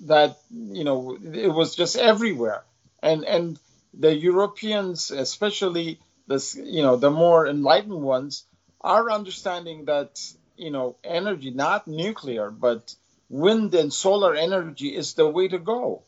that 0.06 0.36
you 0.50 0.82
know, 0.82 1.16
it 1.22 1.52
was 1.60 1.76
just 1.76 1.96
everywhere, 1.96 2.64
and 3.00 3.24
and 3.24 3.58
the 3.94 4.12
Europeans, 4.12 5.12
especially 5.12 6.00
the 6.26 6.38
you 6.56 6.82
know 6.82 6.96
the 6.96 7.10
more 7.10 7.46
enlightened 7.46 8.02
ones, 8.02 8.44
are 8.80 9.12
understanding 9.12 9.84
that 9.84 10.20
you 10.56 10.70
know 10.70 10.96
energy, 11.04 11.50
not 11.52 11.86
nuclear, 11.86 12.50
but 12.50 12.94
wind 13.28 13.72
and 13.74 13.92
solar 13.92 14.34
energy 14.34 14.88
is 14.88 15.14
the 15.14 15.28
way 15.28 15.46
to 15.46 15.58
go. 15.58 16.02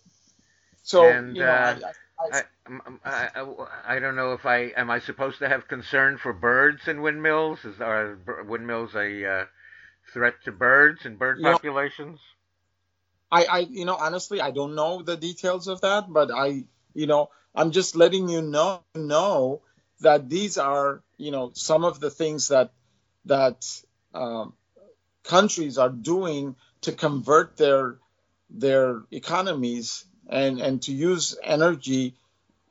So 0.82 1.09
And 1.09 1.36
you 1.36 1.43
know, 1.44 1.52
uh, 1.52 1.78
I, 1.81 1.89
I, 1.89 1.93
I, 2.33 2.43
I, 3.05 3.29
I, 3.37 3.67
I 3.97 3.99
don't 3.99 4.17
know 4.17 4.33
if 4.33 4.47
I 4.47 4.73
am 4.77 4.91
I 4.91 4.99
supposed 5.01 5.39
to 5.41 5.49
have 5.49 5.69
concern 5.69 6.19
for 6.19 6.33
birds 6.33 6.89
and 6.89 7.03
windmills. 7.03 7.65
Is 7.65 7.81
are 7.81 8.19
windmills 8.47 8.95
a 8.95 9.27
uh, 9.27 9.45
threat 10.13 10.35
to 10.45 10.53
birds 10.53 11.05
and 11.05 11.19
bird 11.19 11.39
You 11.39 11.45
know- 11.45 11.53
populations? 11.53 12.21
I, 13.33 13.45
I, 13.47 13.59
you 13.69 13.85
know, 13.85 13.97
honestly, 13.97 14.41
I 14.41 14.53
don't 14.53 14.77
know 14.77 15.03
the 15.03 15.17
details 15.17 15.67
of 15.67 15.81
that, 15.81 16.05
but 16.09 16.31
I, 16.31 16.65
you 16.95 17.07
know, 17.09 17.31
I'm 17.55 17.73
just 17.73 17.97
letting 17.97 18.29
you 18.29 18.43
know 18.43 18.83
know 18.95 19.63
that 20.01 20.29
these 20.29 20.57
are, 20.57 21.03
you 21.17 21.33
know, 21.33 21.51
some 21.55 21.85
of 21.85 21.99
the 21.99 22.11
things 22.11 22.49
that 22.49 22.71
that 23.25 23.67
um, 24.15 24.53
countries 25.25 25.79
are 25.79 25.89
doing 25.89 26.55
to 26.83 26.93
convert 26.93 27.57
their 27.57 27.97
their 28.51 29.03
economies 29.11 30.05
and 30.29 30.61
and 30.61 30.83
to 30.83 30.93
use 30.93 31.37
energy 31.43 32.15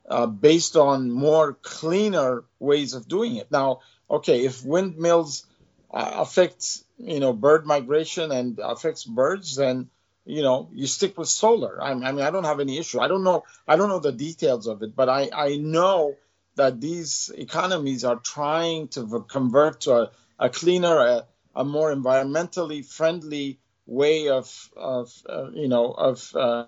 uh, 0.09 0.25
based 0.27 0.75
on 0.75 1.11
more 1.11 1.53
cleaner 1.53 2.43
ways 2.59 2.93
of 2.93 3.07
doing 3.07 3.37
it. 3.37 3.51
Now, 3.51 3.81
okay, 4.09 4.45
if 4.45 4.65
windmills 4.65 5.45
uh, 5.91 6.11
affect 6.15 6.83
you 6.97 7.19
know 7.19 7.33
bird 7.33 7.65
migration 7.65 8.31
and 8.31 8.59
affects 8.59 9.03
birds, 9.03 9.55
then 9.55 9.89
you 10.25 10.41
know 10.41 10.69
you 10.73 10.87
stick 10.87 11.17
with 11.17 11.29
solar. 11.29 11.81
I, 11.81 11.91
I 11.91 12.11
mean, 12.11 12.21
I 12.21 12.31
don't 12.31 12.45
have 12.45 12.59
any 12.59 12.77
issue. 12.77 12.99
I 12.99 13.07
don't 13.07 13.23
know. 13.23 13.43
I 13.67 13.75
don't 13.75 13.89
know 13.89 13.99
the 13.99 14.11
details 14.11 14.67
of 14.67 14.81
it, 14.83 14.95
but 14.95 15.09
I 15.09 15.29
I 15.33 15.55
know 15.57 16.15
that 16.55 16.79
these 16.79 17.31
economies 17.35 18.03
are 18.03 18.17
trying 18.17 18.87
to 18.89 19.25
convert 19.27 19.81
to 19.81 19.93
a, 19.93 20.11
a 20.37 20.49
cleaner, 20.49 20.97
a, 20.97 21.25
a 21.55 21.63
more 21.63 21.93
environmentally 21.93 22.85
friendly 22.85 23.59
way 23.85 24.29
of 24.29 24.69
of 24.75 25.11
uh, 25.27 25.49
you 25.51 25.67
know 25.67 25.91
of 25.91 26.35
uh, 26.35 26.65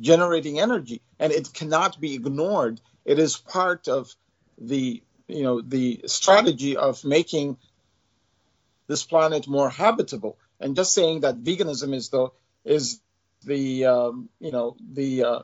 generating 0.00 0.60
energy, 0.60 1.02
and 1.18 1.32
it 1.32 1.52
cannot 1.52 2.00
be 2.00 2.14
ignored. 2.14 2.80
It 3.04 3.18
is 3.18 3.36
part 3.36 3.88
of 3.88 4.14
the 4.58 5.02
you 5.28 5.42
know 5.42 5.60
the 5.60 6.02
strategy 6.06 6.76
of 6.76 7.04
making 7.04 7.56
this 8.88 9.04
planet 9.04 9.48
more 9.48 9.70
habitable. 9.70 10.38
And 10.60 10.76
just 10.76 10.94
saying 10.94 11.20
that 11.20 11.42
veganism 11.42 11.94
is 11.94 12.10
the 12.10 12.28
is 12.64 13.00
the 13.44 13.86
um, 13.86 14.28
you 14.40 14.52
know 14.52 14.76
the 14.92 15.24
uh, 15.24 15.38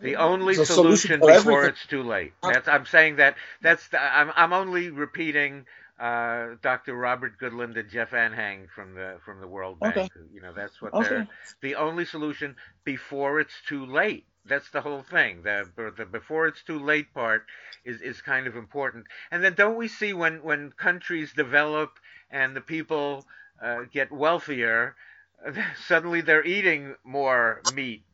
The 0.00 0.16
only 0.16 0.56
the 0.56 0.66
solution, 0.66 1.20
for 1.20 1.30
before 1.30 1.62
everything. 1.62 1.70
it's 1.70 1.86
too 1.86 2.02
late. 2.02 2.32
That's 2.42 2.68
I'm 2.68 2.86
saying 2.86 3.16
that 3.16 3.36
that's 3.62 3.88
the, 3.88 4.00
I'm 4.00 4.32
I'm 4.36 4.52
only 4.52 4.90
repeating 4.90 5.66
uh, 5.98 6.56
Dr. 6.62 6.94
Robert 6.94 7.38
Goodland 7.38 7.76
and 7.78 7.88
Jeff 7.90 8.10
Anhang 8.10 8.68
from 8.70 8.94
the 8.94 9.18
from 9.24 9.40
the 9.40 9.48
World 9.48 9.80
Bank. 9.80 10.06
Okay. 10.06 10.26
You 10.32 10.40
know 10.40 10.52
that's 10.52 10.80
what 10.82 10.94
Okay. 10.94 10.98
they're 10.98 11.26
the 11.62 11.74
only 11.76 12.04
solution 12.04 12.56
before 12.84 13.40
it's 13.40 13.60
too 13.68 13.84
late. 13.86 14.26
That's 14.44 14.70
the 14.70 14.80
whole 14.82 15.02
thing. 15.02 15.42
The, 15.42 15.68
the 15.96 16.04
before 16.06 16.46
it's 16.46 16.62
too 16.62 16.78
late 16.78 17.12
part 17.12 17.46
is, 17.84 18.00
is 18.00 18.20
kind 18.22 18.46
of 18.46 18.56
important. 18.56 19.06
And 19.30 19.42
then 19.42 19.54
don't 19.54 19.76
we 19.76 19.88
see 19.88 20.12
when, 20.12 20.42
when 20.42 20.70
countries 20.72 21.32
develop 21.32 21.98
and 22.30 22.54
the 22.54 22.60
people 22.60 23.26
uh, 23.60 23.82
get 23.92 24.12
wealthier, 24.12 24.96
suddenly 25.86 26.20
they're 26.20 26.44
eating 26.44 26.94
more 27.04 27.62
meat. 27.64 28.04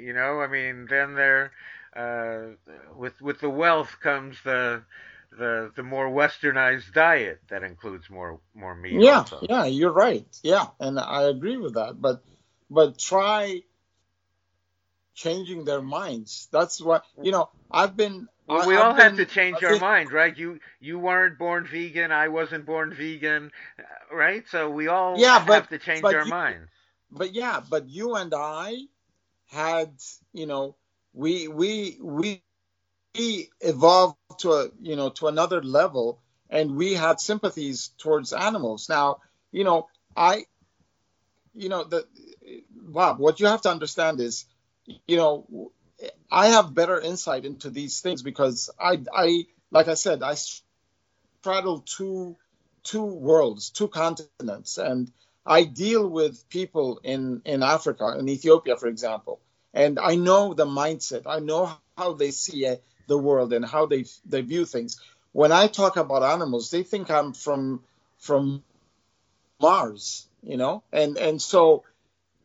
You 0.00 0.12
know, 0.14 0.40
I 0.40 0.46
mean, 0.46 0.86
then 0.88 1.14
they're 1.14 1.52
uh, 1.94 2.54
with 2.96 3.20
with 3.20 3.40
the 3.40 3.50
wealth 3.50 3.98
comes 4.00 4.42
the 4.44 4.82
the 5.38 5.72
the 5.76 5.82
more 5.82 6.08
westernized 6.08 6.92
diet 6.92 7.40
that 7.48 7.62
includes 7.62 8.08
more 8.10 8.40
more 8.54 8.74
meat. 8.74 9.00
yeah 9.00 9.18
also. 9.18 9.38
yeah 9.48 9.64
you're 9.64 9.92
right 9.92 10.26
yeah 10.42 10.66
and 10.80 10.98
I 11.00 11.22
agree 11.24 11.56
with 11.56 11.74
that 11.74 12.00
but 12.00 12.22
but 12.70 12.98
try 12.98 13.62
changing 15.14 15.64
their 15.64 15.82
minds 15.82 16.48
that's 16.52 16.80
what 16.80 17.04
you 17.22 17.32
know 17.32 17.50
I've 17.70 17.96
been 17.96 18.28
Well, 18.48 18.66
we 18.66 18.76
I've 18.76 18.84
all 18.84 18.94
been- 18.94 19.16
to 19.16 19.26
change 19.26 19.56
I've 19.58 19.64
our 19.64 19.70
been- 19.72 19.80
mind, 19.80 20.12
right? 20.12 20.36
You 20.36 20.58
you 20.80 20.98
weren't 20.98 21.38
born 21.38 21.66
vegan, 21.66 22.10
I 22.12 22.28
wasn't 22.28 22.66
born 22.66 22.92
vegan, 22.94 23.50
uh, 23.78 24.14
right? 24.14 24.44
So 24.50 24.68
we 24.70 24.88
all 24.88 25.18
Yeah, 25.18 25.38
have 25.38 25.46
but- 25.46 25.70
to 25.70 25.78
change 25.78 26.04
our 26.04 26.24
you- 26.24 26.30
minds. 26.30 26.68
but 27.10 27.32
yeah, 27.32 27.60
but 27.68 27.88
you 27.88 28.14
and 28.16 28.32
I 28.34 28.88
had, 29.50 29.92
you 30.32 30.46
know, 30.46 30.76
we 31.14 31.48
we 31.48 31.98
we 32.00 32.42
evolved 33.14 34.16
to 34.38 34.52
a 34.52 34.68
you 34.80 34.96
know 34.96 35.10
to 35.10 35.26
another 35.26 35.62
level, 35.62 36.20
and 36.50 36.76
we 36.76 36.94
had 36.94 37.20
sympathies 37.20 37.90
towards 37.98 38.32
animals. 38.32 38.88
Now, 38.88 39.18
you 39.50 39.64
know, 39.64 39.88
I, 40.16 40.46
you 41.54 41.68
know, 41.68 41.84
the 41.84 42.06
Bob, 42.72 43.18
what 43.18 43.40
you 43.40 43.46
have 43.46 43.62
to 43.62 43.70
understand 43.70 44.20
is, 44.20 44.46
you 45.06 45.16
know, 45.16 45.72
I 46.30 46.48
have 46.48 46.74
better 46.74 47.00
insight 47.00 47.44
into 47.44 47.70
these 47.70 48.00
things 48.00 48.22
because 48.22 48.70
I 48.80 49.02
I 49.14 49.46
like 49.70 49.88
I 49.88 49.94
said 49.94 50.22
I 50.22 50.34
straddle 51.40 51.80
two 51.80 52.36
two 52.82 53.04
worlds, 53.04 53.70
two 53.70 53.88
continents, 53.88 54.78
and 54.78 55.12
I 55.44 55.64
deal 55.64 56.08
with 56.08 56.48
people 56.48 57.00
in, 57.02 57.42
in 57.44 57.62
Africa, 57.62 58.16
in 58.18 58.28
Ethiopia, 58.28 58.76
for 58.76 58.86
example, 58.88 59.40
and 59.74 59.98
I 59.98 60.16
know 60.16 60.54
the 60.54 60.66
mindset. 60.66 61.22
I 61.26 61.38
know 61.40 61.72
how 61.96 62.12
they 62.14 62.30
see 62.30 62.66
uh, 62.66 62.76
the 63.06 63.18
world 63.18 63.52
and 63.52 63.64
how 63.64 63.86
they 63.86 64.04
they 64.26 64.42
view 64.42 64.64
things. 64.64 65.00
When 65.32 65.52
I 65.52 65.66
talk 65.66 65.96
about 65.96 66.22
animals, 66.22 66.70
they 66.70 66.82
think 66.82 67.10
I'm 67.10 67.32
from 67.32 67.82
from 68.18 68.62
Mars, 69.60 70.28
you 70.42 70.56
know, 70.56 70.82
and 70.92 71.16
and 71.16 71.40
so 71.40 71.84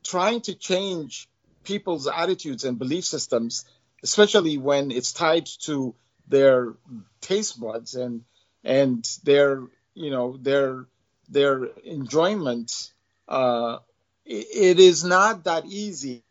trying 0.03 0.41
to 0.41 0.55
change 0.55 1.27
people's 1.63 2.07
attitudes 2.07 2.63
and 2.63 2.79
belief 2.79 3.05
systems, 3.05 3.65
especially 4.03 4.57
when 4.57 4.91
it's 4.91 5.11
tied 5.11 5.45
to 5.61 5.93
their 6.27 6.73
taste 7.21 7.59
buds 7.59 7.95
and 7.95 8.23
and 8.63 9.07
their 9.23 9.63
you 9.93 10.11
know 10.11 10.37
their 10.37 10.85
their 11.29 11.65
enjoyment 11.83 12.91
uh, 13.27 13.77
it, 14.25 14.47
it 14.53 14.79
is 14.79 15.03
not 15.03 15.45
that 15.45 15.65
easy 15.65 16.23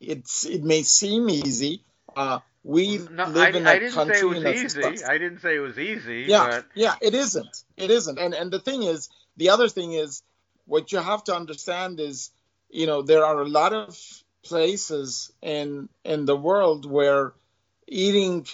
it's 0.00 0.44
it 0.44 0.62
may 0.62 0.82
seem 0.82 1.28
easy 1.30 1.82
uh, 2.16 2.40
we 2.66 2.98
No, 2.98 3.24
I, 3.24 3.28
live 3.28 3.54
in 3.54 3.66
I 3.66 3.74
a 3.74 3.80
didn't 3.80 3.94
country 3.94 4.16
say 4.16 4.20
it 4.22 4.24
was 4.24 4.38
in 4.38 4.48
easy. 4.48 5.04
I 5.04 5.18
didn't 5.18 5.40
say 5.40 5.54
it 5.54 5.60
was 5.60 5.78
easy, 5.78 6.24
yeah 6.26 6.46
but 6.48 6.66
yeah 6.74 6.96
it 7.00 7.14
isn't. 7.14 7.62
It 7.76 7.90
isn't. 7.92 8.18
And 8.18 8.34
and 8.34 8.50
the 8.50 8.58
thing 8.58 8.82
is 8.82 9.08
the 9.36 9.50
other 9.50 9.68
thing 9.68 9.92
is 9.92 10.22
what 10.64 10.90
you 10.90 10.98
have 10.98 11.22
to 11.24 11.36
understand 11.36 12.00
is 12.00 12.30
you 12.68 12.88
know 12.88 13.02
there 13.02 13.24
are 13.24 13.40
a 13.40 13.48
lot 13.48 13.72
of 13.72 13.96
places 14.42 15.32
in 15.42 15.88
in 16.04 16.24
the 16.24 16.36
world 16.36 16.90
where 16.90 17.34
eating 17.86 18.46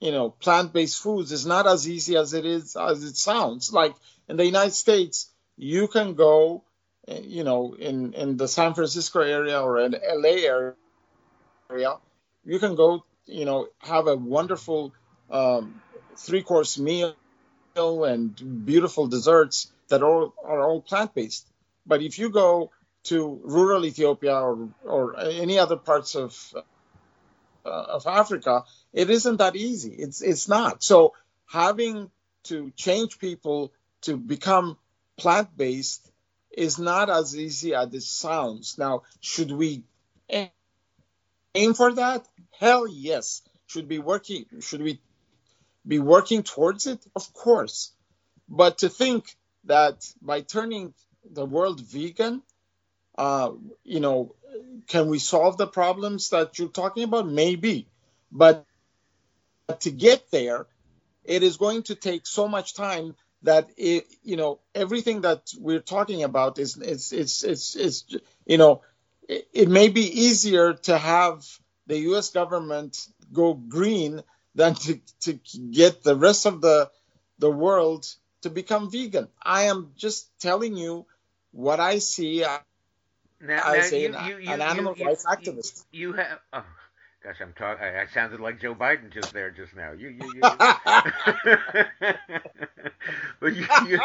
you 0.00 0.12
know 0.12 0.30
plant-based 0.30 0.98
foods 1.02 1.30
is 1.30 1.44
not 1.44 1.66
as 1.66 1.86
easy 1.86 2.16
as 2.16 2.32
it 2.32 2.46
is 2.46 2.74
as 2.74 3.04
it 3.04 3.16
sounds. 3.16 3.70
Like 3.70 3.94
in 4.28 4.38
the 4.38 4.46
united 4.46 4.72
states 4.72 5.30
you 5.58 5.88
can 5.88 6.14
go 6.14 6.64
eh, 7.06 7.20
you 7.22 7.44
know 7.44 7.74
in 7.74 8.14
in 8.14 8.38
the 8.38 8.48
san 8.48 8.72
francisco 8.72 9.20
area 9.20 9.60
or 9.60 9.78
in 9.78 9.92
la 9.92 10.30
area 10.30 11.94
you 12.44 12.58
can 12.58 12.74
go 12.74 13.04
you 13.26 13.44
know 13.44 13.68
have 13.78 14.06
a 14.06 14.16
wonderful 14.16 14.94
um, 15.30 15.80
three 16.16 16.42
course 16.42 16.78
meal 16.78 17.14
and 17.76 18.64
beautiful 18.64 19.06
desserts 19.06 19.70
that 19.88 20.02
are, 20.02 20.32
are 20.44 20.66
all 20.66 20.80
plant-based 20.80 21.46
but 21.86 22.00
if 22.02 22.18
you 22.18 22.30
go 22.30 22.70
to 23.04 23.40
rural 23.44 23.84
ethiopia 23.84 24.34
or, 24.34 24.68
or 24.84 25.18
any 25.18 25.58
other 25.58 25.76
parts 25.76 26.14
of 26.14 26.54
uh, 27.66 27.96
of 27.96 28.06
Africa, 28.06 28.64
it 28.92 29.10
isn't 29.10 29.38
that 29.38 29.56
easy. 29.56 29.92
It's 29.92 30.22
it's 30.22 30.48
not. 30.48 30.82
So 30.82 31.14
having 31.46 32.10
to 32.44 32.70
change 32.76 33.18
people 33.18 33.72
to 34.02 34.16
become 34.16 34.78
plant 35.16 35.56
based 35.56 36.10
is 36.56 36.78
not 36.78 37.10
as 37.10 37.36
easy 37.36 37.74
as 37.74 37.92
it 37.92 38.02
sounds. 38.02 38.78
Now, 38.78 39.02
should 39.20 39.50
we 39.50 39.82
aim 41.56 41.74
for 41.74 41.92
that? 41.94 42.26
Hell 42.58 42.86
yes. 42.88 43.42
Should 43.66 43.88
be 43.88 43.98
working. 43.98 44.44
Should 44.60 44.82
we 44.82 45.00
be 45.86 45.98
working 45.98 46.42
towards 46.42 46.86
it? 46.86 47.04
Of 47.14 47.32
course. 47.32 47.92
But 48.48 48.78
to 48.78 48.88
think 48.88 49.36
that 49.64 50.06
by 50.22 50.40
turning 50.42 50.94
the 51.28 51.44
world 51.44 51.80
vegan, 51.80 52.42
uh, 53.18 53.52
you 53.82 54.00
know, 54.00 54.34
can 54.86 55.08
we 55.08 55.18
solve 55.18 55.56
the 55.56 55.66
problems 55.66 56.30
that 56.30 56.58
you're 56.58 56.68
talking 56.68 57.04
about? 57.04 57.28
Maybe, 57.28 57.88
but 58.30 58.64
to 59.80 59.90
get 59.90 60.30
there, 60.30 60.66
it 61.24 61.42
is 61.42 61.56
going 61.56 61.82
to 61.84 61.94
take 61.94 62.26
so 62.26 62.46
much 62.46 62.74
time 62.74 63.16
that 63.42 63.68
it, 63.76 64.06
you 64.22 64.36
know, 64.36 64.60
everything 64.74 65.22
that 65.22 65.50
we're 65.58 65.80
talking 65.80 66.22
about 66.22 66.58
is 66.58 66.76
it's 66.76 67.12
it's 67.12 67.42
it's, 67.42 67.76
it's 67.76 68.04
you 68.46 68.58
know, 68.58 68.82
it, 69.28 69.48
it 69.52 69.68
may 69.68 69.88
be 69.88 70.22
easier 70.22 70.74
to 70.74 70.98
have 70.98 71.44
the 71.86 71.98
U.S. 72.10 72.30
government 72.30 73.06
go 73.32 73.54
green 73.54 74.22
than 74.54 74.74
to, 74.74 75.00
to 75.20 75.38
get 75.70 76.02
the 76.02 76.16
rest 76.16 76.46
of 76.46 76.60
the 76.60 76.90
the 77.38 77.50
world 77.50 78.06
to 78.42 78.50
become 78.50 78.90
vegan. 78.90 79.28
I 79.42 79.64
am 79.64 79.92
just 79.96 80.30
telling 80.40 80.76
you 80.76 81.06
what 81.52 81.80
I 81.80 81.98
see 81.98 82.44
now, 83.40 83.72
as 83.72 83.92
now, 83.92 83.98
you, 83.98 84.14
an, 84.14 84.26
you, 84.26 84.38
you, 84.38 84.50
an 84.50 84.62
animal 84.62 84.94
rights 84.94 85.26
activist. 85.26 85.84
You, 85.92 86.14
have. 86.14 86.38
Oh, 86.52 86.64
gosh, 87.22 87.36
I'm 87.40 87.52
talking. 87.52 87.84
I 87.84 88.06
sounded 88.12 88.40
like 88.40 88.60
Joe 88.60 88.74
Biden 88.74 89.12
just 89.12 89.32
there 89.32 89.50
just 89.50 89.76
now. 89.76 89.92
You, 89.92 90.08
you, 90.08 90.32
you. 90.34 90.40
but 93.40 93.54
you, 93.54 93.66
you 93.86 94.00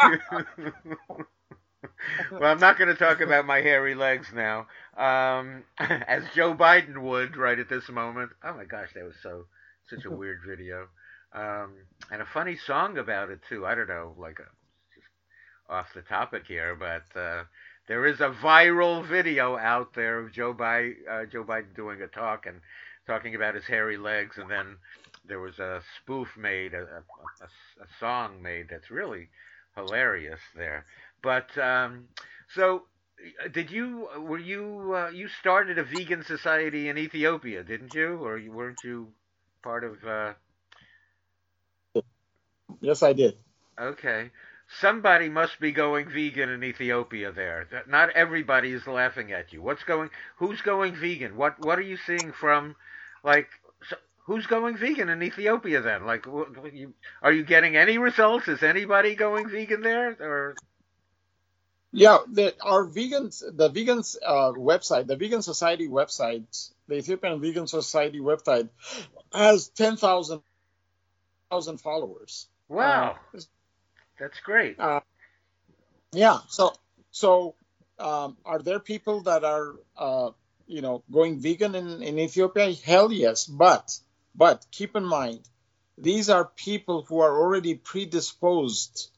well, 2.32 2.52
I'm 2.52 2.60
not 2.60 2.78
going 2.78 2.88
to 2.88 2.94
talk 2.94 3.20
about 3.20 3.46
my 3.46 3.60
hairy 3.60 3.94
legs 3.94 4.28
now, 4.34 4.66
um, 4.96 5.64
as 5.78 6.22
Joe 6.34 6.54
Biden 6.54 6.98
would 6.98 7.36
right 7.36 7.58
at 7.58 7.68
this 7.68 7.88
moment. 7.88 8.30
Oh 8.44 8.54
my 8.54 8.64
gosh, 8.64 8.90
that 8.94 9.04
was 9.04 9.16
so 9.22 9.46
such 9.88 10.04
a 10.04 10.10
weird 10.16 10.40
video, 10.46 10.88
um, 11.32 11.74
and 12.10 12.22
a 12.22 12.26
funny 12.26 12.56
song 12.56 12.98
about 12.98 13.30
it 13.30 13.40
too. 13.48 13.66
I 13.66 13.74
don't 13.74 13.88
know, 13.88 14.14
like 14.18 14.38
a, 14.38 14.48
just 14.94 15.08
off 15.68 15.94
the 15.94 16.02
topic 16.02 16.44
here, 16.46 16.76
but 16.76 17.18
uh, 17.18 17.44
there 17.88 18.06
is 18.06 18.20
a 18.20 18.30
viral 18.30 19.06
video 19.06 19.56
out 19.56 19.94
there 19.94 20.20
of 20.20 20.32
Joe 20.32 20.54
Biden, 20.54 20.94
uh, 21.10 21.26
Joe 21.26 21.44
Biden 21.44 21.74
doing 21.74 22.00
a 22.02 22.06
talk 22.06 22.46
and 22.46 22.60
talking 23.06 23.34
about 23.34 23.54
his 23.54 23.64
hairy 23.64 23.96
legs, 23.96 24.38
and 24.38 24.50
then 24.50 24.76
there 25.26 25.40
was 25.40 25.58
a 25.58 25.82
spoof 26.00 26.28
made, 26.36 26.74
a, 26.74 26.82
a, 26.82 27.44
a 27.44 27.86
song 27.98 28.42
made 28.42 28.68
that's 28.70 28.90
really 28.90 29.28
hilarious 29.76 30.40
there. 30.54 30.86
But 31.22 31.56
um, 31.56 32.08
so, 32.54 32.82
did 33.52 33.70
you 33.70 34.08
were 34.18 34.38
you 34.38 34.94
uh, 34.94 35.10
you 35.10 35.28
started 35.28 35.78
a 35.78 35.84
vegan 35.84 36.24
society 36.24 36.88
in 36.88 36.98
Ethiopia, 36.98 37.62
didn't 37.62 37.94
you, 37.94 38.16
or 38.16 38.40
weren't 38.50 38.80
you 38.84 39.08
part 39.62 39.84
of? 39.84 40.04
Uh... 40.04 40.32
Yes, 42.80 43.02
I 43.02 43.12
did. 43.12 43.36
Okay. 43.80 44.30
Somebody 44.80 45.28
must 45.28 45.60
be 45.60 45.70
going 45.70 46.08
vegan 46.08 46.48
in 46.48 46.64
Ethiopia 46.64 47.30
there. 47.30 47.68
Not 47.86 48.10
everybody 48.10 48.72
is 48.72 48.86
laughing 48.86 49.30
at 49.30 49.52
you. 49.52 49.60
What's 49.60 49.84
going 49.84 50.10
who's 50.36 50.62
going 50.62 50.96
vegan? 50.96 51.36
What 51.36 51.64
what 51.64 51.78
are 51.78 51.82
you 51.82 51.98
seeing 52.06 52.32
from 52.32 52.74
like 53.22 53.48
so, 53.88 53.96
who's 54.26 54.46
going 54.46 54.78
vegan 54.78 55.10
in 55.10 55.22
Ethiopia 55.22 55.82
then? 55.82 56.06
Like 56.06 56.24
you, 56.72 56.94
are 57.20 57.32
you 57.32 57.44
getting 57.44 57.76
any 57.76 57.98
results? 57.98 58.48
Is 58.48 58.62
anybody 58.62 59.14
going 59.14 59.50
vegan 59.50 59.82
there 59.82 60.16
or 60.18 60.56
yeah, 61.92 62.18
the, 62.30 62.54
our 62.62 62.86
vegans, 62.86 63.42
the 63.54 63.70
vegans 63.70 64.16
uh, 64.26 64.52
website, 64.52 65.06
the 65.06 65.16
Vegan 65.16 65.42
Society 65.42 65.88
website, 65.88 66.70
the 66.88 66.96
Ethiopian 66.96 67.40
Vegan 67.40 67.66
Society 67.66 68.18
website, 68.18 68.70
has 69.32 69.68
10,000 69.68 70.42
followers. 71.78 72.48
Wow, 72.68 73.16
uh, 73.34 73.40
that's 74.18 74.40
great. 74.40 74.80
Uh, 74.80 75.00
yeah, 76.12 76.38
so 76.48 76.72
so 77.10 77.54
um, 77.98 78.38
are 78.46 78.60
there 78.60 78.80
people 78.80 79.22
that 79.22 79.44
are 79.44 79.74
uh, 79.96 80.30
you 80.66 80.80
know 80.80 81.02
going 81.12 81.40
vegan 81.40 81.74
in, 81.74 82.02
in 82.02 82.18
Ethiopia? 82.18 82.72
Hell 82.72 83.12
yes, 83.12 83.46
but 83.46 83.98
but 84.34 84.66
keep 84.70 84.96
in 84.96 85.04
mind 85.04 85.40
these 85.98 86.30
are 86.30 86.50
people 86.56 87.02
who 87.02 87.20
are 87.20 87.38
already 87.38 87.74
predisposed 87.74 89.10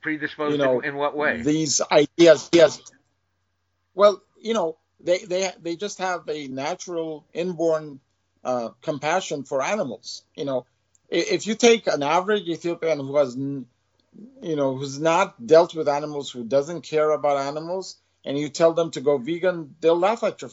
predisposed 0.00 0.52
you 0.52 0.58
know, 0.58 0.80
in, 0.80 0.96
what 0.96 1.16
way? 1.16 1.42
These 1.42 1.80
ideas, 1.90 2.48
yes. 2.52 2.80
Well, 3.94 4.22
you 4.40 4.54
know, 4.54 4.78
they 5.00 5.18
they 5.18 5.50
they 5.60 5.76
just 5.76 5.98
have 5.98 6.28
a 6.28 6.48
natural 6.48 7.26
inborn 7.32 8.00
uh, 8.44 8.70
compassion 8.82 9.44
for 9.44 9.62
animals. 9.62 10.22
You 10.34 10.44
know, 10.44 10.66
if 11.08 11.46
you 11.46 11.54
take 11.54 11.86
an 11.86 12.02
average 12.02 12.48
Ethiopian 12.48 12.98
who 13.00 13.16
has, 13.16 13.36
you 13.36 13.66
know, 14.42 14.76
who's 14.76 14.98
not 14.98 15.46
dealt 15.46 15.74
with 15.74 15.88
animals, 15.88 16.30
who 16.30 16.44
doesn't 16.44 16.82
care 16.82 17.10
about 17.10 17.36
animals, 17.36 17.96
and 18.24 18.38
you 18.38 18.48
tell 18.48 18.72
them 18.72 18.90
to 18.92 19.00
go 19.00 19.18
vegan, 19.18 19.74
they'll 19.80 19.98
laugh 19.98 20.22
at 20.22 20.40
your 20.42 20.50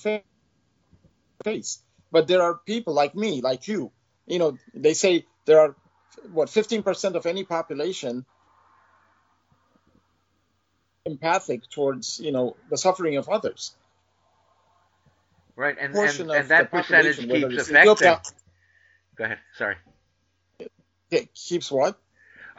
face. 1.44 1.80
But 2.12 2.28
there 2.28 2.42
are 2.42 2.56
people 2.66 2.94
like 2.94 3.16
me, 3.16 3.42
like 3.42 3.68
you. 3.68 3.92
You 4.26 4.40
know, 4.40 4.58
they 4.74 4.94
say 4.94 5.26
there 5.46 5.60
are 5.60 5.76
what 6.32 6.50
15% 6.50 7.16
of 7.16 7.26
any 7.26 7.44
population 7.44 8.26
empathic 11.08 11.70
towards 11.70 12.20
you 12.20 12.32
know 12.32 12.56
the 12.70 12.78
suffering 12.78 13.18
of 13.18 13.30
others. 13.30 13.74
Right, 15.56 15.76
and 15.80 15.96
and, 15.96 16.32
and 16.32 16.50
that 16.50 16.70
percentage 16.70 17.18
keeps 17.18 17.70
affecting. 17.70 18.18
Go 19.16 19.24
ahead. 19.24 19.40
Sorry. 19.58 19.76
It 21.10 21.34
keeps 21.34 21.72
what? 21.72 21.98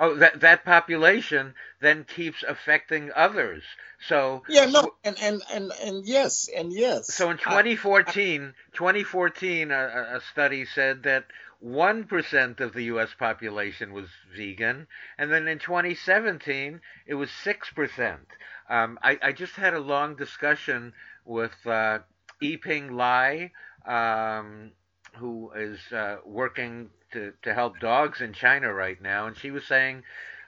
Oh, 0.00 0.14
that 0.16 0.40
that 0.40 0.64
population 0.64 1.54
then 1.80 2.04
keeps 2.04 2.42
affecting 2.46 3.10
others. 3.14 3.62
So 4.08 4.42
yeah, 4.48 4.66
no, 4.66 4.94
and 5.04 5.16
and 5.20 5.42
and 5.52 5.72
and 5.82 6.06
yes, 6.06 6.48
and 6.54 6.72
yes. 6.72 7.12
So 7.12 7.30
in 7.30 7.38
2014, 7.38 8.42
I, 8.42 8.44
I, 8.46 8.50
2014, 8.76 9.70
a, 9.70 9.74
a 9.74 10.20
study 10.32 10.66
said 10.66 11.02
that 11.04 11.24
1% 11.64 12.60
of 12.60 12.72
the 12.72 12.84
U.S. 12.84 13.10
population 13.18 13.92
was 13.92 14.08
vegan, 14.36 14.86
and 15.18 15.32
then 15.32 15.48
in 15.48 15.58
2017 15.58 16.80
it 17.06 17.14
was 17.14 17.30
6%. 17.30 18.18
Um, 18.70 18.98
I, 19.02 19.18
I, 19.22 19.32
just 19.32 19.54
had 19.54 19.74
a 19.74 19.80
long 19.80 20.14
discussion 20.14 20.92
with 21.24 21.54
uh, 21.66 22.00
Yiping 22.42 22.92
Lai, 22.92 23.50
um, 23.86 24.72
who 25.16 25.50
is 25.56 25.80
uh, 25.92 26.18
working 26.24 26.90
to, 27.12 27.32
to 27.42 27.54
help 27.54 27.80
dogs 27.80 28.20
in 28.20 28.32
China 28.34 28.72
right 28.72 29.00
now, 29.00 29.26
and 29.26 29.36
she 29.36 29.50
was 29.50 29.64
saying 29.64 30.04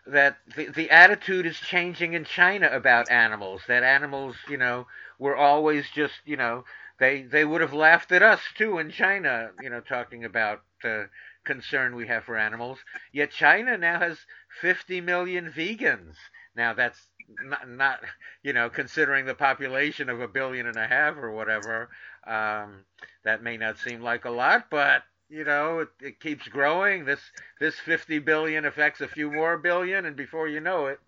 that 0.06 0.38
the, 0.56 0.66
the 0.66 0.90
attitude 0.90 1.46
is 1.46 1.58
changing 1.58 2.12
in 2.12 2.24
China 2.24 2.68
about 2.68 3.10
animals, 3.10 3.62
that 3.68 3.82
animals, 3.82 4.36
you 4.48 4.56
know, 4.56 4.86
were 5.18 5.36
always 5.36 5.86
just, 5.90 6.14
you 6.24 6.36
know, 6.36 6.64
they 7.00 7.22
they 7.22 7.44
would 7.44 7.62
have 7.62 7.74
laughed 7.74 8.12
at 8.12 8.22
us 8.22 8.40
too 8.56 8.78
in 8.78 8.90
China, 8.92 9.50
you 9.62 9.70
know, 9.70 9.80
talking 9.80 10.24
about 10.24 10.62
the 10.82 11.10
concern 11.44 11.96
we 11.96 12.06
have 12.08 12.24
for 12.24 12.36
animals. 12.36 12.78
Yet 13.12 13.32
China 13.32 13.78
now 13.78 14.00
has 14.00 14.18
50 14.62 15.02
million 15.02 15.50
vegans. 15.52 16.16
Now 16.56 16.74
that's 16.74 17.08
not, 17.44 17.68
not 17.68 18.00
you 18.44 18.52
know, 18.52 18.70
considering 18.70 19.26
the 19.26 19.34
population 19.34 20.10
of 20.10 20.20
a 20.20 20.28
billion 20.28 20.66
and 20.66 20.76
a 20.76 20.86
half 20.88 21.16
or 21.16 21.32
whatever, 21.32 21.90
um, 22.26 22.84
that 23.24 23.42
may 23.42 23.56
not 23.56 23.78
seem 23.78 24.02
like 24.02 24.26
a 24.26 24.30
lot, 24.30 24.66
but 24.70 25.02
you 25.30 25.44
know, 25.44 25.80
it, 25.80 25.88
it 26.00 26.20
keeps 26.20 26.48
growing. 26.48 27.04
This 27.06 27.20
this 27.60 27.76
50 27.76 28.20
billion 28.20 28.66
affects 28.66 29.00
a 29.00 29.08
few 29.08 29.32
more 29.32 29.58
billion, 29.58 30.06
and 30.06 30.16
before 30.16 30.48
you 30.48 30.60
know 30.60 30.86
it, 30.86 31.00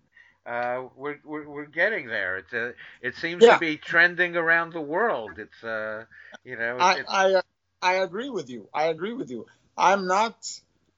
uh, 0.45 0.83
we're, 0.95 1.19
we're, 1.23 1.47
we're 1.47 1.65
getting 1.65 2.07
there. 2.07 2.37
It's 2.37 2.53
a, 2.53 2.73
it 3.01 3.15
seems 3.15 3.43
yeah. 3.43 3.53
to 3.53 3.59
be 3.59 3.77
trending 3.77 4.35
around 4.35 4.73
the 4.73 4.81
world. 4.81 5.31
It's 5.37 5.63
uh, 5.63 6.05
you 6.43 6.57
know. 6.57 6.77
I, 6.79 7.03
I 7.07 7.41
I 7.81 7.93
agree 7.95 8.29
with 8.29 8.49
you. 8.49 8.67
I 8.73 8.85
agree 8.85 9.13
with 9.13 9.29
you. 9.29 9.45
I'm 9.77 10.07
not 10.07 10.35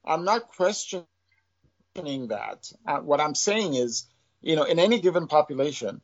I'm 0.04 0.24
not 0.24 0.48
questioning 0.56 1.06
that. 1.96 2.72
Uh, 2.86 2.98
what 2.98 3.20
I'm 3.20 3.34
saying 3.34 3.74
is, 3.74 4.06
you 4.40 4.56
know, 4.56 4.64
in 4.64 4.78
any 4.78 5.00
given 5.00 5.26
population, 5.26 6.00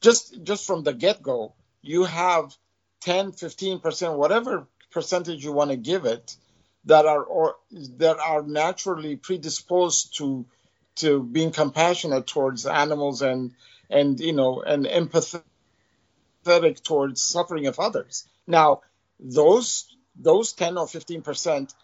just 0.00 0.42
just 0.42 0.66
from 0.66 0.82
the 0.82 0.92
get 0.92 1.22
go, 1.22 1.54
you 1.82 2.04
have 2.04 2.54
10, 3.02 3.32
15 3.32 3.80
percent, 3.80 4.14
whatever 4.18 4.66
percentage 4.90 5.44
you 5.44 5.52
want 5.52 5.70
to 5.70 5.76
give 5.76 6.04
it, 6.04 6.36
that 6.84 7.06
are 7.06 7.22
or 7.22 7.56
that 7.98 8.18
are 8.18 8.42
naturally 8.42 9.16
predisposed 9.16 10.16
to 10.18 10.46
to 10.98 11.22
being 11.22 11.50
compassionate 11.50 12.26
towards 12.26 12.66
animals 12.66 13.22
and 13.22 13.52
and 13.90 14.20
you 14.20 14.32
know 14.32 14.62
and 14.62 14.86
empathetic 14.86 15.42
towards 16.82 17.22
suffering 17.22 17.66
of 17.66 17.78
others. 17.78 18.26
Now, 18.46 18.82
those 19.20 19.94
those 20.16 20.52
10 20.52 20.78
or 20.78 20.88
15 20.88 21.22
percent 21.22 21.74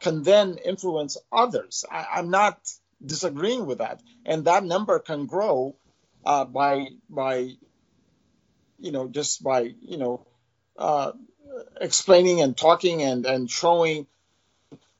can 0.00 0.22
then 0.22 0.58
influence 0.64 1.16
others. 1.32 1.84
I, 1.90 2.18
am 2.18 2.30
not 2.30 2.58
disagreeing 3.04 3.66
with 3.66 3.78
that, 3.78 4.02
and 4.24 4.44
that 4.44 4.64
number 4.64 4.98
can 4.98 5.26
grow 5.26 5.76
uh, 6.24 6.44
by 6.44 6.88
by 7.08 7.50
you 8.78 8.92
know 8.92 9.08
just 9.08 9.42
by 9.42 9.74
you 9.80 9.98
know 9.98 10.26
uh, 10.78 11.12
explaining 11.80 12.40
and 12.40 12.56
talking 12.56 13.02
and 13.02 13.26
and 13.26 13.50
showing 13.50 14.06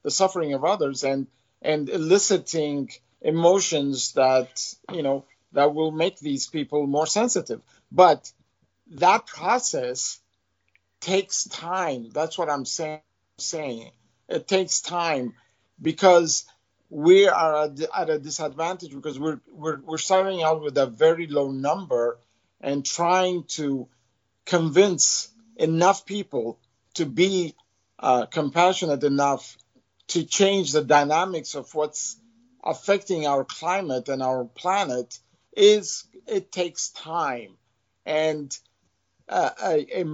the 0.03 0.11
suffering 0.11 0.55
of 0.55 0.65
others 0.65 1.05
and 1.05 1.27
and 1.63 1.89
eliciting 1.89 2.91
emotions 3.27 4.13
that 4.13 4.75
you 4.93 5.03
know 5.03 5.25
that 5.53 5.75
will 5.75 5.91
make 5.91 6.19
these 6.19 6.47
people 6.47 6.87
more 6.87 7.07
sensitive. 7.07 7.61
But 7.91 8.33
that 8.93 9.27
process 9.27 10.21
takes 11.01 11.45
time. 11.45 12.11
That's 12.13 12.39
what 12.39 12.49
I'm 12.49 12.65
saying. 12.65 13.01
Saying 13.39 13.91
it 14.29 14.49
takes 14.49 14.81
time 14.81 15.35
because 15.83 16.47
we 16.89 17.29
are 17.29 17.69
at 17.95 18.11
a 18.11 18.19
disadvantage 18.19 18.95
because 18.95 19.19
we're, 19.19 19.41
we're 19.53 19.81
we're 19.81 19.99
starting 19.99 20.43
out 20.43 20.63
with 20.63 20.79
a 20.79 20.87
very 20.87 21.27
low 21.27 21.51
number 21.51 22.19
and 22.63 22.87
trying 22.87 23.45
to 23.59 23.89
convince 24.47 25.29
enough 25.57 26.07
people 26.07 26.59
to 26.95 27.05
be 27.05 27.55
uh, 27.99 28.25
compassionate 28.27 29.05
enough 29.05 29.59
to 30.09 30.25
change 30.25 30.73
the 30.73 30.83
dynamics 30.83 31.55
of 31.55 31.75
what's 31.75 32.17
affecting 32.67 33.27
our 33.27 33.45
climate 33.45 34.09
and 34.09 34.23
our 34.23 34.45
planet 34.45 35.19
is 35.57 36.05
it 36.27 36.53
takes 36.53 36.91
time. 36.91 37.57
And 38.05 38.57
uh, 39.29 39.51
a, 39.63 40.01
a, 40.01 40.05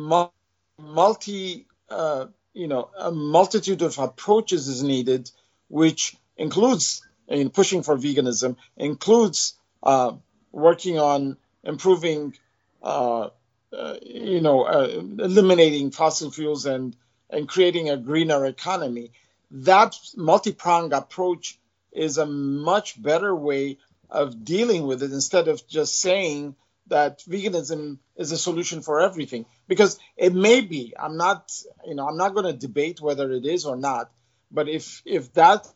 multi 0.79 1.67
uh, 1.91 2.27
you 2.55 2.69
know 2.69 2.91
a 2.99 3.11
multitude 3.11 3.83
of 3.83 3.99
approaches 3.99 4.69
is 4.69 4.83
needed 4.83 5.31
which 5.69 6.17
includes 6.37 7.07
in 7.29 7.51
pushing 7.51 7.83
for 7.83 7.97
veganism 7.97 8.57
includes 8.77 9.55
uh, 9.83 10.13
working 10.51 10.99
on 10.99 11.37
improving 11.65 12.37
uh, 12.83 13.29
uh, 13.73 13.97
you 14.03 14.41
know 14.41 14.63
uh, 14.65 14.89
eliminating 15.19 15.91
fossil 15.91 16.31
fuels 16.31 16.67
and 16.67 16.97
and 17.31 17.49
creating 17.49 17.89
a 17.89 17.97
greener 17.97 18.45
economy. 18.45 19.13
That 19.51 19.97
multi-pronged 20.17 20.93
approach 20.93 21.59
is 21.93 22.19
a 22.19 22.27
much 22.27 23.01
better 23.01 23.35
way 23.35 23.79
of 24.11 24.45
dealing 24.45 24.87
with 24.87 25.03
it 25.03 25.13
instead 25.13 25.49
of 25.49 25.67
just 25.67 26.01
saying 26.01 26.55
that 26.89 27.21
veganism 27.21 27.99
is 28.17 28.33
a 28.33 28.39
solution 28.39 28.83
for 28.83 29.01
everything. 29.01 29.47
Because 29.69 29.99
it 30.17 30.35
may 30.35 30.61
be 30.61 30.95
i'm 30.99 31.17
not 31.17 31.53
you 31.87 31.95
know 31.95 32.07
i'm 32.07 32.17
not 32.17 32.35
going 32.35 32.47
to 32.47 32.53
debate 32.53 33.01
whether 33.01 33.31
it 33.33 33.45
is 33.45 33.67
or 33.67 33.77
not 33.77 34.11
but 34.51 34.69
if 34.69 35.03
if 35.05 35.33
that 35.35 35.67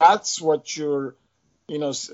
that's 0.00 0.40
what 0.40 0.76
you're 0.76 1.14
you 1.68 1.78
know 1.78 1.90
if 1.90 2.10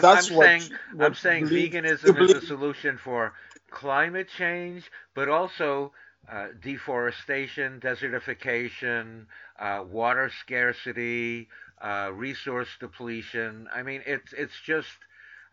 that's 0.00 0.30
I'm 0.30 0.36
what, 0.36 0.46
saying 0.46 0.62
what 0.94 1.06
i'm 1.06 1.14
saying 1.14 1.46
veganism 1.46 2.20
is 2.22 2.30
a 2.34 2.46
solution 2.46 2.98
for 2.98 3.32
climate 3.70 4.28
change 4.36 4.90
but 5.14 5.28
also 5.28 5.92
uh, 6.30 6.48
deforestation, 6.62 7.80
desertification, 7.80 9.26
uh, 9.60 9.84
water 9.88 10.30
scarcity, 10.40 11.48
uh, 11.82 12.10
resource 12.14 12.68
depletion. 12.80 13.68
I 13.74 13.82
mean, 13.82 14.02
it's 14.06 14.32
it's 14.32 14.60
just, 14.64 14.88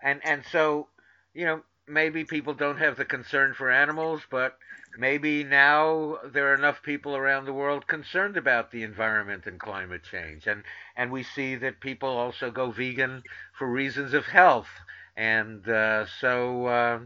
and 0.02 0.22
and 0.26 0.44
so, 0.52 0.88
you 1.34 1.46
know, 1.46 1.64
maybe 1.88 2.24
people 2.26 2.54
don't 2.54 2.80
have 2.80 2.98
the 2.98 3.06
concern 3.06 3.54
for 3.54 3.70
animals, 3.72 4.24
but 4.32 4.58
maybe 4.98 5.44
now 5.44 6.18
there 6.26 6.52
are 6.52 6.56
enough 6.56 6.82
people 6.84 7.16
around 7.16 7.46
the 7.46 7.54
world 7.54 7.88
concerned 7.88 8.38
about 8.38 8.72
the 8.72 8.84
environment 8.84 9.46
and 9.46 9.60
climate 9.60 10.04
change, 10.04 10.48
and 10.48 10.64
and 10.96 11.12
we 11.12 11.24
see 11.24 11.56
that 11.56 11.82
people 11.82 12.10
also 12.10 12.52
go 12.52 12.72
vegan 12.72 13.24
for 13.58 13.68
reasons 13.70 14.14
of 14.14 14.26
health 14.28 14.70
and 15.18 15.68
uh, 15.68 16.06
so 16.22 16.68
uh, 16.68 17.00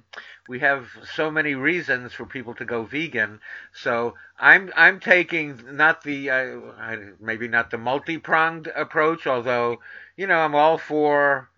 we 0.50 0.60
have 0.60 0.90
so 1.16 1.32
many 1.32 1.56
reasons 1.56 2.12
for 2.12 2.26
people 2.26 2.54
to 2.56 2.66
go 2.66 2.84
vegan. 2.84 3.40
So 3.74 4.16
I'm 4.38 4.70
I'm 4.76 5.00
taking 5.00 5.78
not 5.78 6.04
the 6.04 6.30
uh, 6.30 6.96
maybe 7.22 7.48
not 7.48 7.72
the 7.72 7.78
multi 7.78 8.18
pronged 8.18 8.68
approach, 8.68 9.26
although 9.26 9.80
you 10.18 10.28
know 10.28 10.40
I'm 10.40 10.56
all 10.56 10.78
for. 10.78 11.50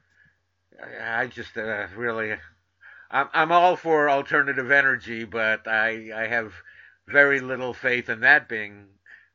I 1.01 1.27
just 1.27 1.57
uh, 1.57 1.88
really 1.95 2.35
I'm 3.09 3.30
I'm 3.34 3.51
all 3.51 3.75
for 3.75 4.07
alternative 4.07 4.69
energy, 4.69 5.23
but 5.23 5.67
I 5.67 6.11
I 6.15 6.27
have 6.27 6.53
very 7.07 7.39
little 7.39 7.73
faith 7.73 8.09
in 8.09 8.19
that 8.19 8.47
being 8.47 8.85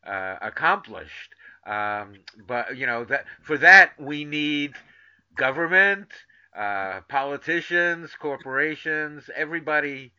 uh, 0.06 0.36
accomplished. 0.40 1.34
Um, 1.66 2.14
but 2.46 2.76
you 2.76 2.86
know 2.86 3.04
that 3.06 3.24
for 3.42 3.58
that 3.58 4.00
we 4.00 4.24
need 4.24 4.74
government 5.34 6.08
uh, 6.56 7.00
politicians, 7.08 8.12
corporations, 8.20 9.30
everybody. 9.34 10.12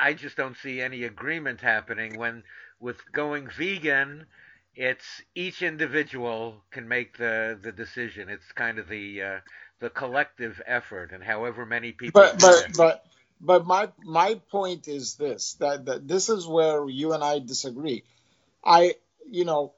I 0.00 0.14
just 0.14 0.36
don't 0.36 0.56
see 0.56 0.80
any 0.80 1.04
agreement 1.04 1.60
happening 1.60 2.18
when, 2.18 2.44
with 2.80 2.98
going 3.12 3.48
vegan, 3.48 4.26
it's 4.74 5.22
each 5.34 5.62
individual 5.62 6.64
can 6.70 6.88
make 6.88 7.18
the 7.18 7.58
the 7.62 7.72
decision. 7.72 8.28
It's 8.30 8.52
kind 8.54 8.78
of 8.78 8.88
the 8.88 9.22
uh, 9.22 9.40
the 9.80 9.90
collective 9.90 10.60
effort, 10.66 11.12
and 11.12 11.22
however 11.24 11.66
many 11.66 11.92
people. 11.92 12.14
But 12.14 12.40
but 12.40 12.68
but 12.76 13.04
but 13.40 13.66
my 13.66 13.90
my 14.04 14.40
point 14.50 14.88
is 14.88 15.16
this 15.16 15.54
that, 15.60 15.86
that 15.86 16.08
this 16.08 16.28
is 16.30 16.46
where 16.46 16.88
you 16.88 17.12
and 17.14 17.24
I 17.24 17.40
disagree. 17.40 18.04
I 18.64 18.94
you 19.30 19.44
know 19.46 19.74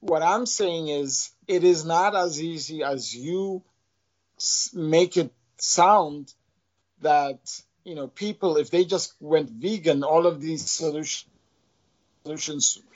what 0.00 0.22
I'm 0.22 0.46
saying 0.46 0.88
is 0.88 1.30
it 1.48 1.64
is 1.64 1.84
not 1.84 2.16
as 2.16 2.42
easy 2.42 2.82
as 2.84 3.14
you 3.14 3.62
make 4.74 5.16
it 5.16 5.32
sound 5.58 6.32
that 7.00 7.40
you 7.84 7.94
know 7.94 8.08
people 8.08 8.56
if 8.56 8.70
they 8.70 8.84
just 8.84 9.14
went 9.20 9.50
vegan 9.50 10.02
all 10.02 10.26
of 10.26 10.40
these 10.40 10.70
solutions 10.70 11.24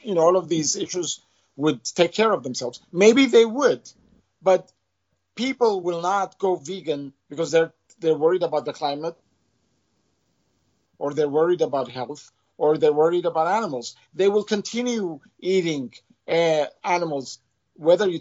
you 0.02 0.14
know 0.14 0.22
all 0.22 0.36
of 0.36 0.48
these 0.48 0.76
issues 0.76 1.20
would 1.56 1.82
take 1.84 2.12
care 2.12 2.32
of 2.32 2.42
themselves. 2.42 2.80
Maybe 2.92 3.26
they 3.26 3.44
would 3.44 3.82
but 4.42 4.70
people 5.34 5.80
will 5.80 6.02
not 6.02 6.38
go 6.38 6.56
vegan 6.56 7.12
because 7.28 7.50
they're 7.50 7.72
they're 8.00 8.16
worried 8.16 8.42
about 8.42 8.64
the 8.64 8.72
climate 8.72 9.16
or 10.98 11.14
they're 11.14 11.28
worried 11.28 11.62
about 11.62 11.90
health 11.90 12.30
or 12.58 12.78
they're 12.78 12.92
worried 12.92 13.26
about 13.26 13.46
animals. 13.46 13.96
They 14.14 14.28
will 14.28 14.44
continue 14.44 15.20
eating 15.38 15.92
uh, 16.28 16.66
animals 16.84 17.38
whether 17.74 18.08
you 18.08 18.20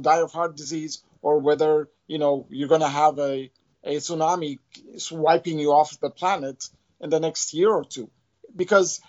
die 0.00 0.20
of 0.20 0.32
heart 0.32 0.56
disease 0.56 1.02
or 1.26 1.40
whether 1.40 1.88
you 2.06 2.18
know 2.18 2.46
you're 2.50 2.68
going 2.68 2.86
to 2.88 2.96
have 3.02 3.18
a 3.18 3.50
a 3.82 3.96
tsunami 3.96 4.60
wiping 5.10 5.58
you 5.58 5.72
off 5.72 5.98
the 5.98 6.08
planet 6.08 6.68
in 7.00 7.10
the 7.10 7.18
next 7.18 7.52
year 7.52 7.70
or 7.70 7.84
two. 7.84 8.08
Because 8.54 9.00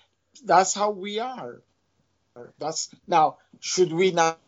that's 0.43 0.73
how 0.73 0.89
we 0.89 1.19
are. 1.19 1.61
That's 2.57 2.89
now 3.07 3.37
should 3.59 3.93
we 3.93 4.11
not 4.11 4.39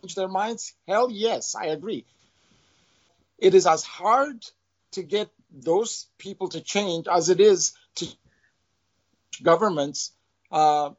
change 0.00 0.14
their 0.14 0.28
minds? 0.28 0.74
Hell 0.88 1.10
yes 1.10 1.54
i 1.54 1.66
agree. 1.76 2.06
It 3.38 3.54
is 3.54 3.66
as 3.66 3.82
hard 3.82 4.38
to 4.92 5.02
get 5.02 5.28
those 5.50 6.06
people 6.16 6.48
to 6.54 6.60
change 6.62 7.06
as 7.06 7.28
it 7.28 7.40
is 7.40 7.72
to 7.96 8.06
governments 9.42 10.12
uh, 10.50 10.90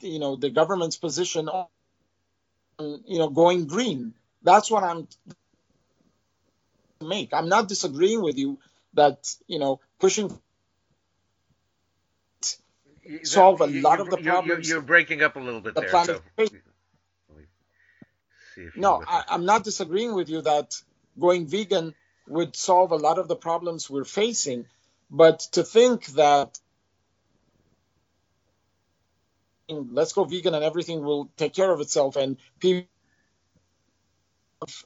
you 0.00 0.18
know 0.18 0.36
the 0.36 0.50
government's 0.60 0.96
position 0.96 1.48
on 1.48 1.66
you 2.78 3.18
know, 3.18 3.28
going 3.28 3.66
green. 3.66 4.14
That's 4.42 4.70
what 4.70 4.84
I'm 4.84 5.08
make. 7.00 7.32
I'm 7.32 7.48
not 7.48 7.68
disagreeing 7.68 8.22
with 8.22 8.38
you 8.38 8.58
that 8.94 9.34
you 9.46 9.58
know 9.58 9.80
pushing 9.98 10.38
solve 13.22 13.60
a 13.60 13.66
lot 13.66 14.00
of 14.00 14.10
the 14.10 14.18
problems. 14.18 14.68
You're, 14.68 14.80
breaking 14.80 15.22
up 15.22 15.36
a 15.36 15.40
little 15.40 15.60
bit 15.60 15.74
the 15.74 15.82
there. 15.82 16.04
So. 16.04 16.20
No, 18.74 19.02
I, 19.06 19.24
I'm 19.28 19.44
not 19.44 19.62
disagreeing 19.62 20.14
with 20.14 20.28
you 20.28 20.42
that 20.42 20.74
going 21.18 21.46
vegan 21.46 21.94
would 22.26 22.56
solve 22.56 22.90
a 22.90 22.96
lot 22.96 23.18
of 23.18 23.28
the 23.28 23.36
problems 23.36 23.88
we're 23.88 24.04
facing, 24.04 24.66
but 25.10 25.40
to 25.52 25.62
think 25.62 26.06
that 26.08 26.58
let's 29.70 30.14
go 30.14 30.24
vegan 30.24 30.54
and 30.54 30.64
everything 30.64 31.04
will 31.04 31.30
take 31.36 31.54
care 31.54 31.72
of 31.72 31.80
itself 31.80 32.16
and 32.16 32.38
people 32.60 32.88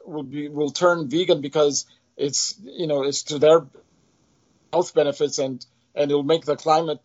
will 0.07 0.25
be 0.25 0.49
will 0.49 0.71
turn 0.71 1.09
vegan 1.11 1.41
because 1.43 1.87
it's 2.17 2.57
you 2.65 2.87
know 2.89 3.03
it's 3.05 3.25
to 3.25 3.39
their 3.39 3.67
health 4.73 4.95
benefits 4.95 5.39
and 5.39 5.65
and 5.95 6.11
it'll 6.11 6.25
make 6.25 6.45
the 6.47 6.57
climate 6.57 7.01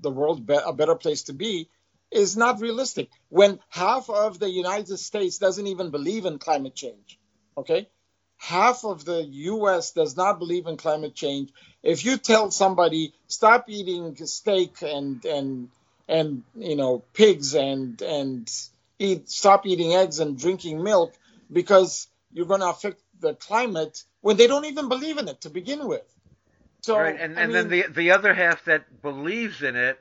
the 0.00 0.10
world 0.10 0.46
be- 0.46 0.54
a 0.66 0.72
better 0.74 0.96
place 0.96 1.24
to 1.24 1.34
be 1.34 1.68
is 2.12 2.36
not 2.36 2.60
realistic. 2.60 3.10
When 3.30 3.60
half 3.70 4.10
of 4.10 4.38
the 4.40 4.50
united 4.50 4.98
states 4.98 5.38
doesn't 5.38 5.66
even 5.68 5.90
believe 5.90 6.26
in 6.26 6.38
climate 6.38 6.74
change 6.76 7.18
okay? 7.58 7.88
Half 8.38 8.84
of 8.84 9.04
the 9.04 9.22
us 9.24 9.92
does 9.92 10.16
not 10.16 10.38
believe 10.38 10.66
in 10.66 10.76
climate 10.76 11.14
change. 11.14 11.50
If 11.82 12.04
you 12.04 12.18
tell 12.18 12.50
somebody 12.50 13.14
stop 13.28 13.66
eating 13.68 14.16
steak 14.26 14.82
and 14.82 15.24
and 15.24 15.70
and 16.08 16.42
you 16.56 16.76
know 16.76 17.02
pigs 17.12 17.54
and 17.54 18.00
and 18.02 18.50
eat 18.98 19.28
stop 19.30 19.66
eating 19.66 19.94
eggs 19.94 20.18
and 20.20 20.38
drinking 20.38 20.82
milk 20.82 21.14
because 21.50 22.08
you're 22.32 22.46
going 22.46 22.60
to 22.60 22.68
affect 22.68 23.00
the 23.20 23.34
climate 23.34 24.02
when 24.20 24.36
they 24.36 24.46
don't 24.46 24.64
even 24.64 24.88
believe 24.88 25.18
in 25.18 25.28
it 25.28 25.40
to 25.42 25.50
begin 25.50 25.86
with. 25.86 26.02
So, 26.82 26.98
right, 26.98 27.18
and, 27.18 27.38
and 27.38 27.54
then 27.54 27.68
the 27.68 27.86
the 27.88 28.10
other 28.10 28.34
half 28.34 28.64
that 28.66 29.00
believes 29.02 29.62
in 29.62 29.76
it 29.76 29.98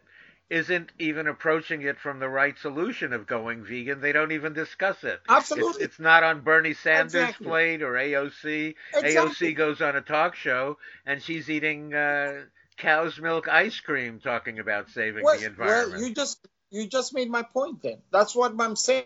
isn't 0.50 0.92
even 1.00 1.28
approaching 1.28 1.82
it 1.82 1.98
from 1.98 2.20
the 2.20 2.28
right 2.28 2.58
solution 2.60 3.14
of 3.14 3.26
going 3.26 3.64
vegan. 3.64 4.02
They 4.02 4.12
don't 4.12 4.34
even 4.34 4.54
discuss 4.54 5.04
it. 5.04 5.20
Absolutely. 5.28 5.84
It's, 5.84 5.94
it's 5.94 6.00
not 6.00 6.24
on 6.24 6.42
Bernie 6.42 6.74
Sanders' 6.74 7.16
Exactly. 7.16 7.48
plate 7.48 7.82
or 7.82 7.94
AOC. 7.94 8.76
Exactly. 8.94 9.54
AOC 9.54 9.56
goes 9.56 9.82
on 9.82 9.96
a 9.96 10.02
talk 10.02 10.36
show 10.36 10.78
and 11.06 11.22
she's 11.24 11.50
eating 11.50 11.94
uh, 11.94 12.44
cow's 12.78 13.20
milk 13.20 13.48
ice 13.50 13.80
cream 13.82 14.20
talking 14.20 14.60
about 14.60 14.90
saving 14.92 15.24
Well, 15.24 15.38
the 15.40 15.46
environment. 15.46 15.94
well, 15.96 16.10
you 16.10 16.16
just 16.16 16.48
you 16.72 16.88
just 16.88 17.14
made 17.14 17.30
my 17.30 17.44
point. 17.44 17.84
Then 17.84 18.00
that's 18.12 18.36
what 18.36 18.54
I'm 18.60 18.76
saying. 18.78 19.06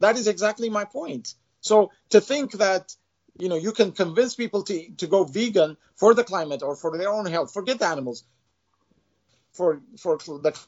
That 0.00 0.16
is 0.16 0.28
exactly 0.28 0.70
my 0.70 0.84
point. 0.86 1.34
So 1.60 1.92
to 2.10 2.20
think 2.20 2.52
that 2.54 2.94
you 3.38 3.48
know 3.48 3.56
you 3.56 3.72
can 3.72 3.92
convince 3.92 4.34
people 4.36 4.64
to 4.64 4.90
to 4.98 5.06
go 5.08 5.24
vegan 5.24 5.76
for 5.96 6.14
the 6.14 6.24
climate 6.24 6.62
or 6.62 6.76
for 6.76 6.96
their 6.98 7.10
own 7.10 7.26
health, 7.26 7.52
forget 7.52 7.78
the 7.80 7.86
animals, 7.86 8.24
for 9.54 9.80
for 9.98 10.18
the 10.18 10.58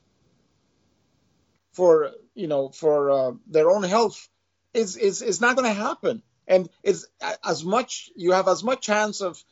for 1.73 2.13
you 2.35 2.49
know 2.49 2.71
for 2.71 3.11
uh, 3.11 3.33
their 3.49 3.71
own 3.71 3.85
health 3.85 4.29
is 4.75 4.97
is 4.97 5.23
is 5.23 5.41
not 5.41 5.57
going 5.57 5.69
to 5.69 5.81
happen. 5.81 6.23
And 6.49 6.69
it's 6.83 7.07
as 7.45 7.65
much 7.65 8.11
you 8.17 8.33
have 8.33 8.49
as 8.49 8.65
much 8.65 8.83
chance 8.83 9.23
of 9.23 9.43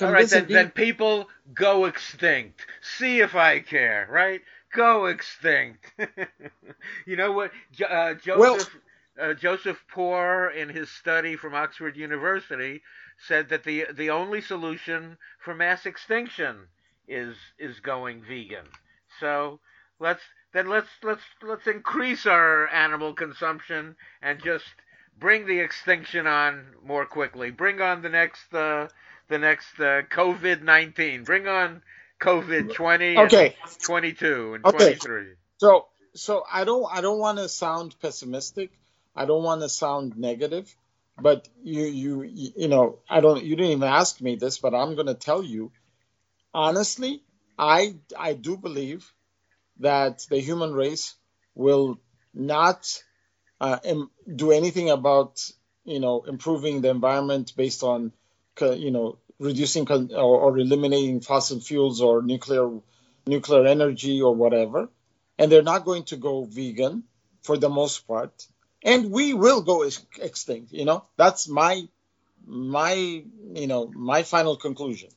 All 0.00 0.12
right, 0.12 0.28
then, 0.28 0.46
then 0.48 0.70
people 0.70 1.28
go 1.54 1.84
extinct. 1.84 2.66
See 2.80 3.20
if 3.20 3.34
I 3.34 3.60
care, 3.60 4.08
right? 4.10 4.40
Go 4.74 5.06
extinct. 5.06 5.92
you 7.06 7.16
know 7.16 7.32
what? 7.32 7.52
Uh, 7.88 8.14
Joseph 8.14 8.76
uh, 9.20 9.34
Joseph 9.34 9.82
Poore, 9.88 10.50
in 10.50 10.68
his 10.68 10.90
study 10.90 11.36
from 11.36 11.54
Oxford 11.54 11.96
University, 11.96 12.82
said 13.16 13.48
that 13.48 13.64
the 13.64 13.86
the 13.92 14.10
only 14.10 14.40
solution 14.40 15.16
for 15.38 15.54
mass 15.54 15.86
extinction 15.86 16.66
is 17.06 17.36
is 17.58 17.78
going 17.80 18.22
vegan. 18.22 18.66
So 19.20 19.60
let's 20.00 20.22
then 20.52 20.68
let's 20.68 20.88
let's 21.02 21.22
let's 21.42 21.66
increase 21.66 22.26
our 22.26 22.68
animal 22.68 23.14
consumption 23.14 23.96
and 24.20 24.42
just 24.42 24.64
bring 25.16 25.46
the 25.46 25.60
extinction 25.60 26.26
on 26.26 26.74
more 26.84 27.06
quickly. 27.06 27.50
Bring 27.52 27.80
on 27.80 28.02
the 28.02 28.08
next 28.08 28.52
uh, 28.52 28.88
the 29.28 29.38
next 29.38 29.78
uh, 29.78 30.02
COVID 30.10 30.62
nineteen. 30.62 31.24
Bring 31.24 31.46
on 31.48 31.82
COVID 32.20 32.72
twenty, 32.72 33.16
Okay. 33.18 33.56
twenty 33.82 34.12
two, 34.12 34.54
and 34.54 34.66
Okay. 34.66 34.68
twenty 34.68 34.96
three. 34.96 35.34
So 35.58 35.86
so 36.14 36.44
I 36.50 36.64
don't 36.64 36.86
I 36.90 37.00
don't 37.00 37.18
want 37.18 37.38
to 37.38 37.48
sound 37.48 37.96
pessimistic. 38.00 38.70
I 39.16 39.26
don't 39.26 39.44
want 39.44 39.62
to 39.62 39.68
sound 39.68 40.16
negative, 40.16 40.74
but 41.18 41.48
you 41.62 41.84
you 41.84 42.22
you 42.24 42.68
know 42.68 43.00
I 43.08 43.20
don't 43.20 43.44
you 43.44 43.56
didn't 43.56 43.72
even 43.72 43.88
ask 43.88 44.20
me 44.20 44.36
this, 44.36 44.58
but 44.58 44.74
I'm 44.74 44.94
going 44.94 45.08
to 45.08 45.14
tell 45.14 45.42
you 45.42 45.72
honestly. 46.54 47.22
I 47.58 47.96
I 48.18 48.34
do 48.34 48.56
believe 48.56 49.10
that 49.80 50.26
the 50.30 50.38
human 50.40 50.72
race 50.74 51.14
will 51.54 52.00
not 52.34 52.86
uh, 53.60 53.78
im- 53.84 54.10
do 54.34 54.52
anything 54.52 54.90
about 54.90 55.40
you 55.84 56.00
know 56.00 56.22
improving 56.22 56.80
the 56.82 56.90
environment 56.90 57.54
based 57.56 57.82
on 57.82 58.12
you 58.60 58.90
know 58.90 59.18
reducing 59.38 59.84
con- 59.84 60.10
or, 60.14 60.40
or 60.40 60.58
eliminating 60.58 61.20
fossil 61.20 61.60
fuels 61.60 62.00
or 62.00 62.22
nuclear 62.22 62.70
nuclear 63.26 63.66
energy 63.66 64.20
or 64.22 64.34
whatever 64.34 64.88
and 65.38 65.50
they're 65.50 65.62
not 65.62 65.84
going 65.84 66.04
to 66.04 66.16
go 66.16 66.44
vegan 66.44 67.02
for 67.42 67.56
the 67.56 67.68
most 67.68 68.06
part 68.06 68.46
and 68.82 69.10
we 69.10 69.34
will 69.34 69.62
go 69.62 69.82
ex- 69.82 70.06
extinct 70.20 70.72
you 70.72 70.84
know 70.84 71.04
that's 71.16 71.48
my 71.48 71.82
my 72.46 72.92
you 72.94 73.66
know 73.66 73.90
my 73.94 74.22
final 74.22 74.56
conclusion 74.56 75.08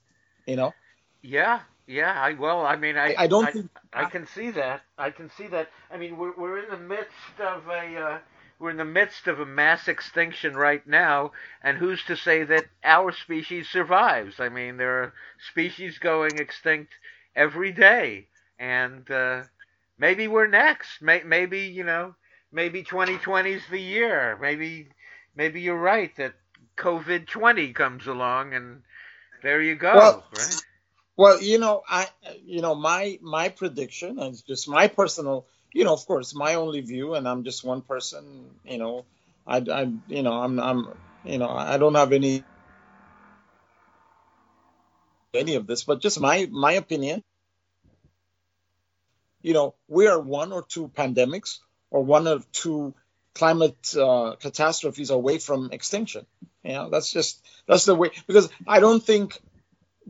you 0.45 0.55
know 0.55 0.73
Yeah, 1.21 1.59
yeah. 1.87 2.13
I 2.27 2.33
well, 2.33 2.65
I 2.65 2.75
mean, 2.77 2.95
I 2.97 3.15
I 3.17 3.27
don't 3.27 3.47
I, 3.47 3.51
think- 3.51 3.69
I 3.91 4.05
can 4.05 4.25
see 4.27 4.51
that. 4.51 4.81
I 4.97 5.09
can 5.11 5.29
see 5.37 5.47
that. 5.47 5.67
I 5.91 5.97
mean, 5.97 6.15
we're 6.17 6.33
we're 6.37 6.59
in 6.63 6.69
the 6.69 6.77
midst 6.77 7.35
of 7.41 7.67
a 7.67 7.83
uh, 8.05 8.17
we're 8.59 8.71
in 8.71 8.77
the 8.77 8.85
midst 8.85 9.27
of 9.27 9.39
a 9.39 9.45
mass 9.45 9.87
extinction 9.87 10.55
right 10.55 10.85
now, 10.87 11.31
and 11.61 11.77
who's 11.77 12.03
to 12.05 12.15
say 12.17 12.43
that 12.43 12.65
our 12.83 13.11
species 13.11 13.69
survives? 13.69 14.39
I 14.39 14.49
mean, 14.49 14.77
there 14.77 15.03
are 15.03 15.13
species 15.51 15.99
going 15.99 16.39
extinct 16.39 16.93
every 17.35 17.71
day, 17.71 18.27
and 18.59 19.09
uh, 19.11 19.43
maybe 19.97 20.27
we're 20.27 20.47
next. 20.47 21.01
May, 21.01 21.23
maybe 21.23 21.61
you 21.61 21.83
know, 21.83 22.15
maybe 22.51 22.83
2020 22.83 23.53
is 23.53 23.67
the 23.69 23.81
year. 23.81 24.37
Maybe 24.41 24.89
maybe 25.35 25.61
you're 25.61 25.77
right 25.77 26.15
that 26.17 26.33
COVID 26.77 27.27
20 27.27 27.73
comes 27.73 28.07
along, 28.07 28.53
and 28.53 28.83
there 29.43 29.61
you 29.61 29.75
go. 29.75 30.23
Well, 30.23 30.25
right? 30.31 30.61
Well, 31.17 31.41
you 31.41 31.59
know, 31.59 31.83
I, 31.87 32.07
you 32.45 32.61
know, 32.61 32.75
my 32.75 33.19
my 33.21 33.49
prediction 33.49 34.19
is 34.19 34.41
just 34.43 34.67
my 34.69 34.87
personal, 34.87 35.47
you 35.77 35.83
know, 35.83 35.93
of 35.93 36.07
course, 36.07 36.33
my 36.33 36.55
only 36.55 36.81
view, 36.81 37.13
and 37.13 37.27
I'm 37.27 37.43
just 37.43 37.63
one 37.63 37.83
person. 37.83 38.49
You 38.65 38.79
know, 38.79 39.05
I, 39.45 39.57
I, 39.57 39.81
you 40.07 40.23
know, 40.23 40.33
I'm, 40.33 40.59
I'm, 40.59 40.87
you 41.23 41.37
know, 41.37 41.49
I 41.49 41.77
don't 41.77 41.93
have 41.93 42.13
any 42.13 42.43
any 45.35 45.53
of 45.53 45.67
this, 45.67 45.83
but 45.83 46.01
just 46.01 46.19
my 46.19 46.47
my 46.51 46.73
opinion. 46.73 47.23
You 49.43 49.53
know, 49.53 49.75
we 49.87 50.07
are 50.07 50.19
one 50.19 50.51
or 50.51 50.63
two 50.63 50.87
pandemics 50.87 51.59
or 51.91 52.03
one 52.03 52.27
or 52.27 52.39
two 52.51 52.95
climate 53.35 53.95
uh, 53.95 54.35
catastrophes 54.39 55.11
away 55.11 55.37
from 55.37 55.69
extinction. 55.71 56.25
You 56.63 56.73
know, 56.73 56.89
that's 56.89 57.11
just 57.11 57.45
that's 57.67 57.85
the 57.85 57.93
way 57.93 58.09
because 58.25 58.49
I 58.67 58.79
don't 58.79 59.03
think 59.03 59.39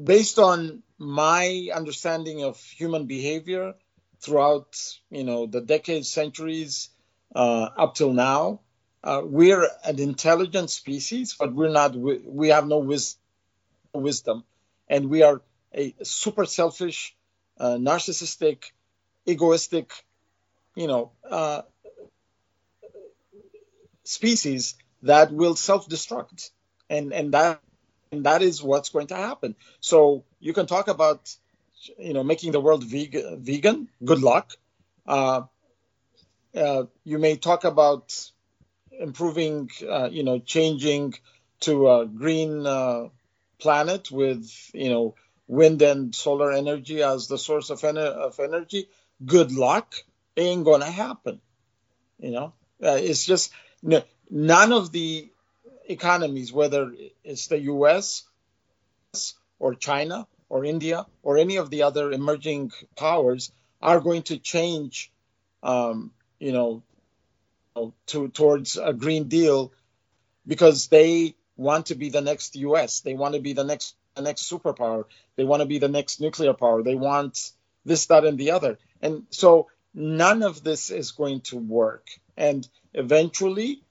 based 0.01 0.39
on 0.39 0.81
my 0.97 1.69
understanding 1.75 2.45
of 2.45 2.57
human 2.57 3.05
behavior 3.05 3.75
throughout 4.21 4.77
you 5.09 5.23
know 5.23 5.45
the 5.47 5.61
decades 5.61 6.09
centuries 6.11 6.89
uh, 7.35 7.69
up 7.77 7.95
till 7.95 8.13
now. 8.13 8.61
Uh, 9.03 9.21
we're 9.23 9.67
an 9.85 9.99
intelligent 9.99 10.69
species 10.69 11.35
but 11.39 11.53
we're 11.53 11.69
not 11.71 11.93
wi- 11.93 12.21
we 12.25 12.49
have 12.49 12.67
no 12.67 12.79
wis- 12.79 13.17
wisdom. 13.93 14.43
And 14.89 15.09
we 15.09 15.23
are 15.23 15.41
a 15.73 15.95
super 16.03 16.45
selfish 16.45 17.15
uh, 17.59 17.77
narcissistic 17.77 18.65
egoistic 19.27 19.91
you 20.75 20.87
know 20.87 21.11
uh, 21.29 21.63
species 24.05 24.75
that 25.03 25.31
will 25.31 25.55
self-destruct. 25.55 26.51
And 26.89 27.13
and 27.13 27.33
that 27.33 27.61
and 28.11 28.25
that 28.25 28.41
is 28.41 28.63
what's 28.63 28.89
going 28.89 29.07
to 29.07 29.15
happen. 29.15 29.55
So 29.81 30.25
you 30.39 30.53
can 30.53 30.65
talk 30.67 30.87
about, 30.87 31.35
you 31.97 32.13
know, 32.13 32.23
making 32.23 32.51
the 32.51 32.59
world 32.59 32.83
vegan. 32.83 33.43
Vegan. 33.43 33.89
Good 34.03 34.21
luck. 34.21 34.53
Uh, 35.05 35.43
uh, 36.55 36.83
you 37.03 37.19
may 37.19 37.37
talk 37.37 37.63
about 37.63 38.13
improving, 38.91 39.69
uh, 39.87 40.09
you 40.11 40.23
know, 40.23 40.39
changing 40.39 41.13
to 41.61 41.89
a 41.89 42.05
green 42.05 42.65
uh, 42.65 43.07
planet 43.59 44.11
with, 44.11 44.49
you 44.73 44.89
know, 44.89 45.15
wind 45.47 45.81
and 45.81 46.13
solar 46.13 46.51
energy 46.51 47.01
as 47.01 47.27
the 47.27 47.37
source 47.37 47.69
of, 47.69 47.81
ener- 47.81 47.99
of 48.27 48.39
energy. 48.39 48.89
Good 49.25 49.51
luck. 49.51 49.95
Ain't 50.35 50.65
gonna 50.65 50.91
happen. 50.91 51.41
You 52.19 52.31
know, 52.31 52.53
uh, 52.83 52.97
it's 52.99 53.25
just 53.25 53.51
n- 53.83 54.03
none 54.29 54.71
of 54.73 54.91
the 54.91 55.31
economies, 55.87 56.51
whether 56.51 56.91
it's 57.23 57.47
the 57.47 57.59
US 57.59 58.23
or 59.59 59.75
China 59.75 60.27
or 60.49 60.65
India 60.65 61.05
or 61.23 61.37
any 61.37 61.57
of 61.57 61.69
the 61.69 61.83
other 61.83 62.11
emerging 62.11 62.71
powers, 62.95 63.51
are 63.81 63.99
going 63.99 64.23
to 64.23 64.37
change, 64.37 65.11
um, 65.61 66.11
you 66.39 66.51
know, 66.51 66.83
to, 68.07 68.27
towards 68.29 68.77
a 68.77 68.93
Green 68.93 69.25
Deal 69.25 69.71
because 70.45 70.87
they 70.87 71.35
want 71.55 71.87
to 71.87 71.95
be 71.95 72.09
the 72.09 72.21
next 72.21 72.55
US. 72.55 73.01
They 73.01 73.13
want 73.13 73.35
to 73.35 73.41
be 73.41 73.53
the 73.53 73.63
next 73.63 73.95
the 74.15 74.23
next 74.23 74.49
superpower. 74.49 75.05
They 75.35 75.43
want 75.43 75.61
to 75.61 75.67
be 75.67 75.77
the 75.77 75.87
next 75.87 76.19
nuclear 76.19 76.53
power. 76.53 76.81
They 76.81 76.95
want 76.95 77.51
this, 77.85 78.07
that, 78.07 78.25
and 78.25 78.37
the 78.37 78.51
other. 78.51 78.79
And 79.01 79.27
so 79.29 79.67
none 79.93 80.43
of 80.43 80.63
this 80.63 80.89
is 80.89 81.11
going 81.11 81.41
to 81.41 81.57
work. 81.57 82.07
And 82.35 82.67
eventually, 82.93 83.83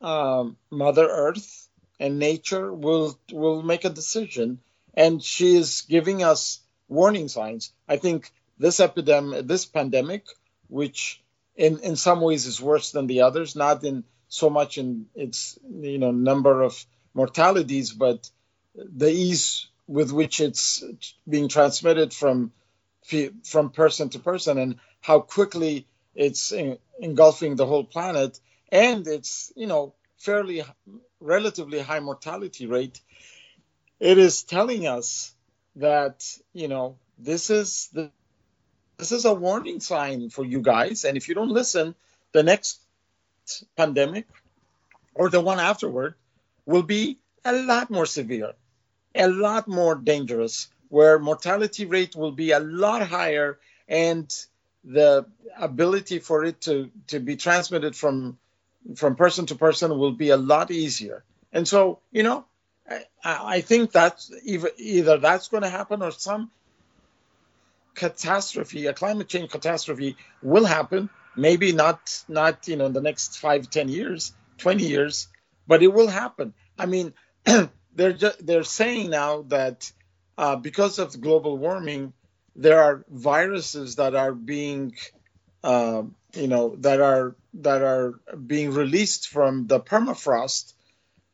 um, 0.00 0.56
Mother 0.70 1.06
Earth 1.06 1.68
and 2.00 2.18
nature 2.18 2.72
will 2.72 3.18
will 3.32 3.62
make 3.62 3.84
a 3.84 3.90
decision, 3.90 4.60
and 4.98 5.22
she 5.22 5.54
is 5.56 5.82
giving 5.82 6.24
us 6.24 6.60
warning 6.88 7.28
signs. 7.28 7.72
I 7.88 7.98
think 7.98 8.32
this 8.58 8.80
epidemic, 8.80 9.46
this 9.46 9.64
pandemic, 9.64 10.24
which 10.66 11.22
in 11.54 11.78
in 11.78 11.94
some 11.94 12.20
ways 12.20 12.46
is 12.46 12.60
worse 12.60 12.90
than 12.90 13.06
the 13.06 13.20
others, 13.22 13.54
not 13.54 13.84
in 13.84 14.02
so 14.28 14.50
much 14.50 14.76
in 14.76 15.06
its 15.14 15.56
you 15.70 15.98
know 15.98 16.10
number 16.10 16.62
of 16.62 16.84
mortalities, 17.14 17.92
but 17.92 18.28
the 18.74 19.08
ease 19.08 19.68
with 19.86 20.10
which 20.10 20.40
it's 20.40 20.84
being 21.28 21.48
transmitted 21.48 22.12
from 22.12 22.52
from 23.44 23.70
person 23.70 24.08
to 24.10 24.18
person 24.18 24.58
and 24.58 24.76
how 25.00 25.20
quickly 25.20 25.86
it's 26.14 26.52
engulfing 27.00 27.54
the 27.56 27.66
whole 27.66 27.84
planet 27.84 28.38
and 28.70 29.06
it's 29.06 29.52
you 29.56 29.66
know 29.66 29.94
fairly 30.18 30.62
relatively 31.20 31.78
high 31.80 32.00
mortality 32.00 32.66
rate 32.66 33.00
it 34.00 34.18
is 34.18 34.42
telling 34.42 34.86
us 34.86 35.32
that 35.76 36.24
you 36.52 36.68
know 36.68 36.96
this 37.18 37.50
is 37.50 37.88
the 37.92 38.10
this 38.98 39.12
is 39.12 39.24
a 39.24 39.32
warning 39.32 39.80
sign 39.80 40.28
for 40.28 40.44
you 40.44 40.60
guys. 40.60 41.04
And 41.04 41.16
if 41.16 41.28
you 41.28 41.34
don't 41.34 41.50
listen, 41.50 41.94
the 42.32 42.42
next 42.42 42.80
pandemic 43.76 44.26
or 45.14 45.30
the 45.30 45.40
one 45.40 45.60
afterward 45.60 46.14
will 46.66 46.82
be 46.82 47.18
a 47.44 47.52
lot 47.52 47.90
more 47.90 48.06
severe, 48.06 48.52
a 49.14 49.28
lot 49.28 49.68
more 49.68 49.94
dangerous, 49.94 50.68
where 50.88 51.18
mortality 51.18 51.86
rate 51.86 52.16
will 52.16 52.32
be 52.32 52.50
a 52.50 52.60
lot 52.60 53.06
higher 53.06 53.58
and 53.86 54.34
the 54.84 55.26
ability 55.56 56.18
for 56.18 56.44
it 56.44 56.60
to, 56.62 56.90
to 57.06 57.20
be 57.20 57.36
transmitted 57.36 57.94
from 57.94 58.38
from 58.96 59.16
person 59.16 59.44
to 59.44 59.54
person 59.54 59.98
will 59.98 60.12
be 60.12 60.30
a 60.30 60.36
lot 60.36 60.70
easier. 60.70 61.24
And 61.52 61.68
so, 61.68 61.98
you 62.10 62.22
know, 62.22 62.46
I, 63.24 63.60
think 63.60 63.92
that's 63.92 64.32
either, 64.44 64.70
either 64.76 65.18
that's 65.18 65.48
going 65.48 65.62
to 65.62 65.68
happen 65.68 66.02
or 66.02 66.10
some 66.10 66.50
catastrophe, 67.94 68.86
a 68.86 68.94
climate 68.94 69.28
change 69.28 69.50
catastrophe 69.50 70.16
will 70.42 70.64
happen. 70.64 71.10
Maybe 71.36 71.72
not, 71.72 72.24
not 72.28 72.66
you 72.66 72.76
know, 72.76 72.86
in 72.86 72.92
the 72.92 73.00
next 73.00 73.38
five, 73.38 73.70
ten 73.70 73.88
years, 73.88 74.32
twenty 74.56 74.86
years, 74.86 75.28
but 75.66 75.82
it 75.82 75.92
will 75.92 76.08
happen. 76.08 76.54
I 76.78 76.86
mean, 76.86 77.12
they're 77.94 78.12
just, 78.12 78.44
they're 78.44 78.64
saying 78.64 79.10
now 79.10 79.42
that 79.48 79.92
uh, 80.36 80.56
because 80.56 80.98
of 80.98 81.20
global 81.20 81.58
warming, 81.58 82.12
there 82.56 82.82
are 82.82 83.04
viruses 83.08 83.96
that 83.96 84.14
are 84.14 84.32
being, 84.32 84.94
uh, 85.62 86.02
you 86.34 86.48
know, 86.48 86.76
that 86.80 87.00
are 87.00 87.36
that 87.54 87.82
are 87.82 88.14
being 88.46 88.72
released 88.72 89.28
from 89.28 89.66
the 89.66 89.80
permafrost 89.80 90.72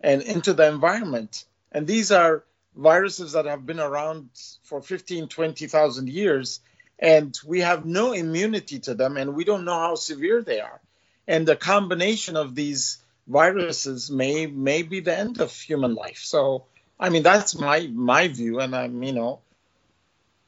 and 0.05 0.23
into 0.23 0.53
the 0.53 0.69
environment, 0.69 1.45
and 1.73 1.87
these 1.87 2.13
are 2.13 2.45
viruses 2.77 3.33
that 3.33 3.47
have 3.47 3.65
been 3.65 3.81
around 3.81 4.29
for 4.65 4.83
15, 4.83 5.29
20,000 5.29 6.09
years, 6.09 6.61
and 6.99 7.39
we 7.47 7.61
have 7.61 7.85
no 7.87 8.13
immunity 8.13 8.81
to 8.81 8.95
them, 8.95 9.17
and 9.17 9.35
we 9.35 9.45
don't 9.45 9.65
know 9.65 9.79
how 9.79 9.95
severe 9.95 10.43
they 10.43 10.61
are. 10.61 10.81
And 11.27 11.49
the 11.49 11.57
combination 11.57 12.37
of 12.37 12.55
these 12.55 12.99
viruses 13.27 14.11
may 14.11 14.47
may 14.47 14.83
be 14.83 15.01
the 15.01 15.17
end 15.17 15.41
of 15.41 15.51
human 15.53 15.95
life. 15.95 16.19
So, 16.19 16.67
I 17.01 17.09
mean, 17.09 17.23
that's 17.23 17.59
my 17.59 17.89
my 17.93 18.29
view, 18.29 18.61
and 18.61 18.77
I'm 18.77 19.03
you 19.03 19.13
know, 19.13 19.41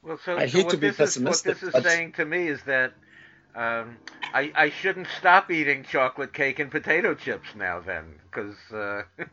well, 0.02 0.18
so, 0.22 0.36
I 0.36 0.46
so 0.46 0.58
hate 0.58 0.68
to 0.70 0.76
be 0.76 0.92
pessimistic. 0.92 1.56
Is, 1.56 1.62
what 1.62 1.72
this 1.72 1.84
is 1.84 1.92
saying 1.92 2.12
to 2.12 2.26
me 2.26 2.48
is 2.48 2.62
that 2.64 2.92
um, 3.56 3.96
I, 4.34 4.52
I 4.54 4.70
shouldn't 4.70 5.06
stop 5.18 5.50
eating 5.50 5.84
chocolate 5.84 6.34
cake 6.34 6.58
and 6.58 6.70
potato 6.70 7.14
chips 7.14 7.48
now 7.56 7.80
then, 7.80 8.04
because 8.30 8.54
uh, 8.70 9.02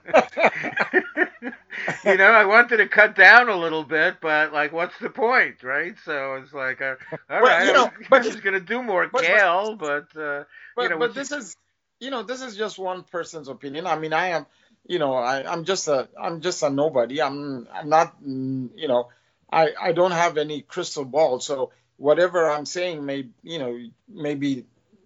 you 2.06 2.18
know 2.18 2.32
I 2.32 2.46
wanted 2.46 2.78
to 2.78 2.88
cut 2.88 3.18
down 3.18 3.50
a 3.50 3.58
little 3.58 3.84
bit, 3.84 4.22
but 4.22 4.54
like, 4.54 4.72
what's 4.72 4.98
the 5.00 5.10
point, 5.10 5.62
right? 5.62 5.96
So 6.06 6.36
it's 6.36 6.54
like, 6.54 6.82
uh, 6.82 6.96
all 7.30 7.42
well, 7.42 7.44
right, 7.44 7.68
you 7.68 7.74
know, 7.74 7.88
I'm, 7.88 7.92
but, 8.10 8.24
just 8.24 8.42
gonna 8.42 8.62
do 8.62 8.82
more 8.82 9.10
but, 9.12 9.24
kale, 9.24 9.76
but, 9.76 10.14
but 10.14 10.22
uh, 10.22 10.44
but, 10.78 10.84
you 10.84 10.90
know, 10.90 11.00
but 11.00 11.14
this 11.14 11.34
is 11.34 11.58
you 12.00 12.10
know 12.10 12.24
this 12.24 12.42
is 12.42 12.56
just 12.56 12.80
one 12.80 13.04
person's 13.04 13.50
opinion. 13.50 13.86
I 13.88 14.00
mean, 14.00 14.14
I 14.14 14.28
am 14.30 14.46
you 14.88 15.00
know 15.00 15.16
I, 15.16 15.52
I'm 15.52 15.66
just 15.66 15.90
a 15.90 16.08
I'm 16.18 16.40
just 16.40 16.64
a 16.64 16.70
nobody. 16.70 17.22
I'm 17.22 17.68
I'm 17.74 17.90
not 17.90 18.16
you 18.24 18.88
know 18.88 19.10
I 19.52 19.74
I 19.82 19.92
don't 19.92 20.12
have 20.12 20.38
any 20.38 20.62
crystal 20.62 21.04
ball, 21.04 21.42
so 21.42 21.72
whatever 22.04 22.52
I'm 22.52 22.66
saying 22.66 23.06
may 23.06 23.30
you 23.44 23.60
know 23.60 23.80
may 24.10 24.36
be 24.36 24.66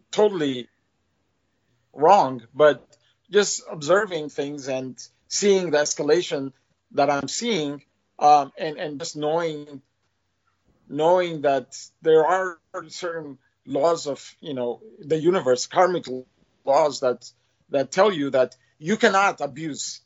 totally 0.10 0.68
wrong, 1.94 2.42
but 2.56 2.76
just 3.30 3.62
observing 3.72 4.30
things 4.30 4.68
and 4.68 4.98
seeing 5.28 5.70
the 5.70 5.78
escalation 5.78 6.54
that 6.94 7.12
I'm 7.12 7.28
seeing, 7.28 7.84
um, 8.18 8.52
and 8.58 8.78
and 8.80 9.00
just 9.00 9.16
knowing 9.16 9.82
knowing 10.90 11.42
that 11.42 11.78
there 12.02 12.26
are 12.26 12.58
certain 12.88 13.38
laws 13.66 14.08
of 14.08 14.20
you 14.42 14.56
know 14.56 14.82
the 15.00 15.20
universe, 15.20 15.68
karmic 15.68 16.06
laws 16.66 17.02
that 17.02 17.32
that 17.70 17.92
tell 17.92 18.12
you 18.12 18.32
that 18.32 18.56
you 18.80 18.98
cannot 18.98 19.40
abuse 19.42 20.02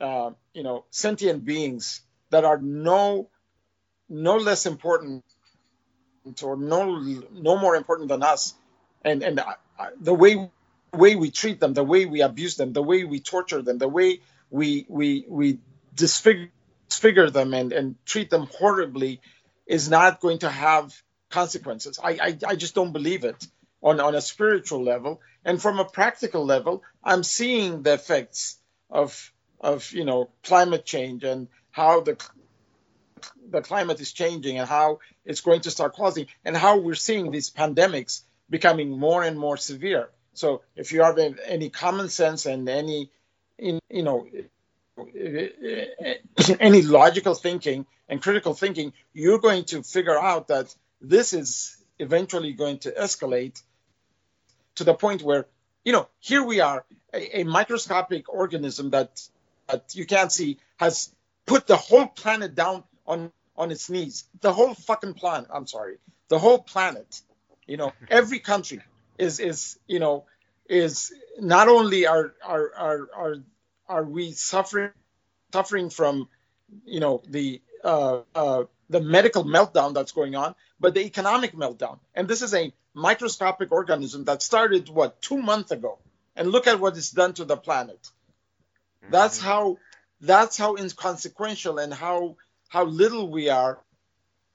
uh, 0.00 0.30
you 0.54 0.62
know 0.62 0.86
sentient 0.88 1.44
beings 1.44 2.00
that 2.30 2.46
are 2.46 2.58
no 2.58 3.28
no 4.08 4.36
less 4.38 4.64
important 4.64 5.24
or 6.42 6.56
no 6.56 6.98
no 7.32 7.56
more 7.56 7.76
important 7.76 8.08
than 8.08 8.22
us, 8.22 8.54
and 9.04 9.22
and 9.22 9.40
the 10.00 10.14
way 10.14 10.50
way 10.92 11.16
we 11.16 11.30
treat 11.30 11.60
them, 11.60 11.74
the 11.74 11.84
way 11.84 12.04
we 12.06 12.22
abuse 12.22 12.56
them, 12.56 12.72
the 12.72 12.82
way 12.82 13.04
we 13.04 13.20
torture 13.20 13.62
them, 13.62 13.78
the 13.78 13.88
way 13.88 14.20
we 14.50 14.86
we 14.88 15.24
we 15.28 15.58
disfigure, 15.94 16.50
disfigure 16.88 17.30
them 17.30 17.54
and 17.54 17.72
and 17.72 17.96
treat 18.04 18.30
them 18.30 18.48
horribly, 18.58 19.20
is 19.66 19.88
not 19.88 20.20
going 20.20 20.38
to 20.40 20.50
have 20.50 20.94
consequences. 21.30 21.98
I, 22.02 22.10
I 22.10 22.38
I 22.48 22.56
just 22.56 22.74
don't 22.74 22.92
believe 22.92 23.24
it 23.24 23.46
on 23.82 24.00
on 24.00 24.14
a 24.14 24.20
spiritual 24.20 24.82
level, 24.82 25.20
and 25.44 25.60
from 25.60 25.78
a 25.78 25.84
practical 25.84 26.44
level, 26.44 26.82
I'm 27.02 27.22
seeing 27.22 27.82
the 27.82 27.94
effects 27.94 28.58
of 28.90 29.32
of 29.60 29.90
you 29.92 30.04
know 30.04 30.30
climate 30.44 30.84
change 30.84 31.24
and 31.24 31.48
how 31.70 32.00
the 32.00 32.16
the 33.50 33.62
climate 33.62 34.00
is 34.00 34.12
changing 34.12 34.58
and 34.58 34.68
how 34.68 34.98
it's 35.24 35.40
going 35.40 35.60
to 35.62 35.70
start 35.70 35.94
causing 35.94 36.26
and 36.44 36.56
how 36.56 36.78
we're 36.78 36.94
seeing 36.94 37.30
these 37.30 37.50
pandemics 37.50 38.22
becoming 38.50 38.90
more 38.90 39.22
and 39.22 39.38
more 39.38 39.56
severe. 39.56 40.08
So 40.34 40.62
if 40.76 40.92
you 40.92 41.02
have 41.02 41.18
any 41.18 41.70
common 41.70 42.08
sense 42.08 42.46
and 42.46 42.68
any, 42.68 43.10
you 43.58 43.80
know, 43.90 44.26
any 46.60 46.82
logical 46.82 47.34
thinking 47.34 47.86
and 48.08 48.22
critical 48.22 48.54
thinking, 48.54 48.92
you're 49.12 49.38
going 49.38 49.64
to 49.66 49.82
figure 49.82 50.18
out 50.18 50.48
that 50.48 50.74
this 51.00 51.32
is 51.32 51.76
eventually 51.98 52.52
going 52.52 52.78
to 52.78 52.90
escalate 52.90 53.62
to 54.76 54.84
the 54.84 54.94
point 54.94 55.22
where, 55.22 55.46
you 55.84 55.92
know, 55.92 56.08
here 56.20 56.42
we 56.42 56.60
are, 56.60 56.84
a, 57.12 57.40
a 57.40 57.44
microscopic 57.44 58.28
organism 58.32 58.90
that, 58.90 59.20
that 59.68 59.94
you 59.94 60.06
can't 60.06 60.32
see 60.32 60.58
has 60.76 61.14
put 61.46 61.66
the 61.66 61.76
whole 61.76 62.06
planet 62.06 62.54
down 62.54 62.84
on 63.06 63.32
on 63.56 63.70
its 63.70 63.90
knees. 63.90 64.24
The 64.40 64.52
whole 64.52 64.74
fucking 64.74 65.14
planet. 65.14 65.50
I'm 65.52 65.66
sorry. 65.66 65.96
The 66.28 66.38
whole 66.38 66.58
planet. 66.58 67.20
You 67.66 67.76
know, 67.76 67.92
every 68.10 68.38
country 68.38 68.80
is 69.18 69.40
is 69.40 69.78
you 69.86 69.98
know 69.98 70.24
is 70.68 71.12
not 71.38 71.68
only 71.68 72.06
are 72.06 72.34
are 72.44 72.72
are 72.76 73.08
are 73.14 73.36
are 73.88 74.04
we 74.04 74.32
suffering 74.32 74.90
suffering 75.52 75.90
from 75.90 76.28
you 76.84 77.00
know 77.00 77.22
the 77.28 77.60
uh, 77.84 78.20
uh, 78.34 78.64
the 78.88 79.00
medical 79.00 79.44
meltdown 79.44 79.94
that's 79.94 80.12
going 80.12 80.34
on, 80.34 80.54
but 80.80 80.94
the 80.94 81.04
economic 81.04 81.52
meltdown. 81.52 81.98
And 82.14 82.28
this 82.28 82.42
is 82.42 82.54
a 82.54 82.72
microscopic 82.94 83.72
organism 83.72 84.24
that 84.24 84.42
started 84.42 84.88
what 84.88 85.20
two 85.20 85.38
months 85.38 85.70
ago, 85.70 85.98
and 86.36 86.50
look 86.50 86.66
at 86.66 86.80
what 86.80 86.96
it's 86.96 87.10
done 87.10 87.34
to 87.34 87.44
the 87.44 87.56
planet. 87.56 88.10
That's 89.10 89.38
mm-hmm. 89.38 89.48
how 89.48 89.78
that's 90.20 90.56
how 90.56 90.76
inconsequential 90.76 91.78
and 91.78 91.92
how 91.92 92.36
how 92.72 92.84
little 92.86 93.28
we 93.30 93.50
are, 93.50 93.78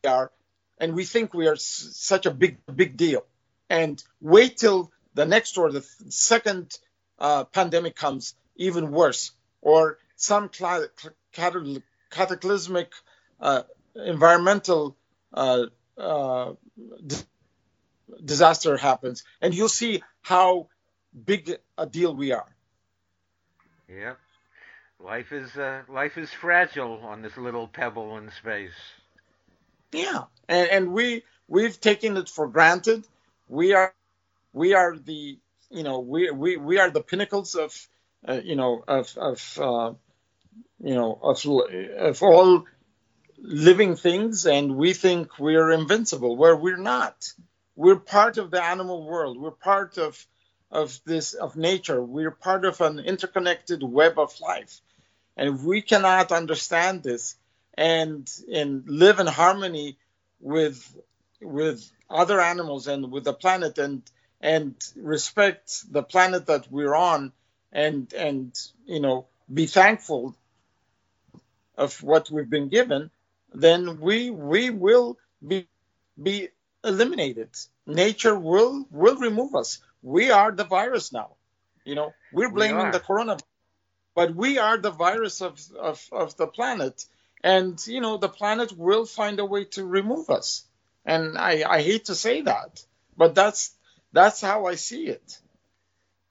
we 0.03 0.10
are 0.10 0.31
and 0.80 0.95
we 0.95 1.06
think 1.06 1.34
we 1.35 1.48
are 1.48 1.53
s- 1.53 1.91
such 1.94 2.26
a 2.26 2.31
big 2.31 2.57
big 2.76 2.98
deal. 2.98 3.23
And 3.69 4.03
wait 4.22 4.57
till 4.57 4.91
the 5.14 5.26
next 5.26 5.57
or 5.57 5.72
the 5.72 5.81
th- 5.81 6.14
second 6.14 6.77
uh, 7.19 7.44
pandemic 7.45 7.95
comes, 7.95 8.35
even 8.56 8.91
worse, 8.91 9.34
or 9.61 9.99
some 10.15 10.49
cl- 10.52 10.88
cl- 11.35 11.84
cataclysmic 12.11 12.91
uh, 13.39 13.64
environmental 13.95 14.98
uh, 15.34 15.65
uh, 15.98 16.53
disaster 18.26 18.77
happens, 18.77 19.23
and 19.41 19.53
you'll 19.53 19.69
see 19.84 20.03
how 20.22 20.69
big 21.26 21.57
a 21.77 21.85
deal 21.85 22.15
we 22.15 22.31
are. 22.31 22.49
Yeah. 23.89 24.15
Life 25.03 25.32
is 25.32 25.56
uh, 25.57 25.84
life 25.88 26.18
is 26.18 26.32
fragile 26.32 26.99
on 27.03 27.22
this 27.22 27.38
little 27.38 27.68
pebble 27.68 28.18
in 28.18 28.32
space. 28.32 28.74
Yeah, 29.91 30.24
and 30.49 30.69
and 30.69 30.94
we 30.94 31.24
we've 31.48 31.80
taken 31.80 32.18
it 32.18 32.30
for 32.30 32.48
granted. 32.48 33.06
We 33.48 33.74
are 33.74 33.94
we 34.53 34.74
are 34.74 34.98
the 34.98 35.38
you 35.69 35.84
know 35.84 35.99
we 35.99 36.32
we, 36.32 36.57
we 36.57 36.80
are 36.80 36.90
the 36.90 37.02
pinnacles 37.02 37.56
of 37.56 37.88
uh, 38.28 38.41
you 38.44 38.56
know 38.56 38.84
of 38.88 39.15
of 39.18 39.60
uh, 39.61 39.94
you 40.80 40.95
know 40.95 41.19
of 41.22 41.45
of 41.45 42.24
all 42.24 42.65
living 43.38 43.95
things, 43.95 44.45
and 44.45 44.76
we 44.76 44.94
think 44.94 45.40
we're 45.40 45.72
invincible, 45.72 46.36
where 46.38 46.56
we're 46.56 46.78
not. 46.78 47.32
We're 47.76 47.99
part 47.99 48.38
of 48.38 48.52
the 48.52 48.64
animal 48.64 49.06
world. 49.06 49.40
We're 49.40 49.52
part 49.52 49.98
of 49.99 50.26
of 50.72 50.99
this 51.06 51.34
of 51.34 51.56
nature. 51.56 52.03
We're 52.03 52.32
part 52.32 52.65
of 52.65 52.82
an 52.82 52.99
interconnected 52.99 53.84
web 53.84 54.19
of 54.19 54.34
life. 54.41 54.82
And 55.38 55.55
if 55.55 55.61
we 55.61 55.81
cannot 55.81 56.31
understand 56.31 57.03
this 57.03 57.35
and 57.76 58.30
and 58.51 58.84
live 58.89 59.19
in 59.19 59.27
harmony 59.27 59.97
with 60.41 60.80
with 61.41 61.89
other 62.09 62.41
animals 62.41 62.88
and 62.88 63.11
with 63.11 63.23
the 63.23 63.34
planet 63.34 63.77
and 63.77 64.01
and 64.41 64.76
respect 64.95 65.91
the 65.91 66.03
planet 66.03 66.47
that 66.47 66.72
we're 66.72 66.95
on 66.95 67.31
and 67.72 68.14
and 68.14 68.59
you 68.85 68.99
know 68.99 69.27
be 69.53 69.68
thankful 69.68 70.35
of 71.77 72.01
what 72.03 72.31
we've 72.31 72.49
been 72.49 72.69
given 72.69 73.11
then 73.53 73.99
we 73.99 74.31
we 74.31 74.69
will 74.72 75.18
be 75.47 75.68
be 76.22 76.49
eliminate 76.84 77.38
it. 77.38 77.68
Nature 77.85 78.38
will 78.38 78.85
will 78.91 79.18
remove 79.18 79.55
us. 79.55 79.80
We 80.01 80.31
are 80.31 80.51
the 80.51 80.64
virus 80.64 81.11
now. 81.11 81.35
You 81.85 81.95
know, 81.95 82.14
we're 82.34 82.51
blaming 82.51 82.85
we 82.85 82.91
the 82.91 82.99
coronavirus, 82.99 83.43
but 84.18 84.34
we 84.34 84.57
are 84.57 84.80
the 84.80 84.89
virus 84.89 85.44
of, 85.44 85.61
of, 85.80 86.03
of 86.11 86.35
the 86.38 86.48
planet. 86.48 87.06
And, 87.44 87.80
you 87.85 88.02
know, 88.02 88.18
the 88.18 88.27
planet 88.27 88.76
will 88.76 89.06
find 89.06 89.39
a 89.39 89.45
way 89.45 89.65
to 89.76 89.85
remove 89.85 90.31
us. 90.31 90.65
And 91.06 91.38
I, 91.38 91.64
I 91.69 91.84
hate 91.84 92.06
to 92.06 92.15
say 92.15 92.41
that, 92.41 92.84
but 93.15 93.35
that's 93.35 93.76
that's 94.11 94.41
how 94.41 94.65
I 94.65 94.73
see 94.73 95.06
it. 95.06 95.38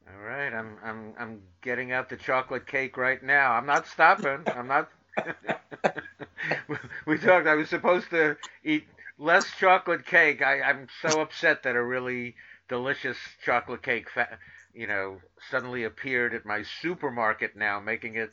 All 0.09 0.21
right, 0.21 0.53
I'm 0.53 0.77
I'm 0.85 1.15
I'm 1.17 1.43
getting 1.63 1.93
out 1.93 2.09
the 2.09 2.17
chocolate 2.17 2.67
cake 2.67 2.97
right 2.97 3.23
now. 3.23 3.53
I'm 3.53 3.67
not 3.67 3.87
stopping. 3.87 4.43
I'm 4.53 4.67
not. 4.67 4.91
we 7.07 7.19
talked. 7.19 7.47
I 7.47 7.55
was 7.55 7.69
supposed 7.69 8.11
to 8.11 8.37
eat 8.65 8.85
less 9.17 9.47
chocolate 9.61 10.07
cake. 10.07 10.43
I, 10.43 10.61
I'm 10.61 10.89
so 11.03 11.21
upset 11.21 11.63
that 11.63 11.77
a 11.77 11.83
really 11.83 12.35
delicious 12.69 13.17
chocolate 13.45 13.83
cake, 13.83 14.11
fa- 14.11 14.39
you 14.77 14.87
know, 14.87 15.19
suddenly 15.51 15.85
appeared 15.85 16.35
at 16.35 16.47
my 16.47 16.65
supermarket 16.83 17.57
now, 17.57 17.81
making 17.81 18.17
it 18.17 18.31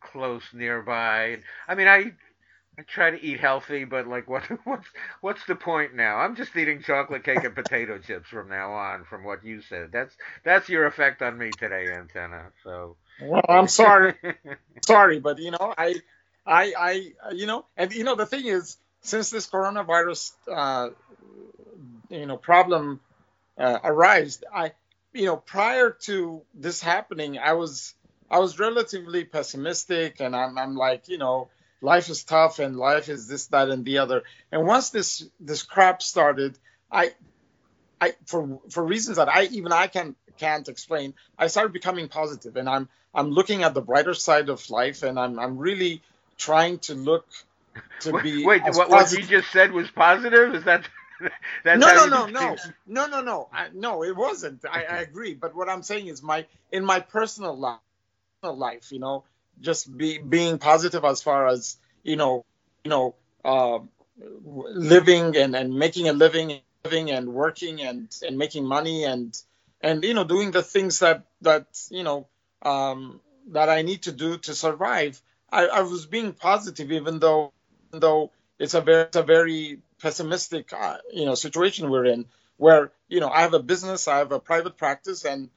close 0.00 0.42
nearby. 0.52 1.38
I 1.68 1.74
mean, 1.74 1.88
I 1.88 2.12
I 2.78 2.82
try 2.82 3.10
to 3.10 3.22
eat 3.22 3.40
healthy, 3.40 3.84
but 3.84 4.06
like, 4.08 4.28
what 4.28 4.44
what's 4.64 4.88
what's 5.20 5.44
the 5.46 5.56
point 5.56 5.94
now? 5.94 6.16
I'm 6.18 6.36
just 6.36 6.56
eating 6.56 6.82
chocolate 6.82 7.24
cake 7.24 7.44
and 7.44 7.54
potato 7.54 7.98
chips 7.98 8.28
from 8.28 8.48
now 8.48 8.72
on. 8.72 9.04
From 9.04 9.24
what 9.24 9.44
you 9.44 9.62
said, 9.62 9.90
that's 9.92 10.14
that's 10.44 10.68
your 10.68 10.86
effect 10.86 11.22
on 11.22 11.38
me 11.38 11.54
today, 11.54 11.86
Anteneh. 11.92 12.50
So. 12.64 12.96
Well, 13.18 13.42
I'm 13.48 13.68
sorry, 13.68 14.14
sorry, 14.86 15.20
but 15.20 15.38
you 15.38 15.52
know, 15.52 15.74
I, 15.78 15.96
I, 16.46 16.74
I, 16.78 17.12
you 17.32 17.46
know, 17.46 17.66
and 17.76 17.92
you 17.94 18.04
know, 18.04 18.16
the 18.16 18.26
thing 18.26 18.46
is, 18.46 18.76
since 19.02 19.30
this 19.30 19.48
coronavirus, 19.48 20.32
uh, 20.50 20.90
you 22.10 22.26
know, 22.26 22.36
problem 22.36 23.00
uh, 23.58 23.78
arrived, 23.84 24.44
I, 24.52 24.72
you 25.12 25.26
know, 25.26 25.36
prior 25.36 25.90
to 26.02 26.42
this 26.54 26.82
happening, 26.82 27.38
I 27.38 27.52
was, 27.52 27.94
I 28.30 28.38
was 28.38 28.58
relatively 28.58 29.24
pessimistic, 29.24 30.20
and 30.20 30.34
I'm, 30.34 30.56
I'm 30.58 30.76
like, 30.76 31.08
you 31.08 31.18
know 31.18 31.48
life 31.82 32.08
is 32.08 32.22
tough 32.24 32.60
and 32.60 32.76
life 32.76 33.08
is 33.08 33.26
this, 33.26 33.48
that, 33.48 33.68
and 33.68 33.84
the 33.84 33.98
other. 33.98 34.22
And 34.50 34.66
once 34.66 34.90
this 34.90 35.28
this 35.40 35.62
crap 35.62 36.00
started, 36.00 36.56
I 36.90 37.12
I 38.00 38.14
for 38.26 38.60
for 38.70 38.82
reasons 38.82 39.18
that 39.18 39.28
I 39.28 39.44
even 39.44 39.72
I 39.72 39.88
can 39.88 40.14
can't 40.38 40.68
explain, 40.68 41.14
I 41.36 41.48
started 41.48 41.72
becoming 41.72 42.08
positive, 42.08 42.56
and 42.56 42.68
I'm 42.68 42.88
I'm 43.14 43.30
looking 43.30 43.64
at 43.64 43.74
the 43.74 43.82
brighter 43.82 44.14
side 44.14 44.48
of 44.48 44.70
life, 44.70 45.02
and 45.02 45.18
I'm 45.18 45.38
I'm 45.38 45.58
really 45.58 46.00
trying 46.38 46.78
to 46.78 46.94
look 46.94 47.26
to 48.00 48.18
be. 48.20 48.46
Wait, 48.46 48.62
what, 48.72 48.88
what 48.88 49.12
you 49.12 49.24
just 49.24 49.50
said 49.50 49.72
was 49.72 49.90
positive? 49.90 50.54
Is 50.54 50.64
that? 50.64 50.88
No, 51.64 51.76
no, 51.76 52.06
no, 52.06 52.26
no, 52.26 52.56
no, 52.86 53.06
no, 53.06 53.20
no, 53.20 53.48
I, 53.52 53.68
no. 53.72 54.02
It 54.02 54.16
wasn't. 54.16 54.64
I, 54.64 54.84
I 54.84 54.96
agree, 54.98 55.34
but 55.34 55.54
what 55.54 55.68
I'm 55.68 55.82
saying 55.82 56.08
is 56.08 56.22
my 56.22 56.46
in 56.70 56.84
my 56.84 57.00
personal 57.00 57.56
life, 57.56 57.78
life, 58.42 58.90
you 58.90 58.98
know, 58.98 59.24
just 59.60 59.96
be 59.96 60.18
being 60.18 60.58
positive 60.58 61.04
as 61.04 61.22
far 61.22 61.46
as 61.46 61.76
you 62.02 62.16
know, 62.16 62.44
you 62.84 62.90
know, 62.90 63.14
uh, 63.44 63.78
living 64.18 65.36
and, 65.36 65.54
and 65.54 65.74
making 65.74 66.08
a 66.08 66.12
living, 66.12 66.60
living 66.84 67.10
and 67.10 67.32
working 67.32 67.80
and, 67.82 68.08
and 68.26 68.36
making 68.38 68.64
money 68.66 69.04
and 69.04 69.40
and 69.80 70.04
you 70.04 70.14
know 70.14 70.24
doing 70.24 70.50
the 70.50 70.62
things 70.62 71.00
that 71.00 71.24
that 71.42 71.66
you 71.90 72.02
know 72.04 72.26
um, 72.62 73.20
that 73.48 73.68
I 73.68 73.82
need 73.82 74.02
to 74.02 74.12
do 74.12 74.38
to 74.38 74.54
survive. 74.54 75.20
I, 75.50 75.66
I 75.66 75.80
was 75.82 76.06
being 76.06 76.32
positive, 76.32 76.92
even 76.92 77.18
though 77.18 77.52
even 77.90 78.00
though 78.00 78.30
it's 78.58 78.74
a 78.74 78.80
very 78.80 79.04
it's 79.04 79.16
a 79.16 79.22
very 79.22 79.78
pessimistic 80.02 80.72
uh, 80.72 80.98
you 81.12 81.24
know 81.24 81.34
situation 81.34 81.88
we're 81.90 82.06
in, 82.06 82.26
where 82.58 82.92
you 83.08 83.20
know 83.20 83.28
I 83.28 83.42
have 83.42 83.54
a 83.54 83.62
business, 83.62 84.08
I 84.08 84.18
have 84.18 84.32
a 84.32 84.40
private 84.40 84.76
practice, 84.76 85.24
and 85.24 85.48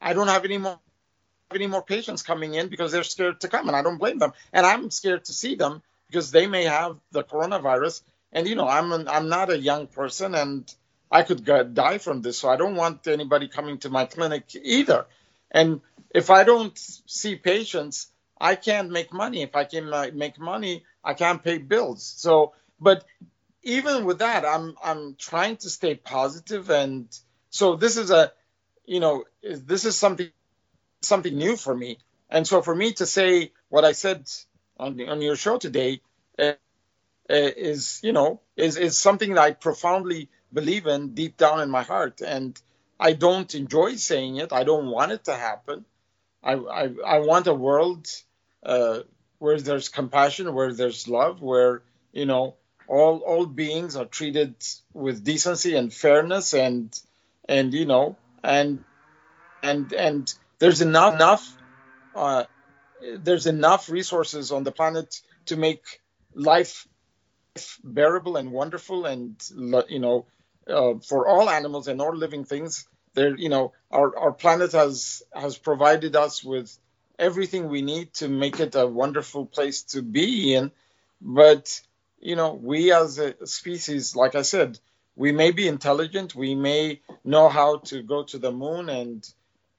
I 0.00 0.12
don't 0.12 0.28
have 0.28 0.44
any 0.44 0.58
more 0.58 0.78
any 1.54 1.66
more 1.66 1.82
patients 1.82 2.22
coming 2.22 2.54
in 2.54 2.68
because 2.68 2.92
they're 2.92 3.04
scared 3.04 3.40
to 3.40 3.48
come, 3.48 3.68
and 3.68 3.76
I 3.76 3.82
don't 3.82 3.98
blame 3.98 4.18
them. 4.18 4.32
And 4.52 4.66
I'm 4.66 4.90
scared 4.90 5.24
to 5.26 5.32
see 5.32 5.54
them 5.56 5.82
because 6.08 6.30
they 6.30 6.46
may 6.46 6.64
have 6.64 6.98
the 7.12 7.24
coronavirus. 7.24 8.02
And 8.32 8.46
you 8.46 8.54
know, 8.54 8.68
I'm 8.68 8.92
an, 8.92 9.08
I'm 9.08 9.28
not 9.28 9.50
a 9.50 9.58
young 9.58 9.86
person, 9.86 10.34
and 10.34 10.72
I 11.10 11.22
could 11.22 11.44
die 11.74 11.98
from 11.98 12.22
this. 12.22 12.38
So 12.38 12.48
I 12.48 12.56
don't 12.56 12.76
want 12.76 13.06
anybody 13.06 13.48
coming 13.48 13.78
to 13.78 13.90
my 13.90 14.04
clinic 14.04 14.54
either. 14.62 15.06
And 15.50 15.80
if 16.10 16.30
I 16.30 16.44
don't 16.44 16.76
see 17.06 17.36
patients, 17.36 18.08
I 18.40 18.56
can't 18.56 18.90
make 18.90 19.12
money. 19.12 19.42
If 19.42 19.54
I 19.56 19.64
can 19.64 19.88
make 20.14 20.38
money, 20.38 20.84
I 21.02 21.14
can't 21.14 21.42
pay 21.42 21.58
bills. 21.58 22.02
So, 22.04 22.52
but 22.80 23.04
even 23.64 24.04
with 24.06 24.20
that, 24.20 24.44
I'm 24.46 24.76
I'm 24.84 25.16
trying 25.16 25.58
to 25.58 25.70
stay 25.70 25.96
positive, 25.96 26.70
and 26.70 27.08
so 27.50 27.76
this 27.76 27.96
is 27.98 28.10
a, 28.12 28.32
you 28.86 29.00
know, 29.00 29.24
this 29.42 29.84
is 29.86 29.96
something 29.96 30.30
something 31.02 31.36
new 31.36 31.56
for 31.56 31.74
me. 31.74 31.98
And 32.30 32.46
so 32.46 32.62
for 32.62 32.74
me 32.74 32.92
to 32.94 33.06
say 33.06 33.52
what 33.68 33.84
I 33.84 33.92
said 33.92 34.28
on, 34.78 35.00
on 35.08 35.22
your 35.22 35.36
show 35.36 35.58
today 35.58 36.00
uh, 36.38 36.52
is, 37.28 38.00
you 38.02 38.12
know, 38.12 38.40
is, 38.56 38.76
is 38.76 38.98
something 38.98 39.34
that 39.34 39.42
I 39.42 39.52
profoundly 39.52 40.30
believe 40.52 40.86
in 40.86 41.14
deep 41.14 41.36
down 41.36 41.60
in 41.60 41.70
my 41.70 41.82
heart. 41.82 42.22
And 42.22 42.60
I 43.00 43.12
don't 43.12 43.54
enjoy 43.54 43.96
saying 43.96 44.36
it. 44.36 44.52
I 44.52 44.64
don't 44.64 44.88
want 44.88 45.12
it 45.12 45.24
to 45.24 45.34
happen. 45.34 45.84
I, 46.42 46.54
I, 46.54 46.90
I 47.06 47.18
want 47.20 47.46
a 47.46 47.54
world 47.54 48.08
uh, 48.64 49.00
where 49.38 49.60
there's 49.60 49.88
compassion, 49.88 50.54
where 50.54 50.72
there's 50.72 51.08
love, 51.08 51.42
where, 51.42 51.82
you 52.12 52.26
know, 52.26 52.56
all, 52.88 53.18
all 53.18 53.46
beings 53.46 53.96
are 53.96 54.04
treated 54.04 54.54
with 54.92 55.24
decency 55.24 55.74
and 55.76 55.92
fairness 55.92 56.54
and, 56.54 56.98
and, 57.48 57.72
you 57.72 57.86
know, 57.86 58.16
and, 58.42 58.84
and, 59.62 59.92
and 59.92 60.34
there's 60.58 60.80
enough, 60.80 61.14
enough 61.14 61.56
uh, 62.14 62.44
there's 63.18 63.46
enough 63.46 63.90
resources 63.90 64.52
on 64.52 64.64
the 64.64 64.72
planet 64.72 65.20
to 65.46 65.56
make 65.56 66.00
life 66.34 66.86
bearable 67.82 68.36
and 68.36 68.50
wonderful 68.50 69.06
and 69.06 69.36
you 69.88 70.00
know 70.00 70.26
uh, 70.68 70.94
for 71.06 71.28
all 71.28 71.48
animals 71.48 71.88
and 71.88 72.00
all 72.00 72.14
living 72.14 72.44
things. 72.44 72.86
There 73.14 73.36
you 73.36 73.48
know 73.48 73.72
our, 73.90 74.16
our 74.16 74.32
planet 74.32 74.72
has 74.72 75.22
has 75.32 75.56
provided 75.56 76.16
us 76.16 76.42
with 76.42 76.76
everything 77.18 77.68
we 77.68 77.82
need 77.82 78.12
to 78.14 78.28
make 78.28 78.58
it 78.58 78.74
a 78.74 78.86
wonderful 78.86 79.46
place 79.46 79.82
to 79.82 80.02
be 80.02 80.54
in. 80.54 80.72
But 81.20 81.80
you 82.20 82.36
know 82.36 82.54
we 82.54 82.92
as 82.92 83.18
a 83.18 83.46
species 83.46 84.16
like 84.16 84.34
i 84.34 84.42
said 84.42 84.78
we 85.16 85.32
may 85.32 85.50
be 85.50 85.68
intelligent 85.68 86.34
we 86.34 86.54
may 86.54 87.00
know 87.24 87.48
how 87.48 87.78
to 87.78 88.02
go 88.02 88.24
to 88.24 88.38
the 88.38 88.52
moon 88.52 88.88
and 88.88 89.28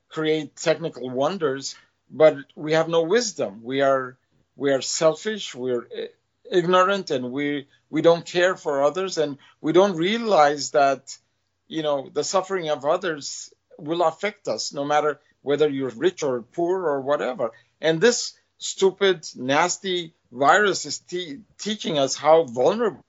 create 0.09 0.55
technical 0.55 1.09
wonders 1.09 1.75
but 2.09 2.37
we 2.55 2.73
have 2.73 2.87
no 2.87 3.03
wisdom. 3.03 3.61
We 3.63 3.81
are 3.81 4.17
we 4.55 4.71
are 4.71 4.81
selfish. 4.81 5.53
We're 5.55 5.87
ignorant, 6.49 7.11
and 7.11 7.31
we 7.31 7.67
we 7.89 8.01
don't 8.01 8.25
care 8.25 8.55
for 8.55 8.83
others, 8.83 9.17
and 9.17 9.37
we 9.61 9.73
don't 9.73 9.95
realize 9.95 10.71
that 10.71 11.17
you 11.67 11.83
know 11.83 12.09
the 12.13 12.23
suffering 12.23 12.69
of 12.69 12.85
others 12.85 13.53
will 13.77 14.03
affect 14.03 14.47
us, 14.47 14.73
no 14.73 14.85
matter 14.85 15.19
whether 15.41 15.67
you're 15.69 15.89
rich 15.89 16.23
or 16.23 16.41
poor 16.41 16.85
or 16.85 17.01
whatever. 17.01 17.51
And 17.81 17.99
this 17.99 18.33
stupid, 18.57 19.27
nasty 19.35 20.13
virus 20.35 20.85
is 20.85 20.99
te- 20.99 21.39
teaching 21.57 21.97
us 21.97 22.15
how 22.15 22.43
vulnerable 22.43 23.03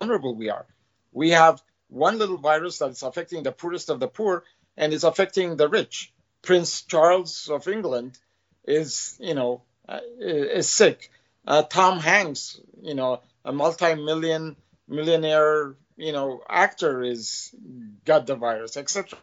vulnerable 0.00 0.34
we 0.34 0.50
are. 0.50 0.66
We 1.12 1.30
have 1.30 1.62
one 1.88 2.18
little 2.18 2.36
virus 2.36 2.78
that's 2.78 3.02
affecting 3.02 3.42
the 3.42 3.52
poorest 3.52 3.88
of 3.88 4.00
the 4.00 4.08
poor, 4.08 4.44
and 4.76 4.92
it's 4.92 5.04
affecting 5.04 5.56
the 5.56 5.68
rich. 5.68 6.12
Prince 6.42 6.82
Charles 6.82 7.48
of 7.48 7.66
England 7.68 8.18
is 8.64 9.16
you 9.20 9.34
know 9.34 9.62
uh, 9.88 10.00
is 10.18 10.68
sick. 10.68 11.10
Uh, 11.46 11.62
Tom 11.62 12.00
Hanks, 12.00 12.60
you 12.82 12.94
know, 12.94 13.20
a 13.44 13.52
multi-million 13.52 14.56
millionaire, 14.88 15.76
you 15.96 16.12
know, 16.12 16.42
actor 16.48 17.02
is 17.02 17.54
got 18.04 18.26
the 18.26 18.34
virus, 18.34 18.76
etc., 18.76 19.18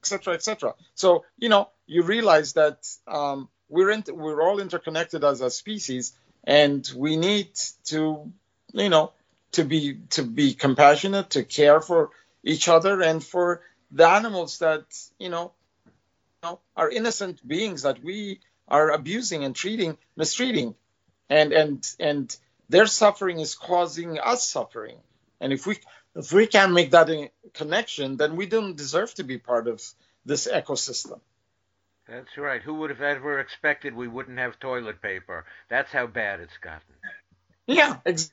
etc., 0.00 0.34
etc. 0.34 0.74
So 0.94 1.24
you 1.38 1.48
know, 1.48 1.70
you 1.86 2.02
realize 2.02 2.54
that 2.54 2.86
um, 3.06 3.48
we're 3.68 3.90
in, 3.90 4.04
we're 4.08 4.42
all 4.42 4.58
interconnected 4.60 5.24
as 5.24 5.40
a 5.40 5.50
species, 5.50 6.12
and 6.44 6.88
we 6.94 7.16
need 7.16 7.48
to, 7.86 8.30
you 8.72 8.88
know, 8.88 9.12
to 9.52 9.64
be 9.64 9.98
to 10.10 10.22
be 10.22 10.54
compassionate, 10.54 11.30
to 11.30 11.42
care 11.42 11.80
for 11.80 12.10
each 12.42 12.68
other, 12.68 13.00
and 13.00 13.24
for 13.24 13.62
the 13.90 14.06
animals 14.06 14.58
that 14.58 14.84
you 15.18 15.30
know, 15.30 15.52
you 15.86 15.92
know 16.42 16.60
are 16.76 16.90
innocent 16.90 17.46
beings 17.46 17.82
that 17.82 18.02
we 18.04 18.40
are 18.68 18.90
abusing 18.90 19.44
and 19.44 19.56
treating, 19.56 19.96
mistreating, 20.16 20.74
and 21.28 21.52
and 21.52 21.86
and 21.98 22.36
their 22.68 22.86
suffering 22.86 23.40
is 23.40 23.54
causing 23.54 24.18
us 24.18 24.48
suffering. 24.48 24.98
And 25.40 25.52
if 25.52 25.66
we 25.66 25.78
if 26.14 26.32
we 26.32 26.46
can't 26.46 26.72
make 26.72 26.90
that 26.92 27.10
connection, 27.54 28.16
then 28.16 28.36
we 28.36 28.46
don't 28.46 28.76
deserve 28.76 29.14
to 29.14 29.24
be 29.24 29.38
part 29.38 29.66
of 29.68 29.82
this 30.24 30.46
ecosystem. 30.46 31.20
That's 32.08 32.36
right. 32.36 32.62
Who 32.62 32.74
would 32.74 32.90
have 32.90 33.00
ever 33.00 33.38
expected 33.40 33.94
we 33.94 34.08
wouldn't 34.08 34.38
have 34.38 34.58
toilet 34.60 35.00
paper? 35.00 35.46
That's 35.70 35.90
how 35.90 36.06
bad 36.06 36.40
it's 36.40 36.56
gotten. 36.58 36.94
Yeah, 37.66 37.96
ex- 38.04 38.30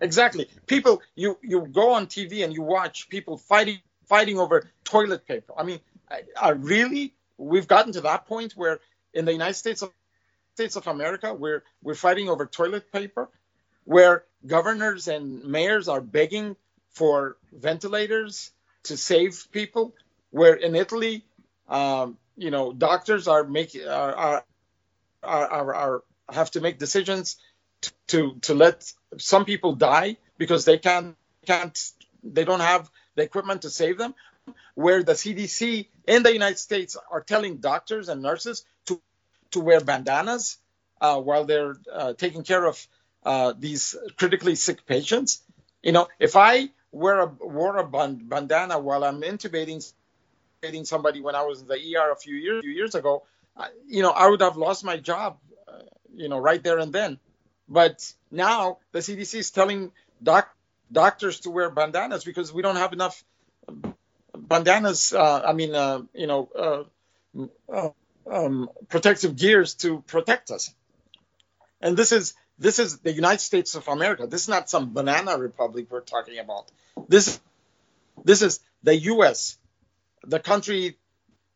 exactly. 0.00 0.48
People, 0.66 1.02
you 1.14 1.38
you 1.42 1.66
go 1.66 1.92
on 1.94 2.06
TV 2.08 2.42
and 2.44 2.52
you 2.52 2.62
watch 2.62 3.08
people 3.08 3.36
fighting 3.38 3.78
fighting 4.06 4.38
over 4.40 4.68
toilet 4.82 5.24
paper. 5.26 5.52
I 5.56 5.62
mean, 5.62 5.80
I, 6.10 6.22
I 6.40 6.48
really, 6.50 7.14
we've 7.38 7.68
gotten 7.68 7.92
to 7.92 8.00
that 8.02 8.26
point 8.26 8.54
where 8.56 8.80
in 9.14 9.24
the 9.24 9.32
United 9.32 9.54
States 9.54 9.82
of 9.82 9.92
States 10.54 10.74
of 10.74 10.88
America, 10.88 11.32
we're 11.32 11.62
we're 11.82 11.94
fighting 11.94 12.28
over 12.28 12.44
toilet 12.44 12.90
paper, 12.90 13.28
where 13.84 14.24
governors 14.44 15.06
and 15.06 15.44
mayors 15.44 15.86
are 15.88 16.00
begging 16.00 16.56
for 16.90 17.36
ventilators 17.52 18.50
to 18.84 18.96
save 18.96 19.46
people. 19.52 19.94
Where 20.32 20.54
in 20.54 20.74
Italy, 20.76 21.24
um, 21.68 22.18
you 22.40 22.50
know, 22.50 22.72
doctors 22.72 23.28
are 23.28 23.44
making 23.44 23.86
are, 23.86 24.14
are 24.14 24.44
are, 25.22 25.74
are, 25.74 26.02
have 26.30 26.50
to 26.52 26.60
make 26.60 26.78
decisions 26.78 27.36
to, 27.82 27.92
to 28.08 28.34
to 28.40 28.54
let 28.54 28.90
some 29.18 29.44
people 29.44 29.74
die 29.74 30.16
because 30.38 30.64
they 30.64 30.78
can't 30.78 31.16
can't 31.46 31.78
they 32.22 32.44
don't 32.44 32.60
have 32.60 32.90
the 33.14 33.22
equipment 33.22 33.62
to 33.62 33.70
save 33.70 33.98
them. 33.98 34.14
Where 34.74 35.02
the 35.02 35.12
CDC 35.12 35.88
in 36.08 36.22
the 36.22 36.32
United 36.32 36.58
States 36.58 36.96
are 37.10 37.20
telling 37.22 37.58
doctors 37.58 38.08
and 38.08 38.22
nurses 38.22 38.64
to 38.86 39.00
to 39.50 39.60
wear 39.60 39.80
bandanas 39.80 40.56
uh, 41.00 41.20
while 41.20 41.44
they're 41.44 41.76
uh, 41.92 42.14
taking 42.14 42.42
care 42.42 42.64
of 42.64 42.88
uh, 43.22 43.52
these 43.58 43.94
critically 44.16 44.54
sick 44.54 44.86
patients. 44.86 45.42
You 45.82 45.92
know, 45.92 46.08
if 46.18 46.36
I 46.36 46.70
wear 46.90 47.20
a, 47.20 47.26
wore 47.26 47.76
a 47.76 47.86
bandana 47.86 48.78
while 48.78 49.04
I'm 49.04 49.20
intubating, 49.20 49.84
intubating 50.60 50.86
somebody 50.86 51.20
when 51.20 51.34
I 51.34 51.42
was 51.42 51.62
in 51.62 51.68
the 51.68 51.74
ER 51.96 52.12
a 52.12 52.16
few 52.16 52.34
years, 52.34 52.62
few 52.62 52.72
years 52.72 52.94
ago, 52.94 53.24
you 53.86 54.02
know, 54.02 54.10
I 54.10 54.28
would 54.28 54.40
have 54.40 54.56
lost 54.56 54.84
my 54.84 54.96
job, 54.96 55.38
uh, 55.68 55.82
you 56.14 56.28
know, 56.28 56.38
right 56.38 56.62
there 56.62 56.78
and 56.78 56.92
then. 56.92 57.18
But 57.68 58.12
now 58.30 58.78
the 58.92 59.00
CDC 59.00 59.38
is 59.38 59.50
telling 59.50 59.92
doc- 60.22 60.54
doctors 60.90 61.40
to 61.40 61.50
wear 61.50 61.70
bandanas 61.70 62.24
because 62.24 62.52
we 62.52 62.62
don't 62.62 62.76
have 62.76 62.92
enough 62.92 63.22
bandanas. 64.36 65.12
Uh, 65.12 65.42
I 65.46 65.52
mean, 65.52 65.74
uh, 65.74 66.02
you 66.14 66.26
know, 66.26 66.86
uh, 67.72 67.90
um, 68.30 68.70
protective 68.88 69.36
gears 69.36 69.74
to 69.74 70.00
protect 70.02 70.50
us. 70.50 70.74
And 71.80 71.96
this 71.96 72.12
is 72.12 72.34
this 72.58 72.78
is 72.78 72.98
the 72.98 73.12
United 73.12 73.40
States 73.40 73.74
of 73.74 73.88
America. 73.88 74.26
This 74.26 74.42
is 74.42 74.48
not 74.48 74.68
some 74.68 74.92
banana 74.92 75.38
republic 75.38 75.86
we're 75.90 76.00
talking 76.00 76.38
about. 76.38 76.70
This 77.08 77.40
this 78.24 78.42
is 78.42 78.60
the 78.82 78.96
U.S., 78.96 79.56
the 80.26 80.40
country 80.40 80.96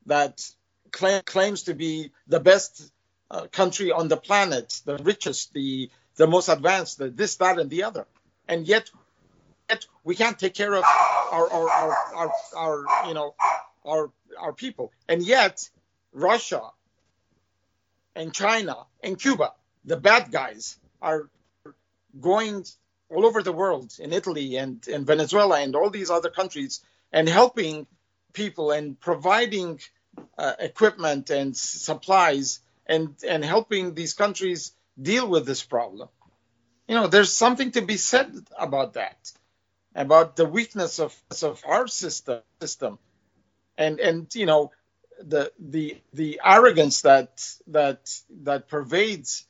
that 0.06 0.46
claim, 0.90 1.22
claims 1.24 1.64
to 1.64 1.74
be 1.74 2.12
the 2.26 2.40
best 2.40 2.90
uh, 3.30 3.46
country 3.48 3.90
on 3.92 4.08
the 4.08 4.16
planet, 4.16 4.80
the 4.84 4.96
richest, 4.98 5.52
the 5.52 5.90
the 6.16 6.26
most 6.26 6.48
advanced, 6.48 6.98
the 6.98 7.10
this, 7.10 7.36
that, 7.36 7.58
and 7.58 7.70
the 7.70 7.82
other, 7.82 8.06
and 8.46 8.68
yet, 8.68 8.88
yet 9.68 9.86
we 10.04 10.14
can't 10.14 10.38
take 10.38 10.54
care 10.54 10.74
of 10.74 10.84
our 10.84 11.50
our, 11.50 11.70
our, 11.70 11.96
our, 12.14 12.32
our 12.56 13.08
you 13.08 13.14
know 13.14 13.34
our 13.84 14.10
our 14.38 14.52
people, 14.52 14.92
and 15.08 15.22
yet 15.22 15.68
Russia 16.12 16.62
and 18.14 18.32
China 18.32 18.76
and 19.02 19.18
Cuba, 19.18 19.52
the 19.84 19.96
bad 19.96 20.30
guys, 20.30 20.78
are 21.02 21.28
going 22.20 22.64
all 23.10 23.26
over 23.26 23.42
the 23.42 23.52
world 23.52 23.92
in 23.98 24.12
Italy 24.12 24.56
and 24.56 24.86
in 24.86 25.04
Venezuela 25.04 25.60
and 25.60 25.74
all 25.74 25.90
these 25.90 26.10
other 26.10 26.30
countries 26.30 26.80
and 27.12 27.28
helping 27.28 27.86
people 28.34 28.70
and 28.72 29.00
providing 29.00 29.80
uh, 30.36 30.54
equipment 30.58 31.30
and 31.30 31.56
supplies 31.56 32.60
and 32.86 33.14
and 33.26 33.44
helping 33.44 33.94
these 33.94 34.12
countries 34.12 34.72
deal 35.00 35.26
with 35.26 35.46
this 35.46 35.62
problem. 35.62 36.08
You 36.88 36.96
know, 36.96 37.06
there's 37.06 37.32
something 37.32 37.70
to 37.72 37.82
be 37.82 37.96
said 37.96 38.34
about 38.58 38.94
that, 38.94 39.32
about 39.94 40.36
the 40.36 40.44
weakness 40.44 41.00
of 41.00 41.14
of 41.42 41.62
our 41.64 41.86
system 41.88 42.42
system, 42.60 42.98
and 43.78 44.00
and 44.00 44.34
you 44.34 44.46
know 44.46 44.72
the 45.20 45.52
the 45.58 45.96
the 46.12 46.40
arrogance 46.44 47.02
that 47.02 47.42
that 47.68 48.10
that 48.42 48.68
pervades 48.68 49.46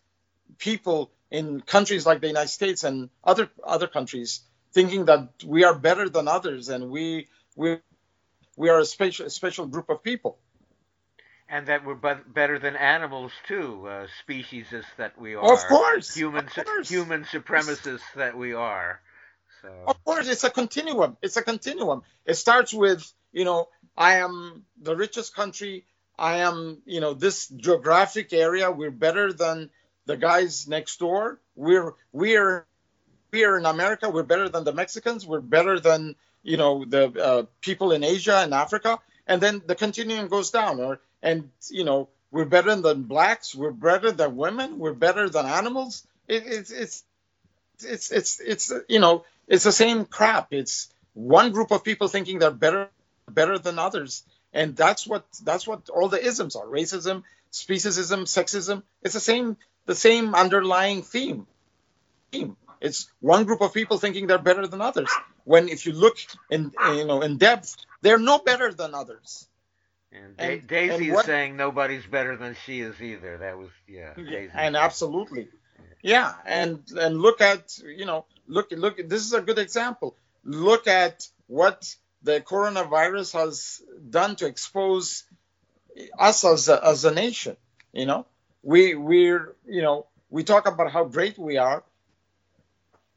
people 0.59 1.11
in 1.31 1.61
countries 1.61 2.07
like 2.07 2.21
the 2.21 2.29
United 2.29 2.49
States 2.49 2.85
and 2.85 3.11
other 3.25 3.51
other 3.65 3.89
countries 3.89 4.41
thinking 4.73 5.07
that 5.07 5.29
we 5.45 5.65
are 5.65 5.75
better 5.75 6.09
than 6.09 6.29
others 6.29 6.69
and 6.69 6.91
we 6.91 7.29
we 7.57 7.79
we 8.57 8.69
are 8.69 8.81
a 8.81 8.85
special 8.85 9.27
a 9.27 9.31
special 9.31 9.67
group 9.67 9.89
of 9.91 10.03
people 10.03 10.39
and 11.49 11.67
that 11.67 11.85
we're 11.85 11.95
better 11.95 12.59
than 12.59 12.77
animals 12.77 13.33
too, 13.47 13.87
uh, 13.87 14.07
speciesists 14.21 14.91
that 14.97 15.21
we 15.21 15.35
are. 15.35 15.53
Of 15.53 15.61
course, 15.67 16.15
human 16.15 16.47
of 16.47 16.65
course. 16.65 16.89
human 16.89 17.25
supremacists 17.25 18.15
that 18.17 18.37
we 18.37 18.55
are. 18.55 19.01
So. 19.63 19.69
Of 19.87 20.03
course, 20.05 20.29
it's 20.29 20.45
a 20.45 20.51
continuum. 20.51 21.17
It's 21.23 21.37
a 21.37 21.43
continuum. 21.43 22.03
It 22.25 22.35
starts 22.35 22.73
with 22.73 23.11
you 23.33 23.45
know 23.45 23.69
I 23.97 24.17
am 24.17 24.65
the 24.81 24.97
richest 24.97 25.35
country. 25.35 25.85
I 26.19 26.39
am 26.39 26.83
you 26.87 27.01
know 27.01 27.15
this 27.15 27.49
geographic 27.49 28.33
area. 28.33 28.71
We're 28.71 28.91
better 28.91 29.33
than 29.33 29.71
the 30.07 30.17
guys 30.17 30.67
next 30.67 30.99
door. 30.99 31.41
We're 31.57 31.95
we're 32.13 32.67
we're 33.31 33.59
in 33.59 33.67
America. 33.67 34.11
We're 34.11 34.23
better 34.23 34.49
than 34.49 34.65
the 34.65 34.73
Mexicans. 34.73 35.27
We're 35.27 35.41
better 35.41 35.79
than 35.79 36.15
you 36.45 36.57
know 36.57 36.85
the 36.85 37.05
uh, 37.21 37.43
people 37.61 37.93
in 37.93 38.05
Asia 38.05 38.37
and 38.39 38.55
Africa. 38.55 39.01
And 39.27 39.41
then 39.41 39.63
the 39.67 39.75
continuum 39.75 40.29
goes 40.29 40.51
down. 40.51 40.81
Or 40.81 41.01
and 41.23 41.51
you 41.71 41.85
know 41.85 42.09
we're 42.31 42.45
better 42.45 42.75
than 42.77 43.05
blacks, 43.05 43.55
we're 43.55 43.73
better 43.73 44.13
than 44.13 44.37
women, 44.37 44.79
we're 44.79 44.93
better 44.93 45.29
than 45.29 45.47
animals. 45.47 46.07
It, 46.29 46.45
it's 46.47 46.71
it's 46.71 47.05
it's 47.83 48.13
it's 48.13 48.41
it's 48.41 48.73
you 48.89 49.01
know 49.01 49.25
it's 49.49 49.65
the 49.65 49.73
same 49.73 50.05
crap. 50.05 50.53
It's 50.53 50.89
one 51.15 51.53
group 51.53 51.71
of 51.71 51.85
people 51.85 52.09
thinking 52.09 52.39
they're 52.39 52.51
better 52.51 52.89
better 53.31 53.59
than 53.59 53.79
others, 53.79 54.23
and 54.53 54.77
that's 54.77 55.07
what 55.07 55.25
that's 55.45 55.67
what 55.67 55.89
all 55.89 56.09
the 56.09 56.25
isms 56.25 56.57
are: 56.57 56.67
racism, 56.67 57.23
speciesism, 57.53 58.25
sexism. 58.25 58.83
It's 59.03 59.15
the 59.15 59.21
same 59.21 59.57
the 59.87 59.95
same 59.95 60.35
underlying 60.35 61.03
theme. 61.03 61.47
Theme. 62.33 62.57
It's 62.81 63.09
one 63.21 63.45
group 63.45 63.63
of 63.63 63.73
people 63.73 63.99
thinking 63.99 64.27
they're 64.27 64.39
better 64.39 64.67
than 64.67 64.81
others. 64.81 65.11
When 65.45 65.69
if 65.69 65.87
you 65.87 65.93
look 65.93 66.17
in 66.51 66.73
you 66.97 67.05
know 67.07 67.23
in 67.23 67.37
depth, 67.37 67.77
they're 68.03 68.19
no 68.19 68.39
better 68.39 68.73
than 68.73 68.95
others. 68.95 69.47
And, 70.13 70.37
da- 70.37 70.45
and 70.45 70.67
Daisy 70.67 71.05
and 71.07 71.15
what, 71.15 71.21
is 71.21 71.27
saying 71.27 71.57
nobody's 71.57 72.07
better 72.07 72.37
than 72.37 72.57
she 72.65 72.81
is 72.81 73.01
either. 73.01 73.39
That 73.39 73.59
was 73.59 73.71
yeah. 73.87 74.15
Daisy. 74.15 74.51
And 74.55 74.77
absolutely, 74.77 75.49
yeah. 76.03 76.35
And 76.47 76.83
and 76.97 77.21
look 77.21 77.41
at 77.41 77.79
you 77.79 78.07
know 78.07 78.25
look 78.47 78.71
look. 78.71 78.97
This 79.09 79.23
is 79.23 79.33
a 79.33 79.43
good 79.43 79.59
example. 79.59 80.17
Look 80.45 80.87
at 80.87 81.27
what 81.47 81.95
the 82.23 82.41
coronavirus 82.41 83.35
has 83.35 83.83
done 84.11 84.37
to 84.37 84.47
expose 84.47 85.25
us 86.19 86.45
as 86.45 86.69
a, 86.69 86.85
as 86.85 87.05
a 87.05 87.13
nation. 87.13 87.57
You 87.93 88.07
know, 88.07 88.27
we 88.63 88.95
we're 88.95 89.55
you 89.67 89.83
know 89.83 90.07
we 90.31 90.43
talk 90.43 90.67
about 90.67 90.91
how 90.91 91.05
great 91.05 91.39
we 91.39 91.59
are, 91.59 91.85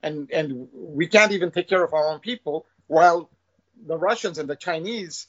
and 0.04 0.32
and 0.32 0.68
we 0.74 1.08
can't 1.08 1.32
even 1.32 1.52
take 1.52 1.68
care 1.68 1.84
of 1.84 1.94
our 1.94 2.10
own 2.12 2.20
people, 2.20 2.66
while 2.88 3.30
the 3.86 3.98
Russians 3.98 4.38
and 4.38 4.50
the 4.50 4.56
Chinese 4.56 5.28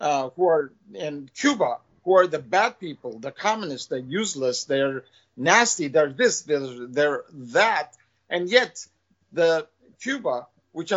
uh, 0.00 0.30
who 0.30 0.46
are 0.48 0.72
in 0.94 1.30
Cuba, 1.34 1.78
who 2.04 2.16
are 2.16 2.26
the 2.26 2.38
bad 2.38 2.78
people, 2.80 3.18
the 3.18 3.30
communists, 3.30 3.88
they're 3.88 3.98
useless, 3.98 4.64
they're 4.64 5.04
nasty, 5.36 5.88
they're 5.88 6.12
this, 6.12 6.42
they're, 6.42 6.86
they're 6.88 7.24
that, 7.32 7.94
and 8.28 8.50
yet 8.50 8.86
the 9.32 9.66
Cuba, 10.00 10.46
which 10.72 10.92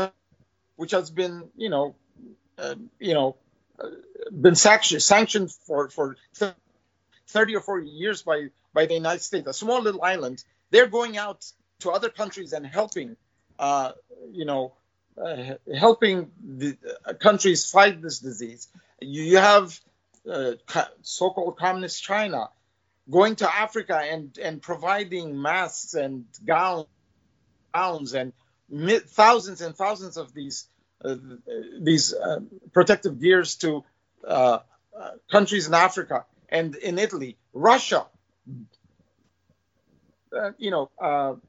which 0.76 0.92
has 0.92 1.10
been, 1.10 1.50
you 1.56 1.70
know, 1.70 1.96
uh, 2.58 2.76
you 3.00 3.14
know, 3.14 3.36
uh, 3.80 3.90
been 4.32 4.56
sanctioned, 4.56 5.02
sanctioned 5.02 5.52
for 5.52 5.90
for 5.90 6.18
30 7.28 7.56
or 7.56 7.62
40 7.62 7.90
years 7.90 8.22
by 8.22 8.48
by 8.74 8.86
the 8.86 8.94
United 8.94 9.22
States, 9.22 9.48
a 9.48 9.54
small 9.54 9.82
little 9.82 10.04
island, 10.04 10.44
they're 10.72 10.88
going 10.88 11.18
out 11.18 11.46
to 11.80 11.92
other 11.92 12.10
countries 12.10 12.54
and 12.54 12.66
helping, 12.66 13.16
uh, 13.60 13.92
you 14.32 14.46
know, 14.46 14.74
uh, 15.22 15.56
helping 15.78 16.32
the 16.44 16.78
uh, 17.06 17.14
countries 17.14 17.70
fight 17.70 18.02
this 18.02 18.20
disease. 18.20 18.68
You 19.02 19.38
have 19.38 19.80
uh, 20.30 20.54
so-called 21.02 21.58
communist 21.58 22.04
China 22.04 22.50
going 23.10 23.36
to 23.38 23.54
Africa 23.54 23.98
and, 23.98 24.38
and 24.38 24.62
providing 24.62 25.42
masks 25.42 25.94
and 25.94 26.26
gowns, 26.44 26.88
gowns 27.74 28.14
and 28.14 28.34
thousands 29.08 29.62
and 29.62 29.76
thousands 29.76 30.18
of 30.18 30.34
these 30.34 30.68
uh, 31.04 31.16
these 31.80 32.14
uh, 32.14 32.40
protective 32.74 33.20
gears 33.22 33.58
to 33.58 33.84
uh, 34.26 34.60
uh, 34.98 35.12
countries 35.30 35.68
in 35.68 35.74
Africa 35.74 36.26
and 36.50 36.76
in 36.76 36.98
Italy, 36.98 37.38
Russia. 37.54 38.08
You 40.58 40.72
know, 40.72 41.40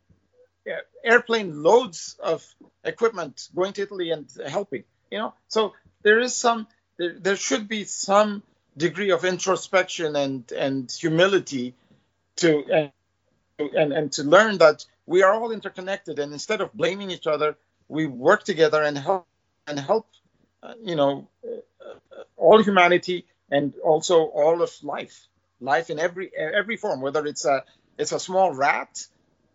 airplane 1.05 1.63
loads 1.63 2.17
of 2.23 2.45
equipment 2.85 3.49
going 3.55 3.73
to 3.75 3.83
Italy 3.83 4.11
and 4.11 4.29
helping. 4.47 4.85
You 5.11 5.19
know, 5.19 5.35
so 5.49 5.75
there 6.03 6.21
is 6.21 6.35
some 6.35 6.67
there, 6.99 7.15
there 7.19 7.37
should 7.37 7.69
be 7.69 7.85
some 7.85 8.43
degree 8.77 9.11
of 9.11 9.25
introspection 9.25 10.17
and 10.17 10.51
and 10.53 10.91
humility 10.91 11.75
to 12.37 12.91
and, 13.59 13.93
and 13.93 14.13
to 14.13 14.23
learn 14.23 14.59
that 14.59 14.85
we 15.07 15.23
are 15.23 15.35
all 15.35 15.51
interconnected 15.51 16.19
and 16.19 16.33
instead 16.33 16.61
of 16.61 16.73
blaming 16.75 17.11
each 17.11 17.27
other 17.27 17.57
we 17.89 18.07
work 18.07 18.45
together 18.45 18.83
and 18.83 18.99
help 18.99 19.27
and 19.67 19.79
help 19.79 20.09
uh, 20.63 20.75
you 20.83 20.97
know 20.97 21.29
uh, 21.45 22.23
all 22.37 22.63
humanity 22.63 23.27
and 23.51 23.75
also 23.83 24.25
all 24.25 24.63
of 24.63 24.71
life 24.83 25.27
life 25.61 25.91
in 25.91 25.99
every 25.99 26.31
every 26.37 26.77
form 26.77 27.01
whether 27.01 27.25
it's 27.27 27.45
a 27.45 27.65
it's 27.99 28.13
a 28.13 28.21
small 28.21 28.53
rat 28.55 29.07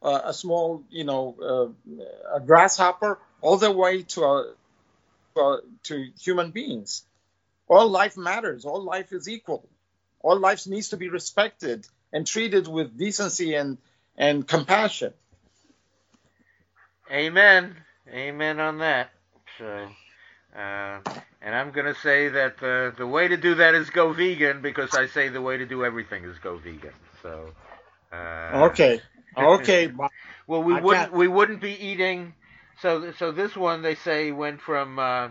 uh, 0.02 0.22
a 0.26 0.34
small 0.34 0.84
you 0.90 1.04
know 1.04 1.36
uh, 1.42 2.36
a 2.36 2.40
grasshopper 2.40 3.20
all 3.42 3.58
the 3.58 3.72
way 3.72 4.04
to 4.04 4.24
a, 4.24 4.54
uh, 5.38 5.58
to 5.84 6.08
human 6.20 6.52
beings 6.52 7.04
all 7.68 7.90
life 7.90 8.18
matters 8.18 8.66
all 8.66 8.84
life 8.84 9.14
is 9.14 9.30
equal 9.30 9.68
all 10.22 10.38
life 10.38 10.68
needs 10.68 10.90
to 10.90 10.98
be 10.98 11.10
respected 11.10 11.88
and 12.14 12.28
treated 12.28 12.68
with 12.68 12.98
decency 12.98 13.56
and 13.56 13.78
and 14.18 14.48
compassion. 14.48 15.14
Amen. 17.12 17.76
Amen 18.10 18.60
on 18.60 18.80
that. 18.80 19.10
So, 19.58 19.88
uh, 20.56 21.00
and 21.42 21.56
I'm 21.56 21.72
going 21.72 21.88
to 21.88 22.00
say 22.02 22.30
that 22.30 22.62
uh, 22.62 22.96
the 22.98 23.08
way 23.08 23.28
to 23.28 23.38
do 23.38 23.56
that 23.56 23.74
is 23.74 23.90
go 23.90 24.14
vegan 24.14 24.62
because 24.62 24.94
I 24.94 25.08
say 25.08 25.30
the 25.30 25.42
way 25.42 25.58
to 25.58 25.66
do 25.66 25.84
everything 25.84 26.24
is 26.24 26.38
go 26.40 26.58
vegan. 26.58 26.94
So. 27.22 27.50
Uh, 28.12 28.68
okay. 28.70 29.02
Okay. 29.38 29.92
well, 30.48 30.64
we 30.64 30.76
I 30.76 30.82
wouldn't 30.82 31.06
can't... 31.06 31.14
we 31.14 31.28
wouldn't 31.28 31.62
be 31.62 31.74
eating. 31.74 32.34
So 32.82 33.12
so 33.18 33.32
this 33.32 33.56
one 33.56 33.82
they 33.82 33.96
say 33.96 34.32
went 34.32 34.62
from 34.62 35.00
uh, 35.00 35.30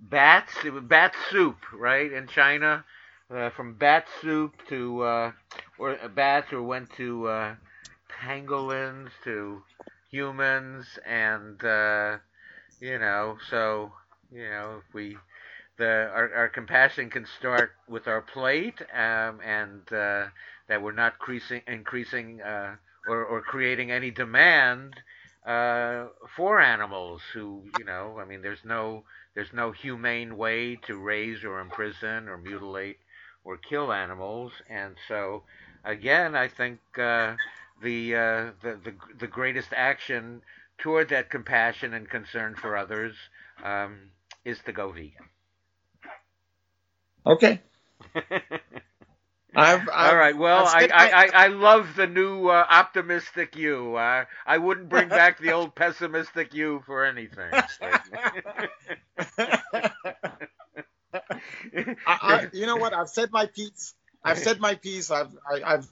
bats 0.00 0.52
bat 0.82 1.14
soup 1.30 1.58
right 1.72 2.12
in 2.12 2.26
China. 2.28 2.84
Uh, 3.30 3.48
from 3.50 3.74
bat 3.74 4.06
soup 4.20 4.54
to 4.68 5.02
uh, 5.02 5.32
or 5.78 5.96
bats 6.14 6.52
or 6.52 6.62
went 6.62 6.90
to 6.96 7.28
pangolins 8.10 9.10
to 9.24 9.62
humans, 10.10 10.86
and 11.06 11.62
uh, 11.64 12.18
you 12.80 12.98
know, 12.98 13.38
so 13.48 13.92
you 14.32 14.48
know, 14.48 14.82
we 14.92 15.16
the 15.78 16.10
our, 16.14 16.32
our 16.34 16.48
compassion 16.48 17.10
can 17.10 17.26
start 17.38 17.72
with 17.88 18.06
our 18.06 18.20
plate, 18.22 18.80
um, 18.92 19.40
and 19.44 19.82
uh, 19.92 20.26
that 20.68 20.82
we're 20.82 20.92
not 20.92 21.14
increasing 21.14 21.62
increasing 21.66 22.40
uh, 22.42 22.76
or 23.10 23.24
or 23.24 23.42
creating 23.42 23.90
any 23.90 24.10
demand 24.10 24.94
uh, 25.46 26.06
for 26.36 26.60
animals 26.60 27.22
who 27.34 27.64
you 27.74 27.84
know, 27.84 28.18
I 28.20 28.24
mean, 28.24 28.42
there's 28.42 28.64
no 28.64 29.04
there's 29.34 29.52
no 29.52 29.72
humane 29.72 30.36
way 30.36 30.76
to 30.86 30.96
raise 30.96 31.44
or 31.44 31.60
imprison 31.60 32.28
or 32.28 32.38
mutilate 32.38 32.98
or 33.44 33.56
kill 33.58 33.92
animals, 33.92 34.52
and 34.68 34.96
so 35.08 35.44
again, 35.84 36.36
I 36.36 36.48
think 36.48 36.80
uh, 36.98 37.36
the, 37.82 38.14
uh, 38.16 38.52
the, 38.62 38.80
the 38.84 38.94
the 39.20 39.26
greatest 39.28 39.72
action 39.74 40.42
toward 40.78 41.08
that 41.10 41.30
compassion 41.30 41.94
and 41.94 42.08
concern 42.08 42.54
for 42.56 42.76
others 42.76 43.14
um, 43.64 44.10
is 44.44 44.60
to 44.66 44.72
go 44.72 44.92
vegan. 44.92 45.30
Okay. 47.26 47.62
I've, 49.54 49.88
I've, 49.88 50.12
All 50.12 50.16
right. 50.16 50.36
Well, 50.36 50.66
I, 50.66 50.88
I, 50.92 51.08
I, 51.08 51.30
I, 51.44 51.46
love 51.48 51.96
the 51.96 52.06
new 52.06 52.48
uh, 52.48 52.64
optimistic 52.68 53.56
you. 53.56 53.96
Uh, 53.96 54.24
I 54.46 54.58
wouldn't 54.58 54.88
bring 54.88 55.08
back 55.20 55.40
the 55.40 55.52
old 55.52 55.74
pessimistic 55.74 56.54
you 56.54 56.82
for 56.86 57.04
anything. 57.04 57.50
I, 62.06 62.48
you 62.52 62.66
know 62.66 62.76
what? 62.76 62.94
I've 62.94 63.08
said 63.08 63.32
my 63.32 63.46
piece. 63.46 63.94
I've 64.22 64.38
said 64.38 64.60
my 64.60 64.74
piece. 64.74 65.10
I've 65.10 65.36
I, 65.50 65.70
have 65.70 65.88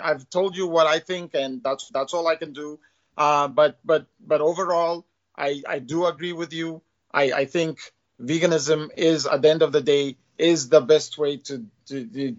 i 0.00 0.10
I've 0.10 0.30
told 0.30 0.56
you 0.56 0.66
what 0.66 0.86
I 0.86 0.98
think, 0.98 1.34
and 1.34 1.62
that's 1.62 1.88
that's 1.88 2.14
all 2.14 2.26
I 2.26 2.36
can 2.36 2.52
do. 2.52 2.78
Uh, 3.16 3.48
but 3.48 3.78
but 3.84 4.06
but 4.26 4.40
overall, 4.40 5.04
I 5.36 5.62
I 5.68 5.78
do 5.80 6.06
agree 6.06 6.32
with 6.32 6.52
you. 6.52 6.82
I 7.12 7.32
I 7.32 7.44
think 7.44 7.78
veganism 8.20 8.90
is 8.96 9.26
at 9.26 9.42
the 9.42 9.50
end 9.50 9.62
of 9.62 9.72
the 9.72 9.82
day 9.82 10.16
is 10.38 10.68
the 10.68 10.80
best 10.80 11.18
way 11.18 11.36
to 11.38 11.66
to, 11.86 12.06
to 12.06 12.36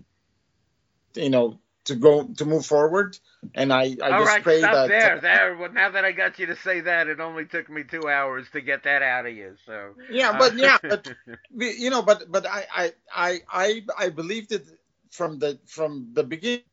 you 1.15 1.29
know 1.29 1.59
to 1.85 1.95
go 1.95 2.23
to 2.23 2.45
move 2.45 2.65
forward. 2.65 3.17
And 3.55 3.73
I 3.73 3.95
I 4.01 4.11
all 4.11 4.19
just 4.19 4.31
right, 4.31 4.43
pray 4.43 4.59
stop 4.59 4.73
that 4.73 4.87
there 4.87 5.19
there. 5.19 5.57
Well, 5.57 5.71
now 5.73 5.91
that 5.91 6.05
I 6.05 6.11
got 6.11 6.39
you 6.39 6.47
to 6.47 6.55
say 6.55 6.81
that, 6.81 7.07
it 7.07 7.19
only 7.19 7.45
took 7.45 7.69
me 7.69 7.83
two 7.83 8.07
hours 8.07 8.47
to 8.53 8.61
get 8.61 8.83
that 8.83 9.01
out 9.01 9.25
of 9.25 9.35
you. 9.35 9.55
So 9.65 9.95
yeah, 10.09 10.37
but 10.37 10.53
uh, 10.53 10.55
yeah, 10.55 10.77
but 10.81 11.13
you 11.57 11.89
know, 11.89 12.01
but 12.01 12.31
but 12.31 12.45
I 12.47 12.93
I 13.13 13.41
I 13.53 13.81
I, 13.97 14.09
believed 14.09 14.51
it 14.53 14.65
from 15.11 15.39
the 15.39 15.59
from 15.65 16.09
the 16.13 16.23
beginning 16.23 16.63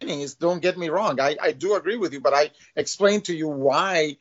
is 0.00 0.34
don't 0.34 0.60
get 0.60 0.76
me 0.76 0.88
wrong 0.88 1.20
I, 1.20 1.36
I 1.40 1.52
do 1.52 1.76
agree 1.76 1.96
with 1.96 2.12
you 2.12 2.20
but 2.20 2.34
i 2.34 2.50
explained 2.76 3.26
to 3.26 3.34
you 3.34 3.48
why 3.48 4.18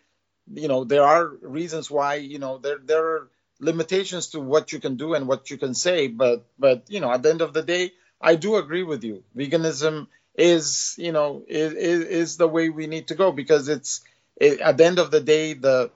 you 0.54 0.68
know 0.68 0.84
there 0.84 1.04
are 1.04 1.28
reasons 1.42 1.90
why 1.90 2.16
you 2.16 2.40
know 2.40 2.58
there 2.58 2.80
there 2.84 3.06
are 3.06 3.30
limitations 3.60 4.28
to 4.30 4.40
what 4.40 4.72
you 4.72 4.80
can 4.80 4.96
do 4.98 5.14
and 5.14 5.28
what 5.28 5.50
you 5.50 5.58
can 5.58 5.74
say 5.74 6.08
but 6.08 6.46
but 6.60 6.86
you 6.90 7.00
know 7.00 7.12
at 7.12 7.24
the 7.24 7.30
end 7.30 7.42
of 7.42 7.54
the 7.54 7.64
day 7.64 7.92
i 8.22 8.36
do 8.36 8.56
agree 8.56 8.84
with 8.84 9.04
you 9.04 9.24
veganism 9.36 10.08
is 10.36 10.96
you 10.98 11.12
know 11.12 11.44
is, 11.48 11.74
is 11.74 12.38
the 12.38 12.48
way 12.48 12.70
we 12.70 12.88
need 12.88 13.08
to 13.08 13.16
go 13.16 13.32
because 13.32 13.70
it's 13.70 14.02
it, 14.38 14.60
at 14.60 14.78
the 14.78 14.86
end 14.86 15.00
of 15.00 15.12
the 15.12 15.22
day 15.22 15.54
the 15.54 15.92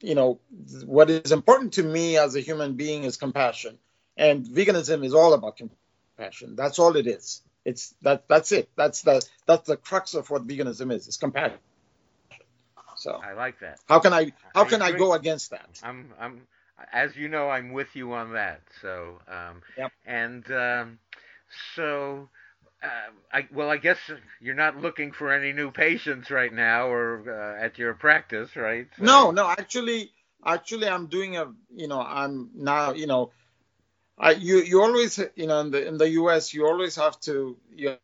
you 0.00 0.14
know 0.14 0.40
what 0.84 1.08
is 1.10 1.32
important 1.32 1.74
to 1.74 1.82
me 1.82 2.18
as 2.18 2.34
a 2.34 2.40
human 2.40 2.74
being 2.74 3.04
is 3.04 3.16
compassion 3.16 3.78
and 4.16 4.44
veganism 4.44 5.04
is 5.04 5.14
all 5.14 5.32
about 5.32 5.56
compassion 5.56 6.56
that's 6.56 6.78
all 6.78 6.96
it 6.96 7.06
is 7.06 7.42
it's 7.64 7.94
that 8.02 8.28
that's 8.28 8.52
it. 8.52 8.68
That's 8.76 9.02
the 9.02 9.24
that's 9.46 9.66
the 9.66 9.76
crux 9.76 10.14
of 10.14 10.30
what 10.30 10.46
veganism 10.46 10.92
is. 10.92 11.06
It's 11.08 11.16
compassion. 11.16 11.58
So 12.96 13.12
I 13.12 13.32
like 13.32 13.60
that. 13.60 13.80
How 13.88 14.00
can 14.00 14.12
I 14.12 14.32
how 14.54 14.62
I 14.62 14.64
can 14.64 14.82
agree. 14.82 14.94
I 14.94 14.98
go 14.98 15.12
against 15.14 15.50
that? 15.50 15.80
I'm 15.82 16.12
I'm 16.20 16.42
as 16.92 17.16
you 17.16 17.28
know 17.28 17.48
I'm 17.48 17.72
with 17.72 17.94
you 17.94 18.12
on 18.12 18.32
that. 18.32 18.62
So 18.80 19.18
um, 19.28 19.62
yep. 19.76 19.92
and 20.06 20.50
um, 20.50 20.98
so. 21.74 22.28
Uh, 22.82 23.12
I, 23.32 23.48
well, 23.50 23.70
I 23.70 23.78
guess 23.78 23.96
you're 24.42 24.54
not 24.54 24.76
looking 24.76 25.10
for 25.10 25.32
any 25.32 25.54
new 25.54 25.70
patients 25.70 26.30
right 26.30 26.52
now, 26.52 26.88
or 26.88 27.56
uh, 27.58 27.64
at 27.64 27.78
your 27.78 27.94
practice, 27.94 28.56
right? 28.56 28.86
So. 28.98 29.04
No, 29.04 29.30
no. 29.30 29.48
Actually, 29.48 30.10
actually, 30.44 30.86
I'm 30.86 31.06
doing 31.06 31.38
a. 31.38 31.50
You 31.74 31.88
know, 31.88 32.02
I'm 32.02 32.50
now. 32.54 32.92
You 32.92 33.06
know, 33.06 33.30
I, 34.18 34.32
you 34.32 34.58
you 34.58 34.82
always 34.82 35.18
you 35.34 35.46
know 35.46 35.60
in 35.60 35.70
the 35.70 35.86
in 35.86 35.98
the 35.98 36.10
U.S. 36.10 36.54
you 36.54 36.66
always 36.66 36.96
have 36.96 37.18
to 37.20 37.56
you, 37.74 37.96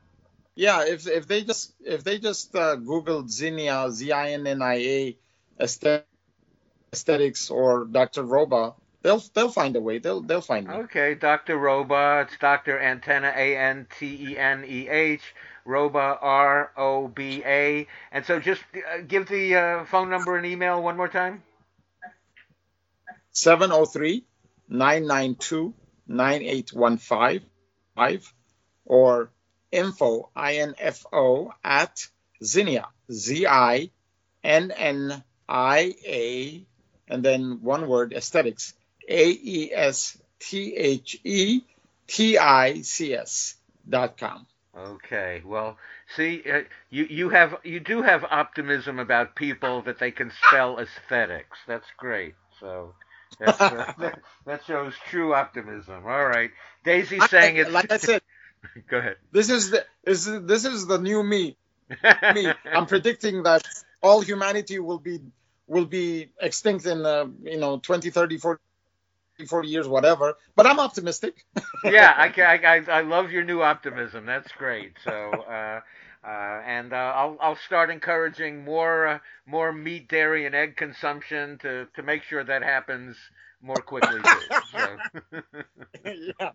yeah, 0.61 0.85
if 0.85 1.09
if 1.09 1.27
they 1.27 1.43
just 1.43 1.73
if 1.82 2.05
they 2.05 2.19
just 2.19 2.55
uh, 2.55 2.77
Google 2.77 3.27
Zinnia 3.27 3.91
Z 3.91 4.12
I 4.12 4.32
N 4.32 4.47
N 4.47 4.61
I 4.61 4.77
A 4.77 5.16
aesthetics 5.59 7.49
or 7.49 7.87
Dr. 7.87 8.24
Roba, 8.24 8.74
they'll 9.01 9.23
they'll 9.32 9.51
find 9.51 9.74
a 9.77 9.81
way. 9.81 10.01
They'll 10.01 10.20
they'll 10.20 10.43
find 10.43 10.69
me. 10.69 10.74
Okay, 10.85 11.15
Dr. 11.15 11.57
Roba. 11.57 12.27
It's 12.28 12.37
Dr. 12.39 12.78
Anteneh 12.78 13.35
A 13.35 13.57
N 13.57 13.87
T 13.99 14.32
E 14.32 14.37
N 14.37 14.66
E 14.69 14.91
H. 14.91 15.23
Roba 15.65 16.19
R 16.20 16.73
O 16.77 17.09
B 17.09 17.43
A. 17.45 17.87
And 18.12 18.27
so 18.27 18.39
just 18.39 18.61
uh, 18.74 18.99
give 19.09 19.28
the 19.28 19.57
uh, 19.57 19.87
phone 19.87 20.11
number 20.11 20.37
and 20.37 20.45
email 20.45 20.82
one 20.82 20.99
more 20.99 21.09
time. 21.09 21.43
703 23.32 24.24
992 24.69 25.73
9815 26.07 28.20
or 28.85 29.31
info 29.72 30.30
info 30.36 31.55
at 31.64 32.06
zinnia 32.42 32.88
z 33.10 33.47
i 33.47 33.90
n 34.42 34.70
n 34.70 35.24
i 35.48 35.94
a 36.06 36.64
and 37.09 37.24
then 37.24 37.62
one 37.62 37.88
word 37.88 38.12
aesthetics 38.12 38.74
a 39.09 39.30
e 39.30 39.72
s 39.72 40.18
t 40.38 40.74
h 40.76 41.20
e 41.24 41.62
t 42.06 42.38
i 42.38 42.82
c 42.82 43.14
s 43.14 43.56
dot 43.88 44.16
com 44.18 44.47
Okay. 44.76 45.42
Well, 45.44 45.76
see, 46.16 46.42
uh, 46.51 46.60
you 46.90 47.05
you 47.05 47.28
have 47.30 47.56
you 47.64 47.80
do 47.80 48.02
have 48.02 48.24
optimism 48.24 49.01
about 49.01 49.34
people 49.34 49.82
that 49.82 49.98
they 49.98 50.12
can 50.12 50.30
spell 50.47 50.78
aesthetics. 50.78 51.59
That's 51.66 51.86
great. 51.98 52.34
So 52.60 52.94
that's, 53.38 53.60
uh, 53.60 53.92
that, 53.98 54.20
that 54.47 54.64
shows 54.64 54.94
true 55.10 55.34
optimism. 55.34 56.06
All 56.06 56.24
right. 56.24 56.51
Daisy's 56.84 57.28
saying 57.30 57.56
it's 57.56 57.70
like 57.70 57.90
I 57.90 57.97
said. 57.97 58.22
go 58.89 58.99
ahead. 58.99 59.16
This 59.32 59.51
is 59.51 59.70
the 59.70 59.85
is 60.05 60.24
this 60.24 60.65
is 60.65 60.87
the 60.87 60.99
new 60.99 61.23
me. 61.23 61.57
me. 62.35 62.53
I'm 62.73 62.87
predicting 62.87 63.43
that 63.45 63.66
all 64.03 64.20
humanity 64.20 64.78
will 64.78 64.99
be 64.99 65.20
will 65.66 65.87
be 65.87 66.31
extinct 66.41 66.87
in 66.87 67.05
uh, 67.05 67.27
you 67.43 67.59
know 67.59 67.78
20, 67.78 68.11
30, 68.11 68.39
40 68.39 68.61
40 69.47 69.69
years, 69.69 69.89
whatever. 69.89 70.35
But 70.55 70.66
I'm 70.66 70.78
optimistic. 70.78 71.47
yeah, 71.85 72.12
I, 72.15 72.27
I, 72.43 72.99
I 72.99 73.01
love 73.01 73.31
your 73.31 73.45
new 73.45 73.62
optimism. 73.62 74.27
That's 74.27 74.51
great. 74.53 74.93
So, 75.03 75.12
uh, 75.12 75.81
uh, 76.23 76.62
and 76.66 76.93
uh, 76.93 76.97
I'll 76.97 77.39
I'll 77.41 77.59
start 77.66 77.91
encouraging 77.91 78.65
more 78.65 79.07
uh, 79.07 79.19
more 79.47 79.73
meat, 79.73 80.09
dairy, 80.09 80.45
and 80.45 80.55
egg 80.55 80.77
consumption 80.77 81.59
to 81.62 81.87
to 81.97 82.03
make 82.03 82.23
sure 82.24 82.45
that 82.45 82.62
happens 82.62 83.16
more 83.62 83.77
quickly 83.77 84.20
too. 84.20 84.57
So. 84.73 85.43
yeah. 86.05 86.51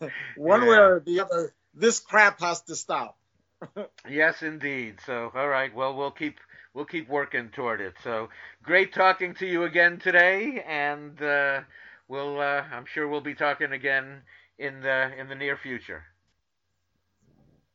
One 0.36 0.62
yeah. 0.62 0.68
way 0.68 0.76
or 0.76 1.00
the 1.00 1.20
other, 1.20 1.54
this 1.74 2.00
crap 2.00 2.40
has 2.40 2.62
to 2.62 2.76
stop. 2.76 3.18
yes, 4.08 4.42
indeed. 4.42 4.98
So, 5.06 5.30
all 5.34 5.48
right. 5.48 5.74
Well, 5.74 5.96
we'll 5.96 6.10
keep 6.10 6.38
we'll 6.74 6.84
keep 6.84 7.08
working 7.08 7.50
toward 7.50 7.80
it. 7.80 7.94
So, 8.02 8.28
great 8.62 8.92
talking 8.92 9.34
to 9.36 9.46
you 9.46 9.64
again 9.64 9.98
today, 9.98 10.62
and. 10.66 11.20
Uh, 11.20 11.60
we'll 12.08 12.40
uh, 12.40 12.62
I'm 12.72 12.84
sure 12.86 13.08
we'll 13.08 13.20
be 13.20 13.34
talking 13.34 13.72
again 13.72 14.22
in 14.58 14.80
the 14.80 15.10
in 15.18 15.28
the 15.28 15.34
near 15.34 15.56
future. 15.56 16.04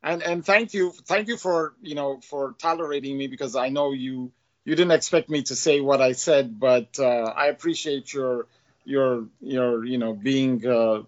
And 0.01 0.23
and 0.23 0.45
thank 0.45 0.73
you 0.73 0.91
thank 0.91 1.27
you 1.27 1.37
for 1.37 1.73
you 1.81 1.95
know 1.95 2.19
for 2.21 2.55
tolerating 2.57 3.17
me 3.17 3.27
because 3.27 3.55
I 3.55 3.69
know 3.69 3.91
you 3.91 4.31
you 4.65 4.75
didn't 4.75 4.91
expect 4.91 5.29
me 5.29 5.43
to 5.43 5.55
say 5.55 5.81
what 5.81 6.01
I 6.01 6.13
said, 6.13 6.59
but 6.59 6.99
uh, 6.99 7.33
I 7.35 7.47
appreciate 7.47 8.13
your 8.13 8.47
your 8.85 9.27
your 9.41 9.83
you 9.85 9.97
know 9.97 10.13
being 10.13 10.65
uh, 10.65 11.03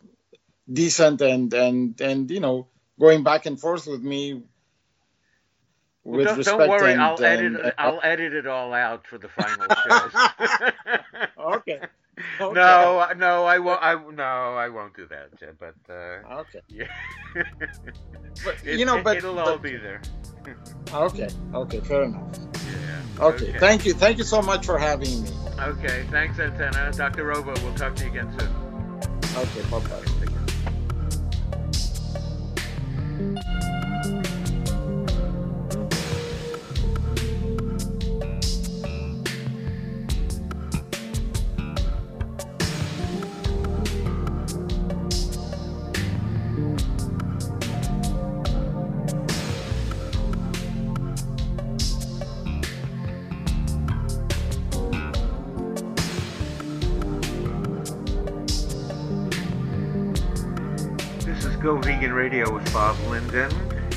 decent 0.71 1.21
and 1.21 1.53
and 1.53 1.99
and 2.01 2.31
you 2.31 2.39
know 2.39 2.67
going 2.99 3.23
back 3.23 3.45
and 3.45 3.59
forth 3.59 3.87
with 3.87 4.01
me 4.01 4.41
well, 6.03 6.25
don't, 6.25 6.43
don't, 6.43 6.69
worry, 6.69 6.93
and, 6.93 7.01
I'll 7.01 7.23
and, 7.23 7.57
edit. 7.57 7.75
I'll 7.77 7.99
edit 8.01 8.33
it 8.33 8.47
all 8.47 8.73
out 8.73 9.05
for 9.05 9.19
the 9.19 9.27
final 9.27 9.67
show. 9.85 11.53
okay. 11.57 11.79
Okay. 12.39 12.53
No, 12.53 13.07
no, 13.17 13.45
I 13.45 13.57
won't. 13.57 13.81
I 13.81 13.95
no, 13.95 14.23
I 14.23 14.69
won't 14.69 14.95
do 14.95 15.07
that. 15.07 15.29
But 15.57 15.75
uh, 15.89 16.41
okay. 16.41 16.59
Yeah. 16.67 16.85
but 18.45 18.63
you 18.63 18.85
know, 18.85 19.01
but 19.01 19.17
it'll 19.17 19.33
but, 19.33 19.47
all 19.47 19.57
be 19.57 19.77
there. 19.77 20.01
okay. 20.93 21.29
Okay. 21.53 21.79
Fair 21.79 22.03
enough. 22.03 22.37
Yeah. 22.69 23.25
Okay. 23.25 23.49
okay. 23.49 23.59
Thank 23.59 23.85
you. 23.85 23.93
Thank 23.93 24.17
you 24.19 24.23
so 24.23 24.41
much 24.41 24.65
for 24.65 24.77
having 24.77 25.23
me. 25.23 25.29
Okay. 25.59 26.05
Thanks, 26.11 26.37
Anteneh. 26.37 26.95
Dr. 26.95 27.25
Roba. 27.25 27.55
We'll 27.63 27.73
talk 27.73 27.95
to 27.95 28.03
you 28.03 28.11
again 28.11 28.29
soon. 28.37 28.49
Okay. 29.37 29.61
Bye 29.71 29.79
bye. 29.79 30.20
Go 33.21 33.70
Radio 62.21 62.53
with 62.53 62.71
Bob 62.71 62.95
Linden 63.09 63.51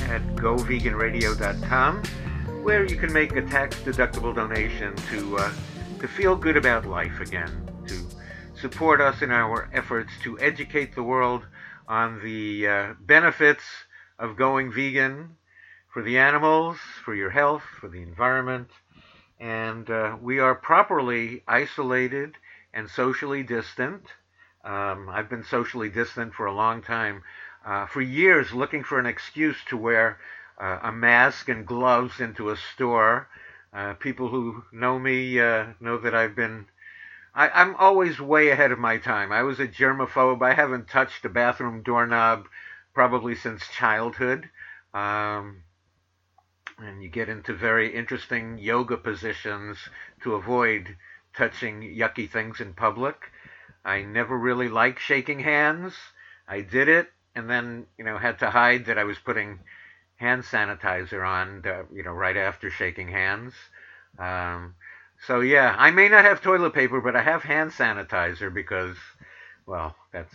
at 0.09 0.19
goveganradio.com, 0.35 2.03
where 2.63 2.83
you 2.83 2.97
can 2.97 3.13
make 3.13 3.35
a 3.35 3.43
tax-deductible 3.43 4.33
donation 4.33 4.95
to 5.11 5.37
uh, 5.37 5.53
to 5.99 6.07
feel 6.07 6.35
good 6.35 6.57
about 6.57 6.87
life 6.87 7.19
again, 7.19 7.69
to 7.85 8.03
support 8.59 8.99
us 8.99 9.21
in 9.21 9.29
our 9.29 9.69
efforts 9.73 10.11
to 10.23 10.39
educate 10.39 10.95
the 10.95 11.03
world 11.03 11.45
on 11.87 12.19
the 12.23 12.67
uh, 12.67 12.93
benefits 12.99 13.61
of 14.17 14.35
going 14.35 14.73
vegan 14.73 15.37
for 15.93 16.01
the 16.01 16.17
animals, 16.17 16.77
for 17.03 17.13
your 17.13 17.29
health, 17.29 17.61
for 17.79 17.89
the 17.89 18.01
environment, 18.01 18.69
and 19.39 19.87
uh, 19.91 20.17
we 20.19 20.39
are 20.39 20.55
properly 20.55 21.43
isolated 21.47 22.37
and 22.73 22.89
socially 22.89 23.43
distant. 23.43 24.01
Um, 24.63 25.09
I've 25.11 25.29
been 25.29 25.43
socially 25.43 25.89
distant 25.89 26.33
for 26.33 26.47
a 26.47 26.55
long 26.55 26.81
time 26.81 27.21
uh, 27.65 27.87
for 27.87 28.01
years 28.01 28.53
looking 28.53 28.83
for 28.83 28.99
an 28.99 29.07
excuse 29.07 29.57
to 29.67 29.75
wear 29.75 30.19
uh, 30.59 30.79
a 30.83 30.91
mask 30.91 31.49
and 31.49 31.65
gloves 31.65 32.19
into 32.19 32.49
a 32.49 32.57
store. 32.57 33.27
Uh, 33.73 33.93
people 33.95 34.29
who 34.29 34.63
know 34.71 34.97
me 34.99 35.39
uh, 35.39 35.65
know 35.79 35.97
that 35.97 36.15
I've 36.15 36.35
been. 36.35 36.67
I, 37.33 37.61
am 37.61 37.75
always 37.75 38.19
way 38.21 38.49
ahead 38.49 38.71
of 38.71 38.79
my 38.79 38.97
time. 38.97 39.33
I 39.33 39.43
was 39.43 39.59
a 39.59 39.67
germaphobe. 39.67 40.41
I 40.41 40.53
haven't 40.53 40.87
touched 40.87 41.25
a 41.25 41.29
bathroom 41.29 41.81
doorknob 41.81 42.47
probably 42.93 43.35
since 43.35 43.67
childhood. 43.67 44.49
Um, 44.93 45.63
and 46.77 47.03
you 47.03 47.09
get 47.09 47.27
into 47.27 47.53
very 47.53 47.93
interesting 47.93 48.57
yoga 48.57 48.95
positions 48.95 49.77
to 50.23 50.35
avoid 50.35 50.95
touching 51.35 51.81
yucky 51.81 52.29
things 52.29 52.61
in 52.61 52.73
public. 52.73 53.31
I 53.83 54.03
never 54.03 54.37
really 54.37 54.69
liked 54.69 55.01
shaking 55.01 55.39
hands. 55.39 55.93
I 56.47 56.61
did 56.61 56.87
it 56.87 57.09
and 57.35 57.49
then 57.49 57.85
you 57.97 58.03
know 58.05 58.17
had 58.17 58.39
to 58.39 58.49
hide 58.49 58.85
that 58.85 58.97
I 58.97 59.03
was 59.03 59.17
putting 59.19 59.59
hand 60.17 60.43
sanitizer 60.43 61.27
on, 61.27 61.63
you 61.93 62.03
know, 62.03 62.11
right 62.11 62.37
after 62.37 62.69
shaking 62.69 63.09
hands. 63.09 63.53
Um, 64.17 64.75
so 65.27 65.41
yeah, 65.41 65.75
I 65.77 65.91
may 65.91 66.07
not 66.09 66.25
have 66.25 66.41
toilet 66.41 66.73
paper, 66.73 67.01
but 67.01 67.15
I 67.15 67.21
have 67.21 67.43
hand 67.43 67.71
sanitizer 67.71 68.53
because, 68.53 68.97
well, 69.65 69.95
that's 70.13 70.33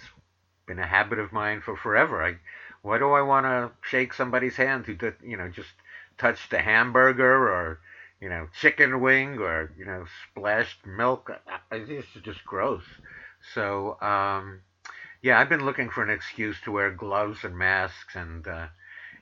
been 0.67 0.79
a 0.79 0.87
habit 0.87 1.19
of 1.19 1.33
mine 1.33 1.61
for 1.61 1.77
forever. 1.77 2.23
I, 2.23 2.37
why 2.83 2.99
do 2.99 3.11
I 3.13 3.23
want 3.23 3.47
to 3.47 3.71
shake 3.89 4.15
somebody's 4.15 4.57
hand 4.57 4.87
who, 4.87 4.95
did, 4.95 5.15
you 5.25 5.37
know, 5.37 5.49
just 5.49 5.73
touched 6.19 6.53
a 6.53 6.59
hamburger 6.59 7.49
or, 7.49 7.81
you 8.21 8.29
know, 8.29 8.49
chicken 8.61 9.01
wing 9.01 9.39
or, 9.39 9.73
you 9.79 9.85
know, 9.85 10.05
splashed 10.31 10.87
milk? 10.87 11.31
It's 11.71 12.07
just 12.23 12.45
gross. 12.45 12.85
So, 13.55 13.99
um, 14.01 14.61
yeah, 15.23 15.39
I've 15.39 15.51
been 15.51 15.67
looking 15.67 15.91
for 15.91 16.03
an 16.03 16.11
excuse 16.11 16.57
to 16.63 16.73
wear 16.73 16.91
gloves 16.91 17.45
and 17.45 17.57
masks 17.57 18.17
and 18.17 18.47
uh, 18.47 18.69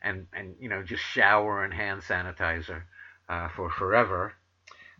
and 0.00 0.28
and 0.32 0.54
you 0.60 0.68
know 0.68 0.82
just 0.82 1.02
shower 1.02 1.64
and 1.64 1.74
hand 1.74 2.02
sanitizer 2.02 2.82
uh, 3.28 3.48
for 3.48 3.68
forever. 3.70 4.34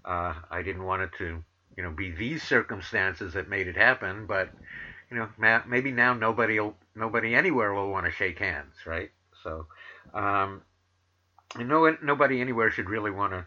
Uh, 0.05 0.35
I 0.51 0.63
didn't 0.63 0.85
want 0.85 1.03
it 1.03 1.11
to 1.19 1.45
you 1.77 1.83
know 1.83 1.93
be 1.93 2.11
these 2.11 2.43
circumstances 2.43 3.35
that 3.35 3.49
made 3.49 3.69
it 3.69 3.77
happen, 3.77 4.27
but 4.27 4.51
you 5.11 5.17
know 5.17 5.29
maybe 5.69 5.93
now 5.93 6.15
nobody 6.15 6.59
nobody 6.97 7.35
anywhere 7.35 7.73
will 7.73 7.91
want 7.91 8.07
to 8.07 8.13
shake 8.13 8.41
hands, 8.41 8.75
right? 8.85 9.11
So 9.45 9.67
um, 10.13 10.63
no 11.57 11.97
nobody 12.03 12.41
anywhere 12.41 12.73
should 12.73 12.91
really 12.91 13.13
want 13.13 13.35
to 13.35 13.47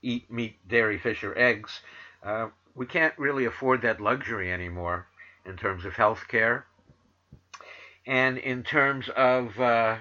eat 0.00 0.30
meat, 0.30 0.68
dairy, 0.68 0.98
fish, 0.98 1.24
or 1.24 1.36
eggs. 1.36 1.80
Uh, 2.22 2.48
we 2.76 2.86
can't 2.86 3.18
really 3.18 3.46
afford 3.46 3.82
that 3.82 4.00
luxury 4.00 4.52
anymore 4.52 5.08
in 5.44 5.56
terms 5.56 5.84
of 5.84 5.94
health 5.94 6.26
care 6.28 6.66
and 8.06 8.38
in 8.38 8.62
terms 8.62 9.08
of 9.16 9.58
uh, 9.58 9.96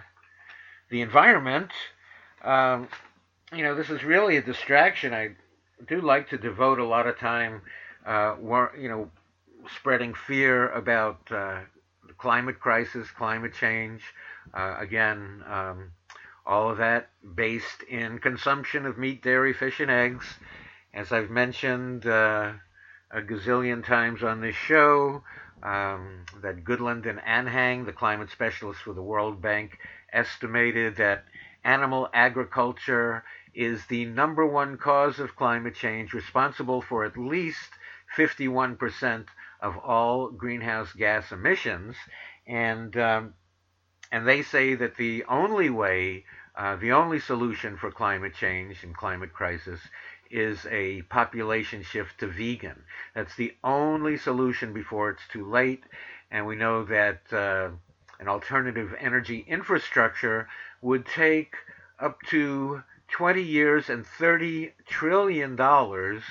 the 0.90 1.02
environment, 1.02 1.72
um, 2.44 2.88
you 3.56 3.64
know, 3.64 3.76
this 3.76 3.90
is 3.90 4.04
really 4.04 4.38
a 4.38 4.42
distraction. 4.42 5.14
I 5.14 5.32
do 5.88 6.02
like 6.02 6.30
to 6.30 6.38
devote 6.38 6.80
a 6.80 6.86
lot 6.86 7.08
of 7.08 7.18
time, 7.18 7.62
uh, 8.06 8.36
you 8.78 8.90
know, 8.90 9.10
spreading 9.78 10.14
fear 10.14 10.70
about 10.70 11.20
uh, 11.32 11.60
the 12.08 12.14
climate 12.18 12.60
crisis, 12.60 13.10
climate 13.12 13.54
change. 13.54 14.02
Uh, 14.54 14.76
again, 14.80 15.44
um, 15.50 15.92
all 16.46 16.70
of 16.70 16.78
that 16.78 17.10
based 17.36 17.84
in 17.84 18.20
consumption 18.20 18.86
of 18.86 18.98
meat, 18.98 19.24
dairy, 19.24 19.54
fish, 19.54 19.80
and 19.80 19.90
eggs. 19.90 20.26
As 20.94 21.12
I've 21.12 21.30
mentioned 21.30 22.06
uh, 22.06 22.54
a 23.12 23.22
gazillion 23.22 23.86
times 23.86 24.24
on 24.24 24.42
this 24.42 24.56
show, 24.56 25.24
um, 25.64 26.26
that 26.41 26.64
Goodland 26.64 27.06
and 27.07 27.19
Anhang, 27.19 27.85
the 27.85 27.94
climate 27.94 28.30
specialists 28.30 28.84
for 28.84 28.94
the 28.94 29.02
World 29.02 29.41
Bank, 29.41 29.77
estimated 30.11 30.98
that 30.98 31.23
animal 31.64 32.10
agriculture 32.14 33.23
is 33.53 33.85
the 33.85 34.06
number 34.06 34.45
one 34.45 34.77
cause 34.77 35.19
of 35.19 35.35
climate 35.35 35.76
change, 35.76 36.14
responsible 36.14 36.81
for 36.81 37.06
at 37.06 37.18
least 37.18 37.69
51% 38.18 39.27
of 39.61 39.77
all 39.77 40.30
greenhouse 40.30 40.91
gas 40.94 41.31
emissions. 41.31 41.95
And 42.45 42.95
um, 42.98 43.34
and 44.11 44.27
they 44.27 44.44
say 44.44 44.76
that 44.76 44.98
the 44.98 45.23
only 45.27 45.69
way, 45.72 46.26
uh, 46.56 46.76
the 46.76 46.91
only 46.91 47.19
solution 47.19 47.77
for 47.77 47.90
climate 47.90 48.35
change 48.35 48.84
and 48.84 48.95
climate 48.95 49.34
crisis 49.34 49.80
is 50.34 50.66
a 50.70 51.04
population 51.04 51.84
shift 51.84 52.20
to 52.20 52.28
vegan. 52.28 52.84
That's 53.14 53.36
the 53.36 53.54
only 53.64 54.18
solution 54.18 54.74
before 54.74 55.12
it's 55.12 55.28
too 55.32 55.50
late. 55.50 55.84
And 56.32 56.48
we 56.48 56.56
know 56.56 56.84
that 56.86 57.22
uh, 57.32 57.70
an 58.20 58.28
alternative 58.28 58.96
energy 59.00 59.46
infrastructure 59.48 60.48
would 60.82 61.06
take 61.06 61.56
up 62.00 62.20
to 62.30 62.82
20 63.10 63.44
years 63.44 63.90
and 63.90 64.06
30 64.06 64.74
trillion 64.88 65.56
dollars, 65.56 66.24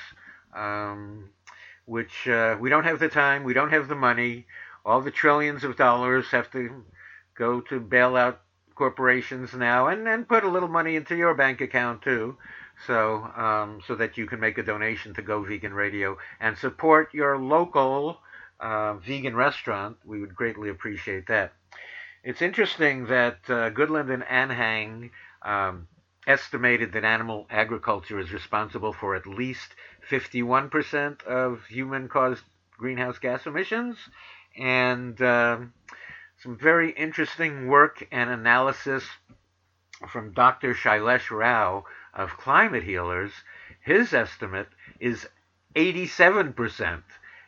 um, 0.52 1.30
which 1.84 2.26
uh, 2.26 2.56
we 2.58 2.68
don't 2.68 2.84
have 2.84 2.98
the 2.98 3.08
time, 3.08 3.44
we 3.44 3.54
don't 3.54 3.70
have 3.70 3.86
the 3.86 3.94
money. 3.94 4.46
All 4.84 5.00
the 5.00 5.12
trillions 5.12 5.62
of 5.62 5.76
dollars 5.76 6.26
have 6.32 6.50
to 6.52 6.84
go 7.36 7.60
to 7.60 7.78
bail 7.78 8.16
out 8.16 8.40
corporations 8.74 9.54
now 9.54 9.86
and, 9.86 10.08
and 10.08 10.26
put 10.26 10.42
a 10.42 10.48
little 10.48 10.68
money 10.68 10.96
into 10.96 11.14
your 11.14 11.34
bank 11.34 11.60
account 11.60 12.02
too. 12.02 12.36
So, 12.86 13.22
um, 13.36 13.80
so 13.86 13.94
that 13.94 14.18
you 14.18 14.26
can 14.26 14.40
make 14.40 14.58
a 14.58 14.62
donation 14.62 15.14
to 15.14 15.22
Go 15.22 15.42
Vegan 15.42 15.72
Radio 15.72 16.18
and 16.40 16.58
support 16.58 17.14
your 17.14 17.38
local 17.38 18.18
uh, 18.58 18.94
vegan 18.94 19.36
restaurant. 19.36 19.98
We 20.04 20.20
would 20.20 20.34
greatly 20.34 20.68
appreciate 20.68 21.26
that. 21.28 21.52
It's 22.24 22.42
interesting 22.42 23.06
that 23.06 23.38
uh, 23.48 23.70
Goodland 23.70 24.12
and 24.12 24.22
Anhang 24.22 25.10
um, 25.42 25.88
estimated 26.26 26.92
that 26.92 27.04
animal 27.04 27.46
agriculture 27.50 28.20
is 28.20 28.32
responsible 28.32 28.92
for 28.92 29.16
at 29.16 29.26
least 29.26 29.74
51% 30.08 31.24
of 31.24 31.64
human 31.66 32.08
caused 32.08 32.44
greenhouse 32.78 33.18
gas 33.18 33.46
emissions. 33.46 33.96
And 34.56 35.20
um, 35.22 35.72
some 36.42 36.56
very 36.56 36.90
interesting 36.90 37.66
work 37.66 38.06
and 38.12 38.30
analysis 38.30 39.04
from 40.08 40.32
Dr. 40.32 40.74
Shailesh 40.74 41.30
Rao 41.30 41.84
of 42.14 42.36
Climate 42.36 42.84
Healers. 42.84 43.32
His 43.80 44.12
estimate 44.12 44.68
is 45.00 45.26
87%. 45.74 47.02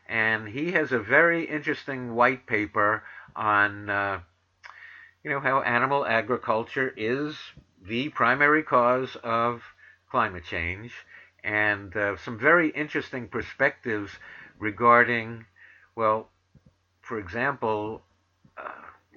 And 0.09 0.49
he 0.49 0.73
has 0.73 0.93
a 0.93 0.99
very 0.99 1.45
interesting 1.45 2.15
white 2.15 2.47
paper 2.47 3.05
on, 3.35 3.89
uh, 3.89 4.21
you 5.23 5.31
know, 5.31 5.41
how 5.41 5.63
animal 5.63 6.05
agriculture 6.05 6.93
is 6.97 7.37
the 7.87 8.09
primary 8.11 8.63
cause 8.63 9.17
of 9.23 9.63
climate 10.11 10.45
change, 10.45 10.93
and 11.43 11.97
uh, 11.97 12.17
some 12.17 12.39
very 12.39 12.71
interesting 12.71 13.29
perspectives 13.29 14.13
regarding, 14.59 15.45
well, 15.97 16.29
for 17.03 17.19
example, 17.19 18.03
uh, 18.57 18.71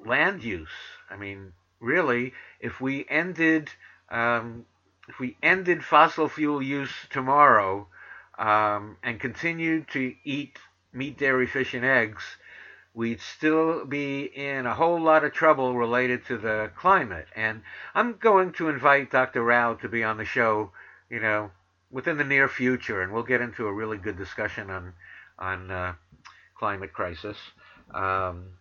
land 0.06 0.44
use. 0.44 0.70
I 1.10 1.16
mean, 1.16 1.54
really, 1.80 2.34
if 2.60 2.82
we 2.82 3.06
ended 3.10 3.70
um, 4.10 4.66
if 5.08 5.20
we 5.20 5.38
ended 5.42 5.84
fossil 5.84 6.28
fuel 6.28 6.62
use 6.62 6.94
tomorrow 7.10 7.88
um, 8.38 8.98
and 9.04 9.20
continued 9.20 9.88
to 9.90 10.14
eat 10.24 10.58
meat, 10.94 11.18
dairy, 11.18 11.48
fish, 11.48 11.74
and 11.74 11.86
eggs, 11.86 12.24
we'd 12.94 13.22
still 13.22 13.86
be 13.86 14.24
in 14.24 14.66
a 14.66 14.74
whole 14.74 15.00
lot 15.00 15.24
of 15.24 15.34
trouble 15.34 15.76
related 15.76 16.26
to 16.26 16.38
the 16.38 16.72
climate. 16.76 17.28
And 17.36 17.62
I'm 17.94 18.18
going 18.18 18.54
to 18.54 18.70
invite 18.70 19.12
Dr. 19.12 19.44
Rao 19.44 19.76
to 19.76 19.90
be 19.90 20.04
on 20.04 20.18
the 20.18 20.26
show, 20.26 20.72
you 21.10 21.20
know, 21.20 21.52
within 21.92 22.18
the 22.18 22.24
near 22.24 22.48
future, 22.48 23.02
and 23.02 23.14
we'll 23.14 23.24
get 23.24 23.42
into 23.42 23.68
a 23.68 23.74
really 23.74 23.98
good 23.98 24.18
discussion 24.18 24.70
on 24.70 24.94
on 25.40 25.70
uh, 25.70 25.94
climate 26.58 26.92
crisis. 26.92 27.38
Um, 27.94 28.58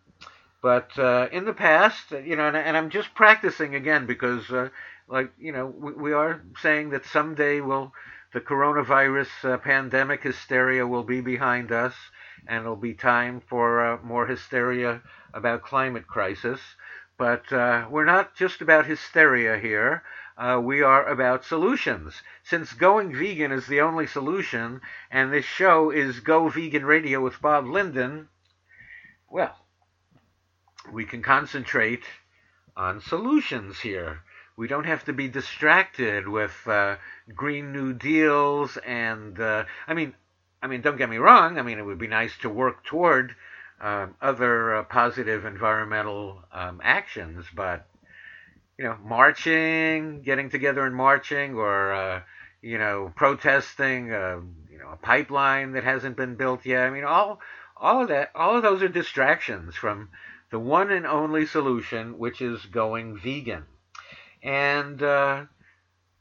but 0.62 0.98
uh, 0.98 1.28
in 1.32 1.44
the 1.44 1.52
past, 1.52 2.10
you 2.10 2.36
know, 2.36 2.48
and, 2.48 2.56
and, 2.56 2.76
I'm 2.76 2.90
just 2.90 3.14
practicing 3.14 3.74
again 3.74 4.06
because, 4.06 4.50
uh, 4.50 4.68
like, 5.08 5.32
you 5.38 5.52
know, 5.52 5.66
we, 5.66 5.92
we, 5.92 6.12
are 6.12 6.42
saying 6.60 6.90
that 6.90 7.06
someday 7.06 7.60
will 7.60 7.92
the 8.32 8.40
coronavirus 8.40 9.28
uh, 9.44 9.56
pandemic 9.58 10.22
hysteria 10.22 10.86
will 10.86 11.04
be 11.04 11.20
behind 11.20 11.72
us, 11.72 11.94
and 12.46 12.62
it'll 12.62 12.76
be 12.76 12.94
time 12.94 13.40
for 13.40 13.84
uh, 13.84 14.02
more 14.02 14.26
hysteria 14.26 15.00
about 15.32 15.62
climate 15.62 16.06
crisis. 16.06 16.60
But 17.18 17.50
uh, 17.52 17.86
we're 17.90 18.04
not 18.04 18.34
just 18.34 18.60
about 18.60 18.86
hysteria 18.86 19.58
here. 19.58 20.02
Uh, 20.36 20.60
we 20.62 20.82
are 20.82 21.06
about 21.06 21.46
solutions. 21.46 22.22
Since 22.42 22.74
going 22.74 23.14
vegan 23.14 23.52
is 23.52 23.66
the 23.66 23.80
only 23.80 24.06
solution, 24.06 24.82
and 25.10 25.32
this 25.32 25.46
show 25.46 25.90
is 25.90 26.20
Go 26.20 26.48
Vegan 26.48 26.84
Radio 26.84 27.22
with 27.22 27.40
Bob 27.40 27.66
Linden, 27.66 28.28
well, 29.30 29.56
we 30.92 31.06
can 31.06 31.22
concentrate 31.22 32.04
on 32.76 33.00
solutions 33.00 33.80
here. 33.80 34.22
We 34.56 34.68
don't 34.68 34.86
have 34.86 35.04
to 35.04 35.12
be 35.12 35.28
distracted 35.28 36.26
with 36.26 36.66
uh, 36.66 36.96
Green 37.34 37.72
New 37.72 37.92
Deals 37.92 38.78
and, 38.78 39.38
uh, 39.38 39.64
I 39.86 39.94
mean, 39.94 40.14
I 40.62 40.68
mean, 40.68 40.80
don't 40.80 40.96
get 40.96 41.10
me 41.10 41.18
wrong. 41.18 41.58
I 41.58 41.62
mean, 41.62 41.78
it 41.78 41.84
would 41.84 41.98
be 41.98 42.08
nice 42.08 42.36
to 42.38 42.48
work 42.48 42.84
toward 42.84 43.36
uh, 43.80 44.06
other 44.20 44.76
uh, 44.76 44.82
positive 44.84 45.44
environmental 45.44 46.42
um, 46.52 46.80
actions, 46.82 47.44
but 47.54 47.86
you 48.78 48.84
know, 48.84 48.96
marching, 49.04 50.22
getting 50.22 50.50
together 50.50 50.84
and 50.84 50.94
marching, 50.94 51.54
or 51.54 51.92
uh, 51.92 52.22
you 52.62 52.78
know, 52.78 53.12
protesting, 53.14 54.12
uh, 54.12 54.40
you 54.70 54.78
know, 54.78 54.90
a 54.92 54.96
pipeline 54.96 55.72
that 55.72 55.84
hasn't 55.84 56.16
been 56.16 56.36
built 56.36 56.64
yet. 56.66 56.86
I 56.86 56.90
mean, 56.90 57.04
all 57.04 57.40
all 57.76 58.02
of 58.02 58.08
that, 58.08 58.30
all 58.34 58.56
of 58.56 58.62
those 58.62 58.82
are 58.82 58.88
distractions 58.88 59.74
from 59.76 60.08
the 60.50 60.58
one 60.58 60.90
and 60.90 61.06
only 61.06 61.46
solution, 61.46 62.18
which 62.18 62.40
is 62.40 62.64
going 62.66 63.18
vegan. 63.18 63.66
And 64.46 65.02
uh, 65.02 65.46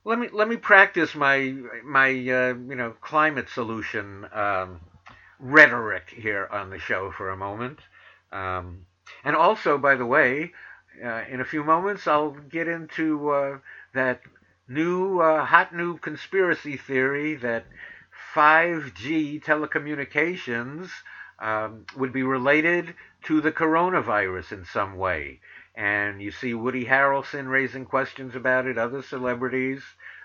let 0.03 0.17
me 0.17 0.29
let 0.33 0.47
me 0.47 0.57
practice 0.57 1.13
my 1.13 1.53
my 1.83 2.09
uh, 2.09 2.55
you 2.55 2.75
know 2.75 2.95
climate 2.99 3.49
solution 3.49 4.25
um, 4.33 4.81
rhetoric 5.39 6.09
here 6.09 6.47
on 6.51 6.71
the 6.71 6.79
show 6.79 7.11
for 7.11 7.29
a 7.29 7.37
moment. 7.37 7.79
Um, 8.31 8.87
and 9.23 9.35
also, 9.35 9.77
by 9.77 9.95
the 9.95 10.07
way, 10.07 10.53
uh, 11.03 11.23
in 11.29 11.39
a 11.39 11.45
few 11.45 11.63
moments 11.63 12.07
I'll 12.07 12.31
get 12.31 12.67
into 12.67 13.29
uh, 13.29 13.57
that 13.93 14.21
new 14.67 15.19
uh, 15.19 15.45
hot 15.45 15.75
new 15.75 15.99
conspiracy 15.99 16.77
theory 16.77 17.35
that 17.35 17.67
5G 18.33 19.43
telecommunications 19.43 20.89
um, 21.37 21.85
would 21.95 22.11
be 22.11 22.23
related 22.23 22.95
to 23.23 23.39
the 23.39 23.51
coronavirus 23.51 24.51
in 24.51 24.65
some 24.65 24.97
way. 24.97 25.41
And 25.75 26.21
you 26.21 26.31
see 26.31 26.53
Woody 26.53 26.85
Harrelson 26.85 27.49
raising 27.49 27.85
questions 27.85 28.35
about 28.35 28.65
it, 28.65 28.77
other 28.77 29.01
celebrities. 29.01 29.81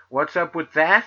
What's 0.09 0.35
up 0.35 0.55
with 0.55 0.71
that? 0.73 1.05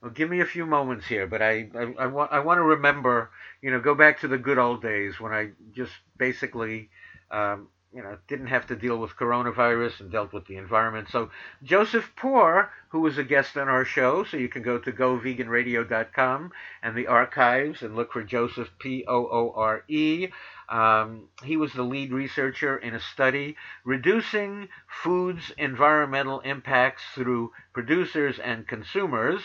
Well, 0.00 0.12
give 0.12 0.30
me 0.30 0.40
a 0.40 0.46
few 0.46 0.64
moments 0.64 1.06
here, 1.06 1.26
but 1.26 1.42
I, 1.42 1.68
I, 1.74 1.94
I, 1.98 2.06
want, 2.06 2.32
I 2.32 2.40
want 2.40 2.58
to 2.58 2.62
remember, 2.62 3.30
you 3.60 3.70
know, 3.70 3.80
go 3.80 3.94
back 3.94 4.20
to 4.20 4.28
the 4.28 4.38
good 4.38 4.58
old 4.58 4.80
days 4.80 5.20
when 5.20 5.32
I 5.32 5.50
just 5.74 5.92
basically 6.16 6.88
um, 7.30 7.68
you 7.92 8.02
know, 8.02 8.16
didn't 8.28 8.46
have 8.46 8.68
to 8.68 8.76
deal 8.76 8.98
with 8.98 9.16
coronavirus 9.16 10.00
and 10.00 10.12
dealt 10.12 10.32
with 10.32 10.46
the 10.46 10.56
environment. 10.56 11.08
So 11.10 11.30
Joseph 11.64 12.12
Poore, 12.14 12.70
who 12.90 13.00
was 13.00 13.18
a 13.18 13.24
guest 13.24 13.56
on 13.56 13.68
our 13.68 13.84
show, 13.84 14.22
so 14.22 14.36
you 14.36 14.48
can 14.48 14.62
go 14.62 14.78
to 14.78 14.92
goveganradio.com 14.92 16.52
and 16.82 16.96
the 16.96 17.08
archives 17.08 17.82
and 17.82 17.96
look 17.96 18.12
for 18.12 18.22
Joseph 18.22 18.68
P 18.78 19.04
O 19.08 19.26
O 19.26 19.52
R 19.56 19.82
E. 19.88 20.28
Um, 20.68 21.28
he 21.42 21.56
was 21.56 21.72
the 21.72 21.82
lead 21.82 22.12
researcher 22.12 22.76
in 22.76 22.94
a 22.94 23.00
study 23.00 23.56
reducing 23.84 24.68
food's 25.02 25.50
environmental 25.58 26.38
impacts 26.40 27.02
through 27.14 27.50
producers 27.72 28.38
and 28.38 28.68
consumers, 28.68 29.40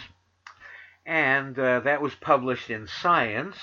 and 1.03 1.57
uh, 1.57 1.79
that 1.79 1.99
was 1.99 2.13
published 2.13 2.69
in 2.69 2.85
Science. 2.85 3.57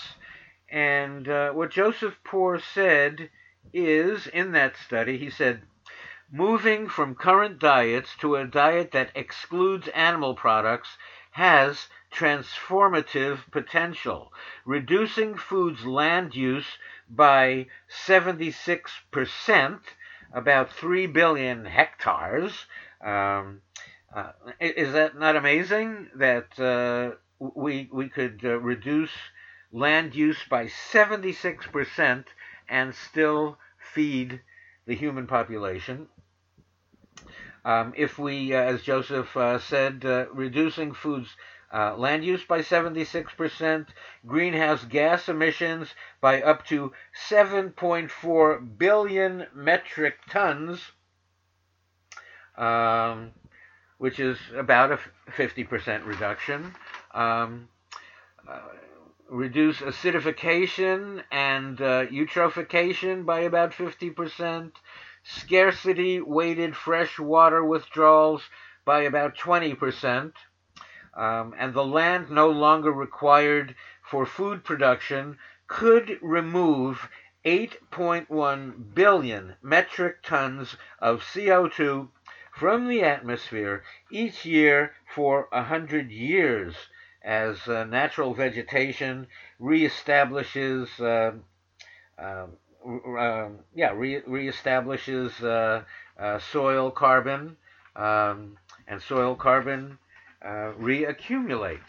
And 0.69 1.29
uh, 1.29 1.53
what 1.53 1.71
Joseph 1.71 2.17
Poore 2.25 2.59
said 2.59 3.31
is 3.73 4.27
in 4.27 4.53
that 4.53 4.77
study, 4.77 5.19
he 5.19 5.31
said, 5.31 5.63
moving 6.31 6.89
from 6.89 7.15
current 7.15 7.59
diets 7.59 8.17
to 8.21 8.37
a 8.37 8.47
diet 8.47 8.93
that 8.93 9.11
excludes 9.15 9.89
animal 9.89 10.35
products 10.35 10.97
has 11.33 11.89
transformative 12.13 13.39
potential, 13.51 14.33
reducing 14.65 15.37
food's 15.37 15.85
land 15.85 16.35
use 16.35 16.79
by 17.09 17.67
76%, 18.07 19.81
about 20.35 20.73
3 20.73 21.07
billion 21.07 21.65
hectares. 21.65 22.67
Um, 23.05 23.63
uh, 24.15 24.33
is 24.61 24.93
that 24.93 25.19
not 25.19 25.37
amazing 25.37 26.09
that 26.17 26.59
uh, 26.59 27.17
we, 27.39 27.89
we 27.93 28.09
could 28.09 28.41
uh, 28.45 28.59
reduce 28.59 29.11
land 29.73 30.15
use 30.15 30.45
by 30.49 30.67
76% 30.67 32.25
and 32.73 32.95
still 32.95 33.59
feed 33.79 34.41
the 34.87 34.95
human 34.97 35.27
population? 35.27 36.09
Um, 37.65 37.93
if 37.97 38.19
we, 38.19 38.55
uh, 38.55 38.63
as 38.63 38.83
Joseph 38.83 39.37
uh, 39.37 39.59
said, 39.61 40.05
uh, 40.05 40.27
reducing 40.33 40.95
food's 40.95 41.29
uh, 41.73 41.95
land 41.97 42.25
use 42.25 42.45
by 42.45 42.61
76%, 42.61 43.87
greenhouse 44.27 44.85
gas 44.85 45.29
emissions 45.29 45.95
by 46.21 46.43
up 46.43 46.67
to 46.67 46.93
7.4 47.29 48.79
billion 48.79 49.47
metric 49.55 50.15
tons, 50.29 50.81
um, 52.57 53.31
which 53.99 54.19
is 54.19 54.39
about 54.57 54.93
a 54.93 54.99
50% 55.31 56.07
reduction. 56.07 56.75
Um, 57.15 57.69
uh, 58.49 58.61
reduce 59.29 59.79
acidification 59.79 61.23
and 61.31 61.81
uh, 61.81 62.07
eutrophication 62.07 63.25
by 63.25 63.41
about 63.41 63.73
50%, 63.73 64.73
scarcity 65.23 66.21
weighted 66.21 66.77
fresh 66.77 67.19
water 67.19 67.65
withdrawals 67.65 68.43
by 68.85 69.03
about 69.03 69.37
20%, 69.37 70.33
um, 71.15 71.55
and 71.59 71.75
the 71.75 71.85
land 71.85 72.31
no 72.31 72.51
longer 72.51 72.93
required 72.93 73.75
for 74.03 74.27
food 74.27 74.65
production 74.65 75.39
could 75.67 76.19
remove 76.21 77.09
8.1 77.45 78.95
billion 78.95 79.55
metric 79.63 80.23
tons 80.23 80.77
of 80.99 81.23
CO2 81.23 82.09
from 82.53 82.89
the 82.89 83.03
atmosphere 83.03 83.83
each 84.11 84.45
year 84.45 84.95
for 85.15 85.49
100 85.51 86.11
years 86.11 86.77
as 87.25 87.57
uh, 87.69 87.85
natural 87.85 88.35
vegetation 88.35 89.27
reestablishes 89.61 90.89
uh, 91.01 91.33
uh, 92.21 92.47
um, 92.85 93.59
yeah 93.75 93.93
re- 93.95 94.23
reestablishes 94.23 95.43
uh, 95.43 96.39
soil 96.39 96.91
carbon 96.91 97.57
um, 97.97 98.57
and 98.89 99.01
soil 99.03 99.35
carbon 99.35 99.99
reaccumulates. 100.45 101.81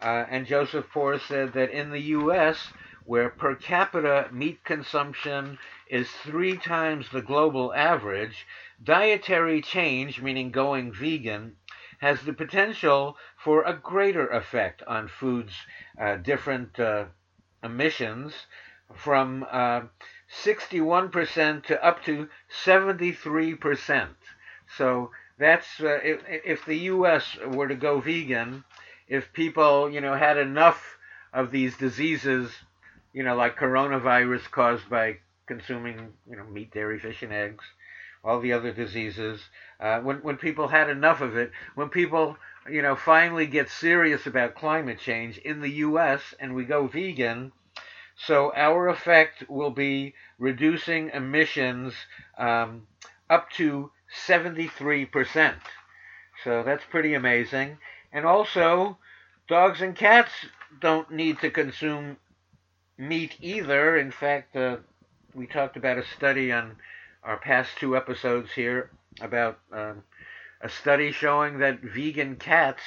And 0.00 0.46
Joseph 0.46 0.90
Poore 0.92 1.18
said 1.18 1.52
that 1.54 1.70
in 1.70 1.90
the 1.90 2.00
U.S., 2.00 2.72
where 3.04 3.30
per 3.30 3.54
capita 3.54 4.28
meat 4.32 4.62
consumption 4.64 5.58
is 5.88 6.10
three 6.10 6.56
times 6.56 7.10
the 7.10 7.22
global 7.22 7.74
average, 7.74 8.46
dietary 8.82 9.60
change, 9.60 10.20
meaning 10.20 10.50
going 10.50 10.92
vegan, 10.92 11.56
has 12.02 12.20
the 12.22 12.32
potential 12.32 13.16
for 13.36 13.62
a 13.62 13.72
greater 13.72 14.26
effect 14.26 14.82
on 14.88 15.06
food's 15.06 15.54
uh, 16.00 16.16
different 16.16 16.78
uh, 16.80 17.04
emissions 17.62 18.34
from 18.92 19.46
uh, 19.48 19.82
61% 20.44 21.64
to 21.64 21.84
up 21.84 22.04
to 22.04 22.28
73%. 22.64 24.08
So 24.76 25.12
that's 25.38 25.80
uh, 25.80 26.00
if, 26.02 26.20
if 26.26 26.64
the 26.66 26.78
U.S. 26.96 27.38
were 27.46 27.68
to 27.68 27.76
go 27.76 28.00
vegan, 28.00 28.64
if 29.06 29.32
people 29.32 29.88
you 29.88 30.00
know 30.00 30.14
had 30.14 30.38
enough 30.38 30.98
of 31.32 31.52
these 31.52 31.76
diseases, 31.76 32.50
you 33.12 33.22
know, 33.22 33.36
like 33.36 33.56
coronavirus 33.56 34.50
caused 34.50 34.90
by 34.90 35.18
consuming 35.46 36.12
you 36.28 36.36
know 36.36 36.44
meat, 36.46 36.72
dairy, 36.72 36.98
fish, 36.98 37.22
and 37.22 37.32
eggs, 37.32 37.64
all 38.24 38.40
the 38.40 38.52
other 38.52 38.72
diseases. 38.72 39.40
Uh, 39.80 40.00
when 40.00 40.16
when 40.18 40.36
people 40.36 40.68
had 40.68 40.88
enough 40.88 41.20
of 41.20 41.36
it, 41.36 41.50
when 41.74 41.88
people 41.88 42.36
you 42.70 42.82
know 42.82 42.96
finally 42.96 43.46
get 43.46 43.68
serious 43.68 44.26
about 44.26 44.54
climate 44.54 44.98
change 44.98 45.38
in 45.38 45.60
the 45.60 45.70
U.S. 45.86 46.34
and 46.38 46.54
we 46.54 46.64
go 46.64 46.86
vegan, 46.86 47.52
so 48.16 48.52
our 48.54 48.88
effect 48.88 49.44
will 49.48 49.70
be 49.70 50.14
reducing 50.38 51.10
emissions 51.10 51.94
um, 52.38 52.86
up 53.28 53.50
to 53.52 53.90
73%. 54.26 55.54
So 56.44 56.62
that's 56.62 56.84
pretty 56.90 57.14
amazing. 57.14 57.78
And 58.12 58.26
also, 58.26 58.98
dogs 59.48 59.80
and 59.80 59.96
cats 59.96 60.30
don't 60.80 61.10
need 61.10 61.40
to 61.40 61.50
consume 61.50 62.18
meat 62.98 63.36
either. 63.40 63.96
In 63.96 64.10
fact, 64.10 64.54
uh, 64.54 64.76
we 65.34 65.46
talked 65.46 65.76
about 65.76 65.98
a 65.98 66.04
study 66.04 66.52
on 66.52 66.76
our 67.22 67.36
past 67.36 67.70
two 67.78 67.96
episodes 67.96 68.52
here 68.52 68.90
about 69.20 69.58
um, 69.72 70.02
a 70.60 70.68
study 70.68 71.12
showing 71.12 71.58
that 71.58 71.80
vegan 71.80 72.36
cats 72.36 72.82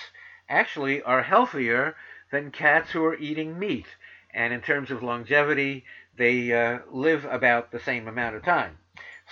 actually 0.50 1.02
are 1.02 1.24
healthier 1.24 1.96
than 2.32 2.52
cats 2.52 2.92
who 2.92 3.04
are 3.04 3.16
eating 3.16 3.58
meat. 3.58 3.86
And 4.34 4.54
in 4.54 4.62
terms 4.62 4.92
of 4.92 5.04
longevity, 5.04 5.86
they 6.18 6.52
uh, 6.52 6.80
live 6.92 7.26
about 7.26 7.72
the 7.72 7.80
same 7.80 8.08
amount 8.08 8.36
of 8.36 8.44
time. 8.44 8.78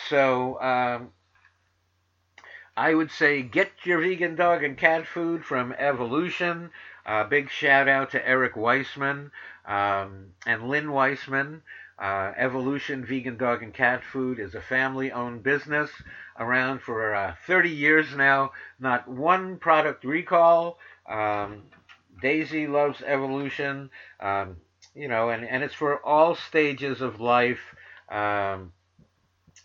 So 0.10 0.60
um, 0.62 1.12
I 2.76 2.94
would 2.94 3.12
say 3.12 3.42
get 3.42 3.72
your 3.84 4.00
vegan 4.00 4.36
dog 4.36 4.64
and 4.64 4.78
cat 4.78 5.06
food 5.06 5.46
from 5.46 5.74
Evolution. 5.78 6.72
Uh, 7.06 7.24
big 7.26 7.50
shout 7.50 7.88
out 7.88 8.12
to 8.12 8.28
Eric 8.28 8.56
Weissman 8.56 9.32
um, 9.66 10.34
and 10.46 10.70
Lynn 10.70 10.92
Weissman. 10.92 11.62
Uh, 12.04 12.34
Evolution 12.36 13.06
Vegan 13.06 13.38
Dog 13.38 13.64
and 13.64 13.74
Cat 13.74 14.02
Food 14.12 14.38
is 14.38 14.56
a 14.56 14.62
family 14.62 15.14
owned 15.14 15.42
business 15.42 15.90
around 16.38 16.82
for 16.82 17.16
uh, 17.16 17.34
30 17.48 17.70
years 17.70 18.08
now. 18.14 18.52
Not 18.78 19.08
one 19.08 19.56
product 19.56 20.04
recall. 20.04 20.80
Um, 21.10 21.62
Daisy 22.22 22.68
loves 22.68 23.02
Evolution, 23.02 23.90
um, 24.20 24.58
you 24.94 25.08
know, 25.08 25.30
and, 25.30 25.46
and 25.46 25.64
it's 25.64 25.76
for 25.76 26.06
all 26.06 26.36
stages 26.36 27.00
of 27.00 27.22
life. 27.22 27.62
Um, 28.10 28.74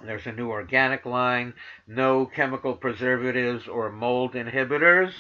there's 0.01 0.27
a 0.29 0.33
new 0.33 0.51
organic 0.51 1.07
line, 1.07 1.55
no 1.89 2.25
chemical 2.25 2.75
preservatives 2.75 3.67
or 3.67 3.91
mold 3.91 4.35
inhibitors, 4.35 5.11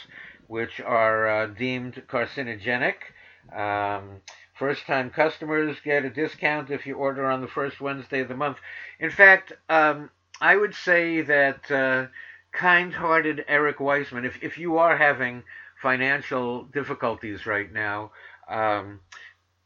which 0.46 0.80
are 0.80 1.26
uh, 1.26 1.46
deemed 1.46 2.00
carcinogenic. 2.08 2.94
Um, 3.52 4.20
first 4.59 4.86
time 4.86 5.10
customers 5.10 5.76
get 5.85 6.05
a 6.05 6.10
discount 6.10 6.70
if 6.70 6.86
you 6.86 6.94
order 6.94 7.26
on 7.26 7.40
the 7.40 7.48
first 7.48 7.80
Wednesday 7.80 8.20
of 8.20 8.28
the 8.28 8.36
month. 8.36 8.59
In 8.98 9.10
fact, 9.10 9.52
um, 9.68 10.10
I 10.40 10.56
would 10.56 10.74
say 10.74 11.22
that 11.22 11.70
uh, 11.70 12.06
kind 12.52 12.93
hearted 12.93 13.44
Eric 13.48 13.80
Weissman, 13.80 14.24
if, 14.24 14.43
if 14.43 14.59
you 14.59 14.78
are 14.78 14.97
having 14.97 15.43
financial 15.80 16.64
difficulties 16.64 17.47
right 17.47 17.72
now, 17.72 18.12
um, 18.48 19.01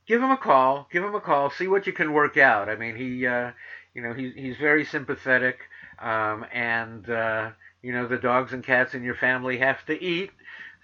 give 0.07 0.23
him 0.23 0.31
a 0.31 0.37
call. 0.37 0.89
Give 0.93 1.05
him 1.05 1.15
a 1.15 1.21
call. 1.21 1.51
See 1.51 1.69
what 1.69 1.87
you 1.87 1.93
can 1.93 2.13
work 2.13 2.37
out. 2.37 2.69
I 2.69 2.77
mean, 2.77 2.97
he 2.97 3.27
uh, 3.27 3.53
you 3.95 4.03
know, 4.03 4.15
he's 4.15 4.35
he's 4.35 4.57
very 4.57 4.85
sympathetic, 4.85 5.59
um, 5.99 6.47
and 6.53 7.09
uh, 7.09 7.51
you 7.83 7.93
know 7.93 8.07
the 8.07 8.19
dogs 8.19 8.53
and 8.53 8.65
cats 8.65 8.95
in 8.95 9.03
your 9.03 9.15
family 9.15 9.59
have 9.59 9.85
to 9.87 10.03
eat. 10.03 10.31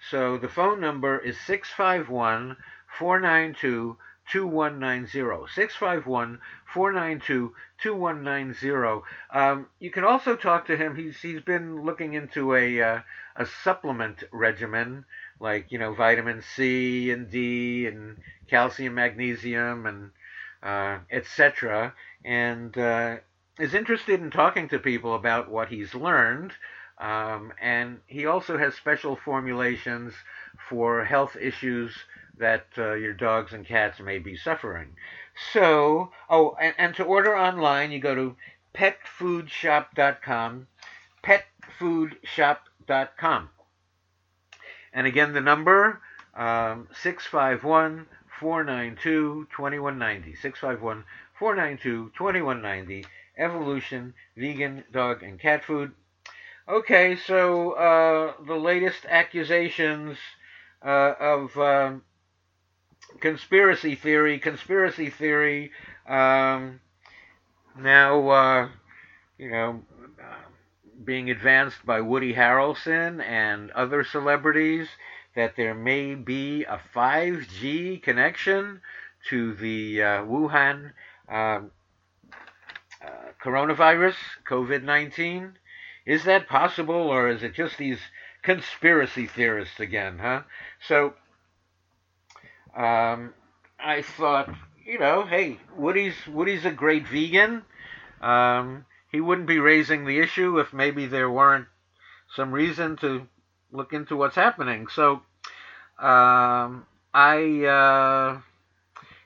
So 0.09 0.37
the 0.37 0.47
phone 0.47 0.79
number 0.79 1.17
is 1.17 1.37
651 1.45 2.55
492 2.97 3.97
2190. 4.31 5.51
651 5.53 6.39
492 6.73 7.53
2190. 7.81 9.05
Um, 9.33 9.67
you 9.79 9.91
can 9.91 10.03
also 10.03 10.35
talk 10.35 10.67
to 10.67 10.77
him. 10.77 10.95
He's, 10.95 11.17
he's 11.21 11.41
been 11.41 11.83
looking 11.83 12.13
into 12.13 12.55
a, 12.55 12.81
uh, 12.81 12.99
a 13.35 13.45
supplement 13.63 14.23
regimen 14.31 15.05
like, 15.39 15.71
you 15.71 15.79
know, 15.79 15.93
vitamin 15.93 16.43
C 16.55 17.11
and 17.11 17.29
D 17.29 17.87
and 17.87 18.17
calcium, 18.49 18.95
magnesium, 18.95 19.85
and 19.85 20.11
uh, 20.61 20.99
etc 21.09 21.93
and 22.25 22.77
uh, 22.77 23.17
is 23.59 23.73
interested 23.73 24.21
in 24.21 24.31
talking 24.31 24.69
to 24.69 24.79
people 24.79 25.15
about 25.15 25.49
what 25.49 25.69
he's 25.69 25.93
learned. 25.93 26.51
Um, 26.97 27.53
and 27.61 27.99
he 28.07 28.25
also 28.25 28.57
has 28.57 28.75
special 28.75 29.15
formulations 29.15 30.13
for 30.69 31.05
health 31.05 31.37
issues 31.39 31.95
that 32.39 32.67
uh, 32.77 32.93
your 32.93 33.13
dogs 33.13 33.53
and 33.53 33.65
cats 33.65 33.99
may 33.99 34.19
be 34.19 34.35
suffering. 34.35 34.95
So, 35.53 36.11
oh, 36.29 36.57
and, 36.59 36.73
and 36.77 36.93
to 36.95 37.03
order 37.03 37.37
online, 37.37 37.91
you 37.91 37.99
go 37.99 38.15
to 38.15 38.35
petfoodshop.com, 38.73 40.67
petfoodshop.com. 41.23 43.49
And 44.91 45.07
again, 45.07 45.33
the 45.33 45.41
number 45.41 46.01
um, 46.35 46.87
651 46.93 48.07
492 48.39 49.47
2190. 49.55 50.35
651 50.35 51.03
492 51.37 52.11
2190. 52.17 53.05
evolution, 53.37 54.13
vegan, 54.35 54.83
dog, 54.91 55.23
and 55.23 55.39
cat 55.39 55.63
food. 55.63 55.93
Okay, 56.67 57.15
so 57.15 57.71
uh, 57.71 58.33
the 58.45 58.55
latest 58.55 59.05
accusations 59.07 60.17
uh, 60.85 61.13
of 61.19 61.57
um, 61.57 62.03
conspiracy 63.19 63.95
theory, 63.95 64.39
conspiracy 64.39 65.09
theory. 65.09 65.71
Um, 66.07 66.79
now, 67.77 68.29
uh, 68.29 68.69
you 69.37 69.51
know, 69.51 69.81
being 71.03 71.29
advanced 71.29 71.85
by 71.85 72.01
Woody 72.01 72.33
Harrelson 72.33 73.23
and 73.23 73.71
other 73.71 74.03
celebrities 74.03 74.87
that 75.35 75.55
there 75.55 75.73
may 75.73 76.15
be 76.15 76.63
a 76.63 76.79
5G 76.93 78.01
connection 78.01 78.81
to 79.29 79.53
the 79.53 80.01
uh, 80.01 80.07
Wuhan 80.23 80.91
um, 81.29 81.71
uh, 83.01 83.31
coronavirus, 83.43 84.15
COVID 84.47 84.83
19. 84.83 85.57
Is 86.05 86.23
that 86.23 86.47
possible, 86.47 86.95
or 86.95 87.29
is 87.29 87.43
it 87.43 87.53
just 87.53 87.77
these 87.77 87.99
conspiracy 88.41 89.27
theorists 89.27 89.79
again, 89.79 90.19
huh? 90.19 90.41
So, 90.87 91.13
um, 92.75 93.33
I 93.79 94.03
thought, 94.17 94.49
you 94.85 94.99
know, 94.99 95.25
hey, 95.25 95.59
Woody's 95.77 96.15
Woody's 96.27 96.65
a 96.65 96.71
great 96.71 97.07
vegan. 97.07 97.63
Um, 98.21 98.85
he 99.11 99.21
wouldn't 99.21 99.47
be 99.47 99.59
raising 99.59 100.05
the 100.05 100.19
issue 100.19 100.59
if 100.59 100.73
maybe 100.73 101.05
there 101.05 101.29
weren't 101.29 101.67
some 102.35 102.51
reason 102.51 102.97
to 102.97 103.27
look 103.71 103.93
into 103.93 104.15
what's 104.15 104.35
happening. 104.35 104.87
So 104.87 105.21
um, 105.99 106.85
I 107.13 107.65
uh, 107.65 108.41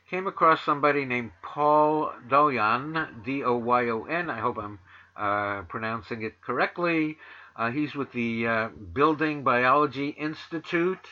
came 0.09 0.27
across 0.27 0.63
somebody 0.63 1.05
named 1.05 1.31
Paul 1.41 2.13
Doyon, 2.29 3.23
D 3.25 3.43
O 3.43 3.57
Y 3.57 3.89
O 3.89 4.03
N. 4.05 4.29
I 4.29 4.39
hope 4.39 4.57
I'm 4.57 4.79
uh, 5.17 5.63
pronouncing 5.63 6.21
it 6.23 6.41
correctly. 6.41 7.17
Uh, 7.55 7.71
he's 7.71 7.93
with 7.93 8.11
the 8.13 8.47
uh, 8.47 8.69
Building 8.69 9.43
Biology 9.43 10.09
Institute 10.09 11.07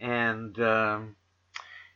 and 0.00 0.58
um, 0.58 1.16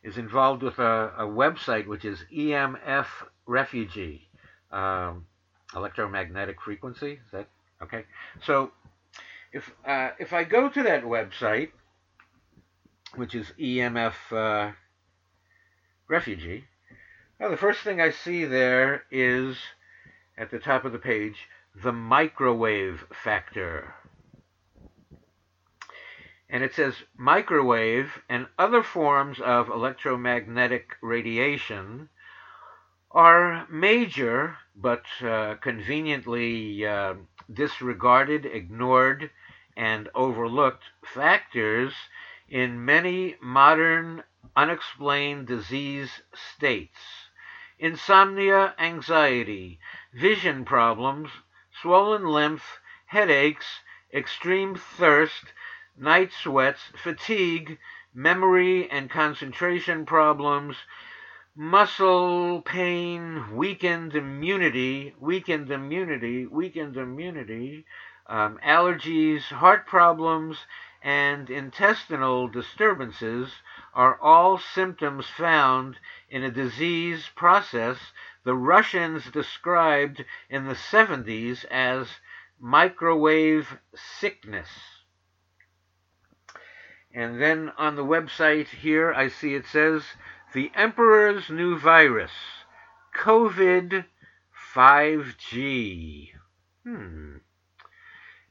is 0.03 0.17
involved 0.17 0.63
with 0.63 0.79
a, 0.79 1.13
a, 1.19 1.25
website 1.25 1.87
which 1.87 2.05
is 2.05 2.25
EMF 2.33 3.07
Refugee. 3.47 4.29
Um, 4.73 5.27
electromagnetic 5.75 6.61
frequency. 6.61 7.13
Is 7.13 7.33
that 7.33 7.49
okay? 7.83 8.05
So 8.45 8.71
if 9.53 9.71
uh, 9.87 10.11
if 10.19 10.33
I 10.33 10.45
go 10.45 10.69
to 10.69 10.83
that 10.85 11.05
website, 11.05 11.71
which 13.17 13.35
is 13.35 13.47
EMF 13.59 14.15
uh, 14.33 14.73
Refugee, 16.09 16.65
well, 17.39 17.51
the 17.51 17.57
first 17.57 17.81
thing 17.81 18.01
I 18.01 18.11
see 18.11 18.45
there 18.45 19.05
is 19.11 19.57
at 20.37 20.51
the 20.51 20.59
top 20.59 20.85
of 20.85 20.93
the 20.93 20.99
page 20.99 21.49
the 21.83 21.93
microwave 21.93 23.05
factor. 23.13 23.95
And 26.53 26.65
it 26.65 26.75
says 26.75 26.95
microwave 27.17 28.23
and 28.29 28.49
other 28.59 28.83
forms 28.83 29.41
of 29.41 29.69
electromagnetic 29.69 30.97
radiation 31.01 32.09
are 33.13 33.69
major 33.71 34.57
but 34.75 35.05
uh, 35.23 35.55
conveniently 35.61 36.85
uh, 36.85 37.15
disregarded, 37.53 38.47
ignored, 38.47 39.31
and 39.77 40.09
overlooked 40.15 40.85
factors 41.05 41.93
in 42.49 42.85
many 42.85 43.37
modern 43.41 44.25
unexplained 44.57 45.47
disease 45.47 46.23
states. 46.35 46.99
Insomnia, 47.79 48.75
anxiety, 48.79 49.79
vision 50.13 50.65
problems, 50.65 51.31
swollen 51.81 52.25
lymph, 52.27 52.81
headaches, 53.07 53.67
extreme 54.13 54.75
thirst, 54.75 55.53
night 55.97 56.33
sweats, 56.33 56.81
fatigue, 57.03 57.79
memory 58.15 58.91
and 58.91 59.11
concentration 59.11 60.05
problems, 60.05 60.77
muscle 61.55 62.63
pain, 62.63 63.57
weakened 63.57 64.15
immunity, 64.15 65.15
weakened 65.21 65.71
immunity, 65.71 66.47
weakened 66.47 66.97
immunity, 66.97 67.85
um, 68.27 68.59
allergies, 68.65 69.43
heart 69.43 69.87
problems, 69.87 70.57
and 71.03 71.51
intestinal 71.51 72.47
disturbances 72.49 73.51
are 73.95 74.21
all 74.21 74.59
symptoms 74.59 75.27
found 75.27 75.99
in 76.29 76.43
a 76.45 76.51
disease 76.51 77.29
process 77.35 78.13
the 78.45 78.55
Russians 78.55 79.31
described 79.31 80.25
in 80.49 80.67
the 80.67 80.75
70s 80.75 81.65
as 81.67 82.09
microwave 82.59 83.79
sickness. 83.95 84.69
And 87.13 87.41
then 87.41 87.73
on 87.77 87.97
the 87.97 88.05
website 88.05 88.69
here, 88.69 89.13
I 89.13 89.29
see 89.29 89.55
it 89.55 89.67
says 89.67 90.03
the 90.55 90.71
Emperor's 90.75 91.51
New 91.51 91.79
Virus, 91.79 92.31
COVID 93.17 94.05
5G. 94.75 96.31
Hmm. 96.85 97.37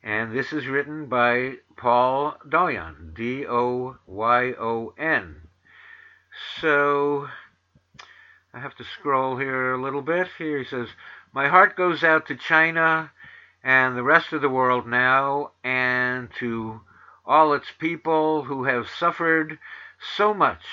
And 0.04 0.38
this 0.38 0.52
is 0.52 0.68
written 0.68 1.08
by 1.08 1.56
Paul 1.78 2.38
Doyon, 2.48 3.14
D 3.14 3.46
O 3.48 3.98
Y 4.06 4.54
O 4.60 4.94
N. 4.98 5.48
So 6.60 7.30
I 8.54 8.60
have 8.60 8.76
to 8.76 8.84
scroll 8.84 9.38
here 9.38 9.74
a 9.74 9.82
little 9.82 10.02
bit. 10.02 10.28
Here 10.38 10.58
he 10.58 10.66
says, 10.66 10.90
My 11.34 11.48
heart 11.48 11.78
goes 11.78 12.04
out 12.04 12.28
to 12.28 12.36
China 12.36 13.12
and 13.64 13.96
the 13.96 14.04
rest 14.04 14.34
of 14.34 14.42
the 14.42 14.50
world 14.50 14.88
now, 14.88 15.52
and 15.64 16.30
to 16.40 16.82
all 17.30 17.54
its 17.54 17.68
people 17.78 18.46
who 18.46 18.64
have 18.64 18.90
suffered 18.90 19.60
so 20.16 20.34
much 20.34 20.64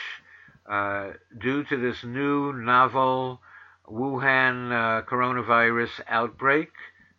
uh, 0.66 1.10
due 1.38 1.62
to 1.62 1.76
this 1.76 2.02
new 2.02 2.50
novel 2.50 3.42
Wuhan 3.86 4.72
uh, 4.72 5.02
coronavirus 5.02 6.00
outbreak, 6.08 6.70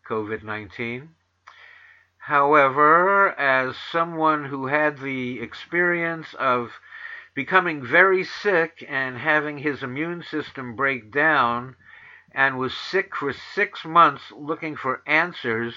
COVID 0.09 0.41
19. 0.41 1.09
However, 2.17 3.30
as 3.40 3.77
someone 3.77 4.45
who 4.45 4.66
had 4.66 4.98
the 4.98 5.40
experience 5.40 6.33
of 6.33 6.72
becoming 7.35 7.85
very 7.85 8.24
sick 8.24 8.83
and 8.90 9.19
having 9.19 9.59
his 9.59 9.83
immune 9.83 10.24
system 10.24 10.75
break 10.75 11.11
down, 11.11 11.75
and 12.32 12.57
was 12.57 12.75
sick 12.75 13.16
for 13.16 13.32
six 13.33 13.85
months 13.85 14.32
looking 14.35 14.75
for 14.75 15.03
answers 15.06 15.75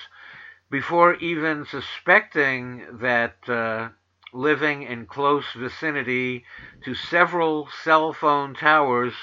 before 0.70 1.14
even 1.16 1.64
suspecting 1.64 2.86
that 3.00 3.48
uh, 3.48 3.88
living 4.32 4.82
in 4.82 5.04
close 5.04 5.52
vicinity 5.56 6.44
to 6.84 6.94
several 6.94 7.68
cell 7.82 8.12
phone 8.12 8.54
towers 8.54 9.14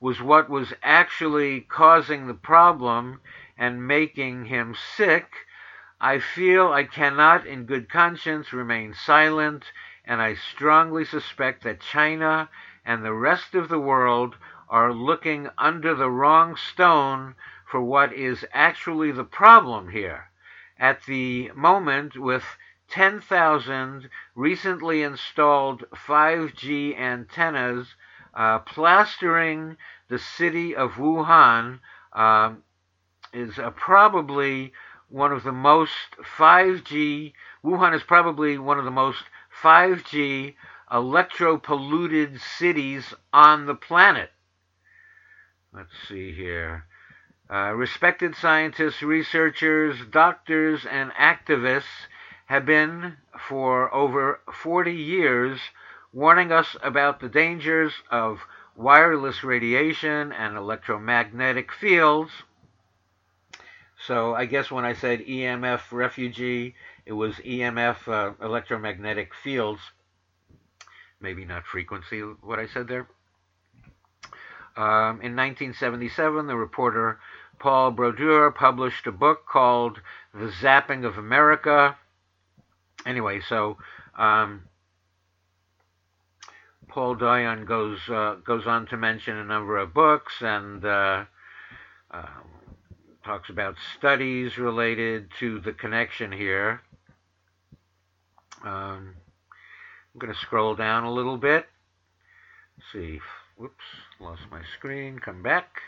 was 0.00 0.20
what 0.20 0.50
was 0.50 0.72
actually 0.82 1.60
causing 1.60 2.26
the 2.26 2.34
problem 2.34 3.20
and 3.56 3.86
making 3.86 4.46
him 4.46 4.74
sick, 4.96 5.26
I 6.00 6.18
feel 6.20 6.72
I 6.72 6.84
cannot 6.84 7.46
in 7.46 7.64
good 7.64 7.88
conscience 7.88 8.52
remain 8.52 8.94
silent, 8.94 9.72
and 10.04 10.22
I 10.22 10.34
strongly 10.34 11.04
suspect 11.04 11.64
that 11.64 11.80
China 11.80 12.48
and 12.84 13.04
the 13.04 13.12
rest 13.12 13.54
of 13.54 13.68
the 13.68 13.80
world 13.80 14.36
are 14.68 14.92
looking 14.92 15.48
under 15.58 15.94
the 15.94 16.10
wrong 16.10 16.56
stone 16.56 17.34
for 17.66 17.80
what 17.80 18.12
is 18.12 18.44
actually 18.52 19.10
the 19.12 19.24
problem 19.24 19.88
here. 19.88 20.30
At 20.78 21.04
the 21.06 21.50
moment, 21.54 22.16
with 22.16 22.44
10,000 22.88 24.08
recently 24.34 25.02
installed 25.02 25.84
5G 25.90 26.98
antennas 26.98 27.96
uh, 28.34 28.60
plastering 28.60 29.76
the 30.08 30.18
city 30.18 30.76
of 30.76 30.92
Wuhan 30.92 31.80
uh, 32.12 32.54
is 33.32 33.58
uh, 33.58 33.70
probably 33.70 34.72
one 35.08 35.32
of 35.32 35.42
the 35.42 35.52
most 35.52 36.16
5G, 36.38 37.32
Wuhan 37.64 37.94
is 37.94 38.02
probably 38.02 38.58
one 38.58 38.78
of 38.78 38.84
the 38.84 38.90
most 38.90 39.24
5G 39.62 40.54
electro-polluted 40.90 42.40
cities 42.40 43.14
on 43.32 43.66
the 43.66 43.74
planet. 43.74 44.30
Let's 45.72 45.92
see 46.08 46.32
here. 46.32 46.84
Uh, 47.50 47.72
respected 47.72 48.34
scientists, 48.36 49.02
researchers, 49.02 49.96
doctors, 50.10 50.84
and 50.84 51.10
activists 51.12 52.06
have 52.46 52.66
been 52.66 53.16
for 53.48 53.92
over 53.94 54.40
40 54.52 54.92
years 54.92 55.58
warning 56.12 56.52
us 56.52 56.76
about 56.82 57.20
the 57.20 57.28
dangers 57.28 57.92
of 58.10 58.40
wireless 58.76 59.42
radiation 59.42 60.32
and 60.32 60.56
electromagnetic 60.56 61.72
fields. 61.72 62.30
So 64.06 64.34
I 64.34 64.44
guess 64.44 64.70
when 64.70 64.84
I 64.84 64.92
said 64.92 65.20
EMF 65.20 65.90
refugee, 65.90 66.74
it 67.06 67.12
was 67.12 67.34
EMF 67.36 68.08
uh, 68.08 68.44
electromagnetic 68.44 69.32
fields. 69.34 69.80
Maybe 71.20 71.44
not 71.44 71.66
frequency, 71.66 72.20
what 72.20 72.58
I 72.58 72.66
said 72.66 72.88
there. 72.88 73.08
Um, 74.76 75.20
in 75.22 75.34
1977, 75.34 76.46
the 76.46 76.54
reporter 76.54 77.18
Paul 77.58 77.90
Brodeur 77.90 78.50
published 78.50 79.06
a 79.06 79.12
book 79.12 79.46
called 79.46 80.00
The 80.32 80.52
Zapping 80.60 81.04
of 81.04 81.18
America. 81.18 81.96
Anyway, 83.06 83.40
so 83.48 83.78
um, 84.16 84.64
Paul 86.88 87.16
Doyon 87.16 87.64
goes 87.64 87.98
uh, 88.08 88.36
goes 88.44 88.66
on 88.66 88.86
to 88.86 88.96
mention 88.96 89.36
a 89.36 89.44
number 89.44 89.78
of 89.78 89.94
books 89.94 90.34
and 90.40 90.84
uh, 90.84 91.24
uh, 92.10 92.26
talks 93.24 93.50
about 93.50 93.76
studies 93.96 94.58
related 94.58 95.28
to 95.40 95.60
the 95.60 95.72
connection 95.72 96.32
here. 96.32 96.82
Um, 98.64 99.14
I'm 100.14 100.18
going 100.18 100.32
to 100.32 100.38
scroll 100.38 100.74
down 100.74 101.04
a 101.04 101.12
little 101.12 101.36
bit. 101.36 101.66
See. 102.92 103.20
Whoops, 103.58 103.84
lost 104.20 104.42
my 104.52 104.62
screen. 104.76 105.18
Come 105.18 105.42
back. 105.42 105.80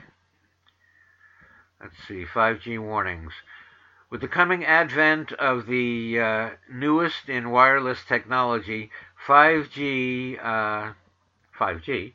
Let's 1.81 1.97
see. 2.07 2.25
5G 2.25 2.79
warnings. 2.79 3.33
With 4.11 4.21
the 4.21 4.29
coming 4.29 4.65
advent 4.65 5.33
of 5.33 5.67
the 5.67 6.21
uh, 6.21 6.51
newest 6.71 7.29
in 7.29 7.51
wireless 7.51 8.05
technology, 8.05 8.91
5G, 9.27 10.39
uh, 10.45 10.93
5G, 11.59 12.13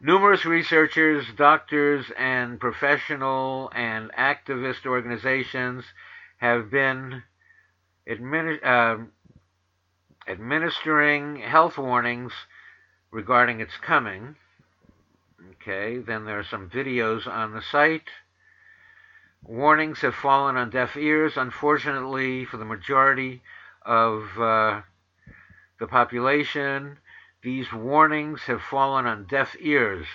numerous 0.00 0.44
researchers, 0.44 1.26
doctors, 1.36 2.06
and 2.16 2.58
professional 2.58 3.70
and 3.74 4.10
activist 4.12 4.86
organizations 4.86 5.84
have 6.38 6.70
been 6.70 7.22
uh, 8.08 8.96
administering 10.26 11.36
health 11.36 11.78
warnings 11.78 12.32
regarding 13.10 13.60
its 13.60 13.76
coming. 13.76 14.34
Okay, 15.52 15.98
then 15.98 16.24
there 16.24 16.38
are 16.38 16.44
some 16.44 16.68
videos 16.68 17.26
on 17.26 17.52
the 17.52 17.62
site. 17.62 18.08
Warnings 19.46 20.00
have 20.00 20.14
fallen 20.14 20.56
on 20.56 20.70
deaf 20.70 20.96
ears, 20.96 21.36
unfortunately, 21.36 22.46
for 22.46 22.56
the 22.56 22.64
majority 22.64 23.42
of 23.82 24.40
uh, 24.40 24.80
the 25.78 25.86
population. 25.86 26.98
These 27.42 27.72
warnings 27.72 28.40
have 28.42 28.62
fallen 28.62 29.06
on 29.06 29.26
deaf 29.26 29.54
ears, 29.60 30.06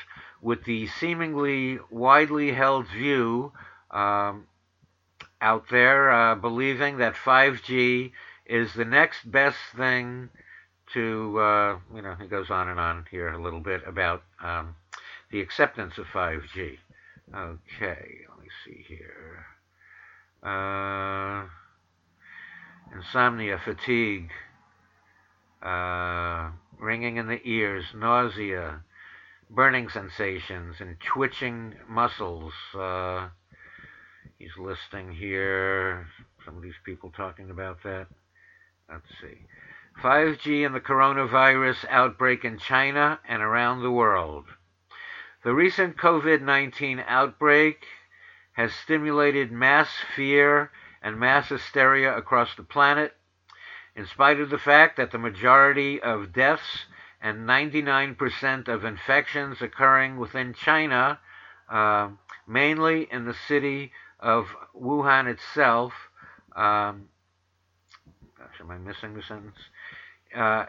with 0.41 0.63
the 0.63 0.87
seemingly 0.87 1.79
widely 1.91 2.53
held 2.53 2.87
view 2.87 3.53
um, 3.91 4.47
out 5.39 5.69
there 5.69 6.09
uh, 6.09 6.35
believing 6.35 6.97
that 6.97 7.13
5G 7.13 8.11
is 8.47 8.73
the 8.73 8.85
next 8.85 9.29
best 9.29 9.59
thing 9.77 10.29
to, 10.93 11.39
uh, 11.39 11.77
you 11.93 12.01
know, 12.01 12.15
he 12.15 12.27
goes 12.27 12.49
on 12.49 12.67
and 12.67 12.79
on 12.79 13.05
here 13.11 13.29
a 13.29 13.41
little 13.41 13.59
bit 13.59 13.87
about 13.87 14.23
um, 14.41 14.75
the 15.31 15.39
acceptance 15.39 15.99
of 15.99 16.07
5G. 16.07 16.79
Okay, 17.35 18.25
see 18.65 18.85
here. 18.87 19.45
Uh, 20.43 21.45
insomnia, 22.95 23.59
fatigue, 23.63 24.29
uh, 25.61 26.51
ringing 26.79 27.17
in 27.17 27.27
the 27.27 27.41
ears, 27.43 27.85
nausea, 27.93 28.81
burning 29.49 29.89
sensations, 29.89 30.77
and 30.79 30.95
twitching 30.99 31.75
muscles. 31.87 32.53
Uh, 32.73 33.29
he's 34.37 34.57
listing 34.57 35.13
here 35.13 36.07
some 36.45 36.57
of 36.57 36.63
these 36.63 36.79
people 36.83 37.11
talking 37.15 37.51
about 37.51 37.83
that. 37.83 38.07
Let's 38.89 39.05
see. 39.21 39.45
5G 40.01 40.65
and 40.65 40.73
the 40.73 40.79
coronavirus 40.79 41.85
outbreak 41.89 42.45
in 42.45 42.57
China 42.57 43.19
and 43.27 43.41
around 43.41 43.81
the 43.81 43.91
world. 43.91 44.45
The 45.43 45.53
recent 45.53 45.97
COVID 45.97 46.41
19 46.41 47.03
outbreak 47.05 47.85
has 48.59 48.73
stimulated 48.73 49.53
mass 49.53 49.87
fear 50.17 50.69
and 51.01 51.17
mass 51.17 51.47
hysteria 51.47 52.13
across 52.13 52.53
the 52.57 52.63
planet, 52.63 53.13
in 53.95 54.05
spite 54.05 54.37
of 54.37 54.49
the 54.49 54.57
fact 54.57 54.97
that 54.97 55.11
the 55.11 55.17
majority 55.17 56.01
of 56.01 56.33
deaths 56.33 56.85
and 57.21 57.47
99% 57.47 58.67
of 58.67 58.83
infections 58.83 59.61
occurring 59.61 60.17
within 60.17 60.53
China, 60.53 61.17
uh, 61.71 62.09
mainly 62.45 63.07
in 63.09 63.23
the 63.23 63.35
city 63.47 63.93
of 64.19 64.47
Wuhan 64.75 65.25
itself, 65.27 65.93
um, 66.53 67.07
Am 68.59 68.71
I 68.71 68.77
missing 68.77 69.13
the 69.13 69.21
sentence? 69.21 69.57
Uh, 70.35 70.65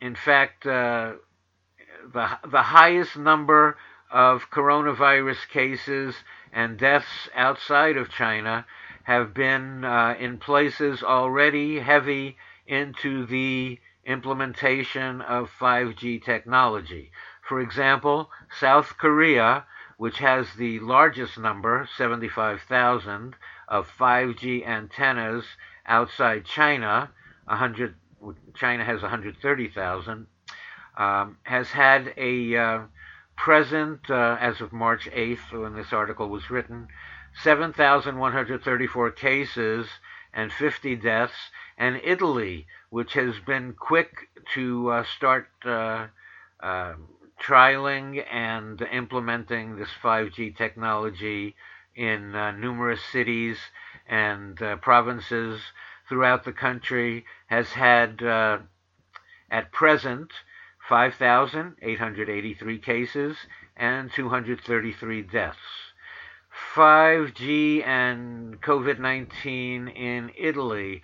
in 0.00 0.16
fact, 0.16 0.66
uh, 0.66 1.12
the, 2.12 2.28
the 2.50 2.62
highest 2.62 3.16
number 3.16 3.76
of 4.10 4.50
coronavirus 4.50 5.48
cases 5.48 6.14
and 6.52 6.78
deaths 6.78 7.28
outside 7.34 7.96
of 7.96 8.10
China 8.10 8.64
have 9.04 9.34
been 9.34 9.84
uh, 9.84 10.14
in 10.18 10.38
places 10.38 11.02
already 11.02 11.78
heavy 11.78 12.36
into 12.66 13.26
the 13.26 13.78
implementation 14.04 15.20
of 15.20 15.50
5G 15.60 16.24
technology. 16.24 17.10
For 17.42 17.60
example, 17.60 18.30
South 18.58 18.96
Korea, 18.98 19.64
which 19.96 20.18
has 20.18 20.54
the 20.54 20.80
largest 20.80 21.38
number, 21.38 21.88
75,000, 21.96 23.34
of 23.68 23.88
5G 23.98 24.66
antennas 24.66 25.44
outside 25.86 26.44
China, 26.44 27.10
100, 27.44 27.94
China 28.54 28.84
has 28.84 29.02
130,000, 29.02 30.26
um, 30.96 31.38
has 31.44 31.70
had 31.70 32.12
a 32.16 32.56
uh, 32.56 32.78
present, 33.36 34.10
uh, 34.10 34.36
as 34.40 34.60
of 34.60 34.72
March 34.72 35.08
8th, 35.12 35.52
when 35.52 35.74
this 35.74 35.92
article 35.92 36.28
was 36.28 36.50
written, 36.50 36.88
7,134 37.42 39.10
cases 39.12 39.86
and 40.32 40.52
50 40.52 40.96
deaths, 40.96 41.50
and 41.78 42.00
Italy, 42.02 42.66
which 42.90 43.12
has 43.14 43.38
been 43.38 43.74
quick 43.74 44.28
to 44.54 44.90
uh, 44.90 45.04
start 45.04 45.48
uh, 45.64 46.06
uh, 46.60 46.94
trialing 47.40 48.24
and 48.30 48.80
implementing 48.80 49.76
this 49.76 49.90
5G 50.02 50.56
technology 50.56 51.54
in 51.94 52.34
uh, 52.34 52.50
numerous 52.52 53.00
cities 53.12 53.58
and 54.08 54.60
uh, 54.62 54.76
provinces 54.76 55.60
throughout 56.08 56.44
the 56.44 56.52
country 56.52 57.24
has 57.46 57.70
had, 57.70 58.22
uh, 58.22 58.58
at 59.50 59.72
present, 59.72 60.30
5,883 60.88 62.78
cases 62.78 63.36
and 63.76 64.10
233 64.12 65.22
deaths. 65.22 65.58
5G 66.74 67.86
and 67.86 68.60
COVID 68.60 68.98
19 68.98 69.88
in 69.88 70.30
Italy. 70.38 71.02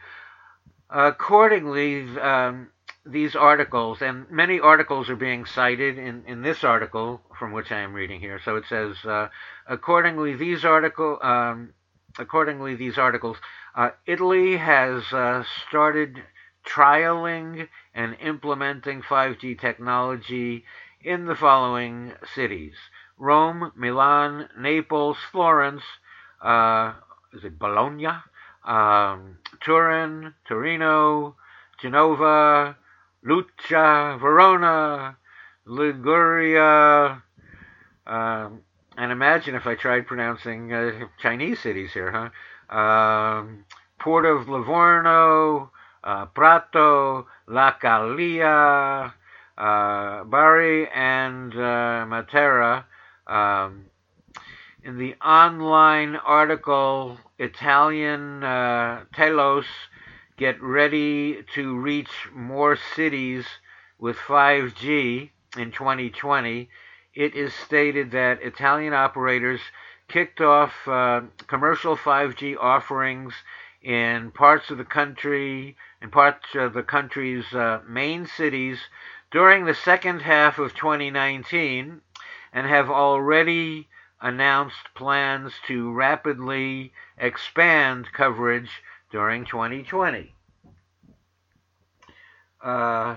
Accordingly, 0.89 2.19
um, 2.19 2.69
these 3.05 3.35
articles, 3.35 4.01
and 4.01 4.31
many 4.31 4.61
articles 4.61 5.09
are 5.11 5.17
being 5.17 5.45
cited 5.45 5.99
in, 5.99 6.25
in 6.27 6.43
this 6.43 6.63
article 6.63 7.21
from 7.39 7.53
which 7.53 7.73
I 7.73 7.81
am 7.81 7.95
reading 7.95 8.21
here. 8.21 8.41
So 8.45 8.57
it 8.57 8.65
says, 8.69 8.97
uh, 9.05 9.29
accordingly, 9.67 10.37
these 10.37 10.65
article, 10.65 11.19
um, 11.23 11.75
accordingly, 12.19 12.77
these 12.77 12.99
articles, 12.99 13.39
uh, 13.75 13.91
Italy 14.07 14.57
has 14.57 15.13
uh, 15.13 15.43
started 15.69 16.23
trialing 16.65 17.69
and 17.95 18.17
implementing 18.21 19.03
5G 19.03 19.59
technology 19.59 20.65
in 21.03 21.27
the 21.27 21.35
following 21.35 22.13
cities 22.35 22.75
Rome, 23.19 23.73
Milan, 23.77 24.49
Naples, 24.59 25.17
Florence, 25.31 25.83
uh, 26.43 26.95
is 27.33 27.45
it 27.45 27.59
Bologna, 27.59 28.09
um, 28.65 29.39
Turin, 29.61 30.35
Torino, 30.45 31.37
Genova, 31.81 32.77
Lucca, 33.23 34.19
Verona, 34.21 35.17
Liguria, 35.67 37.23
um, 38.07 38.63
and 38.97 39.13
imagine 39.13 39.55
if 39.55 39.67
I 39.67 39.75
tried 39.75 40.07
pronouncing 40.07 40.73
uh, 40.73 41.07
Chinese 41.21 41.61
cities 41.61 41.93
here, 41.93 42.11
huh? 42.11 42.77
Um, 42.77 43.65
Port 43.99 44.27
of 44.27 44.49
Livorno, 44.49 45.71
uh, 46.05 46.27
Prato, 46.27 47.27
La 47.47 47.77
Gallia, 47.81 49.15
uh, 49.59 50.25
Bari, 50.25 50.89
and 50.89 51.53
uh, 51.55 52.07
Matera. 52.07 52.85
Um, 53.27 53.87
in 54.85 54.99
the 54.99 55.15
online 55.25 56.17
article, 56.17 57.19
Italian 57.39 58.43
uh, 58.43 59.05
Telcos 59.15 59.67
get 60.37 60.61
ready 60.61 61.45
to 61.55 61.77
reach 61.77 62.29
more 62.35 62.77
cities 62.97 63.45
with 63.99 64.17
5G 64.17 65.31
in 65.57 65.71
2020 65.71 66.69
it 67.15 67.35
is 67.35 67.53
stated 67.53 68.13
that 68.13 68.43
Italian 68.43 68.95
operators 68.95 69.61
kicked 70.09 70.41
off 70.41 70.73
uh, 70.87 71.23
commercial 71.47 71.97
5G 71.97 72.57
offerings 72.59 73.35
in 73.83 74.31
parts 74.31 74.71
of 74.71 74.79
the 74.79 74.85
country, 74.85 75.77
in 76.01 76.11
parts 76.11 76.55
of 76.55 76.73
the 76.73 76.83
country's 76.83 77.53
uh, 77.53 77.81
main 77.89 78.27
cities 78.27 78.79
during 79.31 79.65
the 79.65 79.75
second 79.75 80.23
half 80.23 80.59
of 80.59 80.75
2019 80.75 82.01
and 82.53 82.67
have 82.67 82.91
already 82.91 83.89
announced 84.21 84.95
plans 84.95 85.53
to 85.67 85.93
rapidly 85.93 86.93
expand 87.19 88.13
coverage 88.13 88.83
during 89.11 89.45
2020. 89.45 90.35
Uh, 92.63 93.17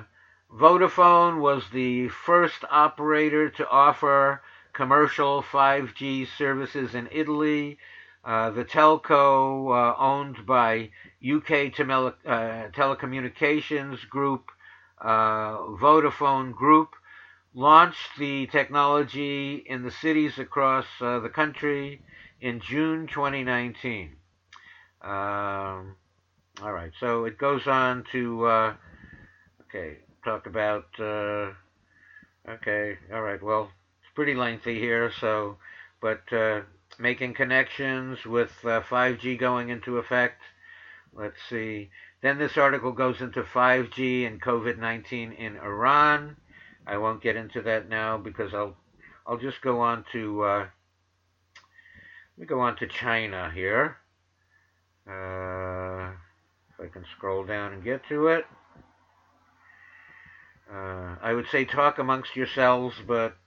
Vodafone 0.52 1.40
was 1.40 1.70
the 1.72 2.08
first 2.08 2.64
operator 2.72 3.50
to 3.50 3.70
offer 3.70 4.42
commercial 4.74 5.44
5G 5.44 6.28
services 6.38 6.96
in 6.96 7.08
Italy. 7.12 7.78
Uh, 8.26 8.50
the 8.50 8.66
telco 8.66 9.70
uh, 9.70 9.96
owned 10.00 10.48
by 10.48 10.90
UK 11.24 11.72
Tele- 11.72 12.16
uh, 12.26 12.70
Telecommunications 12.74 14.10
Group, 14.10 14.50
uh, 15.00 15.58
Vodafone 15.80 16.52
Group, 16.52 16.96
launched 17.54 18.18
the 18.18 18.48
technology 18.48 19.64
in 19.68 19.84
the 19.84 19.92
cities 19.92 20.40
across 20.40 20.88
uh, 21.02 21.20
the 21.20 21.30
country 21.30 22.02
in 22.42 22.60
June 22.62 23.06
2019. 23.06 24.16
Um, 25.04 25.96
all 26.64 26.74
right, 26.74 26.92
so 27.00 27.26
it 27.26 27.38
goes 27.38 27.68
on 27.68 28.06
to, 28.12 28.48
okay, 29.62 30.00
talk 30.24 30.48
about, 30.48 30.88
okay, 31.00 32.98
all 33.14 33.22
right, 33.22 33.42
well, 33.44 33.70
it's 34.02 34.12
pretty 34.16 34.34
lengthy 34.34 34.80
here, 34.80 35.12
so, 35.22 35.58
but 36.02 36.22
uh, 36.34 36.62
making 37.00 37.34
connections 37.34 38.26
with 38.26 38.52
5G 38.64 39.36
uh, 39.36 39.40
going 39.40 39.70
into 39.70 39.98
effect. 39.98 40.42
Let's 41.14 41.38
see. 41.50 41.90
Then 42.22 42.38
this 42.38 42.58
article 42.58 42.92
goes 42.92 43.22
into 43.22 43.44
5G 43.44 44.26
and 44.28 44.42
COVID 44.42 44.78
19 44.78 45.32
in 45.34 45.58
Iran. 45.58 46.38
I 46.88 46.98
won't 46.98 47.24
get 47.24 47.36
into 47.36 47.62
that 47.64 47.90
now 47.90 48.18
because 48.18 48.54
I'll 48.54 48.76
I'll 49.26 49.38
just 49.38 49.62
go 49.62 49.82
on 49.82 50.06
to 50.12 50.44
uh, 50.44 50.60
let 52.38 52.42
me 52.42 52.46
go 52.46 52.60
on 52.60 52.76
to 52.78 52.88
China 52.88 53.52
here. 53.54 53.98
Uh, 55.08 56.12
if 56.70 56.86
I 56.86 56.92
can 56.92 57.06
scroll 57.16 57.46
down 57.46 57.74
and 57.74 57.84
get 57.84 58.02
to 58.10 58.28
it. 58.28 58.46
Uh, 60.72 61.16
I 61.22 61.32
would 61.34 61.48
say 61.52 61.64
talk 61.64 62.00
amongst 62.00 62.36
yourselves, 62.36 62.96
but 63.06 63.38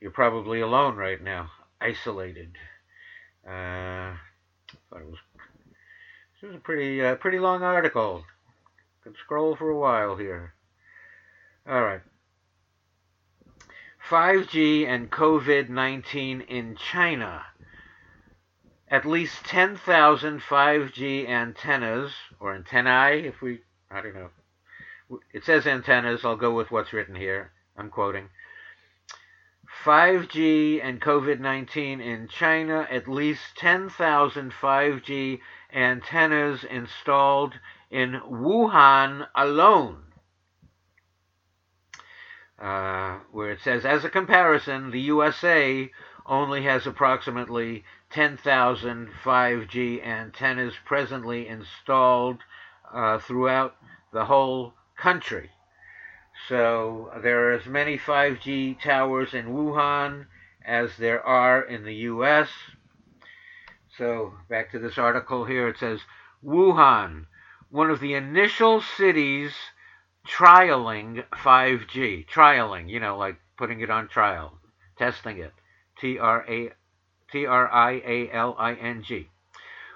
you're 0.00 0.12
probably 0.12 0.60
alone 0.60 0.96
right 0.96 1.22
now, 1.22 1.50
isolated. 1.84 2.56
Uh, 3.46 4.16
thought 4.90 5.02
it 5.02 5.06
was 5.06 5.18
this 6.40 6.50
is 6.50 6.56
a 6.56 6.60
pretty 6.60 7.02
uh, 7.02 7.14
pretty 7.16 7.38
long 7.38 7.62
article. 7.62 8.24
Can 9.02 9.14
scroll 9.22 9.54
for 9.54 9.68
a 9.68 9.78
while 9.78 10.16
here. 10.16 10.54
All 11.68 11.82
right. 11.82 12.00
5G 14.08 14.86
and 14.86 15.10
COVID 15.10 15.68
19 15.68 16.42
in 16.42 16.76
China. 16.76 17.42
At 18.88 19.06
least 19.06 19.44
10,000 19.46 20.40
5G 20.40 21.28
antennas, 21.28 22.12
or 22.38 22.54
antennae, 22.54 23.26
if 23.26 23.40
we, 23.40 23.60
I 23.90 24.02
don't 24.02 24.14
know. 24.14 24.30
It 25.32 25.44
says 25.44 25.66
antennas, 25.66 26.24
I'll 26.24 26.36
go 26.36 26.54
with 26.54 26.70
what's 26.70 26.92
written 26.92 27.14
here. 27.14 27.52
I'm 27.76 27.90
quoting. 27.90 28.28
5G 29.84 30.80
and 30.82 31.00
COVID 31.00 31.40
19 31.40 32.00
in 32.00 32.28
China, 32.28 32.88
at 32.90 33.06
least 33.06 33.56
10,000 33.56 34.52
5G 34.52 35.40
antennas 35.72 36.64
installed 36.64 37.54
in 37.90 38.20
Wuhan 38.28 39.28
alone 39.34 40.04
uh, 42.58 43.18
where 43.32 43.50
it 43.50 43.60
says, 43.60 43.84
as 43.84 44.04
a 44.04 44.10
comparison, 44.10 44.90
the 44.90 45.00
USA 45.00 45.90
only 46.26 46.62
has 46.62 46.86
approximately 46.86 47.84
10,000 48.10 49.10
5G 49.22 50.06
antennas 50.06 50.74
presently 50.84 51.48
installed 51.48 52.38
uh, 52.92 53.18
throughout 53.18 53.76
the 54.12 54.24
whole 54.24 54.72
country. 54.96 55.50
So 56.48 57.10
there 57.22 57.48
are 57.48 57.52
as 57.52 57.66
many 57.66 57.96
5G 57.96 58.80
towers 58.82 59.32
in 59.32 59.46
Wuhan 59.46 60.26
as 60.64 60.96
there 60.98 61.24
are 61.24 61.62
in 61.62 61.84
the 61.84 61.94
US. 61.94 62.50
So 63.96 64.34
back 64.48 64.70
to 64.72 64.78
this 64.78 64.98
article 64.98 65.44
here, 65.46 65.68
it 65.68 65.78
says 65.78 66.00
Wuhan, 66.44 67.26
one 67.70 67.90
of 67.90 68.00
the 68.00 68.14
initial 68.14 68.82
cities 68.82 69.54
trialing 70.26 71.24
5G. 71.32 72.26
Trialing, 72.26 72.90
you 72.90 73.00
know, 73.00 73.16
like 73.16 73.36
putting 73.56 73.80
it 73.80 73.90
on 73.90 74.08
trial, 74.08 74.58
testing 74.98 75.38
it. 75.38 75.52
T 75.98 76.18
R 76.18 76.44
A 76.48 76.72
T 77.30 77.46
R 77.46 77.72
I 77.72 77.92
A 78.04 78.30
L 78.32 78.54
I 78.58 78.74
N 78.74 79.02
G. 79.02 79.28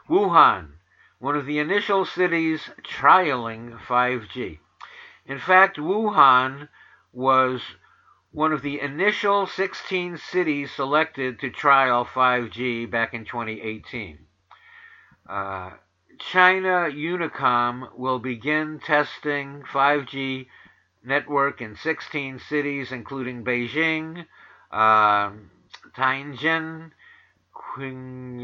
Wuhan, 0.09 0.71
one 1.19 1.37
of 1.37 1.45
the 1.45 1.59
initial 1.59 2.07
cities 2.07 2.71
trialing 2.83 3.79
5G. 3.81 4.61
In 5.29 5.39
fact, 5.39 5.77
Wuhan 5.77 6.69
was 7.13 7.61
one 8.33 8.53
of 8.55 8.63
the 8.63 8.81
initial 8.81 9.47
16 9.47 10.17
cities 10.17 10.73
selected 10.73 11.39
to 11.41 11.51
trial 11.51 12.07
5G 12.07 12.91
back 12.91 13.13
in 13.13 13.27
2018. 13.27 14.21
Uh, 15.29 15.73
China 16.19 16.89
Unicom 16.91 17.95
will 17.95 18.19
begin 18.19 18.81
testing 18.81 19.63
5G 19.71 20.47
network 21.05 21.61
in 21.61 21.77
16 21.77 22.39
cities, 22.39 22.91
including 22.91 23.45
Beijing, 23.45 24.25
uh, 24.73 25.31
Tianjin, 25.95 26.93
Qing, 27.55 28.39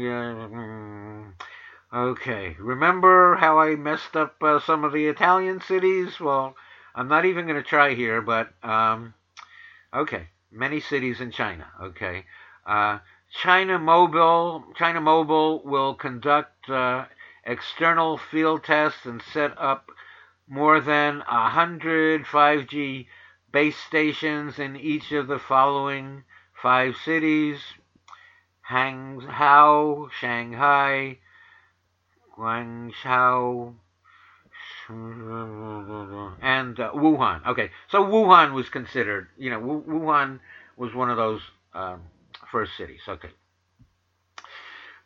Okay, 1.91 2.55
remember 2.59 3.35
how 3.35 3.59
I 3.59 3.75
messed 3.75 4.15
up 4.15 4.35
uh, 4.43 4.59
some 4.59 4.83
of 4.83 4.93
the 4.93 5.07
Italian 5.07 5.61
cities? 5.61 6.19
Well, 6.19 6.55
I'm 6.95 7.09
not 7.09 7.25
even 7.25 7.45
going 7.45 7.61
to 7.61 7.69
try 7.69 7.93
here, 7.93 8.21
but 8.21 8.53
um, 8.63 9.13
okay, 9.93 10.29
many 10.49 10.79
cities 10.79 11.19
in 11.19 11.31
China. 11.31 11.67
Okay, 11.81 12.23
uh, 12.65 12.99
China 13.41 13.77
Mobile, 13.77 14.63
China 14.77 15.01
Mobile 15.01 15.61
will 15.63 15.93
conduct 15.93 16.69
uh, 16.69 17.05
external 17.43 18.17
field 18.17 18.63
tests 18.63 19.05
and 19.05 19.21
set 19.21 19.57
up 19.57 19.89
more 20.47 20.79
than 20.79 21.17
100 21.17 22.23
5G 22.25 23.07
base 23.51 23.77
stations 23.77 24.57
in 24.57 24.75
each 24.77 25.11
of 25.11 25.27
the 25.27 25.39
following 25.39 26.23
five 26.53 26.95
cities 26.95 27.59
Hangzhou, 28.69 30.11
Shanghai, 30.11 31.19
Guangzhou, 32.35 33.75
and 34.89 36.79
uh, 36.79 36.91
Wuhan. 36.93 37.45
Okay, 37.47 37.71
so 37.89 38.03
Wuhan 38.03 38.53
was 38.53 38.69
considered, 38.69 39.27
you 39.37 39.49
know, 39.49 39.59
Wuhan 39.59 40.39
was 40.77 40.93
one 40.93 41.09
of 41.09 41.17
those 41.17 41.41
um, 41.73 42.01
first 42.51 42.77
cities. 42.77 43.01
Okay 43.07 43.29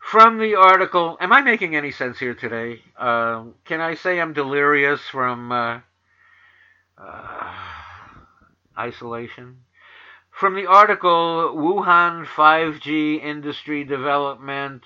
from 0.10 0.40
the 0.40 0.56
article, 0.56 1.18
am 1.22 1.32
I 1.32 1.42
making 1.42 1.76
any 1.76 1.92
sense 1.92 2.18
here 2.18 2.34
today? 2.34 2.82
Uh, 2.98 3.44
can 3.64 3.80
I 3.80 3.94
say 3.94 4.20
I'm 4.20 4.34
delirious 4.34 5.02
from 5.02 5.52
uh, 5.52 5.82
uh, 6.98 7.54
isolation? 8.76 9.58
From 10.32 10.56
the 10.56 10.66
article, 10.66 11.54
Wuhan 11.56 12.26
5G 12.26 13.22
industry 13.22 13.84
development, 13.84 14.84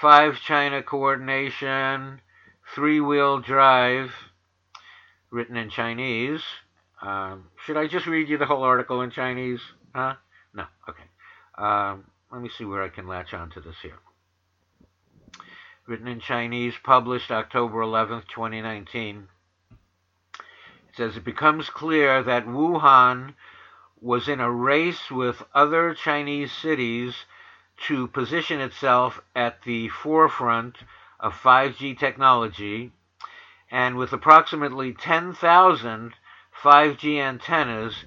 5 0.00 0.40
China 0.40 0.82
coordination, 0.82 2.22
three 2.74 3.00
wheel 3.00 3.40
drive, 3.40 4.12
written 5.30 5.56
in 5.56 5.70
Chinese. 5.70 6.42
Um, 7.02 7.48
should 7.64 7.76
I 7.76 7.86
just 7.86 8.06
read 8.06 8.28
you 8.28 8.38
the 8.38 8.46
whole 8.46 8.62
article 8.62 9.02
in 9.02 9.10
Chinese? 9.10 9.60
Huh? 9.94 10.14
No, 10.54 10.64
okay. 10.88 11.04
Um, 11.56 12.04
let 12.32 12.42
me 12.42 12.48
see 12.48 12.64
where 12.64 12.82
I 12.82 12.88
can 12.88 13.06
latch 13.06 13.34
on 13.34 13.50
to 13.50 13.60
this 13.60 13.76
here 13.82 13.98
written 15.86 16.08
in 16.08 16.20
Chinese, 16.20 16.74
published 16.82 17.30
October 17.30 17.78
11th, 17.80 18.26
2019. 18.28 19.28
It 20.34 20.96
says 20.96 21.16
it 21.16 21.24
becomes 21.24 21.70
clear 21.70 22.22
that 22.22 22.46
Wuhan 22.46 23.34
was 24.00 24.28
in 24.28 24.40
a 24.40 24.50
race 24.50 25.10
with 25.10 25.44
other 25.54 25.94
Chinese 25.94 26.52
cities 26.52 27.14
to 27.86 28.08
position 28.08 28.60
itself 28.60 29.20
at 29.34 29.62
the 29.62 29.88
forefront 29.88 30.78
of 31.20 31.34
5G 31.34 31.98
technology, 31.98 32.92
and 33.70 33.96
with 33.96 34.12
approximately 34.12 34.92
10,000 34.92 36.14
5G 36.62 37.18
antennas, 37.18 38.04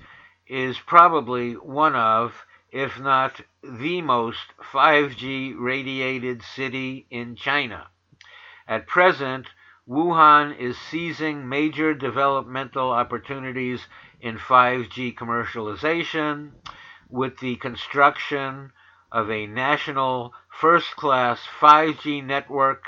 is 0.47 0.79
probably 0.79 1.53
one 1.53 1.95
of 1.95 2.45
if 2.71 2.99
not 2.99 3.41
the 3.63 4.01
most 4.01 4.53
5G 4.73 5.55
radiated 5.57 6.41
city 6.41 7.05
in 7.09 7.35
China. 7.35 7.87
At 8.67 8.87
present, 8.87 9.47
Wuhan 9.87 10.55
is 10.57 10.77
seizing 10.77 11.49
major 11.49 11.93
developmental 11.95 12.91
opportunities 12.91 13.87
in 14.21 14.37
5G 14.37 15.15
commercialization 15.15 16.51
with 17.09 17.39
the 17.39 17.55
construction 17.55 18.71
of 19.11 19.31
a 19.31 19.47
national 19.47 20.33
first 20.49 20.95
class 20.95 21.39
5G 21.59 22.23
network 22.23 22.83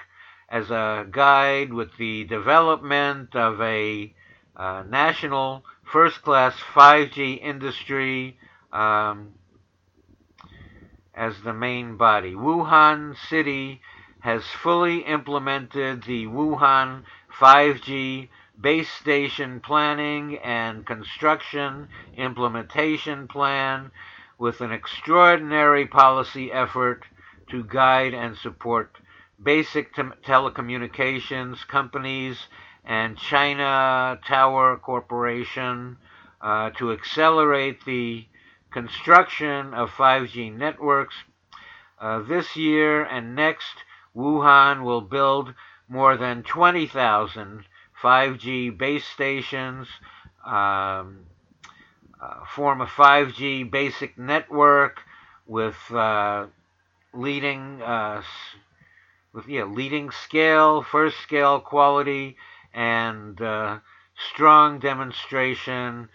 as 0.51 0.69
a 0.69 1.07
guide 1.09 1.73
with 1.73 1.95
the 1.97 2.25
development 2.25 3.33
of 3.35 3.61
a 3.61 4.13
uh, 4.57 4.83
national 4.89 5.63
first 5.81 6.21
class 6.21 6.53
5G 6.73 7.41
industry 7.41 8.37
um, 8.73 9.29
as 11.15 11.41
the 11.41 11.53
main 11.53 11.95
body. 11.95 12.33
Wuhan 12.33 13.15
City 13.29 13.81
has 14.19 14.43
fully 14.61 14.99
implemented 14.99 16.03
the 16.03 16.25
Wuhan 16.25 17.03
5G 17.39 18.27
base 18.59 18.91
station 18.91 19.61
planning 19.61 20.37
and 20.39 20.85
construction 20.85 21.87
implementation 22.17 23.27
plan 23.27 23.89
with 24.37 24.59
an 24.59 24.71
extraordinary 24.71 25.87
policy 25.87 26.51
effort 26.51 27.05
to 27.49 27.63
guide 27.63 28.13
and 28.13 28.37
support 28.37 28.97
basic 29.41 29.95
te- 29.95 30.03
telecommunications 30.25 31.67
companies 31.67 32.47
and 32.85 33.17
China 33.17 34.19
Tower 34.25 34.77
Corporation 34.77 35.97
uh, 36.41 36.69
to 36.71 36.91
accelerate 36.91 37.85
the 37.85 38.25
construction 38.71 39.73
of 39.73 39.89
5G 39.91 40.55
networks. 40.55 41.15
Uh, 41.99 42.19
this 42.19 42.55
year 42.55 43.03
and 43.03 43.35
next, 43.35 43.83
Wuhan 44.15 44.83
will 44.83 45.01
build 45.01 45.53
more 45.87 46.17
than 46.17 46.43
20,000 46.43 47.65
5G 48.01 48.75
base 48.75 49.05
stations, 49.05 49.87
um, 50.45 51.25
uh, 52.19 52.45
form 52.55 52.81
a 52.81 52.87
5G 52.87 53.69
basic 53.69 54.17
network 54.17 55.01
with 55.45 55.75
uh, 55.91 56.47
leading 57.13 57.81
uh, 57.81 58.23
with 59.33 59.47
yeah 59.47 59.63
leading 59.63 60.11
scale, 60.11 60.81
first 60.81 61.17
scale 61.19 61.59
quality, 61.59 62.37
and 62.73 63.41
uh, 63.41 63.79
strong 64.15 64.79
demonstration 64.79 66.09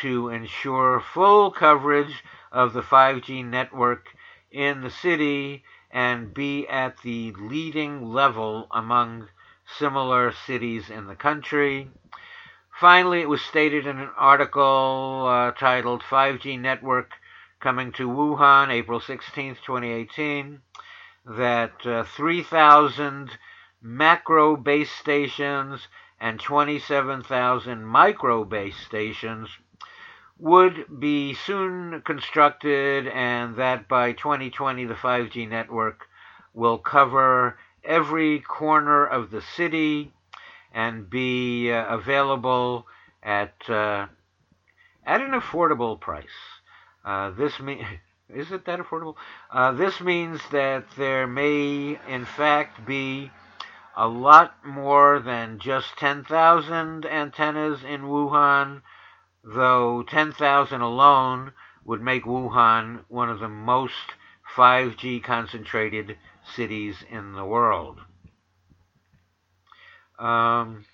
to 0.00 0.28
ensure 0.28 1.00
full 1.00 1.50
coverage 1.50 2.22
of 2.52 2.72
the 2.72 2.82
5G 2.82 3.44
network 3.44 4.06
in 4.50 4.82
the 4.82 4.90
city 4.90 5.64
and 5.90 6.32
be 6.32 6.66
at 6.68 7.02
the 7.02 7.32
leading 7.38 8.12
level 8.12 8.68
among 8.70 9.28
similar 9.78 10.32
cities 10.32 10.90
in 10.90 11.06
the 11.06 11.16
country. 11.16 11.90
Finally, 12.78 13.20
it 13.20 13.28
was 13.28 13.42
stated 13.42 13.86
in 13.86 13.98
an 13.98 14.10
article 14.16 15.26
uh, 15.28 15.50
titled 15.52 16.02
5G 16.02 16.58
Network 16.58 17.10
Coming 17.60 17.92
to 17.92 18.08
Wuhan, 18.08 18.70
April 18.70 19.00
16, 19.00 19.56
2018, 19.56 20.62
that 21.26 21.86
uh, 21.86 22.04
3,000 22.04 23.30
macro 23.82 24.56
base 24.56 24.90
stations 24.90 25.88
and 26.20 26.38
27,000 26.38 27.84
micro 27.84 28.44
base 28.44 28.76
stations 28.76 29.48
would 30.38 31.00
be 31.00 31.34
soon 31.34 32.00
constructed, 32.02 33.06
and 33.08 33.56
that 33.56 33.88
by 33.88 34.12
2020 34.12 34.86
the 34.86 34.94
5G 34.94 35.48
network 35.48 36.06
will 36.54 36.78
cover 36.78 37.58
every 37.84 38.40
corner 38.40 39.06
of 39.06 39.30
the 39.30 39.42
city 39.42 40.12
and 40.72 41.10
be 41.10 41.70
uh, 41.70 41.86
available 41.86 42.86
at 43.22 43.54
uh, 43.68 44.06
at 45.04 45.20
an 45.20 45.32
affordable 45.32 46.00
price. 46.00 46.26
Uh, 47.04 47.30
this 47.30 47.58
means 47.60 47.82
is 48.34 48.52
it 48.52 48.64
that 48.66 48.78
affordable? 48.78 49.16
Uh, 49.50 49.72
this 49.72 50.00
means 50.00 50.40
that 50.52 50.84
there 50.96 51.26
may, 51.26 51.98
in 52.08 52.24
fact, 52.24 52.86
be 52.86 53.30
a 53.96 54.06
lot 54.06 54.54
more 54.64 55.18
than 55.18 55.58
just 55.58 55.96
10,000 55.98 57.04
antennas 57.06 57.82
in 57.82 58.02
Wuhan, 58.02 58.82
though 59.44 60.02
10,000 60.02 60.80
alone 60.80 61.52
would 61.84 62.00
make 62.00 62.24
Wuhan 62.24 63.00
one 63.08 63.28
of 63.28 63.40
the 63.40 63.48
most 63.48 64.14
5G 64.56 65.22
concentrated 65.22 66.16
cities 66.54 66.96
in 67.10 67.34
the 67.34 67.44
world. 67.44 68.00
Um, 70.18 70.84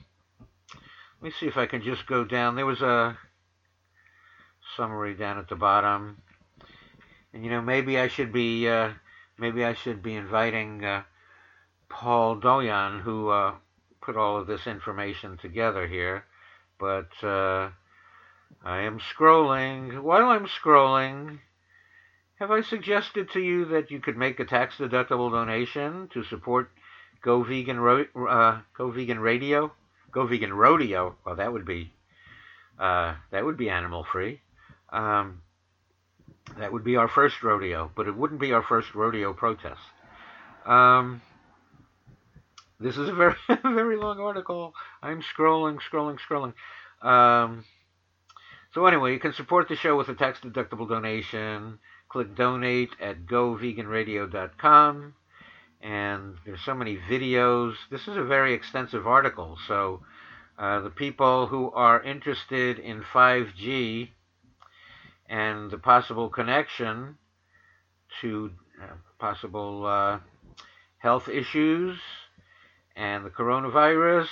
let 1.20 1.23
me 1.23 1.32
see 1.39 1.47
if 1.47 1.56
I 1.56 1.66
can 1.66 1.82
just 1.82 2.06
go 2.06 2.24
down. 2.24 2.55
There 2.55 2.66
was 2.66 2.82
a 2.82 3.18
summary 4.76 5.15
down 5.15 5.39
at 5.39 5.48
the 5.48 5.56
bottom, 5.56 6.23
you 7.44 7.50
know 7.50 7.62
maybe 7.62 7.98
I 7.98 8.08
should 8.08 8.32
be 8.32 8.68
uh, 8.68 8.90
maybe 9.39 9.65
I 9.65 9.74
should 9.74 10.02
be 10.02 10.15
inviting 10.15 10.84
uh, 10.84 11.02
Paul 11.89 12.36
Doyon, 12.36 13.00
who 13.00 13.31
uh, 13.31 13.55
put 14.00 14.16
all 14.16 14.36
of 14.36 14.47
this 14.47 14.66
information 14.66 15.36
together 15.36 15.86
here, 15.86 16.24
but 16.78 17.10
uh, 17.23 17.70
I 18.65 18.81
am 18.81 19.00
scrolling. 19.00 20.00
While 20.00 20.26
I'm 20.26 20.47
scrolling, 20.47 21.39
have 22.39 22.50
I 22.50 22.60
suggested 22.60 23.31
to 23.31 23.40
you 23.40 23.65
that 23.66 23.90
you 23.90 24.00
could 24.00 24.16
make 24.16 24.39
a 24.40 24.44
tax 24.44 24.76
deductible 24.76 25.31
donation 25.31 26.08
to 26.12 26.24
support 26.24 26.70
Go 27.23 27.42
Vegan, 27.42 27.81
Ro- 27.81 28.06
uh, 28.28 28.60
Go 28.76 28.90
Vegan 28.90 29.20
Radio, 29.20 29.73
Go 30.12 30.26
Vegan 30.26 30.52
Rodeo? 30.52 31.16
Well, 31.24 31.36
that 31.36 31.52
would 31.52 31.65
be 31.65 31.92
uh, 32.78 33.15
that 33.31 33.44
would 33.44 33.56
be 33.56 33.70
animal 33.70 34.05
free. 34.05 34.40
Um, 34.90 35.42
that 36.58 36.73
would 36.73 36.84
be 36.84 36.97
our 36.97 37.08
first 37.08 37.42
rodeo, 37.42 37.91
but 37.94 38.07
it 38.07 38.16
wouldn't 38.16 38.41
be 38.41 38.52
our 38.52 38.62
first 38.62 38.94
rodeo 38.94 39.33
protest. 39.33 39.81
Um, 40.65 41.23
this 42.81 42.97
is 42.97 43.08
a 43.08 43.12
very 43.12 43.34
very 43.62 43.97
long 43.97 44.20
article. 44.20 44.75
I'm 45.02 45.23
scrolling, 45.23 45.78
scrolling, 45.81 46.18
scrolling. 46.18 46.55
Um, 47.07 47.65
so 48.75 48.86
anyway, 48.86 49.12
you 49.12 49.20
can 49.20 49.33
support 49.33 49.68
the 49.68 49.76
show 49.76 49.97
with 49.97 50.08
a 50.08 50.15
tax 50.15 50.41
deductible 50.41 50.89
donation 50.89 51.78
click 52.08 52.34
donate 52.34 52.91
at 53.00 53.26
goveganradio.com. 53.26 55.15
And 55.83 56.34
there's 56.44 56.62
so 56.62 56.75
many 56.75 56.97
videos. 56.97 57.75
This 57.91 58.08
is 58.08 58.16
a 58.16 58.23
very 58.23 58.55
extensive 58.55 59.07
article. 59.07 59.58
So 59.68 60.02
uh, 60.58 60.81
the 60.81 60.91
people 60.91 61.47
who 61.47 61.70
are 61.73 62.02
interested 62.02 62.78
in 62.78 63.02
5G 63.02 64.10
and 65.28 65.70
the 65.70 65.78
possible 65.78 66.28
connection 66.28 67.16
to 68.20 68.50
uh, 68.82 68.94
possible 69.18 69.86
uh, 69.86 70.18
health 70.98 71.28
issues 71.28 71.98
and 72.94 73.24
the 73.24 73.30
coronavirus. 73.30 74.28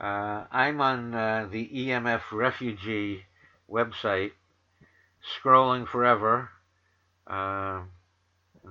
Uh, 0.00 0.44
I'm 0.50 0.80
on 0.80 1.14
uh, 1.14 1.48
the 1.50 1.68
EMF 1.68 2.22
Refugee 2.32 3.24
website, 3.70 4.32
scrolling 5.42 5.86
forever, 5.86 6.50
uh, 7.26 7.82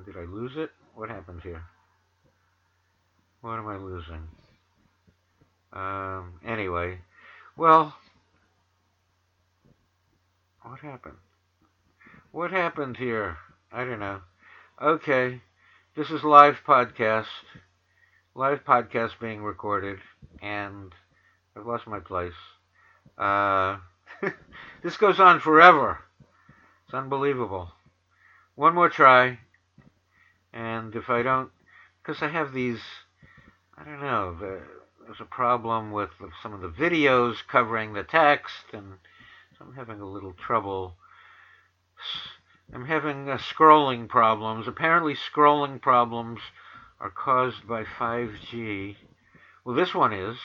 did 0.06 0.18
I 0.18 0.24
lose 0.24 0.54
it? 0.56 0.72
What 0.96 1.10
happened 1.10 1.42
here? 1.44 1.64
What 3.42 3.60
am 3.60 3.68
I 3.68 3.78
losing? 3.78 4.28
Um, 5.74 6.40
anyway, 6.46 7.00
well, 7.56 7.96
what 10.70 10.80
happened? 10.80 11.18
What 12.32 12.52
happened 12.52 12.98
here? 12.98 13.38
I 13.72 13.84
don't 13.84 14.00
know. 14.00 14.22
Okay, 14.82 15.42
this 15.96 16.10
is 16.10 16.24
live 16.24 16.58
podcast. 16.68 17.26
Live 18.36 18.64
podcast 18.64 19.20
being 19.20 19.42
recorded, 19.42 20.00
and 20.42 20.94
I've 21.56 21.66
lost 21.66 21.88
my 21.88 22.00
place. 22.00 22.34
Uh, 23.18 23.78
this 24.84 24.98
goes 24.98 25.20
on 25.20 25.40
forever. 25.40 26.00
It's 26.86 26.94
unbelievable 26.94 27.72
one 28.58 28.74
more 28.74 28.90
try. 28.90 29.38
And 30.52 30.96
if 30.96 31.10
I 31.10 31.22
don't, 31.22 31.52
because 32.02 32.24
I 32.24 32.28
have 32.30 32.54
these, 32.54 32.82
I 33.78 33.86
don't 33.86 34.02
know, 34.02 34.36
the, 34.38 34.62
there's 35.06 35.22
a 35.22 35.26
problem 35.26 35.92
with 35.92 36.10
some 36.42 36.54
of 36.54 36.62
the 36.62 36.70
videos 36.70 37.36
covering 37.48 37.94
the 37.94 38.04
text, 38.04 38.66
and 38.74 38.94
I'm 39.60 39.74
having 39.74 40.00
a 40.00 40.06
little 40.06 40.34
trouble. 40.34 40.96
I'm 42.74 42.86
having 42.86 43.30
uh, 43.30 43.38
scrolling 43.38 44.08
problems. 44.08 44.68
Apparently, 44.68 45.16
scrolling 45.16 45.82
problems 45.82 46.40
are 47.00 47.10
caused 47.10 47.68
by 47.68 47.84
5G. 47.84 48.96
Well, 49.64 49.76
this 49.76 49.96
one 49.96 50.14
is, 50.14 50.38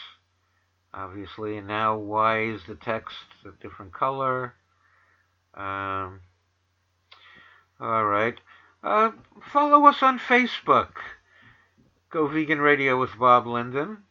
obviously, 0.95 1.57
and 1.57 1.67
now 1.67 1.97
why 1.97 2.45
is 2.45 2.63
the 2.67 2.75
text 2.75 3.17
a 3.45 3.51
different 3.63 3.93
color? 3.93 4.55
Um, 5.55 6.21
all 7.81 8.05
right. 8.05 8.41
Uh, 8.83 9.13
follow 9.53 9.87
us 9.87 10.03
on 10.03 10.19
Facebook. 10.19 10.93
Go 12.11 12.27
Vegan 12.27 12.61
Radio 12.61 12.99
with 12.99 13.19
Bob 13.19 13.47
Linden. 13.47 14.05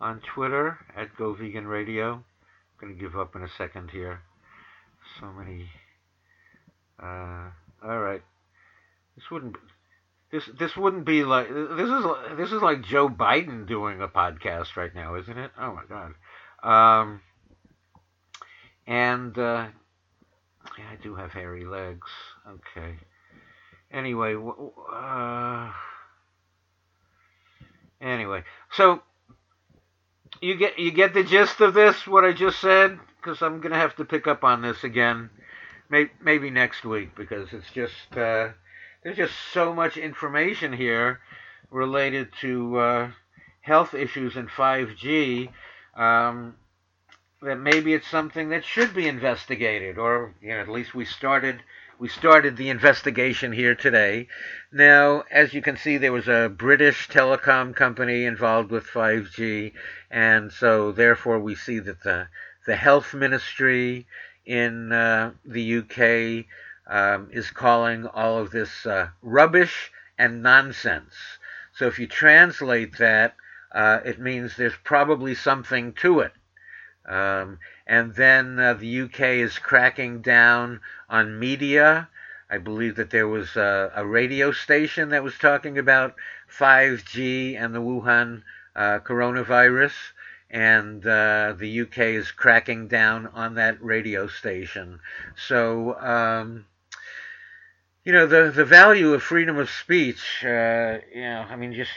On 0.00 0.20
Twitter 0.20 0.78
at 0.96 1.16
Go 1.16 1.34
Vegan 1.34 1.66
Radio. 1.66 2.24
Going 2.82 2.96
to 2.96 3.00
give 3.00 3.16
up 3.16 3.36
in 3.36 3.42
a 3.42 3.48
second 3.56 3.90
here. 3.92 4.22
So 5.20 5.26
many. 5.26 5.68
Uh, 7.00 7.50
all 7.84 8.00
right. 8.00 8.22
This 9.14 9.30
wouldn't. 9.30 9.54
This 10.32 10.42
this 10.58 10.76
wouldn't 10.76 11.04
be 11.04 11.22
like 11.22 11.48
this 11.48 11.88
is 11.88 12.04
this 12.36 12.50
is 12.50 12.60
like 12.60 12.82
Joe 12.82 13.08
Biden 13.08 13.68
doing 13.68 14.00
a 14.00 14.08
podcast 14.08 14.74
right 14.76 14.92
now, 14.92 15.14
isn't 15.14 15.38
it? 15.38 15.52
Oh 15.60 15.74
my 15.74 15.82
God. 15.88 16.14
Um, 16.64 17.20
and 18.86 19.38
uh, 19.38 19.68
yeah, 20.76 20.84
I 20.90 20.96
do 21.00 21.14
have 21.14 21.30
hairy 21.30 21.64
legs. 21.64 22.08
Okay. 22.48 22.96
Anyway, 23.92 24.34
uh, 24.92 25.70
anyway, 28.00 28.42
so 28.72 29.02
you 30.42 30.56
get 30.56 30.78
you 30.78 30.90
get 30.90 31.14
the 31.14 31.22
gist 31.22 31.60
of 31.60 31.72
this, 31.72 32.06
what 32.06 32.24
I 32.24 32.32
just 32.32 32.60
said, 32.60 32.98
because 33.16 33.40
I'm 33.42 33.60
gonna 33.60 33.76
have 33.76 33.96
to 33.96 34.04
pick 34.04 34.26
up 34.26 34.42
on 34.44 34.60
this 34.60 34.84
again, 34.84 35.30
maybe, 35.88 36.10
maybe 36.20 36.50
next 36.50 36.84
week, 36.84 37.14
because 37.14 37.52
it's 37.52 37.70
just 37.70 38.16
uh, 38.16 38.48
there's 39.02 39.16
just 39.16 39.34
so 39.52 39.72
much 39.72 39.96
information 39.96 40.72
here 40.72 41.20
related 41.70 42.28
to 42.40 42.78
uh, 42.78 43.10
health 43.60 43.94
issues 43.94 44.36
and 44.36 44.48
5G. 44.48 45.48
Um, 45.96 46.56
that 47.42 47.58
maybe 47.58 47.92
it's 47.92 48.08
something 48.08 48.50
that 48.50 48.64
should 48.64 48.94
be 48.94 49.08
investigated, 49.08 49.98
or 49.98 50.34
you 50.40 50.50
know, 50.50 50.60
at 50.60 50.68
least 50.68 50.94
we 50.94 51.04
started 51.04 51.60
we 52.02 52.08
started 52.08 52.56
the 52.56 52.68
investigation 52.68 53.52
here 53.52 53.76
today. 53.76 54.26
Now, 54.72 55.22
as 55.30 55.54
you 55.54 55.62
can 55.62 55.76
see, 55.76 55.98
there 55.98 56.10
was 56.10 56.26
a 56.26 56.52
British 56.52 57.08
telecom 57.08 57.76
company 57.76 58.24
involved 58.24 58.72
with 58.72 58.88
5G, 58.88 59.72
and 60.10 60.50
so 60.50 60.90
therefore 60.90 61.38
we 61.38 61.54
see 61.54 61.78
that 61.78 62.02
the 62.02 62.26
the 62.66 62.74
health 62.74 63.14
ministry 63.14 64.08
in 64.44 64.90
uh, 64.90 65.30
the 65.44 65.78
UK 65.78 66.46
um, 66.92 67.28
is 67.30 67.52
calling 67.52 68.08
all 68.08 68.36
of 68.36 68.50
this 68.50 68.84
uh, 68.84 69.10
rubbish 69.22 69.92
and 70.18 70.42
nonsense. 70.42 71.14
So 71.72 71.86
if 71.86 72.00
you 72.00 72.08
translate 72.08 72.98
that, 72.98 73.36
uh, 73.70 74.00
it 74.04 74.18
means 74.18 74.56
there's 74.56 74.74
probably 74.82 75.36
something 75.36 75.92
to 76.02 76.18
it. 76.18 76.32
Um, 77.08 77.60
and 77.86 78.14
then 78.14 78.58
uh, 78.58 78.74
the 78.74 79.02
UK 79.02 79.20
is 79.20 79.58
cracking 79.58 80.20
down 80.20 80.80
on 81.08 81.38
media. 81.38 82.08
I 82.50 82.58
believe 82.58 82.96
that 82.96 83.10
there 83.10 83.28
was 83.28 83.56
a, 83.56 83.92
a 83.94 84.06
radio 84.06 84.52
station 84.52 85.08
that 85.10 85.22
was 85.22 85.38
talking 85.38 85.78
about 85.78 86.14
5G 86.58 87.56
and 87.58 87.74
the 87.74 87.80
Wuhan 87.80 88.42
uh, 88.76 88.98
coronavirus, 89.00 89.92
and 90.50 91.06
uh, 91.06 91.54
the 91.58 91.80
UK 91.80 91.98
is 91.98 92.30
cracking 92.30 92.88
down 92.88 93.26
on 93.28 93.54
that 93.54 93.82
radio 93.82 94.26
station. 94.26 95.00
So, 95.34 95.98
um, 95.98 96.66
you 98.04 98.12
know, 98.12 98.26
the 98.26 98.50
the 98.50 98.64
value 98.64 99.14
of 99.14 99.22
freedom 99.22 99.58
of 99.58 99.70
speech, 99.70 100.44
uh, 100.44 100.98
you 101.14 101.22
know, 101.22 101.46
I 101.48 101.56
mean, 101.56 101.72
just 101.72 101.90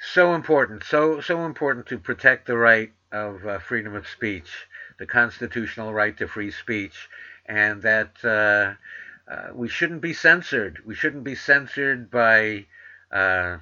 so 0.00 0.34
important, 0.34 0.84
so 0.84 1.20
so 1.20 1.44
important 1.44 1.86
to 1.86 1.98
protect 1.98 2.46
the 2.46 2.56
right 2.56 2.92
of 3.12 3.46
uh, 3.46 3.58
freedom 3.58 3.94
of 3.94 4.06
speech, 4.06 4.66
the 4.98 5.06
constitutional 5.06 5.92
right 5.94 6.16
to 6.18 6.28
free 6.28 6.50
speech, 6.50 7.08
and 7.46 7.82
that 7.82 8.16
uh, 8.24 9.32
uh, 9.32 9.48
we 9.54 9.68
shouldn't 9.68 10.00
be 10.00 10.12
censored. 10.12 10.82
We 10.84 10.94
shouldn't 10.94 11.24
be 11.24 11.34
censored 11.34 12.10
by 12.10 12.66
uh, 13.10 13.58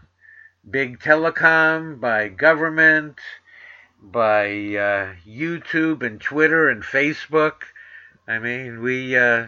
big 0.68 0.98
telecom, 0.98 2.00
by 2.00 2.28
government, 2.28 3.18
by 4.02 4.46
uh, 4.46 5.14
YouTube 5.26 6.02
and 6.02 6.20
Twitter 6.20 6.68
and 6.68 6.82
Facebook. 6.82 7.62
I 8.26 8.38
mean, 8.38 8.82
we, 8.82 9.16
uh, 9.16 9.46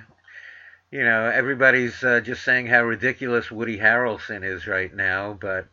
you 0.90 1.04
know, 1.04 1.24
everybody's 1.24 2.00
just 2.00 2.44
saying 2.44 2.68
how 2.68 2.84
ridiculous 2.84 3.50
Woody 3.50 3.78
Harrelson 3.78 4.44
is 4.44 4.66
right 4.66 4.94
now, 4.94 5.36
but 5.38 5.66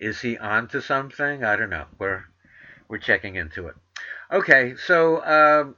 is 0.00 0.20
he 0.20 0.38
onto 0.38 0.80
something? 0.80 1.44
I 1.44 1.56
don't 1.56 1.70
know. 1.70 1.86
We're 1.98 2.24
we're 2.88 2.98
checking 2.98 3.36
into 3.36 3.66
it. 3.66 3.74
Okay, 4.32 4.74
so 4.76 5.24
um, 5.24 5.76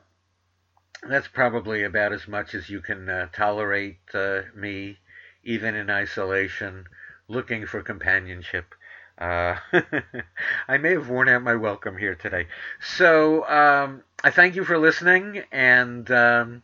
that's 1.09 1.29
probably 1.29 1.85
about 1.85 2.13
as 2.13 2.29
much 2.29 2.55
as 2.55 2.69
you 2.69 2.81
can 2.81 3.09
uh, 3.09 3.29
tolerate 3.33 3.99
uh, 4.15 4.43
me, 4.55 4.99
even 5.45 5.75
in 5.75 5.91
isolation, 5.91 6.87
looking 7.29 7.67
for 7.67 7.83
companionship. 7.83 8.75
Uh, 9.19 9.57
I 10.69 10.79
may 10.79 10.93
have 10.93 11.09
worn 11.09 11.29
out 11.29 11.43
my 11.43 11.55
welcome 11.55 11.97
here 11.97 12.15
today. 12.15 12.47
So 12.81 13.47
um, 13.49 14.03
I 14.25 14.31
thank 14.31 14.57
you 14.57 14.65
for 14.65 14.79
listening, 14.79 15.43
and 15.53 16.11
um, 16.11 16.63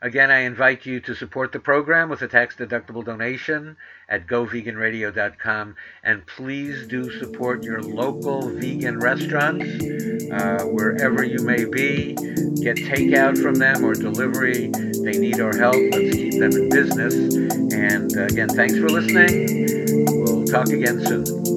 Again, 0.00 0.30
I 0.30 0.40
invite 0.40 0.86
you 0.86 1.00
to 1.00 1.14
support 1.14 1.50
the 1.50 1.58
program 1.58 2.08
with 2.08 2.22
a 2.22 2.28
tax 2.28 2.54
deductible 2.54 3.04
donation 3.04 3.76
at 4.08 4.28
goveganradio.com. 4.28 5.74
And 6.04 6.24
please 6.24 6.86
do 6.86 7.10
support 7.18 7.64
your 7.64 7.82
local 7.82 8.48
vegan 8.48 9.00
restaurants 9.00 9.64
uh, 10.32 10.64
wherever 10.66 11.24
you 11.24 11.44
may 11.44 11.64
be. 11.64 12.14
Get 12.14 12.76
takeout 12.76 13.42
from 13.42 13.56
them 13.56 13.84
or 13.84 13.94
delivery. 13.94 14.68
They 14.68 15.18
need 15.18 15.40
our 15.40 15.56
help. 15.56 15.74
Let's 15.74 16.14
keep 16.14 16.38
them 16.38 16.52
in 16.52 16.68
business. 16.68 17.14
And 17.74 18.16
uh, 18.16 18.24
again, 18.26 18.48
thanks 18.50 18.78
for 18.78 18.88
listening. 18.88 20.06
We'll 20.06 20.44
talk 20.44 20.68
again 20.68 21.04
soon. 21.04 21.47